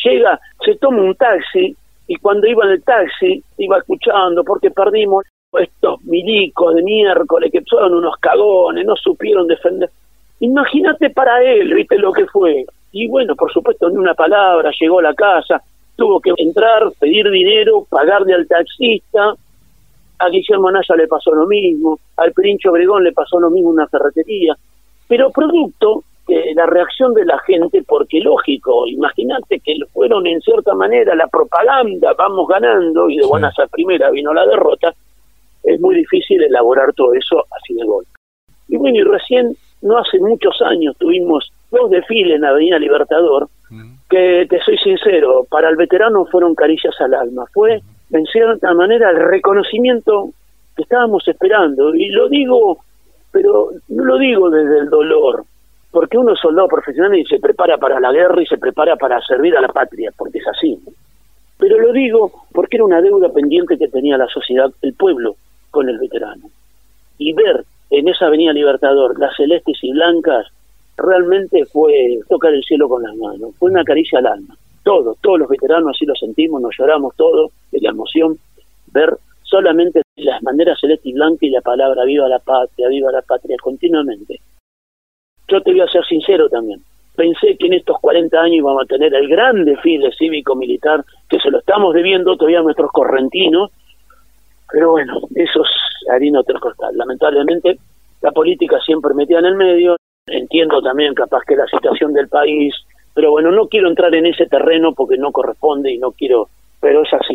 Llega, 0.04 0.40
se 0.66 0.76
toma 0.76 1.02
un 1.04 1.16
taxi 1.16 1.76
y 2.08 2.16
cuando 2.16 2.48
iba 2.48 2.66
en 2.66 2.72
el 2.72 2.84
taxi 2.84 3.44
iba 3.58 3.78
escuchando 3.78 4.44
porque 4.44 4.72
perdimos 4.72 5.24
estos 5.60 6.04
milicos 6.04 6.76
de 6.76 6.84
miércoles 6.84 7.52
que 7.52 7.62
son 7.66 7.94
unos 7.94 8.18
cagones, 8.18 8.86
no 8.86 8.96
supieron 8.96 9.48
defender. 9.48 9.90
Imagínate 10.40 11.10
para 11.10 11.42
él, 11.44 11.74
viste 11.74 11.98
lo 11.98 12.12
que 12.12 12.26
fue. 12.26 12.66
Y 12.92 13.08
bueno, 13.08 13.36
por 13.36 13.52
supuesto, 13.52 13.90
ni 13.90 13.98
una 13.98 14.14
palabra, 14.14 14.72
llegó 14.80 15.00
a 15.00 15.04
la 15.04 15.14
casa, 15.14 15.62
tuvo 15.96 16.20
que 16.20 16.32
entrar, 16.38 16.92
pedir 17.00 17.30
dinero, 17.30 17.86
pagarle 17.90 18.34
al 18.34 18.48
taxista. 18.48 19.34
A 20.20 20.30
Guillermo 20.30 20.70
Anaya 20.70 20.96
le 20.96 21.08
pasó 21.08 21.34
lo 21.34 21.48
mismo, 21.48 22.00
al 22.18 22.32
Perincho 22.34 22.72
Obregón 22.72 23.04
le 23.04 23.12
pasó 23.12 23.40
lo 23.40 23.50
mismo 23.50 23.70
en 23.70 23.76
una 23.76 23.88
ferretería. 23.88 24.56
Pero 25.08 25.32
producto 25.32 26.04
de 26.28 26.54
la 26.56 26.66
reacción 26.66 27.14
de 27.14 27.26
la 27.26 27.38
gente, 27.40 27.84
porque 27.86 28.20
lógico, 28.20 28.88
imagínate 28.88 29.60
que 29.60 29.76
fueron 29.92 30.26
en 30.28 30.40
cierta 30.42 30.74
manera 30.74 31.16
la 31.16 31.28
propaganda, 31.28 32.14
vamos 32.14 32.48
ganando, 32.48 33.10
y 33.10 33.18
de 33.18 33.26
buenas 33.26 33.58
a 33.60 33.68
primera 33.68 34.10
vino 34.10 34.34
la 34.34 34.46
derrota, 34.46 34.94
es 35.64 35.80
muy 35.80 35.96
difícil 35.96 36.42
elaborar 36.44 36.94
todo 36.94 37.14
eso 37.14 37.46
así 37.58 37.74
de 37.74 37.86
golpe. 37.86 38.12
Y 38.68 38.78
bueno, 38.78 38.98
y 38.98 39.04
recién, 39.04 39.56
no 39.82 39.98
hace 39.98 40.20
muchos 40.20 40.62
años, 40.62 40.96
tuvimos 40.98 41.52
dos 41.72 41.90
desfiles 41.90 42.38
en 42.38 42.46
Avenida 42.46 42.80
Libertador, 42.80 43.48
que 44.10 44.46
te 44.50 44.60
soy 44.60 44.78
sincero, 44.78 45.46
para 45.50 45.70
el 45.70 45.76
veterano 45.76 46.26
fueron 46.26 46.54
caricias 46.54 46.94
al 47.02 47.14
alma. 47.16 47.46
Fue, 47.54 47.82
en 48.12 48.26
cierta 48.26 48.74
manera, 48.74 49.10
el 49.10 49.18
reconocimiento 49.18 50.30
que 50.76 50.84
estábamos 50.84 51.28
esperando. 51.28 51.96
Y 51.96 52.10
lo 52.10 52.30
digo, 52.30 52.80
pero 53.32 53.70
no 53.90 54.06
lo 54.06 54.18
digo 54.18 54.50
desde 54.50 54.80
el 54.80 54.90
dolor, 54.90 55.44
porque 55.92 56.18
uno 56.18 56.34
es 56.34 56.40
soldado 56.40 56.68
profesional 56.68 57.16
y 57.18 57.26
se 57.26 57.40
prepara 57.40 57.78
para 57.78 58.00
la 58.00 58.12
guerra 58.12 58.42
y 58.42 58.46
se 58.46 58.58
prepara 58.58 58.96
para 58.96 59.20
servir 59.22 59.56
a 59.58 59.62
la 59.62 59.70
patria, 59.70 60.12
porque 60.16 60.40
es 60.40 60.48
así. 60.48 60.80
Pero 61.58 61.80
lo 61.80 61.94
digo 61.94 62.32
porque 62.52 62.78
era 62.78 62.86
una 62.86 63.02
deuda 63.02 63.30
pendiente 63.30 63.78
que 63.78 63.88
tenía 63.88 64.18
la 64.18 64.28
sociedad, 64.28 64.72
el 64.82 64.94
pueblo, 64.94 65.36
con 65.74 65.90
el 65.90 65.98
veterano. 65.98 66.52
Y 67.18 67.34
ver 67.34 67.66
en 67.90 68.08
esa 68.08 68.28
Avenida 68.28 68.54
Libertador 68.54 69.20
las 69.20 69.36
celestes 69.36 69.78
y 69.82 69.92
blancas 69.92 70.48
realmente 70.96 71.66
fue 71.66 72.20
tocar 72.30 72.54
el 72.54 72.64
cielo 72.64 72.88
con 72.88 73.02
las 73.02 73.16
manos, 73.16 73.56
fue 73.58 73.72
una 73.72 73.84
caricia 73.84 74.20
al 74.20 74.28
alma. 74.28 74.56
Todos, 74.84 75.18
todos 75.22 75.40
los 75.40 75.50
veteranos 75.50 75.96
así 75.96 76.06
lo 76.06 76.14
sentimos, 76.14 76.62
nos 76.62 76.76
lloramos 76.78 77.16
todos 77.16 77.52
de 77.72 77.80
la 77.82 77.90
emoción, 77.90 78.38
ver 78.94 79.18
solamente 79.42 80.04
las 80.18 80.42
banderas 80.44 80.80
celeste 80.80 81.10
y 81.10 81.14
blanca 81.14 81.44
y 81.46 81.50
la 81.50 81.62
palabra 81.62 82.06
viva 82.06 82.28
la 82.28 82.40
patria, 82.40 82.88
viva 82.90 83.12
la 83.12 83.24
patria 83.24 83.58
continuamente. 83.62 84.40
Yo 85.48 85.60
te 85.62 85.72
voy 85.72 85.82
a 85.82 85.88
ser 85.88 86.06
sincero 86.06 86.50
también. 86.50 86.82
Pensé 87.16 87.58
que 87.58 87.66
en 87.68 87.74
estos 87.74 88.00
40 88.00 88.40
años 88.40 88.58
íbamos 88.58 88.84
a 88.84 88.88
tener 88.88 89.14
el 89.16 89.28
gran 89.28 89.66
desfile 89.66 90.12
cívico-militar 90.18 91.04
que 91.30 91.40
se 91.40 91.50
lo 91.50 91.60
estamos 91.60 91.96
debiendo 91.96 92.38
todavía 92.38 92.60
a 92.60 92.64
nuestros 92.64 92.92
correntinos 92.92 93.72
pero 94.72 94.92
bueno, 94.92 95.20
eso 95.36 95.62
es 95.62 96.10
harina 96.12 96.40
otro 96.40 96.60
costal. 96.60 96.98
Lamentablemente, 96.98 97.78
la 98.22 98.32
política 98.32 98.80
siempre 98.86 99.14
metida 99.14 99.40
en 99.40 99.46
el 99.46 99.56
medio. 99.56 99.96
Entiendo 100.26 100.82
también, 100.82 101.14
capaz 101.14 101.42
que 101.46 101.56
la 101.56 101.68
situación 101.68 102.14
del 102.14 102.30
país, 102.30 102.74
pero 103.14 103.32
bueno, 103.32 103.52
no 103.52 103.68
quiero 103.68 103.90
entrar 103.90 104.14
en 104.16 104.26
ese 104.26 104.46
terreno 104.46 104.94
porque 104.94 105.18
no 105.18 105.32
corresponde 105.32 105.92
y 105.92 105.98
no 105.98 106.12
quiero, 106.12 106.48
pero 106.80 107.04
es 107.04 107.14
así. 107.14 107.34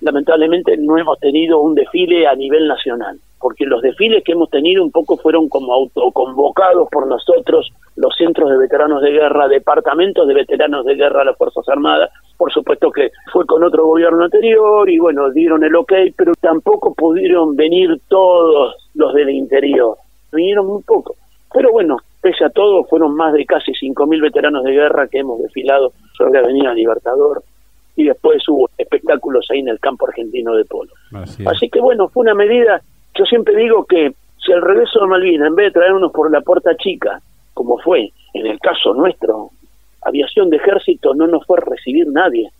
Lamentablemente 0.00 0.76
no 0.76 0.96
hemos 0.96 1.18
tenido 1.18 1.58
un 1.58 1.74
desfile 1.74 2.26
a 2.28 2.34
nivel 2.34 2.68
nacional 2.68 3.18
porque 3.40 3.64
los 3.64 3.82
desfiles 3.82 4.22
que 4.24 4.32
hemos 4.32 4.50
tenido 4.50 4.82
un 4.82 4.90
poco 4.90 5.16
fueron 5.16 5.48
como 5.48 5.72
autoconvocados 5.72 6.88
por 6.90 7.06
nosotros, 7.06 7.70
los 7.96 8.14
centros 8.16 8.50
de 8.50 8.58
veteranos 8.58 9.02
de 9.02 9.10
guerra, 9.10 9.48
departamentos 9.48 10.26
de 10.26 10.34
veteranos 10.34 10.84
de 10.84 10.94
guerra 10.94 11.24
las 11.24 11.36
Fuerzas 11.36 11.68
Armadas, 11.68 12.10
por 12.38 12.52
supuesto 12.52 12.90
que 12.90 13.10
fue 13.32 13.44
con 13.44 13.62
otro 13.62 13.84
gobierno 13.84 14.24
anterior 14.24 14.88
y 14.88 14.98
bueno, 14.98 15.30
dieron 15.30 15.62
el 15.64 15.74
ok, 15.76 15.92
pero 16.16 16.32
tampoco 16.40 16.94
pudieron 16.94 17.56
venir 17.56 18.00
todos 18.08 18.74
los 18.94 19.12
del 19.12 19.30
interior, 19.30 19.96
vinieron 20.32 20.66
muy 20.66 20.82
poco. 20.82 21.16
Pero 21.52 21.72
bueno, 21.72 21.96
pese 22.22 22.44
a 22.44 22.50
todo, 22.50 22.84
fueron 22.84 23.14
más 23.14 23.32
de 23.34 23.44
casi 23.44 23.72
5.000 23.72 24.22
veteranos 24.22 24.64
de 24.64 24.72
guerra 24.72 25.08
que 25.08 25.18
hemos 25.18 25.42
desfilado 25.42 25.92
sobre 26.16 26.38
Avenida 26.38 26.72
Libertador 26.72 27.42
y 27.96 28.04
después 28.04 28.48
hubo 28.48 28.70
espectáculos 28.78 29.46
ahí 29.50 29.58
en 29.58 29.68
el 29.68 29.80
campo 29.80 30.06
argentino 30.06 30.54
de 30.54 30.64
polo. 30.64 30.92
Así 31.46 31.68
que 31.68 31.80
bueno, 31.80 32.08
fue 32.08 32.22
una 32.22 32.34
medida 32.34 32.80
yo 33.18 33.24
siempre 33.24 33.56
digo 33.56 33.84
que 33.84 34.12
Si 34.44 34.52
el 34.52 34.62
regreso 34.62 35.00
de 35.00 35.06
Malvinas, 35.08 35.48
en 35.48 35.56
vez 35.56 35.66
de 35.66 35.80
traernos 35.80 36.12
por 36.12 36.30
la 36.30 36.40
puerta 36.40 36.74
chica, 36.76 37.20
como 37.52 37.76
fue 37.78 38.12
en 38.32 38.46
el 38.46 38.58
caso 38.60 38.94
nuestro, 38.94 39.50
aviación 40.08 40.50
de 40.50 40.56
ejército 40.56 41.14
no 41.14 41.26
nos 41.26 41.46
fue 41.46 41.58
a 41.58 41.64
recibir 41.64 42.06
nadie. 42.08 42.50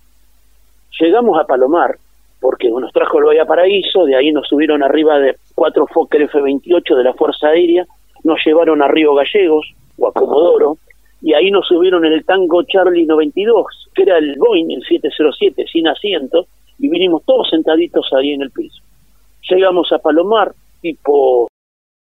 Llegamos 1.01 1.39
a 1.39 1.45
Palomar, 1.45 1.97
porque 2.41 2.69
nos 2.71 2.93
trajo 2.93 3.19
el 3.31 3.47
Paraíso, 3.47 4.05
de 4.05 4.17
ahí 4.17 4.33
nos 4.33 4.47
subieron 4.49 4.83
arriba 4.83 5.19
de 5.19 5.37
cuatro 5.55 5.87
Fokker 5.87 6.23
F-28 6.23 6.97
de 6.97 7.05
la 7.05 7.15
Fuerza 7.15 7.49
Aérea, 7.49 7.87
nos 8.25 8.39
llevaron 8.45 8.83
a 8.83 8.89
Río 8.89 9.15
Gallegos 9.15 9.67
o 9.99 10.09
a 10.09 10.13
Comodoro, 10.13 10.79
y 11.21 11.35
ahí 11.35 11.51
nos 11.51 11.67
subieron 11.67 12.05
en 12.05 12.13
el 12.13 12.25
Tango 12.25 12.63
Charlie 12.63 13.07
92, 13.07 13.91
que 13.95 14.03
era 14.03 14.19
el 14.19 14.37
Boeing, 14.39 14.71
el 14.71 14.85
707, 14.85 15.65
sin 15.71 15.89
asiento, 15.89 16.47
y 16.79 16.89
vinimos 16.89 17.25
todos 17.25 17.51
sentaditos 17.51 18.09
ahí 18.13 18.33
en 18.33 18.43
el 18.43 18.51
piso. 18.51 18.83
Llegamos 19.51 19.93
a 19.93 19.99
Palomar, 19.99 20.53
tipo 20.81 21.49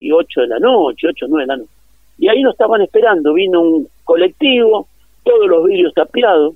y 0.00 0.12
8 0.12 0.42
de 0.42 0.46
la 0.46 0.58
noche, 0.60 1.08
8 1.08 1.26
o 1.26 1.28
9 1.28 1.42
de 1.42 1.46
la 1.46 1.56
noche. 1.56 1.72
Y 2.18 2.28
ahí 2.28 2.42
nos 2.42 2.52
estaban 2.52 2.80
esperando, 2.82 3.32
vino 3.34 3.60
un 3.60 3.88
colectivo, 4.04 4.88
todos 5.22 5.46
los 5.48 5.64
vidrios 5.64 5.94
tapiados, 5.94 6.54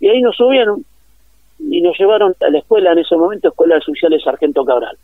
y 0.00 0.08
ahí 0.08 0.20
nos 0.22 0.36
subieron 0.36 0.84
y 1.58 1.80
nos 1.80 1.98
llevaron 1.98 2.34
a 2.40 2.50
la 2.50 2.58
escuela, 2.58 2.92
en 2.92 2.98
ese 2.98 3.16
momento, 3.16 3.48
Escuela 3.48 3.78
de 3.78 4.20
Sargento 4.20 4.64
Cabral. 4.64 4.96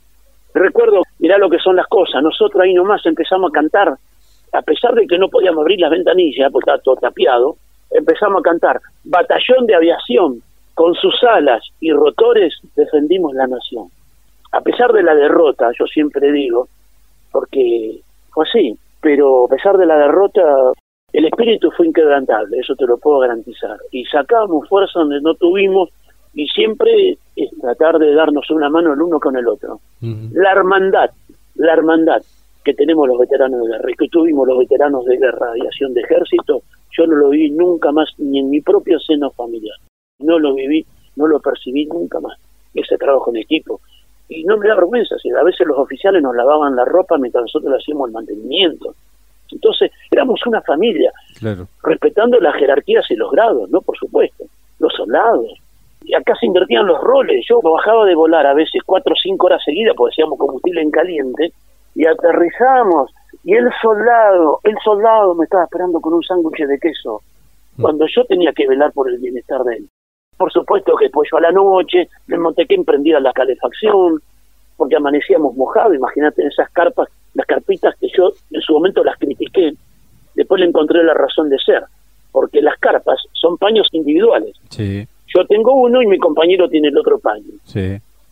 Recuerdo, 0.55 1.03
mirá 1.19 1.37
lo 1.37 1.51
que 1.51 1.59
son 1.59 1.77
las 1.77 1.87
cosas, 1.87 2.23
nosotros 2.23 2.63
ahí 2.63 2.73
nomás 2.73 3.05
empezamos 3.05 3.51
a 3.51 3.53
cantar, 3.53 3.95
a 4.53 4.63
pesar 4.63 4.95
de 4.95 5.07
que 5.07 5.19
no 5.19 5.29
podíamos 5.29 5.61
abrir 5.61 5.81
las 5.81 5.91
ventanillas 5.91 6.51
porque 6.51 6.71
estaba 6.71 6.83
todo 6.83 6.97
tapiado, 6.97 7.57
empezamos 7.91 8.41
a 8.41 8.43
cantar, 8.43 8.81
Batallón 9.05 9.67
de 9.67 9.75
Aviación, 9.75 10.41
con 10.75 10.95
sus 10.95 11.23
alas 11.25 11.63
y 11.81 11.91
rotores 11.93 12.55
defendimos 12.75 13.35
la 13.35 13.47
nación. 13.47 13.89
A 14.53 14.61
pesar 14.61 14.93
de 14.93 15.03
la 15.03 15.15
derrota, 15.15 15.71
yo 15.79 15.87
siempre 15.87 16.33
digo, 16.33 16.69
porque 17.33 18.01
fue 18.31 18.45
así, 18.45 18.79
pero 19.01 19.45
a 19.45 19.49
pesar 19.49 19.77
de 19.77 19.87
la 19.87 19.97
derrota, 19.99 20.43
el 21.17 21.25
espíritu 21.25 21.71
fue 21.71 21.87
inquebrantable, 21.87 22.59
eso 22.59 22.75
te 22.75 22.87
lo 22.87 22.99
puedo 22.99 23.21
garantizar. 23.21 23.79
Y 23.91 24.05
sacábamos 24.05 24.69
fuerza 24.69 25.01
donde 25.01 25.21
no 25.23 25.35
tuvimos 25.35 25.89
y 26.35 26.47
siempre 26.49 27.17
es 27.35 27.51
tratar 27.59 27.99
de 27.99 28.13
darnos 28.13 28.51
una 28.51 28.69
mano 28.69 28.93
el 28.93 29.01
uno 29.01 29.19
con 29.19 29.35
el 29.35 29.49
otro. 29.49 29.81
La 30.01 30.53
hermandad, 30.53 31.11
la 31.55 31.73
hermandad 31.73 32.23
que 32.63 32.75
tenemos 32.75 33.09
los 33.09 33.19
veteranos 33.19 33.63
de 33.63 33.69
guerra 33.69 33.91
y 33.91 33.95
que 33.95 34.09
tuvimos 34.09 34.47
los 34.47 34.59
veteranos 34.59 35.07
de 35.07 35.17
guerra 35.17 35.57
y 35.57 35.61
acción 35.63 35.95
de 35.95 36.03
ejército, 36.03 36.61
yo 36.91 37.07
no 37.07 37.17
lo 37.17 37.31
viví 37.31 37.51
nunca 37.51 37.93
más 37.93 38.11
ni 38.19 38.41
en 38.41 38.51
mi 38.51 38.61
propio 38.61 38.99
seno 39.01 39.31
familiar. 39.31 39.77
No 40.19 40.39
lo 40.39 40.53
viví, 40.53 40.85
no 41.17 41.27
lo 41.27 41.41
percibí 41.41 41.87
nunca 41.87 42.21
más. 42.21 42.39
Ese 42.75 42.99
trabajo 42.99 43.31
en 43.31 43.39
equipo, 43.39 43.81
y 44.29 44.45
no 44.45 44.59
me 44.59 44.69
da 44.69 44.75
vergüenza, 44.75 45.17
si 45.17 45.31
a 45.31 45.43
veces 45.43 45.67
los 45.67 45.79
oficiales 45.79 46.23
nos 46.23 46.37
lavaban 46.37 46.77
la 46.77 46.85
ropa 46.85 47.17
mientras 47.17 47.43
nosotros 47.43 47.71
le 47.71 47.79
hacíamos 47.79 48.09
el 48.09 48.13
mantenimiento. 48.13 48.95
Entonces, 49.53 49.91
éramos 50.11 50.41
una 50.47 50.61
familia, 50.63 51.13
respetando 51.83 52.41
las 52.41 52.55
jerarquías 52.57 53.11
y 53.11 53.17
los 53.17 53.31
grados, 53.31 53.71
¿no? 53.71 53.81
Por 53.81 53.97
supuesto, 53.97 54.45
los 54.79 54.93
soldados. 54.95 55.53
Y 56.05 56.15
acá 56.15 56.35
se 56.39 56.47
invertían 56.47 56.87
los 56.87 57.01
roles. 57.01 57.45
Yo 57.49 57.61
bajaba 57.61 58.05
de 58.07 58.15
volar 58.15 58.47
a 58.47 58.55
veces 58.55 58.83
cuatro 58.85 59.13
o 59.13 59.17
cinco 59.21 59.47
horas 59.47 59.63
seguidas, 59.65 59.95
porque 59.97 60.15
hacíamos 60.15 60.39
combustible 60.39 60.83
en 60.83 60.91
caliente, 60.91 61.53
y 61.95 62.07
aterrizamos. 62.07 63.11
Y 63.45 63.55
el 63.55 63.69
soldado, 63.81 64.61
el 64.65 64.77
soldado 64.85 65.35
me 65.35 65.45
estaba 65.45 65.65
esperando 65.65 66.01
con 66.01 66.15
un 66.15 66.23
sándwich 66.23 66.67
de 66.67 66.79
queso, 66.79 67.23
mm. 67.77 67.83
cuando 67.83 68.07
yo 68.07 68.25
tenía 68.25 68.53
que 68.53 68.67
velar 68.67 68.93
por 68.93 69.11
el 69.11 69.19
bienestar 69.19 69.63
de 69.65 69.77
él. 69.77 69.89
Por 70.37 70.53
supuesto 70.53 70.95
que 70.97 71.07
después 71.07 71.29
yo 71.31 71.39
a 71.39 71.41
la 71.41 71.53
noche, 71.53 72.09
en 72.29 72.41
Montequén 72.41 72.85
prendía 72.85 73.19
la 73.21 73.33
calefacción, 73.33 74.21
porque 74.77 74.97
amanecíamos 74.97 75.57
mojados, 75.57 75.95
imagínate 75.95 76.43
en 76.43 76.49
esas 76.49 76.71
carpas, 76.71 77.09
las 77.35 77.47
carpitas 77.47 77.95
que 78.01 78.09
yo 78.17 78.33
en 78.51 78.61
su 78.61 78.73
momento 78.73 79.03
las 79.05 79.19
critiqué, 79.19 79.75
después 80.35 80.61
le 80.61 80.67
encontré 80.67 81.03
la 81.03 81.15
razón 81.15 81.49
de 81.49 81.59
ser, 81.59 81.85
porque 82.33 82.61
las 82.61 82.79
carpas 82.79 83.21
son 83.33 83.57
paños 83.59 83.89
individuales. 83.93 84.57
Yo 85.35 85.47
tengo 85.47 85.75
uno 85.75 86.03
y 86.03 86.07
mi 86.07 86.19
compañero 86.19 86.69
tiene 86.69 86.89
el 86.89 86.99
otro 86.99 87.19
paño. 87.19 87.53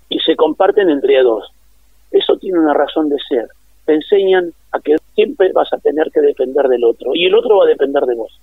Y 0.09 0.19
se 0.21 0.37
comparten 0.37 0.91
entre 0.91 1.23
dos. 1.23 1.51
Eso 2.11 2.37
tiene 2.37 2.59
una 2.59 2.75
razón 2.75 3.09
de 3.09 3.17
ser. 3.29 3.49
Te 3.85 3.95
enseñan 3.95 4.53
a 4.73 4.81
que 4.81 4.97
siempre 5.15 5.53
vas 5.53 5.73
a 5.73 5.79
tener 5.79 6.11
que 6.11 6.21
depender 6.21 6.69
del 6.69 6.85
otro 6.85 7.15
y 7.15 7.27
el 7.27 7.35
otro 7.35 7.59
va 7.59 7.65
a 7.65 7.69
depender 7.69 8.05
de 8.05 8.15
vos. 8.15 8.41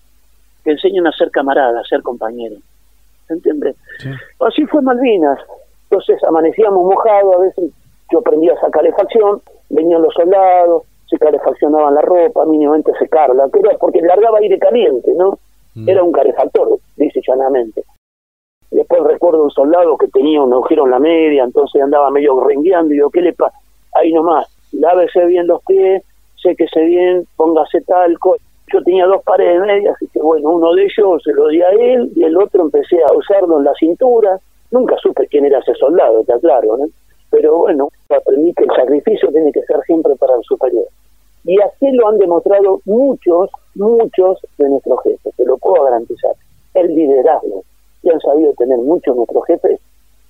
Te 0.64 0.72
enseñan 0.72 1.08
a 1.08 1.12
ser 1.12 1.32
camarada, 1.32 1.80
a 1.80 1.84
ser 1.86 2.02
compañero. 2.02 2.58
¿entiendes? 3.32 3.76
Así 4.40 4.66
fue 4.66 4.82
Malvinas. 4.82 5.40
Entonces 5.90 6.24
amanecíamos 6.24 6.84
mojados, 6.86 7.36
a 7.36 7.40
veces 7.40 7.72
yo 8.12 8.22
prendía 8.22 8.54
esa 8.54 8.70
calefacción, 8.70 9.42
venían 9.70 10.02
los 10.02 10.14
soldados, 10.14 10.84
se 11.08 11.18
calefaccionaban 11.18 11.96
la 11.96 12.02
ropa, 12.02 12.46
mínimamente 12.46 12.92
secarla, 12.98 13.50
era 13.54 13.78
porque 13.78 14.02
largaba 14.02 14.40
aire 14.40 14.58
caliente, 14.60 15.14
¿no? 15.16 15.38
Mm. 15.76 15.90
Era 15.90 16.04
un 16.04 16.12
calefactor, 16.12 16.80
dice 16.96 17.22
llanamente. 17.28 17.84
Después 18.72 19.04
recuerdo 19.04 19.44
un 19.44 19.52
soldado 19.52 19.98
que 19.98 20.08
tenía 20.08 20.42
un 20.42 20.54
agujero 20.54 20.86
en 20.86 20.92
la 20.92 21.00
media, 21.00 21.44
entonces 21.44 21.82
andaba 21.82 22.10
medio 22.10 22.40
rengueando 22.40 22.94
y 22.94 22.98
digo, 22.98 23.10
¿qué 23.10 23.22
le 23.22 23.34
pasa? 23.34 23.58
Ahí 23.94 24.14
nomás, 24.14 24.48
lávese 24.72 25.26
bien 25.26 25.48
los 25.48 25.62
pies, 25.66 26.04
séquese 26.42 26.82
bien, 26.82 27.28
póngase 27.36 27.82
talco, 27.82 28.38
yo 28.72 28.82
tenía 28.84 29.06
dos 29.06 29.22
pares 29.24 29.48
de 29.54 29.60
medias, 29.60 29.96
así 29.96 30.08
que 30.14 30.20
bueno, 30.20 30.50
uno 30.50 30.74
de 30.74 30.84
ellos 30.84 31.22
se 31.24 31.34
lo 31.34 31.48
di 31.50 31.62
a 31.62 31.70
él 31.72 32.12
y 32.16 32.24
el 32.24 32.38
otro 32.38 32.62
empecé 32.62 33.04
a 33.04 33.14
usarlo 33.14 33.58
en 33.58 33.66
la 33.66 33.74
cintura. 33.74 34.40
Nunca 34.72 34.96
supe 35.02 35.28
quién 35.28 35.46
era 35.46 35.60
ese 35.60 35.74
soldado, 35.76 36.22
está 36.22 36.40
claro, 36.40 36.78
¿no? 36.78 36.86
Pero 37.32 37.58
bueno, 37.58 37.90
aprendí 38.10 38.54
que 38.54 38.64
el 38.64 38.70
sacrificio 38.76 39.30
tiene 39.32 39.52
que 39.52 39.64
ser 39.64 39.82
siempre 39.86 40.16
para 40.16 40.36
el 40.36 40.44
superior. 40.44 40.86
Y 41.44 41.60
así 41.62 41.92
lo 41.92 42.10
han 42.10 42.18
demostrado 42.18 42.82
muchos, 42.86 43.50
muchos 43.76 44.40
de 44.58 44.70
nuestros 44.70 45.02
jefes, 45.04 45.34
te 45.36 45.46
lo 45.46 45.58
puedo 45.58 45.86
garantizar. 45.86 46.34
El 46.74 46.94
liderazgo 46.94 47.64
que 48.04 48.12
han 48.12 48.20
sabido 48.20 48.54
tener 48.54 48.78
muchos 48.78 49.16
nuestros 49.16 49.46
jefes 49.48 49.80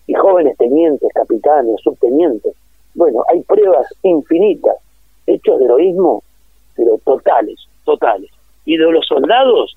y 0.07 0.13
jóvenes 0.13 0.57
tenientes, 0.57 1.09
capitanes, 1.13 1.81
subtenientes. 1.83 2.53
Bueno, 2.95 3.23
hay 3.29 3.41
pruebas 3.41 3.87
infinitas, 4.03 4.75
hechos 5.25 5.59
de 5.59 5.65
heroísmo, 5.65 6.23
pero 6.75 6.97
totales, 7.03 7.59
totales. 7.83 8.29
Y 8.65 8.77
de 8.77 8.91
los 8.91 9.05
soldados, 9.07 9.75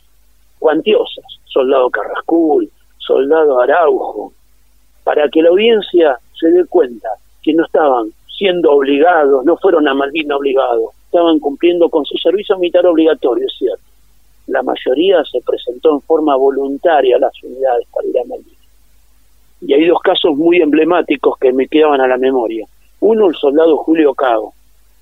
cuantiosas. 0.58 1.24
Soldado 1.46 1.90
Carrascul, 1.90 2.70
soldado 2.98 3.60
Araujo, 3.60 4.32
para 5.04 5.28
que 5.28 5.42
la 5.42 5.50
audiencia 5.50 6.18
se 6.38 6.48
dé 6.50 6.64
cuenta 6.66 7.08
que 7.42 7.52
no 7.52 7.64
estaban 7.64 8.08
siendo 8.36 8.72
obligados, 8.72 9.44
no 9.44 9.56
fueron 9.58 9.86
a 9.86 9.94
Malvinas 9.94 10.38
obligados, 10.38 10.90
estaban 11.04 11.38
cumpliendo 11.38 11.88
con 11.88 12.04
su 12.04 12.16
servicio 12.18 12.58
militar 12.58 12.86
obligatorio, 12.86 13.46
es 13.46 13.54
cierto. 13.56 13.84
La 14.46 14.62
mayoría 14.62 15.22
se 15.24 15.40
presentó 15.40 15.92
en 15.92 16.00
forma 16.00 16.36
voluntaria 16.36 17.16
a 17.16 17.20
las 17.20 17.42
unidades 17.42 17.86
para 17.94 18.08
ir 18.08 18.18
a 18.18 18.24
Malvinas. 18.24 18.58
Y 19.60 19.72
hay 19.72 19.86
dos 19.86 20.00
casos 20.00 20.36
muy 20.36 20.60
emblemáticos 20.60 21.38
que 21.38 21.52
me 21.52 21.68
quedaban 21.68 22.00
a 22.00 22.08
la 22.08 22.18
memoria. 22.18 22.66
Uno, 23.00 23.28
el 23.28 23.34
soldado 23.36 23.76
Julio 23.78 24.14
Cago, 24.14 24.52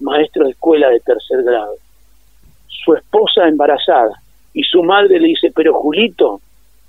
maestro 0.00 0.44
de 0.44 0.50
escuela 0.50 0.88
de 0.90 1.00
tercer 1.00 1.42
grado 1.42 1.76
su 2.84 2.94
esposa 2.94 3.48
embarazada 3.48 4.20
y 4.52 4.62
su 4.64 4.82
madre 4.82 5.20
le 5.20 5.28
dice, 5.28 5.52
pero 5.54 5.74
Julito, 5.74 6.40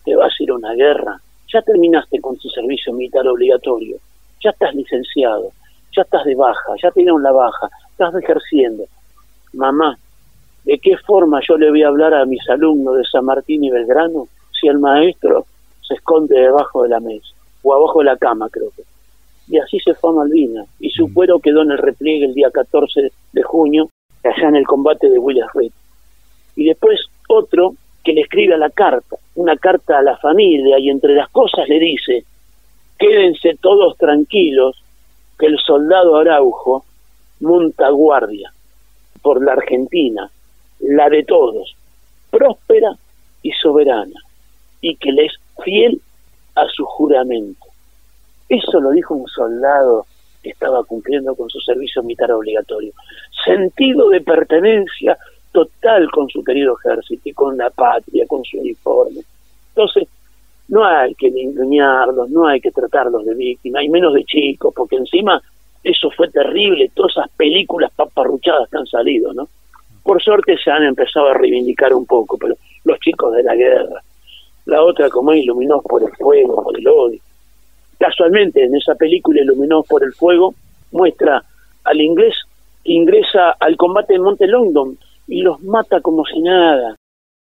te 0.04 0.16
vas 0.16 0.34
a 0.38 0.44
ir 0.44 0.52
a 0.52 0.56
una 0.56 0.74
guerra, 0.74 1.20
ya 1.54 1.62
terminaste 1.62 2.20
con 2.20 2.38
tu 2.38 2.50
servicio 2.50 2.92
militar 2.94 3.28
obligatorio, 3.28 3.98
ya 4.44 4.50
estás 4.50 4.74
licenciado, 4.74 5.52
ya 5.96 6.02
estás 6.02 6.26
de 6.26 6.36
baja, 6.36 6.74
ya 6.82 6.90
te 6.92 7.02
dieron 7.02 7.22
la 7.22 7.32
baja, 7.32 7.70
estás 7.92 8.16
ejerciendo. 8.16 8.86
Mamá, 9.54 9.98
¿de 10.66 10.80
qué 10.80 10.98
forma 10.98 11.40
yo 11.48 11.58
le 11.58 11.70
voy 11.70 11.84
a 11.84 11.90
hablar 11.90 12.14
a 12.14 12.26
mis 12.26 12.48
alumnos 12.50 12.98
de 12.98 13.04
San 13.06 13.26
Martín 13.26 13.64
y 13.64 13.70
Belgrano 13.70 14.28
si 14.60 14.68
el 14.68 14.80
maestro 14.80 15.46
se 15.88 15.94
esconde 15.94 16.40
debajo 16.40 16.84
de 16.84 16.90
la 16.90 17.00
mesa 17.00 17.28
o 17.62 17.74
abajo 17.74 18.00
de 18.00 18.06
la 18.06 18.18
cama, 18.18 18.50
creo 18.50 18.72
que? 18.76 18.84
Y 19.48 19.58
así 19.58 19.80
se 19.80 19.94
fue 19.94 20.12
a 20.12 20.14
Malvinas. 20.14 20.68
Y 20.80 20.90
su 20.90 21.08
mm. 21.08 21.14
cuero 21.14 21.40
quedó 21.40 21.62
en 21.62 21.72
el 21.72 21.78
repliegue 21.78 22.26
el 22.26 22.34
día 22.34 22.50
14 22.50 23.12
de 23.34 23.44
junio, 23.44 23.90
allá 24.24 24.48
en 24.48 24.56
el 24.56 24.66
combate 24.66 25.10
de 25.10 25.20
William 25.20 25.48
Reed. 25.54 25.72
Y 26.56 26.66
después 26.66 27.00
otro 27.28 27.76
que 28.04 28.14
le 28.14 28.22
escribe 28.22 28.56
a 28.56 28.58
la 28.58 28.70
carta, 28.70 29.18
una 29.36 29.56
carta 29.58 29.98
a 29.98 30.02
la 30.02 30.18
familia 30.18 30.78
y 30.80 30.90
entre 30.90 31.16
las 31.16 31.30
cosas 31.30 31.68
le 31.70 31.80
dice, 31.80 32.26
quédense 33.00 33.58
todos 33.62 33.98
tranquilos 33.98 34.84
que 35.40 35.48
el 35.48 35.58
soldado 35.60 36.18
Araujo 36.18 36.86
monta 37.40 37.90
guardia 37.90 38.52
por 39.22 39.44
la 39.44 39.54
Argentina, 39.54 40.30
la 40.80 41.10
de 41.10 41.24
todos, 41.24 41.76
próspera 42.30 42.92
y 43.42 43.52
soberana, 43.52 44.20
y 44.82 44.96
que 44.98 45.12
le 45.12 45.26
es 45.26 45.34
fiel 45.64 46.02
a 46.56 46.66
su 46.68 46.86
juramento. 46.86 47.66
Eso 48.50 48.80
lo 48.80 48.92
dijo 48.92 49.16
un 49.16 49.28
soldado 49.28 50.06
que 50.42 50.50
estaba 50.50 50.84
cumpliendo 50.84 51.36
con 51.36 51.50
su 51.50 51.60
servicio 51.62 52.04
militar 52.04 52.32
obligatorio. 52.32 52.92
Sentido 53.46 54.10
de 54.10 54.22
pertenencia 54.22 55.18
total 55.54 56.12
con 56.12 56.28
su 56.28 56.44
querido 56.44 56.76
ejército 56.78 57.30
y 57.30 57.34
con 57.34 57.58
la 57.58 57.70
patria, 57.70 58.26
con 58.28 58.44
su 58.44 58.58
uniforme. 58.58 59.22
Entonces, 59.70 60.10
no 60.68 60.84
hay 60.84 61.14
que 61.16 61.28
engañarlos, 61.28 62.30
no 62.30 62.48
hay 62.48 62.60
que 62.60 62.72
tratarlos 62.72 63.26
de 63.26 63.36
víctimas, 63.36 63.84
y 63.84 63.90
menos 63.90 64.14
de 64.14 64.24
chicos, 64.26 64.74
porque 64.76 64.98
encima 64.98 65.42
eso 65.84 66.10
fue 66.12 66.30
terrible, 66.30 66.92
todas 66.94 67.12
esas 67.14 67.30
películas 67.32 67.92
paparruchadas 67.96 68.70
que 68.70 68.78
han 68.78 68.88
salido, 68.88 69.34
¿no? 69.34 69.48
Por 70.02 70.22
suerte 70.22 70.58
se 70.58 70.72
han 70.72 70.84
empezado 70.84 71.30
a 71.30 71.34
reivindicar 71.34 71.94
un 71.94 72.06
poco, 72.06 72.38
pero 72.38 72.56
los 72.84 73.00
chicos 73.00 73.34
de 73.34 73.44
la 73.44 73.56
guerra, 73.56 74.02
la 74.66 74.84
otra 74.84 75.10
como 75.10 75.34
Iluminados 75.34 75.84
por 75.84 76.04
el 76.04 76.12
fuego, 76.16 76.64
por 76.64 76.78
el 76.78 76.88
odio. 76.88 77.20
Casualmente 78.00 78.64
en 78.64 78.76
esa 78.76 78.96
película 78.96 79.42
Iluminados 79.42 79.88
por 79.88 80.04
el 80.04 80.14
fuego 80.14 80.56
muestra 80.92 81.44
al 81.84 82.02
inglés 82.02 82.36
que 82.84 82.94
ingresa 82.94 83.52
al 83.60 83.78
combate 83.78 84.16
en 84.16 84.24
Monte 84.24 84.48
Longdon 84.48 84.98
y 85.34 85.42
los 85.42 85.62
mata 85.64 86.02
como 86.02 86.26
si 86.26 86.40
nada. 86.40 86.96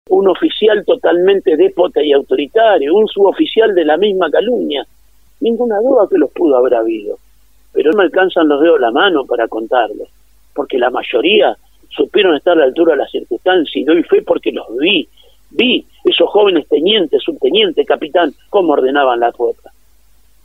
Un 0.09 0.29
oficial 0.29 0.85
totalmente 0.85 1.57
déspota 1.57 2.03
y 2.03 2.13
autoritario, 2.13 2.95
un 2.95 3.09
suboficial 3.09 3.75
de 3.75 3.85
la 3.85 3.97
misma 3.97 4.31
calumnia. 4.31 4.87
Ninguna 5.41 5.79
duda 5.81 6.07
que 6.11 6.19
los 6.19 6.31
pudo 6.31 6.57
haber 6.57 6.75
habido 6.75 7.19
pero 7.75 7.91
no 7.91 8.03
alcanzan 8.03 8.49
los 8.49 8.63
dedos 8.63 8.77
de 8.77 8.87
la 8.87 8.93
mano 8.93 9.27
para 9.27 9.49
contarlo, 9.49 10.07
porque 10.55 10.79
la 10.79 10.91
mayoría 10.91 11.57
supieron 11.91 12.37
estar 12.37 12.57
a 12.57 12.61
la 12.61 12.67
altura 12.67 12.93
de 12.93 12.99
las 12.99 13.11
circunstancias 13.11 13.77
y 13.77 13.83
doy 13.83 14.03
fe 14.05 14.23
porque 14.23 14.53
los 14.53 14.67
vi, 14.79 15.09
vi 15.51 15.85
esos 16.05 16.31
jóvenes 16.31 16.69
tenientes, 16.69 17.21
subtenientes, 17.21 17.85
capitán, 17.85 18.33
cómo 18.49 18.75
ordenaban 18.75 19.19
la 19.19 19.33
cuota. 19.33 19.73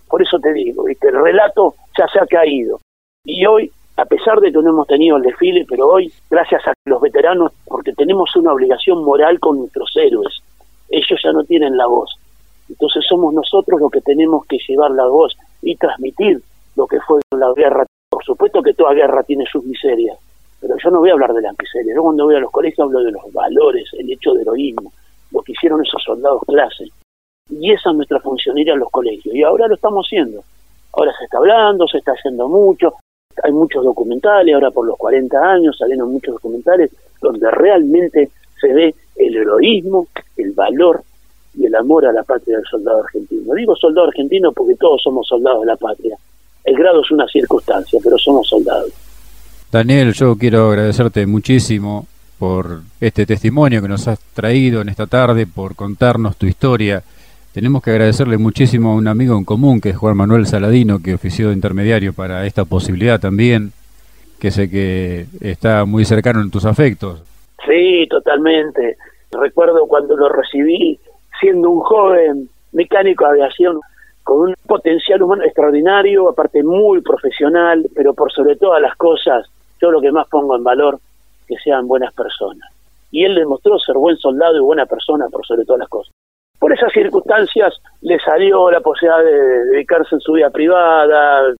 Por 0.08 0.24
eso 0.24 0.40
te 0.40 0.52
digo, 0.54 0.84
¿viste? 0.84 1.10
el 1.10 1.22
relato 1.22 1.76
ya 1.96 2.08
se 2.08 2.20
ha 2.20 2.26
caído. 2.26 2.80
Y 3.24 3.46
hoy, 3.46 3.72
a 4.00 4.06
pesar 4.06 4.40
de 4.40 4.52
que 4.52 4.62
no 4.62 4.70
hemos 4.70 4.88
tenido 4.88 5.18
el 5.18 5.24
desfile, 5.24 5.66
pero 5.68 5.88
hoy, 5.88 6.12
gracias 6.30 6.66
a 6.68 6.74
los 6.86 7.02
veteranos, 7.02 7.52
porque 7.66 7.94
tenemos 7.94 8.34
una 8.36 8.54
obligación 8.54 9.04
moral 9.04 9.40
con 9.40 9.60
nuestros 9.60 9.92
héroes, 9.96 10.42
ellos 10.90 11.20
ya 11.24 11.32
no 11.32 11.44
tienen 11.44 11.76
la 11.78 11.86
voz. 11.86 12.16
Entonces 12.70 13.04
somos 13.08 13.34
nosotros 13.34 13.80
los 13.80 13.92
que 13.92 14.02
tenemos 14.02 14.46
que 14.46 14.58
llevar 14.68 14.92
la 14.92 15.08
voz 15.08 15.36
y 15.62 15.76
transmitir 15.76 16.42
lo 16.76 16.88
que 16.88 17.00
fue 17.02 17.20
la 17.38 17.52
guerra. 17.54 17.86
Por 18.10 18.24
supuesto 18.24 18.62
que 18.62 18.74
toda 18.74 18.94
guerra 18.94 19.24
tiene 19.24 19.46
sus 19.52 19.64
miserias, 19.66 20.18
pero 20.62 20.76
yo 20.82 20.90
no 20.92 21.00
voy 21.00 21.10
a 21.10 21.14
hablar 21.14 21.34
de 21.34 21.42
la 21.42 21.54
miseria. 21.60 21.94
Yo 21.96 22.04
cuando 22.04 22.26
voy 22.26 22.36
a 22.36 22.40
los 22.40 22.52
colegios 22.52 22.86
hablo 22.86 23.04
de 23.04 23.12
los 23.12 23.34
valores, 23.34 23.90
el 23.98 24.12
hecho 24.12 24.34
de 24.34 24.44
heroísmo, 24.44 24.92
lo 25.32 25.42
que 25.42 25.52
hicieron 25.52 25.84
esos 25.84 26.02
soldados 26.04 26.42
clase. 26.48 26.86
Y 27.50 27.72
esa 27.72 27.90
es 27.90 27.96
nuestra 27.96 28.20
función, 28.20 28.58
ir 28.58 28.72
a 28.72 28.76
los 28.76 28.90
colegios. 28.90 29.36
Y 29.36 29.44
ahora 29.44 29.68
lo 29.68 29.76
estamos 29.76 30.06
haciendo. 30.06 30.44
Ahora 30.94 31.12
se 31.18 31.26
está 31.26 31.38
hablando, 31.38 31.88
se 31.88 31.98
está 31.98 32.12
haciendo 32.12 32.48
mucho. 32.48 32.94
Hay 33.44 33.52
muchos 33.52 33.84
documentales, 33.84 34.54
ahora 34.54 34.72
por 34.72 34.86
los 34.86 34.98
40 34.98 35.38
años 35.38 35.78
salieron 35.78 36.12
muchos 36.12 36.34
documentales 36.36 36.92
donde 37.22 37.50
realmente 37.52 38.30
se 38.60 38.74
ve 38.74 38.96
el 39.16 39.36
heroísmo, 39.36 40.08
el 40.38 40.52
valor 40.52 41.02
y 41.56 41.66
el 41.66 41.76
amor 41.76 42.06
a 42.06 42.12
la 42.12 42.24
patria 42.24 42.58
del 42.58 42.66
soldado 42.66 43.04
argentino. 43.04 43.54
Digo 43.54 43.76
soldado 43.76 44.08
argentino 44.08 44.52
porque 44.52 44.76
todos 44.76 45.02
somos 45.02 45.28
soldados 45.28 45.62
de 45.62 45.68
la 45.68 45.78
patria 45.78 46.18
el 46.70 46.76
grado 46.76 47.02
es 47.02 47.12
una 47.12 47.28
circunstancia, 47.28 48.00
pero 48.04 48.18
somos 48.18 48.48
soldados. 48.48 48.92
Daniel, 49.72 50.14
yo 50.14 50.36
quiero 50.36 50.70
agradecerte 50.70 51.26
muchísimo 51.26 52.08
por 52.38 52.82
este 53.02 53.26
testimonio 53.26 53.82
que 53.82 53.88
nos 53.88 54.08
has 54.08 54.20
traído 54.34 54.82
en 54.82 54.90
esta 54.90 55.08
tarde, 55.08 55.46
por 55.46 55.76
contarnos 55.76 56.38
tu 56.38 56.46
historia. 56.46 57.04
Tenemos 57.54 57.82
que 57.82 57.90
agradecerle 57.90 58.38
muchísimo 58.38 58.92
a 58.92 58.96
un 58.96 59.08
amigo 59.08 59.36
en 59.36 59.44
común, 59.44 59.82
que 59.82 59.90
es 59.90 59.98
Juan 59.98 60.16
Manuel 60.16 60.46
Saladino, 60.46 61.00
que 61.04 61.16
ofició 61.16 61.48
de 61.48 61.56
intermediario 61.56 62.14
para 62.14 62.46
esta 62.46 62.64
posibilidad 62.64 63.20
también, 63.20 63.72
que 64.40 64.52
sé 64.52 64.70
que 64.70 65.26
está 65.42 65.86
muy 65.86 66.06
cercano 66.06 66.42
en 66.42 66.52
tus 66.52 66.66
afectos. 66.66 67.24
Sí, 67.68 68.08
totalmente. 68.08 68.98
Recuerdo 69.32 69.88
cuando 69.88 70.16
lo 70.16 70.30
recibí 70.30 71.00
siendo 71.42 71.72
un 71.72 71.80
joven 71.82 72.50
mecánico 72.72 73.26
de 73.26 73.32
aviación, 73.32 73.80
con 74.24 74.50
un 74.50 74.56
potencial 74.68 75.24
humano 75.24 75.44
extraordinario, 75.44 76.30
aparte 76.30 76.62
muy 76.62 77.02
profesional, 77.02 77.84
pero 77.96 78.14
por 78.14 78.32
sobre 78.32 78.58
todas 78.58 78.80
las 78.80 78.96
cosas, 78.96 79.48
yo 79.82 79.90
lo 79.90 80.00
que 80.02 80.12
más 80.12 80.28
pongo 80.28 80.56
en 80.56 80.64
valor, 80.64 81.00
que 81.48 81.56
sean 81.64 81.88
buenas 81.88 82.14
personas. 82.14 82.70
Y 83.12 83.24
él 83.24 83.34
demostró 83.34 83.80
ser 83.80 83.96
buen 83.96 84.18
soldado 84.18 84.56
y 84.56 84.60
buena 84.60 84.86
persona 84.86 85.26
por 85.32 85.44
sobre 85.48 85.66
todas 85.66 85.80
las 85.80 85.90
cosas. 85.90 86.14
Por 86.60 86.73
esas 86.73 86.91
circunstancias 86.91 87.73
le 88.02 88.19
salió 88.19 88.69
la 88.69 88.81
posibilidad 88.81 89.23
de 89.23 89.65
dedicarse 89.65 90.15
en 90.15 90.22
su 90.22 90.34
vida 90.34 90.49
privada. 90.49 91.53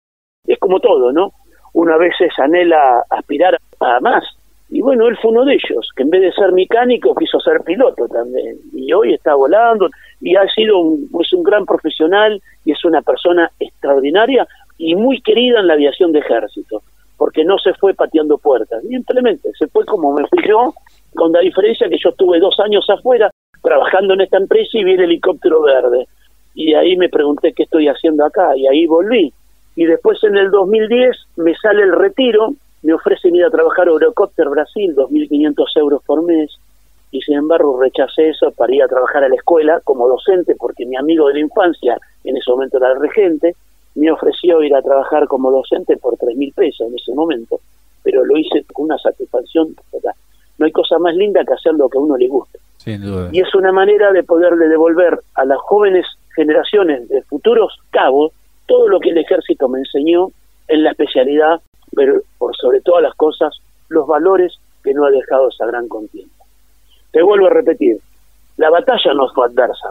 Es 0.46 0.60
como 0.60 0.80
todo, 0.80 1.12
¿no? 1.12 1.32
Una 1.74 1.98
vez 1.98 2.14
veces 2.20 2.38
anhela 2.40 3.04
aspirar 3.10 3.58
a 3.80 4.00
más. 4.02 4.24
Y 4.70 4.82
bueno, 4.82 5.08
él 5.08 5.18
fue 5.18 5.32
uno 5.32 5.46
de 5.46 5.54
ellos, 5.54 5.90
que 5.96 6.04
en 6.04 6.12
vez 6.12 6.22
de 6.22 6.32
ser 6.34 6.52
mecánico 6.52 7.16
quiso 7.16 7.40
ser 7.40 7.62
piloto 7.62 8.08
también. 8.08 8.58
Y 8.74 8.94
hoy 8.94 9.14
está 9.14 9.34
volando 9.34 9.90
y 10.22 10.36
ha 10.36 10.48
sido 10.48 10.78
un, 10.78 11.10
pues 11.10 11.34
un 11.34 11.44
gran 11.44 11.66
profesional 11.66 12.40
y 12.66 12.74
es 12.74 12.86
una 12.86 13.02
persona 13.02 13.50
extraordinaria 13.60 14.48
y 14.78 14.96
muy 14.96 15.22
querida 15.22 15.60
en 15.60 15.68
la 15.68 15.74
aviación 15.74 16.12
de 16.12 16.20
ejército, 16.20 16.84
porque 17.18 17.44
no 17.44 17.58
se 17.58 17.74
fue 17.74 17.94
pateando 17.94 18.38
puertas, 18.38 18.82
simplemente 18.84 19.50
se 19.58 19.68
fue 19.68 19.86
como 19.86 20.14
me 20.14 20.26
fui 20.28 20.40
yo, 20.48 20.74
con 21.16 21.32
la 21.32 21.40
diferencia 21.40 21.90
que 21.90 21.98
yo 22.02 22.10
estuve 22.10 22.40
dos 22.40 22.60
años 22.60 22.88
afuera 22.90 23.30
trabajando 23.62 24.14
en 24.14 24.22
esta 24.22 24.38
empresa 24.38 24.78
y 24.78 24.84
vi 24.84 24.94
el 24.94 25.02
helicóptero 25.02 25.62
verde. 25.62 26.08
Y 26.56 26.74
ahí 26.74 26.96
me 26.98 27.10
pregunté 27.10 27.54
qué 27.54 27.64
estoy 27.64 27.88
haciendo 27.88 28.26
acá 28.26 28.56
y 28.56 28.68
ahí 28.68 28.86
volví. 28.86 29.34
Y 29.76 29.86
después 29.86 30.24
en 30.24 30.38
el 30.38 30.52
2010 30.52 31.16
me 31.38 31.56
sale 31.56 31.84
el 31.84 31.94
retiro, 31.94 32.54
me 32.82 32.94
ofrecen 32.94 33.36
ir 33.36 33.46
a 33.46 33.50
trabajar 33.50 33.88
a 33.88 33.92
Eurocopter 33.92 34.50
Brasil, 34.50 34.96
2.500 34.96 35.66
euros 35.78 36.04
por 36.04 36.24
mes, 36.24 36.58
y 37.12 37.22
sin 37.22 37.36
embargo 37.36 37.80
rechacé 37.80 38.30
eso 38.30 38.52
para 38.52 38.74
ir 38.74 38.84
a 38.84 38.88
trabajar 38.88 39.24
a 39.24 39.30
la 39.30 39.36
escuela 39.36 39.82
como 39.84 40.08
docente 40.08 40.56
porque 40.56 40.86
mi 40.86 40.96
amigo 40.96 41.28
de 41.28 41.36
la 41.36 41.40
infancia, 41.40 41.98
en 42.24 42.38
ese 42.38 42.52
momento 42.52 42.78
era 42.78 42.92
el 42.92 43.00
regente, 43.00 43.56
me 43.96 44.12
ofreció 44.12 44.62
ir 44.64 44.76
a 44.76 44.82
trabajar 44.82 45.28
como 45.28 45.52
docente 45.52 45.98
por 45.98 46.18
tres 46.18 46.36
mil 46.36 46.54
pesos 46.54 46.88
en 46.88 46.96
ese 46.96 47.14
momento, 47.14 47.60
pero 48.04 48.24
lo 48.24 48.38
hice 48.38 48.64
con 48.74 48.86
una 48.86 48.98
satisfacción. 48.98 49.76
No 50.58 50.66
hay 50.66 50.72
cosa 50.72 51.00
más 51.00 51.16
linda 51.16 51.44
que 51.46 51.54
hacer 51.54 51.74
lo 51.74 51.90
que 51.90 51.98
a 51.98 52.02
uno 52.02 52.18
le 52.18 52.28
gusta. 52.28 52.60
Y 53.32 53.40
es 53.40 53.54
una 53.56 53.72
manera 53.72 54.12
de 54.12 54.24
poderle 54.24 54.68
devolver 54.68 55.20
a 55.36 55.46
las 55.46 55.58
jóvenes 55.60 56.06
generaciones 56.36 57.08
de 57.10 57.22
futuros 57.24 57.78
cabos 57.92 58.32
todo 58.68 58.88
lo 58.88 59.00
que 59.00 59.10
el 59.10 59.18
ejército 59.18 59.68
me 59.68 59.80
enseñó 59.80 60.30
en 60.68 60.84
la 60.84 60.92
especialidad, 60.92 61.60
pero 61.96 62.22
por 62.38 62.56
sobre 62.56 62.82
todas 62.82 63.04
las 63.04 63.16
cosas, 63.16 63.58
los 63.90 64.08
valores 64.08 64.54
que 64.84 64.94
no 64.94 65.06
ha 65.06 65.12
dejado 65.12 65.50
esa 65.50 65.66
gran 65.66 65.88
contienda. 65.88 66.46
Te 67.12 67.24
vuelvo 67.24 67.48
a 67.48 67.50
repetir, 67.50 67.98
la 68.58 68.70
batalla 68.70 69.14
no 69.14 69.28
fue 69.34 69.48
adversa, 69.48 69.90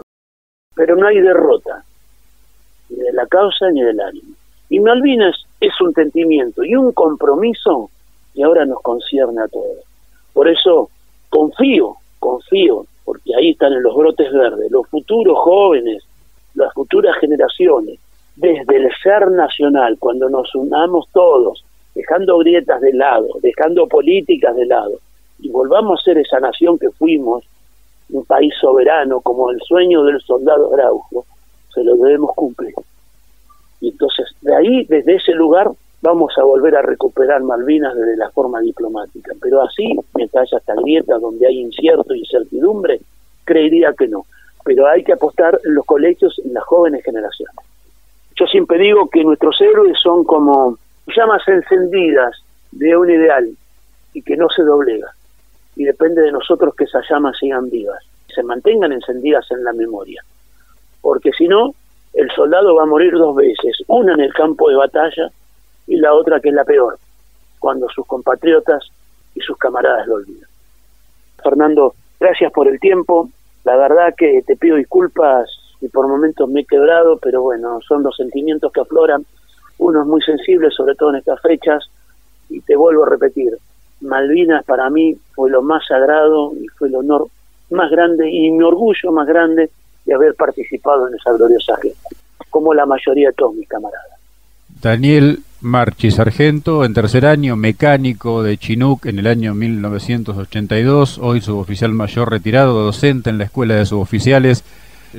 pero 0.73 0.95
no 0.95 1.07
hay 1.07 1.19
derrota, 1.19 1.83
ni 2.89 2.97
de 2.97 3.13
la 3.13 3.27
causa 3.27 3.69
ni 3.71 3.81
del 3.81 3.99
ánimo. 3.99 4.33
Y 4.69 4.79
Malvinas 4.79 5.35
es 5.59 5.79
un 5.81 5.93
sentimiento 5.93 6.63
y 6.63 6.75
un 6.75 6.91
compromiso 6.93 7.89
que 8.33 8.43
ahora 8.43 8.65
nos 8.65 8.81
concierne 8.81 9.41
a 9.41 9.47
todos. 9.47 9.83
Por 10.33 10.47
eso 10.47 10.89
confío, 11.29 11.95
confío, 12.19 12.85
porque 13.05 13.35
ahí 13.35 13.51
están 13.51 13.73
en 13.73 13.83
los 13.83 13.95
brotes 13.95 14.31
verdes, 14.31 14.69
los 14.71 14.87
futuros 14.87 15.37
jóvenes, 15.39 16.03
las 16.55 16.73
futuras 16.73 17.17
generaciones, 17.19 17.99
desde 18.35 18.77
el 18.77 18.89
ser 19.01 19.29
nacional, 19.31 19.97
cuando 19.99 20.29
nos 20.29 20.53
unamos 20.55 21.07
todos, 21.11 21.63
dejando 21.95 22.37
grietas 22.37 22.79
de 22.81 22.93
lado, 22.93 23.27
dejando 23.41 23.87
políticas 23.87 24.55
de 24.55 24.65
lado, 24.65 24.99
y 25.39 25.49
volvamos 25.49 25.99
a 25.99 26.03
ser 26.03 26.17
esa 26.17 26.39
nación 26.39 26.77
que 26.77 26.89
fuimos, 26.91 27.43
un 28.11 28.25
país 28.25 28.53
soberano 28.59 29.21
como 29.21 29.51
el 29.51 29.59
sueño 29.61 30.03
del 30.03 30.19
soldado 30.21 30.73
Araujo, 30.73 31.25
se 31.73 31.83
lo 31.83 31.95
debemos 31.95 32.31
cumplir. 32.35 32.73
Y 33.81 33.89
entonces, 33.89 34.27
de 34.41 34.55
ahí, 34.55 34.83
desde 34.85 35.15
ese 35.15 35.33
lugar, 35.33 35.69
vamos 36.01 36.33
a 36.37 36.43
volver 36.43 36.75
a 36.75 36.81
recuperar 36.81 37.41
Malvinas 37.41 37.95
desde 37.95 38.17
la 38.17 38.29
forma 38.31 38.61
diplomática. 38.61 39.33
Pero 39.41 39.61
así, 39.61 39.95
mientras 40.15 40.43
haya 40.43 40.57
esta 40.59 40.75
grieta 40.75 41.17
donde 41.19 41.47
hay 41.47 41.59
incierto 41.59 42.13
y 42.13 42.19
incertidumbre, 42.19 42.99
creería 43.43 43.93
que 43.93 44.07
no. 44.07 44.25
Pero 44.63 44.87
hay 44.87 45.03
que 45.03 45.13
apostar 45.13 45.59
en 45.63 45.75
los 45.75 45.85
colegios 45.85 46.39
en 46.43 46.53
las 46.53 46.63
jóvenes 46.63 47.03
generaciones. 47.03 47.55
Yo 48.35 48.45
siempre 48.45 48.77
digo 48.77 49.09
que 49.09 49.23
nuestros 49.23 49.59
héroes 49.61 49.97
son 50.01 50.23
como 50.23 50.77
llamas 51.07 51.45
encendidas 51.47 52.35
de 52.71 52.95
un 52.95 53.09
ideal 53.09 53.49
y 54.13 54.21
que 54.21 54.37
no 54.37 54.49
se 54.49 54.63
doblega 54.63 55.13
y 55.75 55.85
depende 55.85 56.21
de 56.21 56.31
nosotros 56.31 56.75
que 56.75 56.83
esas 56.83 57.05
llamas 57.09 57.37
sigan 57.37 57.69
vivas, 57.69 58.03
se 58.33 58.43
mantengan 58.43 58.91
encendidas 58.91 59.49
en 59.51 59.63
la 59.63 59.71
memoria. 59.71 60.21
Porque 61.01 61.31
si 61.31 61.47
no, 61.47 61.73
el 62.13 62.29
soldado 62.31 62.75
va 62.75 62.83
a 62.83 62.85
morir 62.85 63.13
dos 63.13 63.33
veces, 63.35 63.81
una 63.87 64.13
en 64.13 64.19
el 64.19 64.33
campo 64.33 64.69
de 64.69 64.75
batalla 64.75 65.31
y 65.89 65.97
la 65.97 66.13
otra 66.13 66.39
que 66.39 66.49
es 66.49 66.55
la 66.55 66.63
peor, 66.63 66.97
cuando 67.57 67.89
sus 67.89 68.05
compatriotas 68.05 68.83
y 69.35 69.41
sus 69.41 69.57
camaradas 69.57 70.07
lo 70.07 70.15
olvidan. 70.15 70.47
Fernando, 71.43 71.95
gracias 72.19 72.51
por 72.53 72.67
el 72.67 72.79
tiempo. 72.79 73.29
La 73.65 73.75
verdad 73.75 74.13
que 74.15 74.43
te 74.45 74.55
pido 74.55 74.77
disculpas 74.77 75.49
y 75.81 75.87
por 75.89 76.07
momentos 76.07 76.47
me 76.47 76.61
he 76.61 76.65
quebrado, 76.65 77.17
pero 77.17 77.41
bueno, 77.41 77.79
son 77.87 78.03
los 78.03 78.15
sentimientos 78.15 78.71
que 78.71 78.81
afloran. 78.81 79.25
Uno 79.79 80.01
es 80.01 80.07
muy 80.07 80.21
sensible, 80.21 80.69
sobre 80.71 80.95
todo 80.95 81.09
en 81.09 81.15
estas 81.17 81.41
fechas, 81.41 81.89
y 82.49 82.61
te 82.61 82.75
vuelvo 82.75 83.05
a 83.05 83.09
repetir, 83.09 83.57
Malvinas 84.01 84.63
para 84.65 84.89
mí 84.89 85.17
fue 85.33 85.49
lo 85.49 85.61
más 85.61 85.85
sagrado 85.87 86.53
y 86.55 86.67
fue 86.67 86.87
el 86.87 86.95
honor 86.95 87.27
más 87.71 87.89
grande 87.91 88.29
y 88.29 88.51
mi 88.51 88.63
orgullo 88.63 89.11
más 89.11 89.27
grande 89.27 89.69
de 90.05 90.13
haber 90.13 90.35
participado 90.35 91.07
en 91.07 91.15
esa 91.15 91.33
gloriosa 91.33 91.75
gesta, 91.81 92.09
como 92.49 92.73
la 92.73 92.85
mayoría 92.85 93.29
de 93.29 93.33
todos 93.33 93.55
mis 93.55 93.67
camaradas. 93.67 94.19
Daniel, 94.81 95.39
Marchi 95.61 96.09
Sargento, 96.09 96.85
en 96.85 96.93
tercer 96.93 97.25
año, 97.25 97.57
mecánico 97.57 98.43
de 98.43 98.57
Chinook 98.57 99.07
en 99.07 99.19
el 99.19 99.27
año 99.27 99.53
1982, 99.53 101.17
hoy 101.17 101.41
suboficial 101.41 101.91
mayor 101.91 102.31
retirado, 102.31 102.81
docente 102.81 103.29
en 103.29 103.37
la 103.37 103.43
Escuela 103.43 103.75
de 103.75 103.85
Suboficiales. 103.85 104.63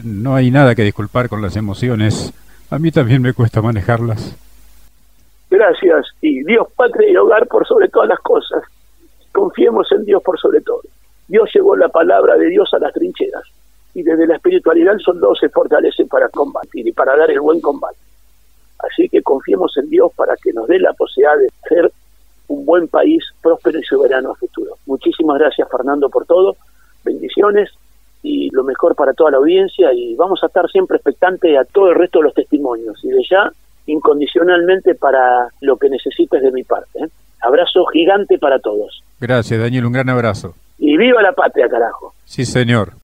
No 0.03 0.35
hay 0.35 0.51
nada 0.51 0.75
que 0.75 0.83
disculpar 0.83 1.29
con 1.29 1.43
las 1.43 1.57
emociones. 1.57 2.33
A 2.71 2.79
mí 2.79 2.91
también 2.91 3.21
me 3.21 3.35
cuesta 3.35 3.61
manejarlas. 3.61 4.35
Gracias. 5.51 6.07
Y 6.23 6.43
Dios, 6.45 6.69
patria 6.75 7.11
y 7.11 7.17
hogar 7.17 7.47
por 7.47 7.67
sobre 7.67 7.89
todas 7.89 8.09
las 8.09 8.21
cosas. 8.21 8.63
Confiemos 9.33 9.93
en 9.93 10.07
Dios 10.07 10.23
por 10.23 10.41
sobre 10.41 10.63
todo. 10.63 10.81
Dios 11.29 11.51
llevó 11.55 11.77
la 11.77 11.91
palabra 11.91 12.39
de 12.39 12.49
Dios 12.49 12.73
a 12.73 12.79
las 12.79 12.95
trincheras. 12.95 13.45
Y 13.93 14.03
desde 14.03 14.27
la 14.27 14.37
espiritualidad 14.37 14.95
el 14.95 15.01
soldado 15.01 15.35
se 15.35 15.51
fortalece 15.51 16.07
para 16.07 16.31
combatir 16.31 16.89
y 16.89 16.93
para 16.93 17.15
dar 17.15 17.31
el 17.31 17.41
buen 17.41 17.61
combate. 17.61 18.10
Así 18.89 19.09
que 19.09 19.23
confiemos 19.23 19.77
en 19.77 19.89
Dios 19.89 20.13
para 20.15 20.37
que 20.37 20.53
nos 20.53 20.67
dé 20.69 20.79
la 20.79 20.93
posibilidad 20.93 21.37
de 21.39 21.49
ser 21.69 21.93
un 22.49 22.65
buen 22.65 22.89
país 22.89 23.23
próspero 23.43 23.79
y 23.79 23.85
soberano 23.85 24.33
a 24.33 24.35
futuro. 24.35 24.77
Muchísimas 24.87 25.39
gracias 25.39 25.69
Fernando 25.71 26.09
por 26.09 26.27
todo, 26.27 26.57
bendiciones 27.05 27.71
y 28.23 28.51
lo 28.51 28.65
mejor 28.65 28.95
para 28.95 29.15
toda 29.15 29.31
la 29.31 29.37
audiencia 29.39 29.93
y 29.95 30.15
vamos 30.17 30.43
a 30.43 30.47
estar 30.47 30.69
siempre 30.69 30.97
expectantes 30.97 31.57
a 31.57 31.65
todo 31.65 31.91
el 31.91 31.95
resto 31.95 32.19
de 32.19 32.25
los 32.25 32.35
testimonios 32.35 33.03
y 33.05 33.09
de 33.09 33.23
ya 33.31 33.51
incondicionalmente 33.87 34.95
para 34.95 35.49
lo 35.61 35.77
que 35.77 35.89
necesites 35.89 36.43
de 36.43 36.53
mi 36.53 36.65
parte. 36.65 37.05
¿eh? 37.05 37.09
Abrazo 37.41 37.87
gigante 37.87 38.39
para 38.39 38.59
todos. 38.59 39.03
Gracias 39.21 39.61
Daniel, 39.61 39.87
un 39.87 39.93
gran 39.93 40.09
abrazo. 40.11 40.55
Y 40.79 40.97
viva 40.97 41.23
la 41.23 41.33
patria, 41.33 41.69
carajo. 41.69 42.15
Sí, 42.25 42.45
señor. 42.45 42.93